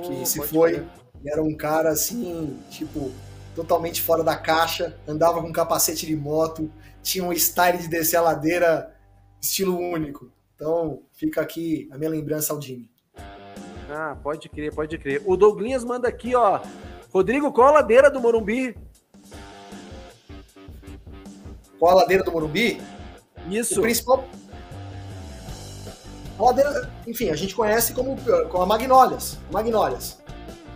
que 0.02 0.26
se 0.26 0.40
foi, 0.42 0.86
era 1.26 1.42
um 1.42 1.56
cara 1.56 1.90
assim, 1.90 2.58
tipo, 2.70 3.12
totalmente 3.54 4.02
fora 4.02 4.22
da 4.22 4.36
caixa, 4.36 4.96
andava 5.06 5.40
com 5.40 5.52
capacete 5.52 6.06
de 6.06 6.14
moto, 6.14 6.70
tinha 7.02 7.24
um 7.24 7.32
style 7.32 7.78
de 7.78 7.88
descer 7.88 8.16
a 8.16 8.22
ladeira 8.22 8.94
estilo 9.40 9.78
único. 9.78 10.30
Então, 10.54 11.02
fica 11.12 11.40
aqui 11.40 11.88
a 11.92 11.98
minha 11.98 12.10
lembrança 12.10 12.52
ao 12.52 12.60
Jimmy. 12.60 12.90
Ah, 13.88 14.16
pode 14.22 14.48
crer, 14.48 14.74
pode 14.74 14.98
crer. 14.98 15.22
O 15.24 15.36
Douglinhas 15.36 15.84
manda 15.84 16.08
aqui, 16.08 16.34
ó. 16.34 16.60
Rodrigo, 17.12 17.52
qual 17.52 17.68
a 17.68 17.72
ladeira 17.72 18.10
do 18.10 18.20
Morumbi? 18.20 18.76
Qual 21.78 21.92
a 21.92 22.02
ladeira 22.02 22.24
do 22.24 22.32
Morumbi? 22.32 22.80
Isso. 23.48 23.78
O 23.78 23.82
principal, 23.82 24.24
a 26.38 26.42
ladeira, 26.42 26.90
enfim, 27.06 27.30
a 27.30 27.36
gente 27.36 27.54
conhece 27.54 27.94
como, 27.94 28.16
como 28.50 28.62
a 28.62 28.66
Magnólias. 28.66 29.38
Magnólias. 29.50 30.18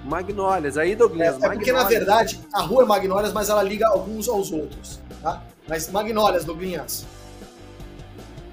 Magnólias, 0.04 0.78
aí 0.78 0.96
Douglas. 0.96 1.42
É, 1.42 1.46
é 1.46 1.50
porque, 1.50 1.72
na 1.72 1.84
verdade, 1.84 2.40
a 2.52 2.62
rua 2.62 2.84
é 2.84 2.86
Magnólias, 2.86 3.32
mas 3.32 3.50
ela 3.50 3.62
liga 3.62 3.86
alguns 3.86 4.28
aos 4.28 4.50
outros. 4.50 5.00
Tá? 5.22 5.42
Mas 5.68 5.90
Magnólias, 5.90 6.44
Douglas. 6.44 7.04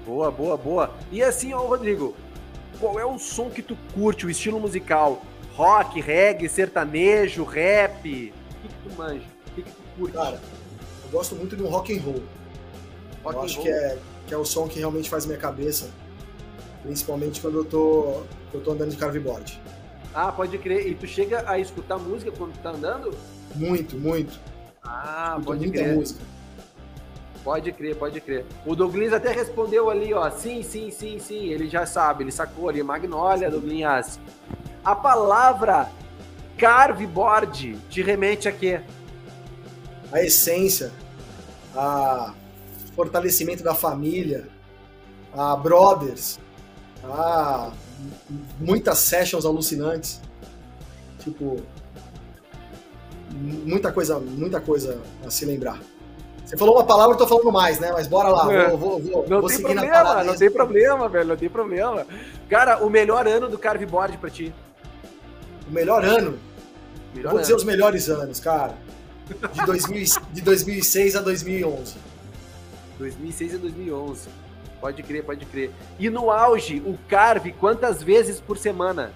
Boa, 0.04 0.30
boa, 0.30 0.56
boa. 0.56 0.90
E 1.10 1.22
assim, 1.22 1.54
ó, 1.54 1.60
Rodrigo, 1.60 2.14
qual 2.78 3.00
é 3.00 3.06
o 3.06 3.18
som 3.18 3.48
que 3.48 3.62
tu 3.62 3.76
curte, 3.94 4.26
o 4.26 4.30
estilo 4.30 4.60
musical? 4.60 5.22
Rock, 5.54 6.00
reggae, 6.00 6.48
sertanejo, 6.48 7.42
rap? 7.42 8.00
O 8.00 8.02
que, 8.02 8.68
que 8.68 8.88
tu 8.88 8.96
manja? 8.96 9.24
O 9.46 9.50
que, 9.54 9.62
que 9.62 9.70
tu 9.70 9.82
curte? 9.98 10.16
Cara, 10.16 10.40
eu 11.04 11.10
gosto 11.10 11.34
muito 11.34 11.56
de 11.56 11.62
um 11.62 11.68
rock 11.68 11.96
and 11.96 12.02
roll. 12.02 12.22
Rock 13.24 13.36
eu 13.36 13.42
acho 13.42 13.54
roll. 13.56 13.64
Que, 13.64 13.70
é, 13.70 13.98
que 14.28 14.34
é 14.34 14.36
o 14.36 14.44
som 14.44 14.68
que 14.68 14.78
realmente 14.78 15.08
faz 15.08 15.24
minha 15.24 15.38
cabeça 15.38 15.90
principalmente 16.82 17.40
quando 17.40 17.58
eu 17.58 17.64
tô, 17.64 18.22
eu 18.52 18.60
tô 18.60 18.72
andando 18.72 18.90
de 18.90 18.96
carveboard. 18.96 19.60
Ah, 20.14 20.32
pode 20.32 20.56
crer. 20.58 20.86
E 20.86 20.94
tu 20.94 21.06
chega 21.06 21.48
a 21.48 21.58
escutar 21.58 21.98
música 21.98 22.32
quando 22.36 22.52
tu 22.52 22.58
tá 22.60 22.70
andando? 22.70 23.14
Muito, 23.54 23.96
muito. 23.96 24.38
Ah, 24.82 25.38
pode 25.44 25.66
muita 25.66 25.82
crer. 25.82 25.94
música. 25.94 26.20
Pode 27.44 27.72
crer, 27.72 27.96
pode 27.96 28.20
crer. 28.20 28.44
O 28.66 28.74
Douglas 28.74 29.12
até 29.12 29.32
respondeu 29.32 29.88
ali, 29.88 30.12
ó. 30.12 30.28
Sim, 30.30 30.62
sim, 30.62 30.90
sim, 30.90 31.18
sim. 31.18 31.46
Ele 31.46 31.68
já 31.68 31.86
sabe, 31.86 32.24
ele 32.24 32.32
sacou 32.32 32.68
ali. 32.68 32.82
Magnólia, 32.82 33.50
Douglas. 33.50 34.18
A 34.84 34.94
palavra 34.94 35.88
carveboard 36.56 37.78
te 37.88 38.02
remete 38.02 38.48
a 38.48 38.52
quê? 38.52 38.80
A 40.10 40.22
essência, 40.22 40.92
a 41.76 42.34
fortalecimento 42.96 43.62
da 43.62 43.74
família, 43.74 44.48
a 45.32 45.54
brothers, 45.54 46.40
a 47.04 47.72
muitas 48.58 48.98
sessions 48.98 49.44
alucinantes. 49.44 50.20
Tipo, 51.20 51.60
muita 53.30 53.92
coisa, 53.92 54.18
muita 54.18 54.60
coisa 54.60 55.00
a 55.24 55.30
se 55.30 55.44
lembrar. 55.44 55.80
Você 56.44 56.56
falou 56.56 56.76
uma 56.76 56.84
palavra, 56.84 57.12
eu 57.12 57.18
tô 57.18 57.26
falando 57.26 57.52
mais, 57.52 57.78
né? 57.78 57.92
Mas 57.92 58.06
bora 58.06 58.30
lá, 58.30 58.50
é. 58.50 58.68
vou, 58.70 58.78
vou, 58.78 59.00
vou, 59.00 59.28
não 59.28 59.40
vou 59.42 59.50
tem 59.50 59.60
problema, 59.60 60.24
Não 60.24 60.34
tem 60.34 60.50
problema, 60.50 61.08
velho, 61.08 61.28
não 61.28 61.36
tem 61.36 61.48
problema. 61.50 62.06
Cara, 62.48 62.82
o 62.82 62.88
melhor 62.88 63.28
ano 63.28 63.50
do 63.50 63.58
Carveboard 63.58 64.16
pra 64.16 64.30
ti? 64.30 64.54
O 65.68 65.72
melhor 65.72 66.02
ano? 66.02 66.38
Melhor 67.14 67.30
vou 67.30 67.38
ano. 67.38 67.40
dizer 67.42 67.54
os 67.54 67.64
melhores 67.64 68.08
anos, 68.08 68.40
cara. 68.40 68.74
De, 69.52 69.66
2000, 69.66 70.06
de 70.32 70.40
2006 70.40 71.16
a 71.16 71.20
2011. 71.20 71.96
2006 72.98 73.54
a 73.54 73.58
2011. 73.58 74.28
Pode 74.80 75.02
crer, 75.02 75.24
pode 75.24 75.44
crer. 75.46 75.72
E 75.98 76.08
no 76.08 76.30
auge, 76.30 76.80
o 76.86 76.96
Carve, 77.08 77.52
quantas 77.52 78.02
vezes 78.02 78.40
por 78.40 78.56
semana? 78.56 79.12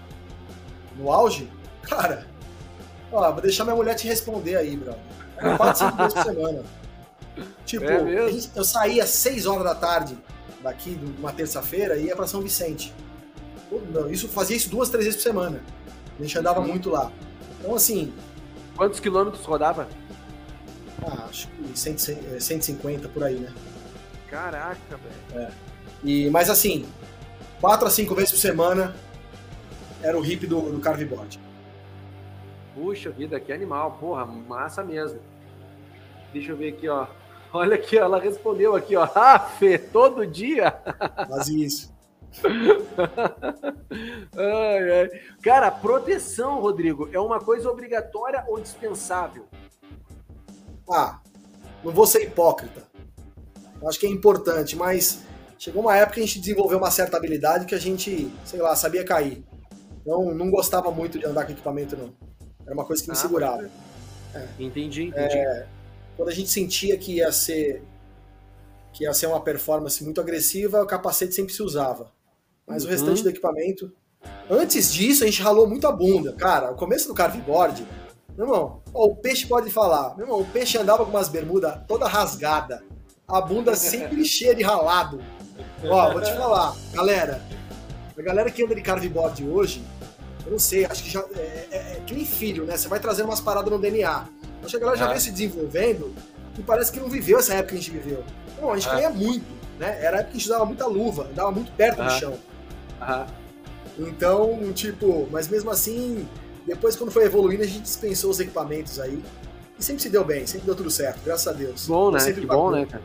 No 0.96 1.12
auge? 1.12 1.48
Cara, 1.82 2.26
ó, 3.10 3.30
vou 3.32 3.40
deixar 3.40 3.64
minha 3.64 3.76
mulher 3.76 3.94
te 3.94 4.06
responder 4.06 4.56
aí, 4.56 4.76
bro. 4.76 4.94
4, 5.56 5.78
5 5.78 5.96
vezes 5.96 6.14
por 6.14 6.22
semana. 6.24 6.62
Tipo, 7.64 7.86
é 7.86 8.28
eu 8.54 8.62
saía 8.62 9.04
às 9.04 9.08
6 9.08 9.46
horas 9.46 9.64
da 9.64 9.74
tarde 9.74 10.18
daqui, 10.62 10.94
de 10.94 11.06
uma 11.18 11.32
terça-feira, 11.32 11.96
e 11.96 12.06
ia 12.06 12.14
para 12.14 12.26
São 12.26 12.42
Vicente. 12.42 12.92
Isso 14.10 14.28
fazia 14.28 14.56
isso 14.56 14.68
duas, 14.68 14.90
três 14.90 15.06
vezes 15.06 15.22
por 15.22 15.28
semana. 15.30 15.62
A 16.18 16.22
gente 16.22 16.38
andava 16.38 16.60
uhum. 16.60 16.68
muito 16.68 16.90
lá. 16.90 17.10
Então, 17.58 17.74
assim. 17.74 18.12
Quantos 18.76 19.00
quilômetros 19.00 19.44
rodava? 19.44 19.88
Ah, 21.02 21.26
acho 21.28 21.48
que 21.48 21.78
150 21.78 23.06
é, 23.06 23.10
por 23.10 23.24
aí, 23.24 23.36
né? 23.36 23.52
Caraca, 24.32 24.96
velho. 24.96 25.44
É. 25.46 25.52
E, 26.02 26.30
mas 26.30 26.48
assim, 26.48 26.86
quatro 27.60 27.86
a 27.86 27.90
cinco 27.90 28.14
vezes 28.14 28.30
por 28.30 28.38
semana 28.38 28.96
era 30.02 30.18
o 30.18 30.24
hip 30.24 30.46
do, 30.46 30.72
do 30.72 30.80
carveboard. 30.80 31.38
Puxa 32.74 33.10
vida, 33.10 33.38
que 33.38 33.52
animal, 33.52 33.98
porra, 34.00 34.24
massa 34.24 34.82
mesmo. 34.82 35.20
Deixa 36.32 36.52
eu 36.52 36.56
ver 36.56 36.70
aqui, 36.70 36.88
ó. 36.88 37.08
Olha 37.52 37.74
aqui, 37.74 37.98
ela 37.98 38.18
respondeu 38.18 38.74
aqui, 38.74 38.96
ó. 38.96 39.06
Ah, 39.14 39.38
Fê, 39.38 39.76
todo 39.76 40.26
dia? 40.26 40.80
Faz 41.28 41.48
isso. 41.48 41.92
ai, 44.34 45.00
ai. 45.02 45.10
Cara, 45.42 45.70
proteção, 45.70 46.58
Rodrigo, 46.58 47.10
é 47.12 47.20
uma 47.20 47.38
coisa 47.38 47.70
obrigatória 47.70 48.42
ou 48.48 48.58
dispensável? 48.58 49.46
Ah, 50.90 51.20
não 51.84 51.92
vou 51.92 52.06
ser 52.06 52.22
hipócrita. 52.22 52.90
Acho 53.86 53.98
que 53.98 54.06
é 54.06 54.10
importante, 54.10 54.76
mas 54.76 55.20
chegou 55.58 55.82
uma 55.82 55.96
época 55.96 56.14
que 56.14 56.20
a 56.20 56.26
gente 56.26 56.40
desenvolveu 56.40 56.78
uma 56.78 56.90
certa 56.90 57.16
habilidade 57.16 57.66
que 57.66 57.74
a 57.74 57.78
gente, 57.78 58.30
sei 58.44 58.60
lá, 58.60 58.74
sabia 58.76 59.04
cair. 59.04 59.44
Não, 60.04 60.34
não 60.34 60.50
gostava 60.50 60.90
muito 60.90 61.18
de 61.18 61.26
andar 61.26 61.44
com 61.44 61.52
equipamento, 61.52 61.96
não. 61.96 62.12
Era 62.64 62.74
uma 62.74 62.84
coisa 62.84 63.02
que 63.02 63.08
me 63.08 63.16
ah, 63.16 63.20
segurava. 63.20 63.68
É. 64.34 64.48
Entendi, 64.58 65.04
entendi. 65.04 65.36
É, 65.36 65.66
quando 66.16 66.28
a 66.28 66.34
gente 66.34 66.50
sentia 66.50 66.96
que 66.96 67.16
ia 67.16 67.30
ser 67.32 67.82
que 68.92 69.04
ia 69.04 69.14
ser 69.14 69.26
uma 69.26 69.40
performance 69.40 70.04
muito 70.04 70.20
agressiva, 70.20 70.82
o 70.82 70.86
capacete 70.86 71.34
sempre 71.34 71.54
se 71.54 71.62
usava. 71.62 72.12
Mas 72.66 72.82
uhum. 72.82 72.90
o 72.90 72.92
restante 72.92 73.22
do 73.22 73.30
equipamento. 73.30 73.90
Antes 74.50 74.92
disso, 74.92 75.24
a 75.24 75.26
gente 75.26 75.42
ralou 75.42 75.66
muito 75.66 75.86
a 75.86 75.92
bunda. 75.92 76.34
Cara, 76.34 76.70
o 76.70 76.74
começo 76.74 77.08
do 77.08 77.14
carveboard, 77.14 77.86
meu 78.36 78.46
irmão, 78.46 78.82
ó, 78.92 79.06
o 79.06 79.16
peixe 79.16 79.46
pode 79.46 79.70
falar. 79.70 80.14
Meu 80.16 80.26
irmão, 80.26 80.40
o 80.40 80.44
peixe 80.44 80.78
andava 80.78 81.04
com 81.04 81.10
umas 81.10 81.28
bermudas 81.28 81.78
toda 81.88 82.06
rasgada, 82.06 82.82
a 83.32 83.40
bunda 83.40 83.74
sempre 83.74 84.24
cheia 84.24 84.54
de 84.54 84.62
ralado. 84.62 85.20
Ó, 85.84 86.12
vou 86.12 86.20
te 86.20 86.32
falar, 86.36 86.76
galera. 86.92 87.42
A 88.16 88.22
galera 88.22 88.50
que 88.50 88.62
anda 88.62 88.74
de 88.74 88.82
carveboard 88.82 89.42
hoje, 89.48 89.82
eu 90.44 90.52
não 90.52 90.58
sei, 90.58 90.84
acho 90.84 91.02
que 91.02 91.10
já 91.10 91.24
é, 91.34 91.68
é, 91.70 91.76
é 91.76 92.02
que 92.06 92.14
nem 92.14 92.26
filho, 92.26 92.64
né? 92.64 92.76
Você 92.76 92.88
vai 92.88 93.00
trazendo 93.00 93.26
umas 93.26 93.40
paradas 93.40 93.72
no 93.72 93.78
DNA. 93.78 94.28
Acho 94.62 94.70
que 94.70 94.76
a 94.76 94.80
galera 94.80 94.98
já 94.98 95.06
ah. 95.06 95.08
vem 95.08 95.18
se 95.18 95.30
desenvolvendo 95.30 96.12
e 96.58 96.62
parece 96.62 96.92
que 96.92 97.00
não 97.00 97.08
viveu 97.08 97.38
essa 97.38 97.54
época 97.54 97.70
que 97.70 97.74
a 97.74 97.80
gente 97.80 97.90
viveu. 97.90 98.22
Não, 98.60 98.70
a 98.70 98.76
gente 98.76 98.88
ah. 98.90 98.94
ganha 98.94 99.10
muito, 99.10 99.46
né? 99.78 99.98
Era 100.04 100.18
a 100.18 100.20
época 100.20 100.32
que 100.32 100.36
a 100.36 100.40
gente 100.40 100.48
dava 100.48 100.66
muita 100.66 100.86
luva, 100.86 101.30
dava 101.34 101.50
muito 101.50 101.72
perto 101.72 102.02
ah. 102.02 102.04
do 102.04 102.12
chão. 102.12 102.38
Ah. 103.00 103.26
Então, 103.98 104.72
tipo, 104.74 105.26
mas 105.30 105.48
mesmo 105.48 105.70
assim, 105.70 106.28
depois 106.66 106.96
quando 106.96 107.10
foi 107.10 107.24
evoluindo, 107.24 107.62
a 107.62 107.66
gente 107.66 107.80
dispensou 107.80 108.30
os 108.30 108.38
equipamentos 108.38 109.00
aí. 109.00 109.22
E 109.78 109.82
sempre 109.82 110.02
se 110.02 110.10
deu 110.10 110.22
bem, 110.22 110.46
sempre 110.46 110.66
deu 110.66 110.76
tudo 110.76 110.90
certo, 110.90 111.20
graças 111.24 111.48
a 111.48 111.52
Deus. 111.52 111.86
Bom, 111.86 112.10
né? 112.10 112.32
Que 112.32 112.46
bom, 112.46 112.70
né, 112.70 112.86
cara? 112.86 113.02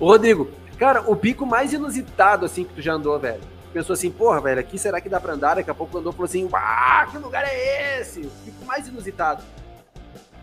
Ô, 0.00 0.06
Rodrigo, 0.06 0.50
cara, 0.78 1.02
o 1.02 1.16
pico 1.16 1.44
mais 1.44 1.72
inusitado, 1.72 2.46
assim, 2.46 2.64
que 2.64 2.74
tu 2.74 2.82
já 2.82 2.92
andou, 2.92 3.18
velho. 3.18 3.40
Pensou 3.72 3.92
assim, 3.92 4.10
porra, 4.10 4.40
velho, 4.40 4.60
aqui 4.60 4.78
será 4.78 5.00
que 5.00 5.08
dá 5.08 5.20
pra 5.20 5.34
andar? 5.34 5.56
Daqui 5.56 5.70
a 5.70 5.74
pouco 5.74 5.98
andou 5.98 6.12
e 6.12 6.14
falou 6.14 6.26
assim, 6.26 6.48
ah, 6.52 7.06
que 7.10 7.18
lugar 7.18 7.44
é 7.44 8.00
esse? 8.00 8.20
O 8.20 8.30
pico 8.44 8.64
mais 8.64 8.88
inusitado. 8.88 9.42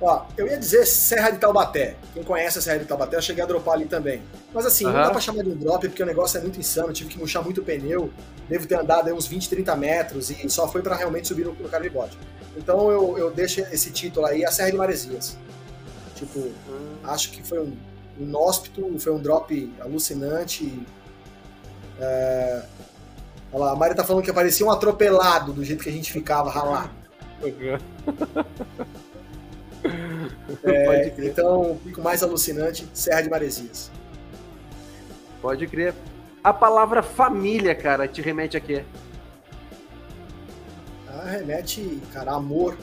Ó, 0.02 0.26
eu 0.38 0.46
ia 0.46 0.58
dizer 0.58 0.86
Serra 0.86 1.30
de 1.30 1.38
Taubaté. 1.38 1.96
Quem 2.14 2.24
conhece 2.24 2.60
a 2.60 2.62
Serra 2.62 2.80
de 2.80 2.86
Taubaté, 2.86 3.16
eu 3.16 3.22
cheguei 3.22 3.44
a 3.44 3.48
dropar 3.48 3.76
ali 3.76 3.86
também. 3.86 4.22
Mas 4.54 4.66
assim, 4.66 4.86
uhum. 4.86 4.92
não 4.92 5.02
dá 5.02 5.10
pra 5.10 5.22
chamar 5.22 5.44
de 5.44 5.50
um 5.50 5.56
drop, 5.56 5.88
porque 5.88 6.04
o 6.04 6.06
negócio 6.06 6.38
é 6.38 6.42
muito 6.42 6.60
insano. 6.60 6.90
Eu 6.90 6.94
tive 6.94 7.10
que 7.10 7.18
murchar 7.18 7.44
muito 7.44 7.64
pneu. 7.64 8.12
Devo 8.50 8.68
ter 8.68 8.76
andado 8.76 9.14
uns 9.14 9.26
20, 9.26 9.50
30 9.50 9.76
metros 9.76 10.30
e 10.30 10.50
só 10.50 10.68
foi 10.68 10.82
para 10.82 10.96
realmente 10.96 11.28
subir 11.28 11.46
no, 11.46 11.54
no 11.54 11.70
carveboard. 11.70 12.18
Então 12.58 12.92
eu, 12.92 13.18
eu 13.18 13.32
deixo 13.32 13.62
esse 13.62 13.90
título 13.90 14.26
aí, 14.26 14.46
a 14.46 14.52
Serra 14.52 14.72
de 14.72 14.78
Maresias. 14.78 15.38
Tipo, 16.16 16.40
uhum. 16.40 16.98
acho 17.04 17.32
que 17.32 17.44
foi 17.44 17.60
um 17.60 17.78
inóspito, 18.18 18.98
foi 19.00 19.14
um 19.14 19.20
drop 19.20 19.74
alucinante. 19.80 20.82
É... 22.00 22.64
Olha 23.52 23.66
lá, 23.66 23.72
a 23.72 23.76
Mari 23.76 23.96
tá 23.96 24.04
falando 24.04 24.24
que 24.24 24.34
parecia 24.34 24.66
um 24.66 24.72
atropelado 24.72 25.54
do 25.54 25.64
jeito 25.64 25.84
que 25.84 25.90
a 25.90 25.94
gente 25.94 26.12
ficava 26.12 26.50
ralado. 26.50 26.92
É, 30.64 31.14
então, 31.20 31.74
o 31.74 31.76
pico 31.78 32.02
mais 32.02 32.24
alucinante, 32.24 32.88
Serra 32.92 33.22
de 33.22 33.30
Maresias. 33.30 33.92
Pode 35.40 35.68
crer. 35.68 35.94
A 36.44 36.52
palavra 36.52 37.04
família, 37.04 37.76
cara, 37.76 38.08
te 38.08 38.22
remete 38.22 38.58
a 38.58 38.60
quê? 38.60 38.84
Ah, 41.08 41.30
remete, 41.30 42.02
cara, 42.12 42.32
amor. 42.34 42.78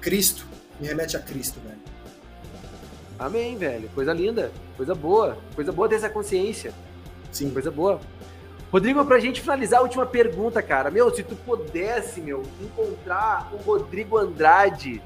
Cristo. 0.00 0.46
Me 0.78 0.86
remete 0.86 1.16
a 1.16 1.20
Cristo, 1.20 1.58
velho. 1.60 1.83
Amém, 3.18 3.56
velho. 3.56 3.88
Coisa 3.94 4.12
linda. 4.12 4.50
Coisa 4.76 4.94
boa. 4.94 5.38
Coisa 5.54 5.72
boa 5.72 5.88
ter 5.88 5.96
essa 5.96 6.10
consciência. 6.10 6.72
Sim. 7.30 7.50
Coisa 7.50 7.70
boa. 7.70 8.00
Rodrigo, 8.72 9.04
pra 9.04 9.20
gente 9.20 9.40
finalizar 9.40 9.78
a 9.78 9.82
última 9.82 10.04
pergunta, 10.04 10.60
cara. 10.60 10.90
Meu, 10.90 11.14
se 11.14 11.22
tu 11.22 11.36
pudesse, 11.36 12.20
meu, 12.20 12.42
encontrar 12.60 13.52
o 13.52 13.56
Rodrigo 13.58 14.18
Andrade 14.18 15.00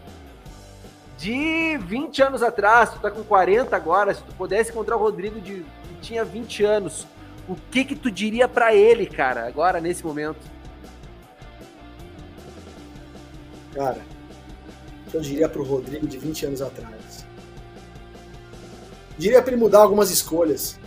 de 1.18 1.76
20 1.76 2.22
anos 2.22 2.42
atrás, 2.42 2.90
tu 2.90 3.00
tá 3.00 3.10
com 3.10 3.22
40 3.22 3.76
agora, 3.76 4.14
se 4.14 4.22
tu 4.22 4.32
pudesse 4.36 4.70
encontrar 4.70 4.96
o 4.96 5.00
Rodrigo 5.00 5.40
de 5.40 5.64
que 5.82 5.94
tinha 6.00 6.24
20 6.24 6.64
anos, 6.64 7.06
o 7.48 7.56
que 7.70 7.84
que 7.84 7.96
tu 7.96 8.10
diria 8.10 8.48
para 8.48 8.74
ele, 8.74 9.04
cara, 9.04 9.46
agora 9.46 9.80
nesse 9.80 10.06
momento? 10.06 10.38
Cara, 13.74 14.00
eu 15.12 15.20
diria 15.20 15.48
pro 15.48 15.62
Rodrigo 15.62 16.06
de 16.06 16.18
20 16.18 16.46
anos 16.46 16.62
atrás. 16.62 16.97
Diria 19.18 19.42
para 19.42 19.52
ele 19.52 19.60
mudar 19.60 19.80
algumas 19.80 20.10
escolhas 20.10 20.78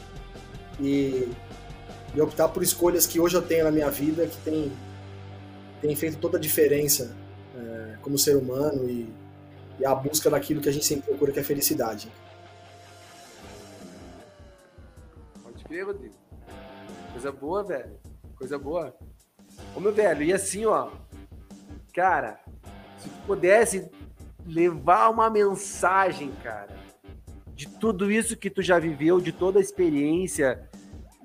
e, 0.79 1.29
e, 2.15 2.21
optar 2.21 2.47
por 2.47 2.63
escolhas 2.63 3.05
que 3.05 3.19
hoje 3.19 3.35
eu 3.35 3.41
tenho 3.41 3.65
na 3.65 3.71
minha 3.71 3.89
vida 3.89 4.25
que 4.25 4.37
tem, 4.37 4.71
tem 5.81 5.95
feito 5.95 6.17
toda 6.17 6.37
a 6.37 6.41
diferença 6.41 7.15
é, 7.55 7.97
como 8.01 8.17
ser 8.17 8.37
humano 8.37 8.89
e 8.89 9.07
e 9.81 9.85
a 9.85 9.95
busca 9.95 10.29
daquilo 10.29 10.61
que 10.61 10.69
a 10.69 10.71
gente 10.71 10.85
sempre 10.85 11.07
procura, 11.07 11.31
que 11.31 11.39
é 11.39 11.43
felicidade. 11.43 12.11
Pode 15.41 15.63
crer, 15.63 15.87
Rodrigo. 15.87 16.13
Coisa 17.11 17.31
boa, 17.31 17.63
velho. 17.63 17.99
Coisa 18.35 18.59
boa. 18.59 18.95
Ô, 19.75 19.79
meu 19.79 19.91
velho, 19.91 20.21
e 20.21 20.31
assim, 20.31 20.65
ó. 20.65 20.91
Cara, 21.93 22.39
se 22.99 23.09
tu 23.09 23.17
pudesse 23.25 23.89
levar 24.45 25.09
uma 25.09 25.31
mensagem, 25.31 26.31
cara, 26.43 26.75
de 27.61 27.67
tudo 27.67 28.11
isso 28.11 28.35
que 28.35 28.49
tu 28.49 28.63
já 28.63 28.79
viveu, 28.79 29.21
de 29.21 29.31
toda 29.31 29.59
a 29.59 29.61
experiência, 29.61 30.67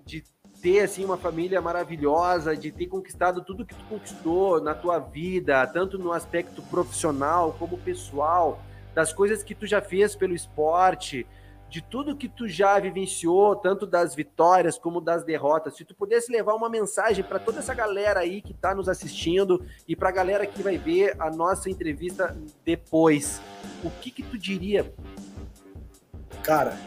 de 0.04 0.22
ter 0.60 0.80
assim 0.80 1.02
uma 1.02 1.16
família 1.16 1.62
maravilhosa, 1.62 2.54
de 2.54 2.70
ter 2.70 2.88
conquistado 2.88 3.42
tudo 3.42 3.64
que 3.64 3.74
tu 3.74 3.82
conquistou 3.86 4.60
na 4.60 4.74
tua 4.74 4.98
vida, 4.98 5.66
tanto 5.66 5.98
no 5.98 6.12
aspecto 6.12 6.60
profissional 6.60 7.56
como 7.58 7.78
pessoal. 7.78 8.62
das 8.94 9.14
coisas 9.14 9.42
que 9.42 9.54
tu 9.54 9.66
já 9.66 9.80
fez 9.80 10.14
pelo 10.14 10.34
esporte, 10.34 11.26
de 11.70 11.80
tudo 11.80 12.14
que 12.14 12.28
tu 12.28 12.46
já 12.46 12.78
vivenciou, 12.78 13.56
tanto 13.56 13.86
das 13.86 14.14
vitórias 14.14 14.78
como 14.78 15.00
das 15.00 15.24
derrotas, 15.24 15.74
se 15.74 15.86
tu 15.86 15.94
pudesse 15.94 16.30
levar 16.30 16.54
uma 16.54 16.68
mensagem 16.68 17.24
para 17.24 17.38
toda 17.38 17.60
essa 17.60 17.72
galera 17.72 18.20
aí 18.20 18.42
que 18.42 18.52
está 18.52 18.74
nos 18.74 18.90
assistindo 18.90 19.64
e 19.88 19.96
para 19.96 20.10
a 20.10 20.12
galera 20.12 20.46
que 20.46 20.62
vai 20.62 20.76
ver 20.76 21.16
a 21.18 21.30
nossa 21.30 21.70
entrevista 21.70 22.36
depois, 22.62 23.40
o 23.82 23.90
que 23.90 24.10
que 24.10 24.22
tu 24.22 24.36
diria? 24.36 24.92
Cara, 26.42 26.78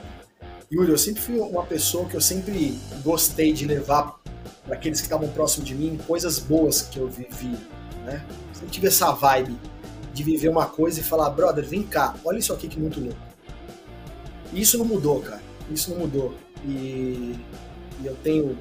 Yuri, 0.72 0.92
eu 0.92 0.98
sempre 0.98 1.22
fui 1.22 1.40
uma 1.40 1.64
pessoa 1.64 2.08
que 2.08 2.16
eu 2.16 2.22
sempre 2.22 2.80
gostei 3.04 3.52
de 3.54 3.66
levar 3.66 4.20
para 4.66 4.76
aqueles 4.76 5.00
que 5.00 5.08
estavam 5.08 5.28
próximo 5.30 5.66
de 5.66 5.76
mim 5.76 6.00
coisas 6.08 6.40
boas 6.40 6.82
que 6.82 7.00
eu 7.00 7.08
vivi, 7.08 7.58
né? 8.06 8.26
Sempre 8.54 8.70
tive 8.70 8.88
essa 8.88 9.12
vibe 9.12 9.58
de 10.14 10.24
viver 10.24 10.50
uma 10.50 10.66
coisa 10.66 11.00
e 11.00 11.04
falar, 11.04 11.30
brother, 11.32 11.66
vem 11.66 11.84
cá, 11.84 12.16
olha 12.24 12.38
isso 12.38 12.54
aqui 12.54 12.68
que 12.68 12.78
é 12.78 12.80
muito 12.80 13.00
louco 13.00 13.30
e 14.54 14.62
isso 14.62 14.78
não 14.78 14.86
mudou, 14.86 15.22
cara. 15.22 15.42
Isso 15.72 15.92
não 15.92 16.00
mudou. 16.00 16.34
E, 16.66 17.36
e 18.02 18.06
eu 18.06 18.16
tenho. 18.24 18.58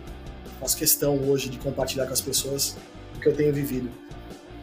Faço 0.61 0.77
questão 0.77 1.17
hoje 1.29 1.49
de 1.49 1.59
compartilhar 1.59 2.07
com 2.07 2.13
as 2.13 2.21
pessoas 2.21 2.77
o 3.17 3.21
que 3.21 3.29
eu 3.29 3.35
tenho 3.35 3.53
vivido. 3.53 3.89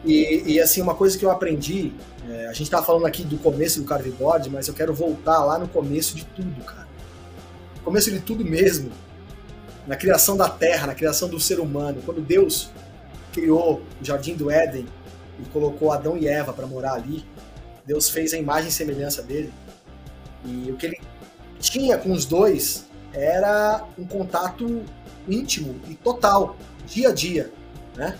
E, 0.04 0.42
e 0.46 0.60
assim, 0.60 0.80
uma 0.82 0.94
coisa 0.94 1.18
que 1.18 1.24
eu 1.24 1.30
aprendi, 1.30 1.92
é, 2.28 2.48
a 2.48 2.52
gente 2.52 2.70
tá 2.70 2.82
falando 2.82 3.06
aqui 3.06 3.22
do 3.22 3.38
começo 3.38 3.80
do 3.80 3.86
carveboard, 3.86 4.50
mas 4.50 4.66
eu 4.68 4.74
quero 4.74 4.92
voltar 4.92 5.44
lá 5.44 5.58
no 5.58 5.68
começo 5.68 6.16
de 6.16 6.24
tudo, 6.24 6.64
cara. 6.64 6.86
começo 7.84 8.10
de 8.10 8.20
tudo 8.20 8.44
mesmo. 8.44 8.90
Na 9.86 9.94
criação 9.94 10.36
da 10.36 10.48
terra, 10.48 10.88
na 10.88 10.94
criação 10.94 11.28
do 11.28 11.38
ser 11.38 11.60
humano. 11.60 12.02
Quando 12.04 12.20
Deus 12.20 12.70
criou 13.32 13.82
o 14.00 14.04
jardim 14.04 14.34
do 14.34 14.50
Éden 14.50 14.86
e 15.38 15.44
colocou 15.50 15.92
Adão 15.92 16.16
e 16.16 16.26
Eva 16.26 16.52
para 16.52 16.66
morar 16.66 16.94
ali, 16.94 17.24
Deus 17.84 18.10
fez 18.10 18.34
a 18.34 18.38
imagem 18.38 18.68
e 18.68 18.72
semelhança 18.72 19.22
dele. 19.22 19.52
E 20.44 20.70
o 20.70 20.76
que 20.76 20.86
ele 20.86 21.00
tinha 21.60 21.96
com 21.96 22.10
os 22.10 22.24
dois 22.24 22.86
era 23.12 23.84
um 23.96 24.04
contato 24.04 24.82
íntimo 25.28 25.76
e 25.88 25.94
total, 25.94 26.56
dia 26.86 27.10
a 27.10 27.12
dia, 27.12 27.52
né? 27.94 28.18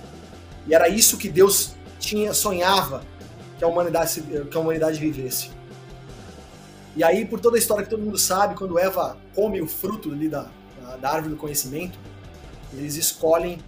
E 0.67 0.75
era 0.75 0.89
isso 0.89 1.17
que 1.17 1.29
Deus 1.29 1.75
tinha 1.99 2.33
sonhava 2.33 3.03
que 3.59 3.65
a 3.65 3.69
humanidade 3.69 4.23
que 4.23 4.57
a 4.57 4.61
humanidade 4.61 4.99
vivesse. 4.99 5.51
E 6.95 7.05
aí, 7.05 7.27
por 7.27 7.41
toda 7.41 7.57
a 7.57 7.59
história 7.59 7.85
que 7.85 7.91
todo 7.91 8.03
mundo 8.03 8.19
sabe, 8.19 8.55
quando 8.55 8.79
Eva 8.79 9.19
come 9.35 9.61
o 9.61 9.67
fruto 9.67 10.11
ali 10.11 10.29
da, 10.29 10.49
da 11.01 11.11
árvore 11.11 11.35
do 11.35 11.37
conhecimento, 11.37 11.99
eles 12.73 12.97
escolhem 12.97 13.59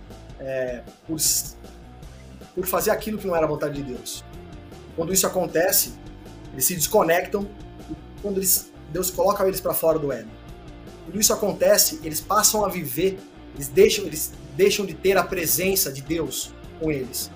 é, 0.40 0.82
por, 1.06 1.18
por 2.54 2.66
fazer 2.66 2.90
aquilo 2.90 3.18
que 3.18 3.26
não 3.26 3.36
era 3.36 3.44
a 3.44 3.48
vontade 3.48 3.82
de 3.82 3.92
Deus. 3.92 4.24
Quando 4.96 5.12
isso 5.12 5.26
acontece, 5.26 5.92
eles 6.52 6.64
se 6.64 6.74
desconectam 6.74 7.46
e 7.90 7.94
quando 8.22 8.38
eles 8.38 8.72
Deus 8.90 9.10
coloca 9.10 9.46
eles 9.46 9.60
para 9.60 9.74
fora 9.74 9.98
do 9.98 10.12
Éden. 10.12 10.30
Quando 11.04 11.20
isso 11.20 11.32
acontece, 11.32 12.00
eles 12.02 12.20
passam 12.20 12.64
a 12.64 12.68
viver, 12.68 13.18
eles 13.54 13.68
deixam, 13.68 14.06
eles 14.06 14.32
deixam 14.56 14.84
de 14.86 14.94
ter 14.94 15.16
a 15.16 15.22
presença 15.22 15.92
de 15.92 16.02
Deus 16.02 16.52
com 16.80 16.90
eles. 16.90 17.30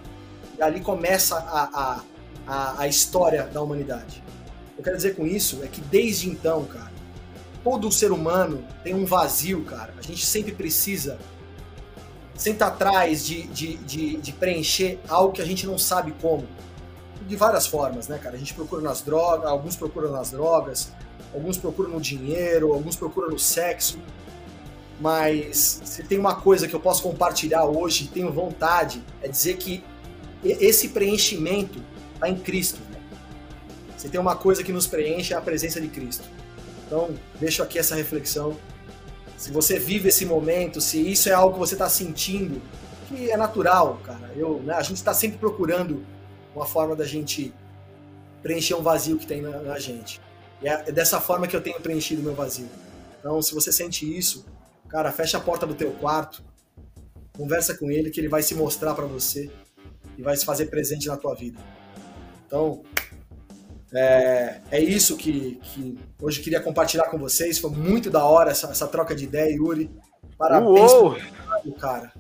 E 0.59 0.63
ali 0.63 0.81
começa 0.81 1.37
a, 1.37 1.69
a, 1.73 2.01
a, 2.47 2.83
a 2.83 2.89
história 2.89 3.45
da 3.45 3.61
humanidade. 3.61 4.23
Eu 4.77 4.83
quero 4.83 4.97
dizer 4.97 5.15
com 5.15 5.27
isso 5.27 5.61
é 5.63 5.69
que 5.69 5.81
desde 5.81 6.29
então, 6.29 6.65
cara, 6.65 6.93
todo 7.63 7.91
ser 7.93 8.13
humano 8.13 8.65
tem 8.83 8.95
um 8.95 9.05
vazio, 9.05 9.63
cara. 9.65 9.95
A 9.99 10.03
gente 10.03 10.27
sempre 10.27 10.53
precisa 10.53 11.19
sempre 12.35 12.65
atrás 12.65 13.25
de, 13.25 13.43
de, 13.45 13.77
de, 13.77 14.17
de, 14.17 14.33
preencher 14.33 14.99
algo 15.09 15.33
que 15.33 15.43
a 15.43 15.45
gente 15.45 15.67
não 15.67 15.79
sabe 15.79 16.13
como. 16.21 16.47
De 17.27 17.37
várias 17.37 17.67
formas, 17.67 18.09
né, 18.09 18.19
cara? 18.19 18.35
A 18.35 18.39
gente 18.39 18.53
procura 18.53 18.83
nas 18.83 19.01
drogas, 19.01 19.49
alguns 19.49 19.77
procuram 19.77 20.11
nas 20.11 20.33
drogas, 20.33 20.93
alguns 21.33 21.57
procuram 21.57 21.91
no 21.91 22.01
dinheiro, 22.01 22.73
alguns 22.73 22.97
procuram 22.97 23.31
no 23.31 23.39
sexo. 23.39 23.99
Mas 25.01 25.81
se 25.85 26.03
tem 26.03 26.19
uma 26.19 26.35
coisa 26.35 26.67
que 26.67 26.75
eu 26.75 26.81
posso 26.81 27.03
compartilhar 27.03 27.65
hoje, 27.65 28.09
tenho 28.09 28.33
vontade, 28.33 29.03
é 29.23 29.29
dizer 29.29 29.57
que 29.57 29.85
esse 30.43 30.89
preenchimento 30.89 31.81
está 32.23 32.29
em 32.29 32.39
Cristo. 32.39 32.81
Né? 32.91 33.01
Se 33.97 34.09
tem 34.09 34.21
uma 34.21 34.37
coisa 34.37 34.63
que 34.63 34.73
nos 34.73 34.87
preenche 34.87 35.35
é 35.35 35.37
a 35.37 35.41
presença 35.41 35.81
de 35.81 35.89
Cristo. 35.89 36.25
Então, 36.87 37.15
deixo 37.41 37.63
aqui 37.63 37.79
essa 37.79 37.95
reflexão. 37.95 38.57
Se 39.37 39.51
você 39.51 39.79
vive 39.79 40.09
esse 40.09 40.25
momento, 40.25 40.81
se 40.81 41.01
isso 41.01 41.29
é 41.29 41.33
algo 41.33 41.55
que 41.55 41.59
você 41.59 41.75
está 41.75 41.89
sentindo, 41.89 42.63
que 43.09 43.31
é 43.31 43.37
natural, 43.37 44.01
cara. 44.05 44.31
Eu, 44.37 44.61
né, 44.63 44.75
a 44.75 44.83
gente 44.83 44.97
está 44.97 45.13
sempre 45.13 45.39
procurando 45.39 46.05
uma 46.55 46.67
forma 46.67 46.95
da 46.95 47.05
gente 47.05 47.53
preencher 48.43 48.75
um 48.75 48.83
vazio 48.83 49.19
que 49.19 49.27
tem 49.27 49.41
na, 49.41 49.59
na 49.61 49.79
gente. 49.79 50.21
E 50.61 50.69
é, 50.69 50.85
é 50.87 50.93
dessa 50.93 51.21
forma 51.21 51.47
que 51.47 51.57
eu 51.57 51.61
tenho 51.61 51.81
preenchido 51.81 52.23
meu 52.23 52.35
vazio. 52.35 52.69
Então, 53.19 53.41
se 53.41 53.55
você 53.55 53.73
sente 53.73 54.07
isso, 54.07 54.45
cara, 54.89 55.11
fecha 55.11 55.39
a 55.39 55.41
porta 55.41 55.67
do 55.67 55.75
teu 55.75 55.93
quarto, 55.93 56.43
conversa 57.33 57.77
com 57.77 57.91
ele 57.91 58.11
que 58.11 58.21
ele 58.21 58.29
vai 58.29 58.43
se 58.43 58.55
mostrar 58.55 58.95
para 58.95 59.07
você 59.07 59.51
e 60.19 60.23
vai 60.23 60.37
se 60.37 60.45
fazer 60.45 60.67
presente 60.67 61.09
na 61.09 61.17
tua 61.17 61.35
vida. 61.35 61.59
Então, 62.53 62.83
é, 63.95 64.61
é 64.71 64.79
isso 64.79 65.17
que, 65.17 65.55
que 65.63 65.99
hoje 66.21 66.43
queria 66.43 66.61
compartilhar 66.61 67.09
com 67.09 67.17
vocês. 67.17 67.59
Foi 67.59 67.71
muito 67.71 68.11
da 68.11 68.27
hora 68.27 68.51
essa, 68.51 68.67
essa 68.67 68.87
troca 68.87 69.15
de 69.15 69.25
ideia, 69.25 69.55
Yuri. 69.55 69.91
Parabéns, 70.37 70.93
Uou! 70.93 71.17
cara. 71.81 72.13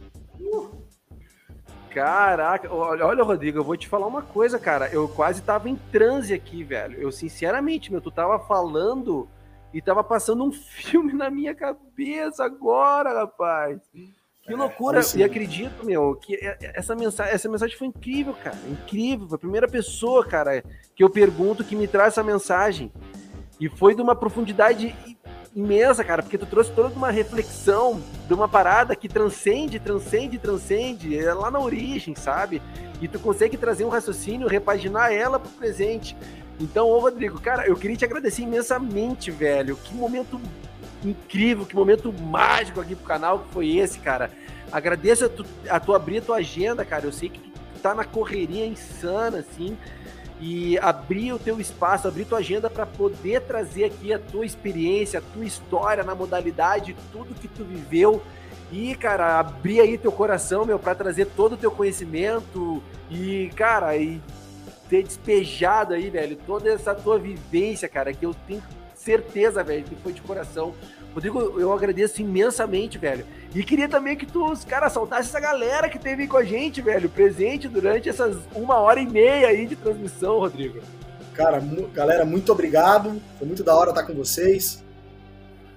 Caraca, 1.90 2.72
olha, 2.72 3.04
olha, 3.04 3.22
Rodrigo, 3.22 3.58
eu 3.58 3.64
vou 3.64 3.76
te 3.76 3.86
falar 3.86 4.06
uma 4.06 4.22
coisa, 4.22 4.58
cara. 4.58 4.88
Eu 4.88 5.06
quase 5.06 5.42
tava 5.42 5.68
em 5.68 5.76
transe 5.76 6.32
aqui, 6.32 6.64
velho. 6.64 6.98
Eu, 6.98 7.12
sinceramente, 7.12 7.92
meu, 7.92 8.00
tu 8.00 8.10
tava 8.10 8.38
falando 8.38 9.28
e 9.74 9.82
tava 9.82 10.02
passando 10.02 10.44
um 10.44 10.50
filme 10.80 11.12
na 11.12 11.28
minha 11.28 11.54
cabeça 11.54 12.42
agora, 12.42 13.12
rapaz. 13.12 13.82
Que 14.42 14.52
é, 14.52 14.56
loucura. 14.56 15.00
É, 15.00 15.02
e 15.16 15.22
acredito, 15.22 15.84
meu, 15.84 16.16
que 16.16 16.38
essa 16.60 16.94
mensagem, 16.94 17.32
essa 17.32 17.48
mensagem 17.48 17.76
foi 17.76 17.86
incrível, 17.86 18.34
cara. 18.34 18.58
Incrível. 18.68 19.28
Foi 19.28 19.36
a 19.36 19.38
primeira 19.38 19.68
pessoa, 19.68 20.24
cara, 20.24 20.62
que 20.94 21.02
eu 21.02 21.08
pergunto 21.08 21.64
que 21.64 21.76
me 21.76 21.86
traz 21.86 22.14
essa 22.14 22.22
mensagem. 22.22 22.92
E 23.60 23.68
foi 23.68 23.94
de 23.94 24.02
uma 24.02 24.16
profundidade 24.16 24.94
imensa, 25.54 26.02
cara, 26.02 26.22
porque 26.22 26.38
tu 26.38 26.46
trouxe 26.46 26.72
toda 26.72 26.94
uma 26.94 27.10
reflexão 27.10 28.02
de 28.26 28.34
uma 28.34 28.48
parada 28.48 28.96
que 28.96 29.08
transcende, 29.08 29.78
transcende, 29.78 30.38
transcende, 30.38 31.16
é 31.16 31.32
lá 31.32 31.50
na 31.50 31.60
origem, 31.60 32.14
sabe? 32.14 32.62
E 33.00 33.06
tu 33.06 33.18
consegue 33.18 33.56
trazer 33.56 33.84
um 33.84 33.88
raciocínio, 33.88 34.48
repaginar 34.48 35.12
ela 35.12 35.38
pro 35.38 35.50
presente. 35.50 36.16
Então, 36.58 36.88
ô 36.88 36.98
Rodrigo, 36.98 37.40
cara, 37.40 37.66
eu 37.66 37.76
queria 37.76 37.96
te 37.96 38.04
agradecer 38.04 38.42
imensamente, 38.42 39.30
velho. 39.30 39.76
Que 39.76 39.94
momento 39.94 40.40
incrível, 41.08 41.66
que 41.66 41.74
momento 41.74 42.12
mágico 42.12 42.80
aqui 42.80 42.94
pro 42.94 43.06
canal 43.06 43.40
que 43.40 43.52
foi 43.52 43.76
esse, 43.76 43.98
cara. 43.98 44.30
Agradeço 44.70 45.26
a 45.26 45.28
tu, 45.28 45.44
a 45.68 45.78
tu 45.78 45.94
abrir 45.94 46.18
a 46.18 46.22
tua 46.22 46.36
agenda, 46.36 46.84
cara. 46.84 47.04
Eu 47.04 47.12
sei 47.12 47.28
que 47.28 47.38
tu 47.38 47.50
tá 47.82 47.94
na 47.94 48.04
correria 48.04 48.66
insana, 48.66 49.38
assim 49.38 49.76
e 50.42 50.76
abrir 50.78 51.32
o 51.32 51.38
teu 51.38 51.60
espaço, 51.60 52.08
abrir 52.08 52.24
tua 52.24 52.38
agenda 52.38 52.68
para 52.68 52.84
poder 52.84 53.42
trazer 53.42 53.84
aqui 53.84 54.12
a 54.12 54.18
tua 54.18 54.44
experiência, 54.44 55.20
a 55.20 55.22
tua 55.22 55.44
história 55.44 56.02
na 56.02 56.16
modalidade, 56.16 56.96
tudo 57.12 57.32
que 57.32 57.46
tu 57.46 57.62
viveu. 57.62 58.20
E, 58.72 58.96
cara, 58.96 59.38
abrir 59.38 59.80
aí 59.80 59.96
teu 59.96 60.10
coração, 60.10 60.64
meu, 60.64 60.80
para 60.80 60.96
trazer 60.96 61.26
todo 61.26 61.52
o 61.52 61.56
teu 61.56 61.70
conhecimento 61.70 62.82
e, 63.08 63.52
cara, 63.54 63.96
e 63.96 64.20
ter 64.88 65.04
despejado 65.04 65.94
aí, 65.94 66.10
velho, 66.10 66.36
toda 66.44 66.72
essa 66.72 66.92
tua 66.92 67.20
vivência, 67.20 67.88
cara, 67.88 68.12
que 68.12 68.26
eu 68.26 68.34
tenho 68.46 68.62
certeza, 69.02 69.62
velho, 69.62 69.84
que 69.84 69.94
foi 69.96 70.12
de 70.12 70.20
coração. 70.20 70.74
Rodrigo, 71.14 71.60
eu 71.60 71.72
agradeço 71.72 72.22
imensamente, 72.22 72.96
velho. 72.96 73.26
E 73.54 73.62
queria 73.62 73.88
também 73.88 74.16
que 74.16 74.24
tu, 74.24 74.50
os 74.50 74.64
caras, 74.64 74.92
soltasse 74.92 75.28
essa 75.28 75.40
galera 75.40 75.88
que 75.88 75.98
teve 75.98 76.26
com 76.26 76.38
a 76.38 76.44
gente, 76.44 76.80
velho, 76.80 77.08
presente 77.08 77.68
durante 77.68 78.08
essas 78.08 78.36
uma 78.54 78.76
hora 78.76 79.00
e 79.00 79.06
meia 79.06 79.48
aí 79.48 79.66
de 79.66 79.76
transmissão, 79.76 80.38
Rodrigo. 80.38 80.80
Cara, 81.34 81.62
galera, 81.92 82.24
muito 82.24 82.52
obrigado. 82.52 83.20
Foi 83.38 83.46
muito 83.46 83.62
da 83.62 83.74
hora 83.74 83.90
estar 83.90 84.04
com 84.04 84.14
vocês. 84.14 84.82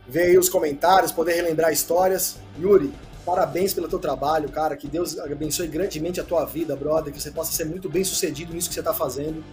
Ver 0.07 0.23
aí 0.23 0.37
os 0.37 0.47
comentários, 0.47 1.11
poder 1.11 1.33
relembrar 1.33 1.71
histórias. 1.71 2.37
Yuri, 2.59 2.93
parabéns 3.25 3.73
pelo 3.73 3.87
teu 3.87 3.99
trabalho, 3.99 4.49
cara. 4.49 4.75
Que 4.77 4.87
Deus 4.87 5.17
abençoe 5.19 5.67
grandemente 5.67 6.19
a 6.21 6.23
tua 6.23 6.45
vida, 6.45 6.75
brother. 6.75 7.11
Que 7.11 7.21
você 7.21 7.31
possa 7.31 7.51
ser 7.51 7.65
muito 7.65 7.89
bem 7.89 8.03
sucedido 8.03 8.53
nisso 8.53 8.69
que 8.69 8.73
você 8.73 8.81
está 8.81 8.93
fazendo. 8.93 9.43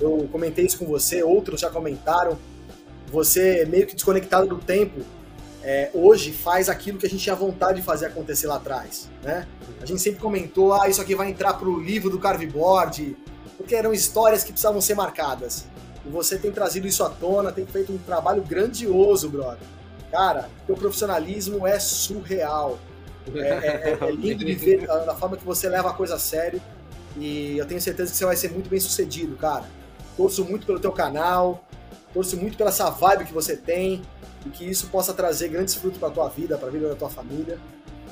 Eu 0.00 0.28
comentei 0.32 0.64
isso 0.64 0.78
com 0.78 0.86
você, 0.86 1.22
outros 1.22 1.60
já 1.60 1.68
comentaram. 1.68 2.38
Você 3.10 3.64
meio 3.66 3.86
que 3.86 3.94
desconectado 3.94 4.46
do 4.46 4.58
tempo, 4.58 5.00
é, 5.62 5.90
hoje 5.92 6.32
faz 6.32 6.68
aquilo 6.68 6.98
que 6.98 7.06
a 7.06 7.08
gente 7.08 7.22
tinha 7.22 7.34
vontade 7.34 7.80
de 7.80 7.82
fazer 7.84 8.06
acontecer 8.06 8.46
lá 8.46 8.56
atrás, 8.56 9.10
né? 9.22 9.46
A 9.80 9.86
gente 9.86 10.00
sempre 10.00 10.20
comentou, 10.20 10.72
ah, 10.72 10.88
isso 10.88 11.00
aqui 11.02 11.14
vai 11.14 11.28
entrar 11.28 11.54
pro 11.54 11.78
livro 11.78 12.08
do 12.08 12.18
carveboard, 12.18 13.16
porque 13.56 13.74
eram 13.74 13.92
histórias 13.92 14.42
que 14.42 14.52
precisavam 14.52 14.80
ser 14.80 14.94
marcadas. 14.94 15.66
E 16.04 16.08
você 16.08 16.38
tem 16.38 16.50
trazido 16.50 16.86
isso 16.86 17.04
à 17.04 17.10
tona, 17.10 17.52
tem 17.52 17.66
feito 17.66 17.92
um 17.92 17.98
trabalho 17.98 18.42
grandioso, 18.42 19.28
brother. 19.28 19.58
Cara, 20.10 20.48
teu 20.66 20.74
profissionalismo 20.74 21.66
é 21.66 21.78
surreal. 21.78 22.78
É, 23.34 23.38
é, 23.38 23.98
é, 24.00 24.08
é 24.08 24.10
lindo 24.12 24.44
de 24.44 24.54
ver 24.54 24.90
a, 24.90 25.12
a 25.12 25.14
forma 25.14 25.36
que 25.36 25.44
você 25.44 25.68
leva 25.68 25.90
a 25.90 25.92
coisa 25.92 26.14
a 26.14 26.18
sério. 26.18 26.60
E 27.18 27.58
eu 27.58 27.66
tenho 27.66 27.80
certeza 27.80 28.10
que 28.10 28.16
você 28.16 28.24
vai 28.24 28.36
ser 28.36 28.50
muito 28.50 28.70
bem 28.70 28.80
sucedido, 28.80 29.36
cara. 29.36 29.64
torço 30.16 30.44
muito 30.44 30.66
pelo 30.66 30.80
teu 30.80 30.92
canal, 30.92 31.64
torço 32.12 32.36
muito 32.36 32.56
pela 32.56 32.70
essa 32.70 32.90
vibe 32.90 33.24
que 33.24 33.32
você 33.32 33.56
tem 33.56 34.02
e 34.44 34.50
que 34.50 34.68
isso 34.68 34.88
possa 34.88 35.12
trazer 35.12 35.48
grandes 35.48 35.74
frutos 35.74 35.98
para 35.98 36.10
tua 36.10 36.28
vida, 36.28 36.56
para 36.56 36.68
a 36.68 36.70
vida 36.70 36.88
da 36.88 36.94
tua 36.94 37.10
família 37.10 37.58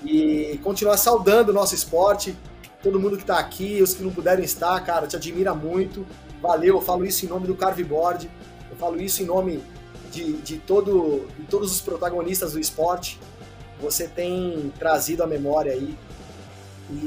e 0.04 0.58
continuar 0.62 0.96
saudando 0.96 1.50
o 1.50 1.52
nosso 1.52 1.74
esporte, 1.74 2.36
todo 2.82 3.00
mundo 3.00 3.16
que 3.16 3.22
está 3.22 3.38
aqui, 3.38 3.82
os 3.82 3.94
que 3.94 4.02
não 4.02 4.10
puderem 4.10 4.44
estar, 4.44 4.78
cara, 4.84 5.06
te 5.06 5.16
admira 5.16 5.54
muito. 5.54 6.06
Valeu, 6.40 6.76
eu 6.76 6.80
falo 6.80 7.04
isso 7.04 7.24
em 7.24 7.28
nome 7.28 7.46
do 7.46 7.54
Carveboard, 7.54 8.30
eu 8.70 8.76
falo 8.76 9.00
isso 9.00 9.22
em 9.22 9.26
nome 9.26 9.62
de, 10.10 10.34
de, 10.34 10.58
todo, 10.58 11.26
de 11.36 11.46
todos 11.46 11.72
os 11.72 11.80
protagonistas 11.80 12.52
do 12.52 12.60
esporte. 12.60 13.18
Você 13.80 14.06
tem 14.06 14.72
trazido 14.78 15.22
a 15.22 15.26
memória 15.26 15.72
aí 15.72 15.96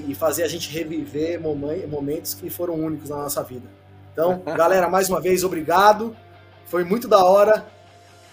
e 0.07 0.13
fazer 0.13 0.43
a 0.43 0.47
gente 0.47 0.69
reviver 0.69 1.39
momentos 1.41 2.33
que 2.33 2.49
foram 2.49 2.75
únicos 2.75 3.09
na 3.09 3.17
nossa 3.17 3.41
vida. 3.41 3.67
Então, 4.11 4.41
galera, 4.55 4.89
mais 4.89 5.09
uma 5.09 5.21
vez, 5.21 5.43
obrigado. 5.43 6.15
Foi 6.71 6.85
muito 6.85 7.05
da 7.05 7.21
hora. 7.21 7.67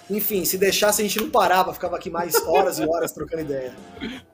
Enfim, 0.08 0.44
se 0.44 0.56
deixasse 0.56 1.02
a 1.02 1.04
gente 1.04 1.20
não 1.20 1.28
parava, 1.28 1.74
ficava 1.74 1.96
aqui 1.96 2.08
mais 2.08 2.36
horas 2.46 2.78
e 2.78 2.86
horas 2.86 3.10
trocando 3.10 3.42
ideia. 3.42 3.74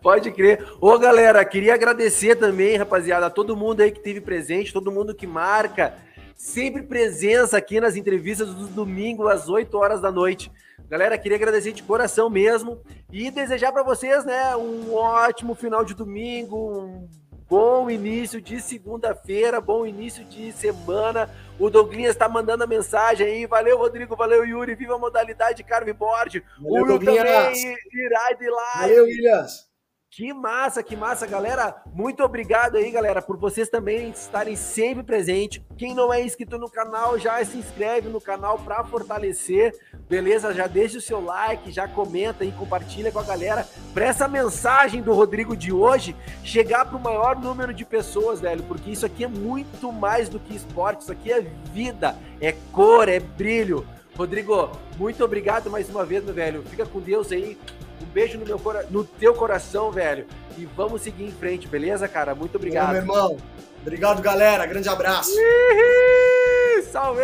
Pode 0.03 0.31
crer. 0.31 0.63
Ô, 0.79 0.97
galera, 0.99 1.43
queria 1.43 1.73
agradecer 1.73 2.37
também, 2.37 2.77
rapaziada, 2.77 3.25
a 3.27 3.31
todo 3.31 3.57
mundo 3.57 3.81
aí 3.81 3.91
que 3.91 4.01
teve 4.01 4.21
presente, 4.21 4.75
todo 4.75 4.93
mundo 4.93 5.15
que 5.15 5.27
marca, 5.27 5.95
sempre 6.37 6.83
presença 6.83 7.57
aqui 7.57 7.81
nas 7.81 7.97
entrevistas 7.97 8.53
do 8.53 8.69
domingo 8.69 9.27
às 9.27 9.49
8 9.49 9.75
horas 9.75 10.03
da 10.03 10.13
noite. 10.13 10.53
Galera, 10.87 11.17
queria 11.17 11.39
agradecer 11.39 11.73
de 11.73 11.83
coração 11.83 12.29
mesmo 12.29 12.83
e 13.11 13.31
desejar 13.31 13.73
para 13.73 13.83
vocês, 13.83 14.23
né, 14.23 14.55
um 14.55 14.93
ótimo 14.93 15.55
final 15.55 15.83
de 15.83 15.95
domingo, 15.95 16.57
um 16.57 17.09
bom 17.49 17.91
início 17.91 18.41
de 18.41 18.61
segunda-feira, 18.61 19.61
bom 19.61 19.87
início 19.87 20.25
de 20.25 20.53
semana. 20.53 21.31
O 21.59 21.71
Douglinhas 21.71 22.15
está 22.15 22.29
mandando 22.29 22.65
a 22.65 22.67
mensagem 22.67 23.27
aí. 23.27 23.47
Valeu, 23.47 23.79
Rodrigo. 23.79 24.17
Valeu, 24.17 24.45
Yuri. 24.45 24.75
Viva 24.75 24.97
a 24.97 24.99
modalidade 24.99 25.63
Carveboard. 25.63 26.45
o 26.61 26.83
Will 26.83 26.99
também 26.99 27.17
irá 27.17 28.33
de 28.33 28.51
lá. 28.51 28.81
Valeu, 28.81 29.05
Williams. 29.05 29.74
Que 30.17 30.33
massa, 30.33 30.81
que 30.81 30.95
massa, 30.95 31.27
galera. 31.27 31.83
Muito 31.93 32.23
obrigado 32.23 32.77
aí, 32.77 32.89
galera, 32.89 33.21
por 33.21 33.37
vocês 33.37 33.69
também 33.69 34.11
estarem 34.11 34.55
sempre 34.55 35.03
presentes. 35.03 35.61
Quem 35.77 35.93
não 35.93 36.15
é 36.15 36.23
inscrito 36.23 36.57
no 36.57 36.71
canal, 36.71 37.19
já 37.19 37.45
se 37.45 37.59
inscreve 37.59 38.09
no 38.09 38.21
canal 38.21 38.57
para 38.57 38.85
fortalecer, 38.85 39.75
beleza? 40.09 40.55
Já 40.55 40.69
deixa 40.69 40.99
o 40.99 41.01
seu 41.01 41.21
like, 41.21 41.73
já 41.73 41.89
comenta 41.89 42.45
e 42.45 42.53
compartilha 42.53 43.11
com 43.11 43.19
a 43.19 43.25
galera 43.25 43.67
para 43.93 44.05
essa 44.05 44.29
mensagem 44.29 45.03
do 45.03 45.13
Rodrigo 45.13 45.57
de 45.57 45.73
hoje 45.73 46.15
chegar 46.45 46.85
para 46.85 46.97
o 46.97 47.03
maior 47.03 47.35
número 47.35 47.75
de 47.75 47.85
pessoas, 47.85 48.41
velho, 48.41 48.63
porque 48.69 48.91
isso 48.91 49.05
aqui 49.05 49.25
é 49.25 49.29
muito 49.29 49.91
mais 49.91 50.29
do 50.29 50.39
que 50.39 50.55
esporte, 50.55 51.03
isso 51.03 51.11
aqui 51.11 51.33
é 51.33 51.41
vida, 51.73 52.17
é 52.41 52.53
cor, 52.71 53.09
é 53.09 53.19
brilho. 53.19 53.85
Rodrigo, 54.17 54.71
muito 54.97 55.25
obrigado 55.25 55.69
mais 55.69 55.89
uma 55.91 56.05
vez, 56.05 56.23
meu 56.23 56.33
velho. 56.33 56.63
Fica 56.63 56.87
com 56.87 57.01
Deus 57.01 57.33
aí. 57.33 57.59
Um 58.03 58.07
beijo 58.07 58.39
no, 58.39 58.45
meu 58.47 58.61
no 58.91 59.05
teu 59.05 59.35
coração, 59.35 59.91
velho. 59.91 60.27
E 60.57 60.65
vamos 60.65 61.03
seguir 61.03 61.25
em 61.25 61.33
frente, 61.33 61.67
beleza, 61.67 62.07
cara? 62.09 62.35
Muito 62.35 62.57
obrigado. 62.57 62.87
Bom, 62.87 62.93
meu 62.93 63.01
irmão. 63.03 63.37
Obrigado, 63.83 64.23
galera. 64.23 64.67
Grande 64.67 64.89
abraço. 64.89 65.31
Ihi! 65.31 66.83
Salve! 66.91 67.23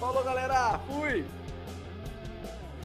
Falou, 0.00 0.24
galera. 0.24 0.80
Fui. 0.86 1.24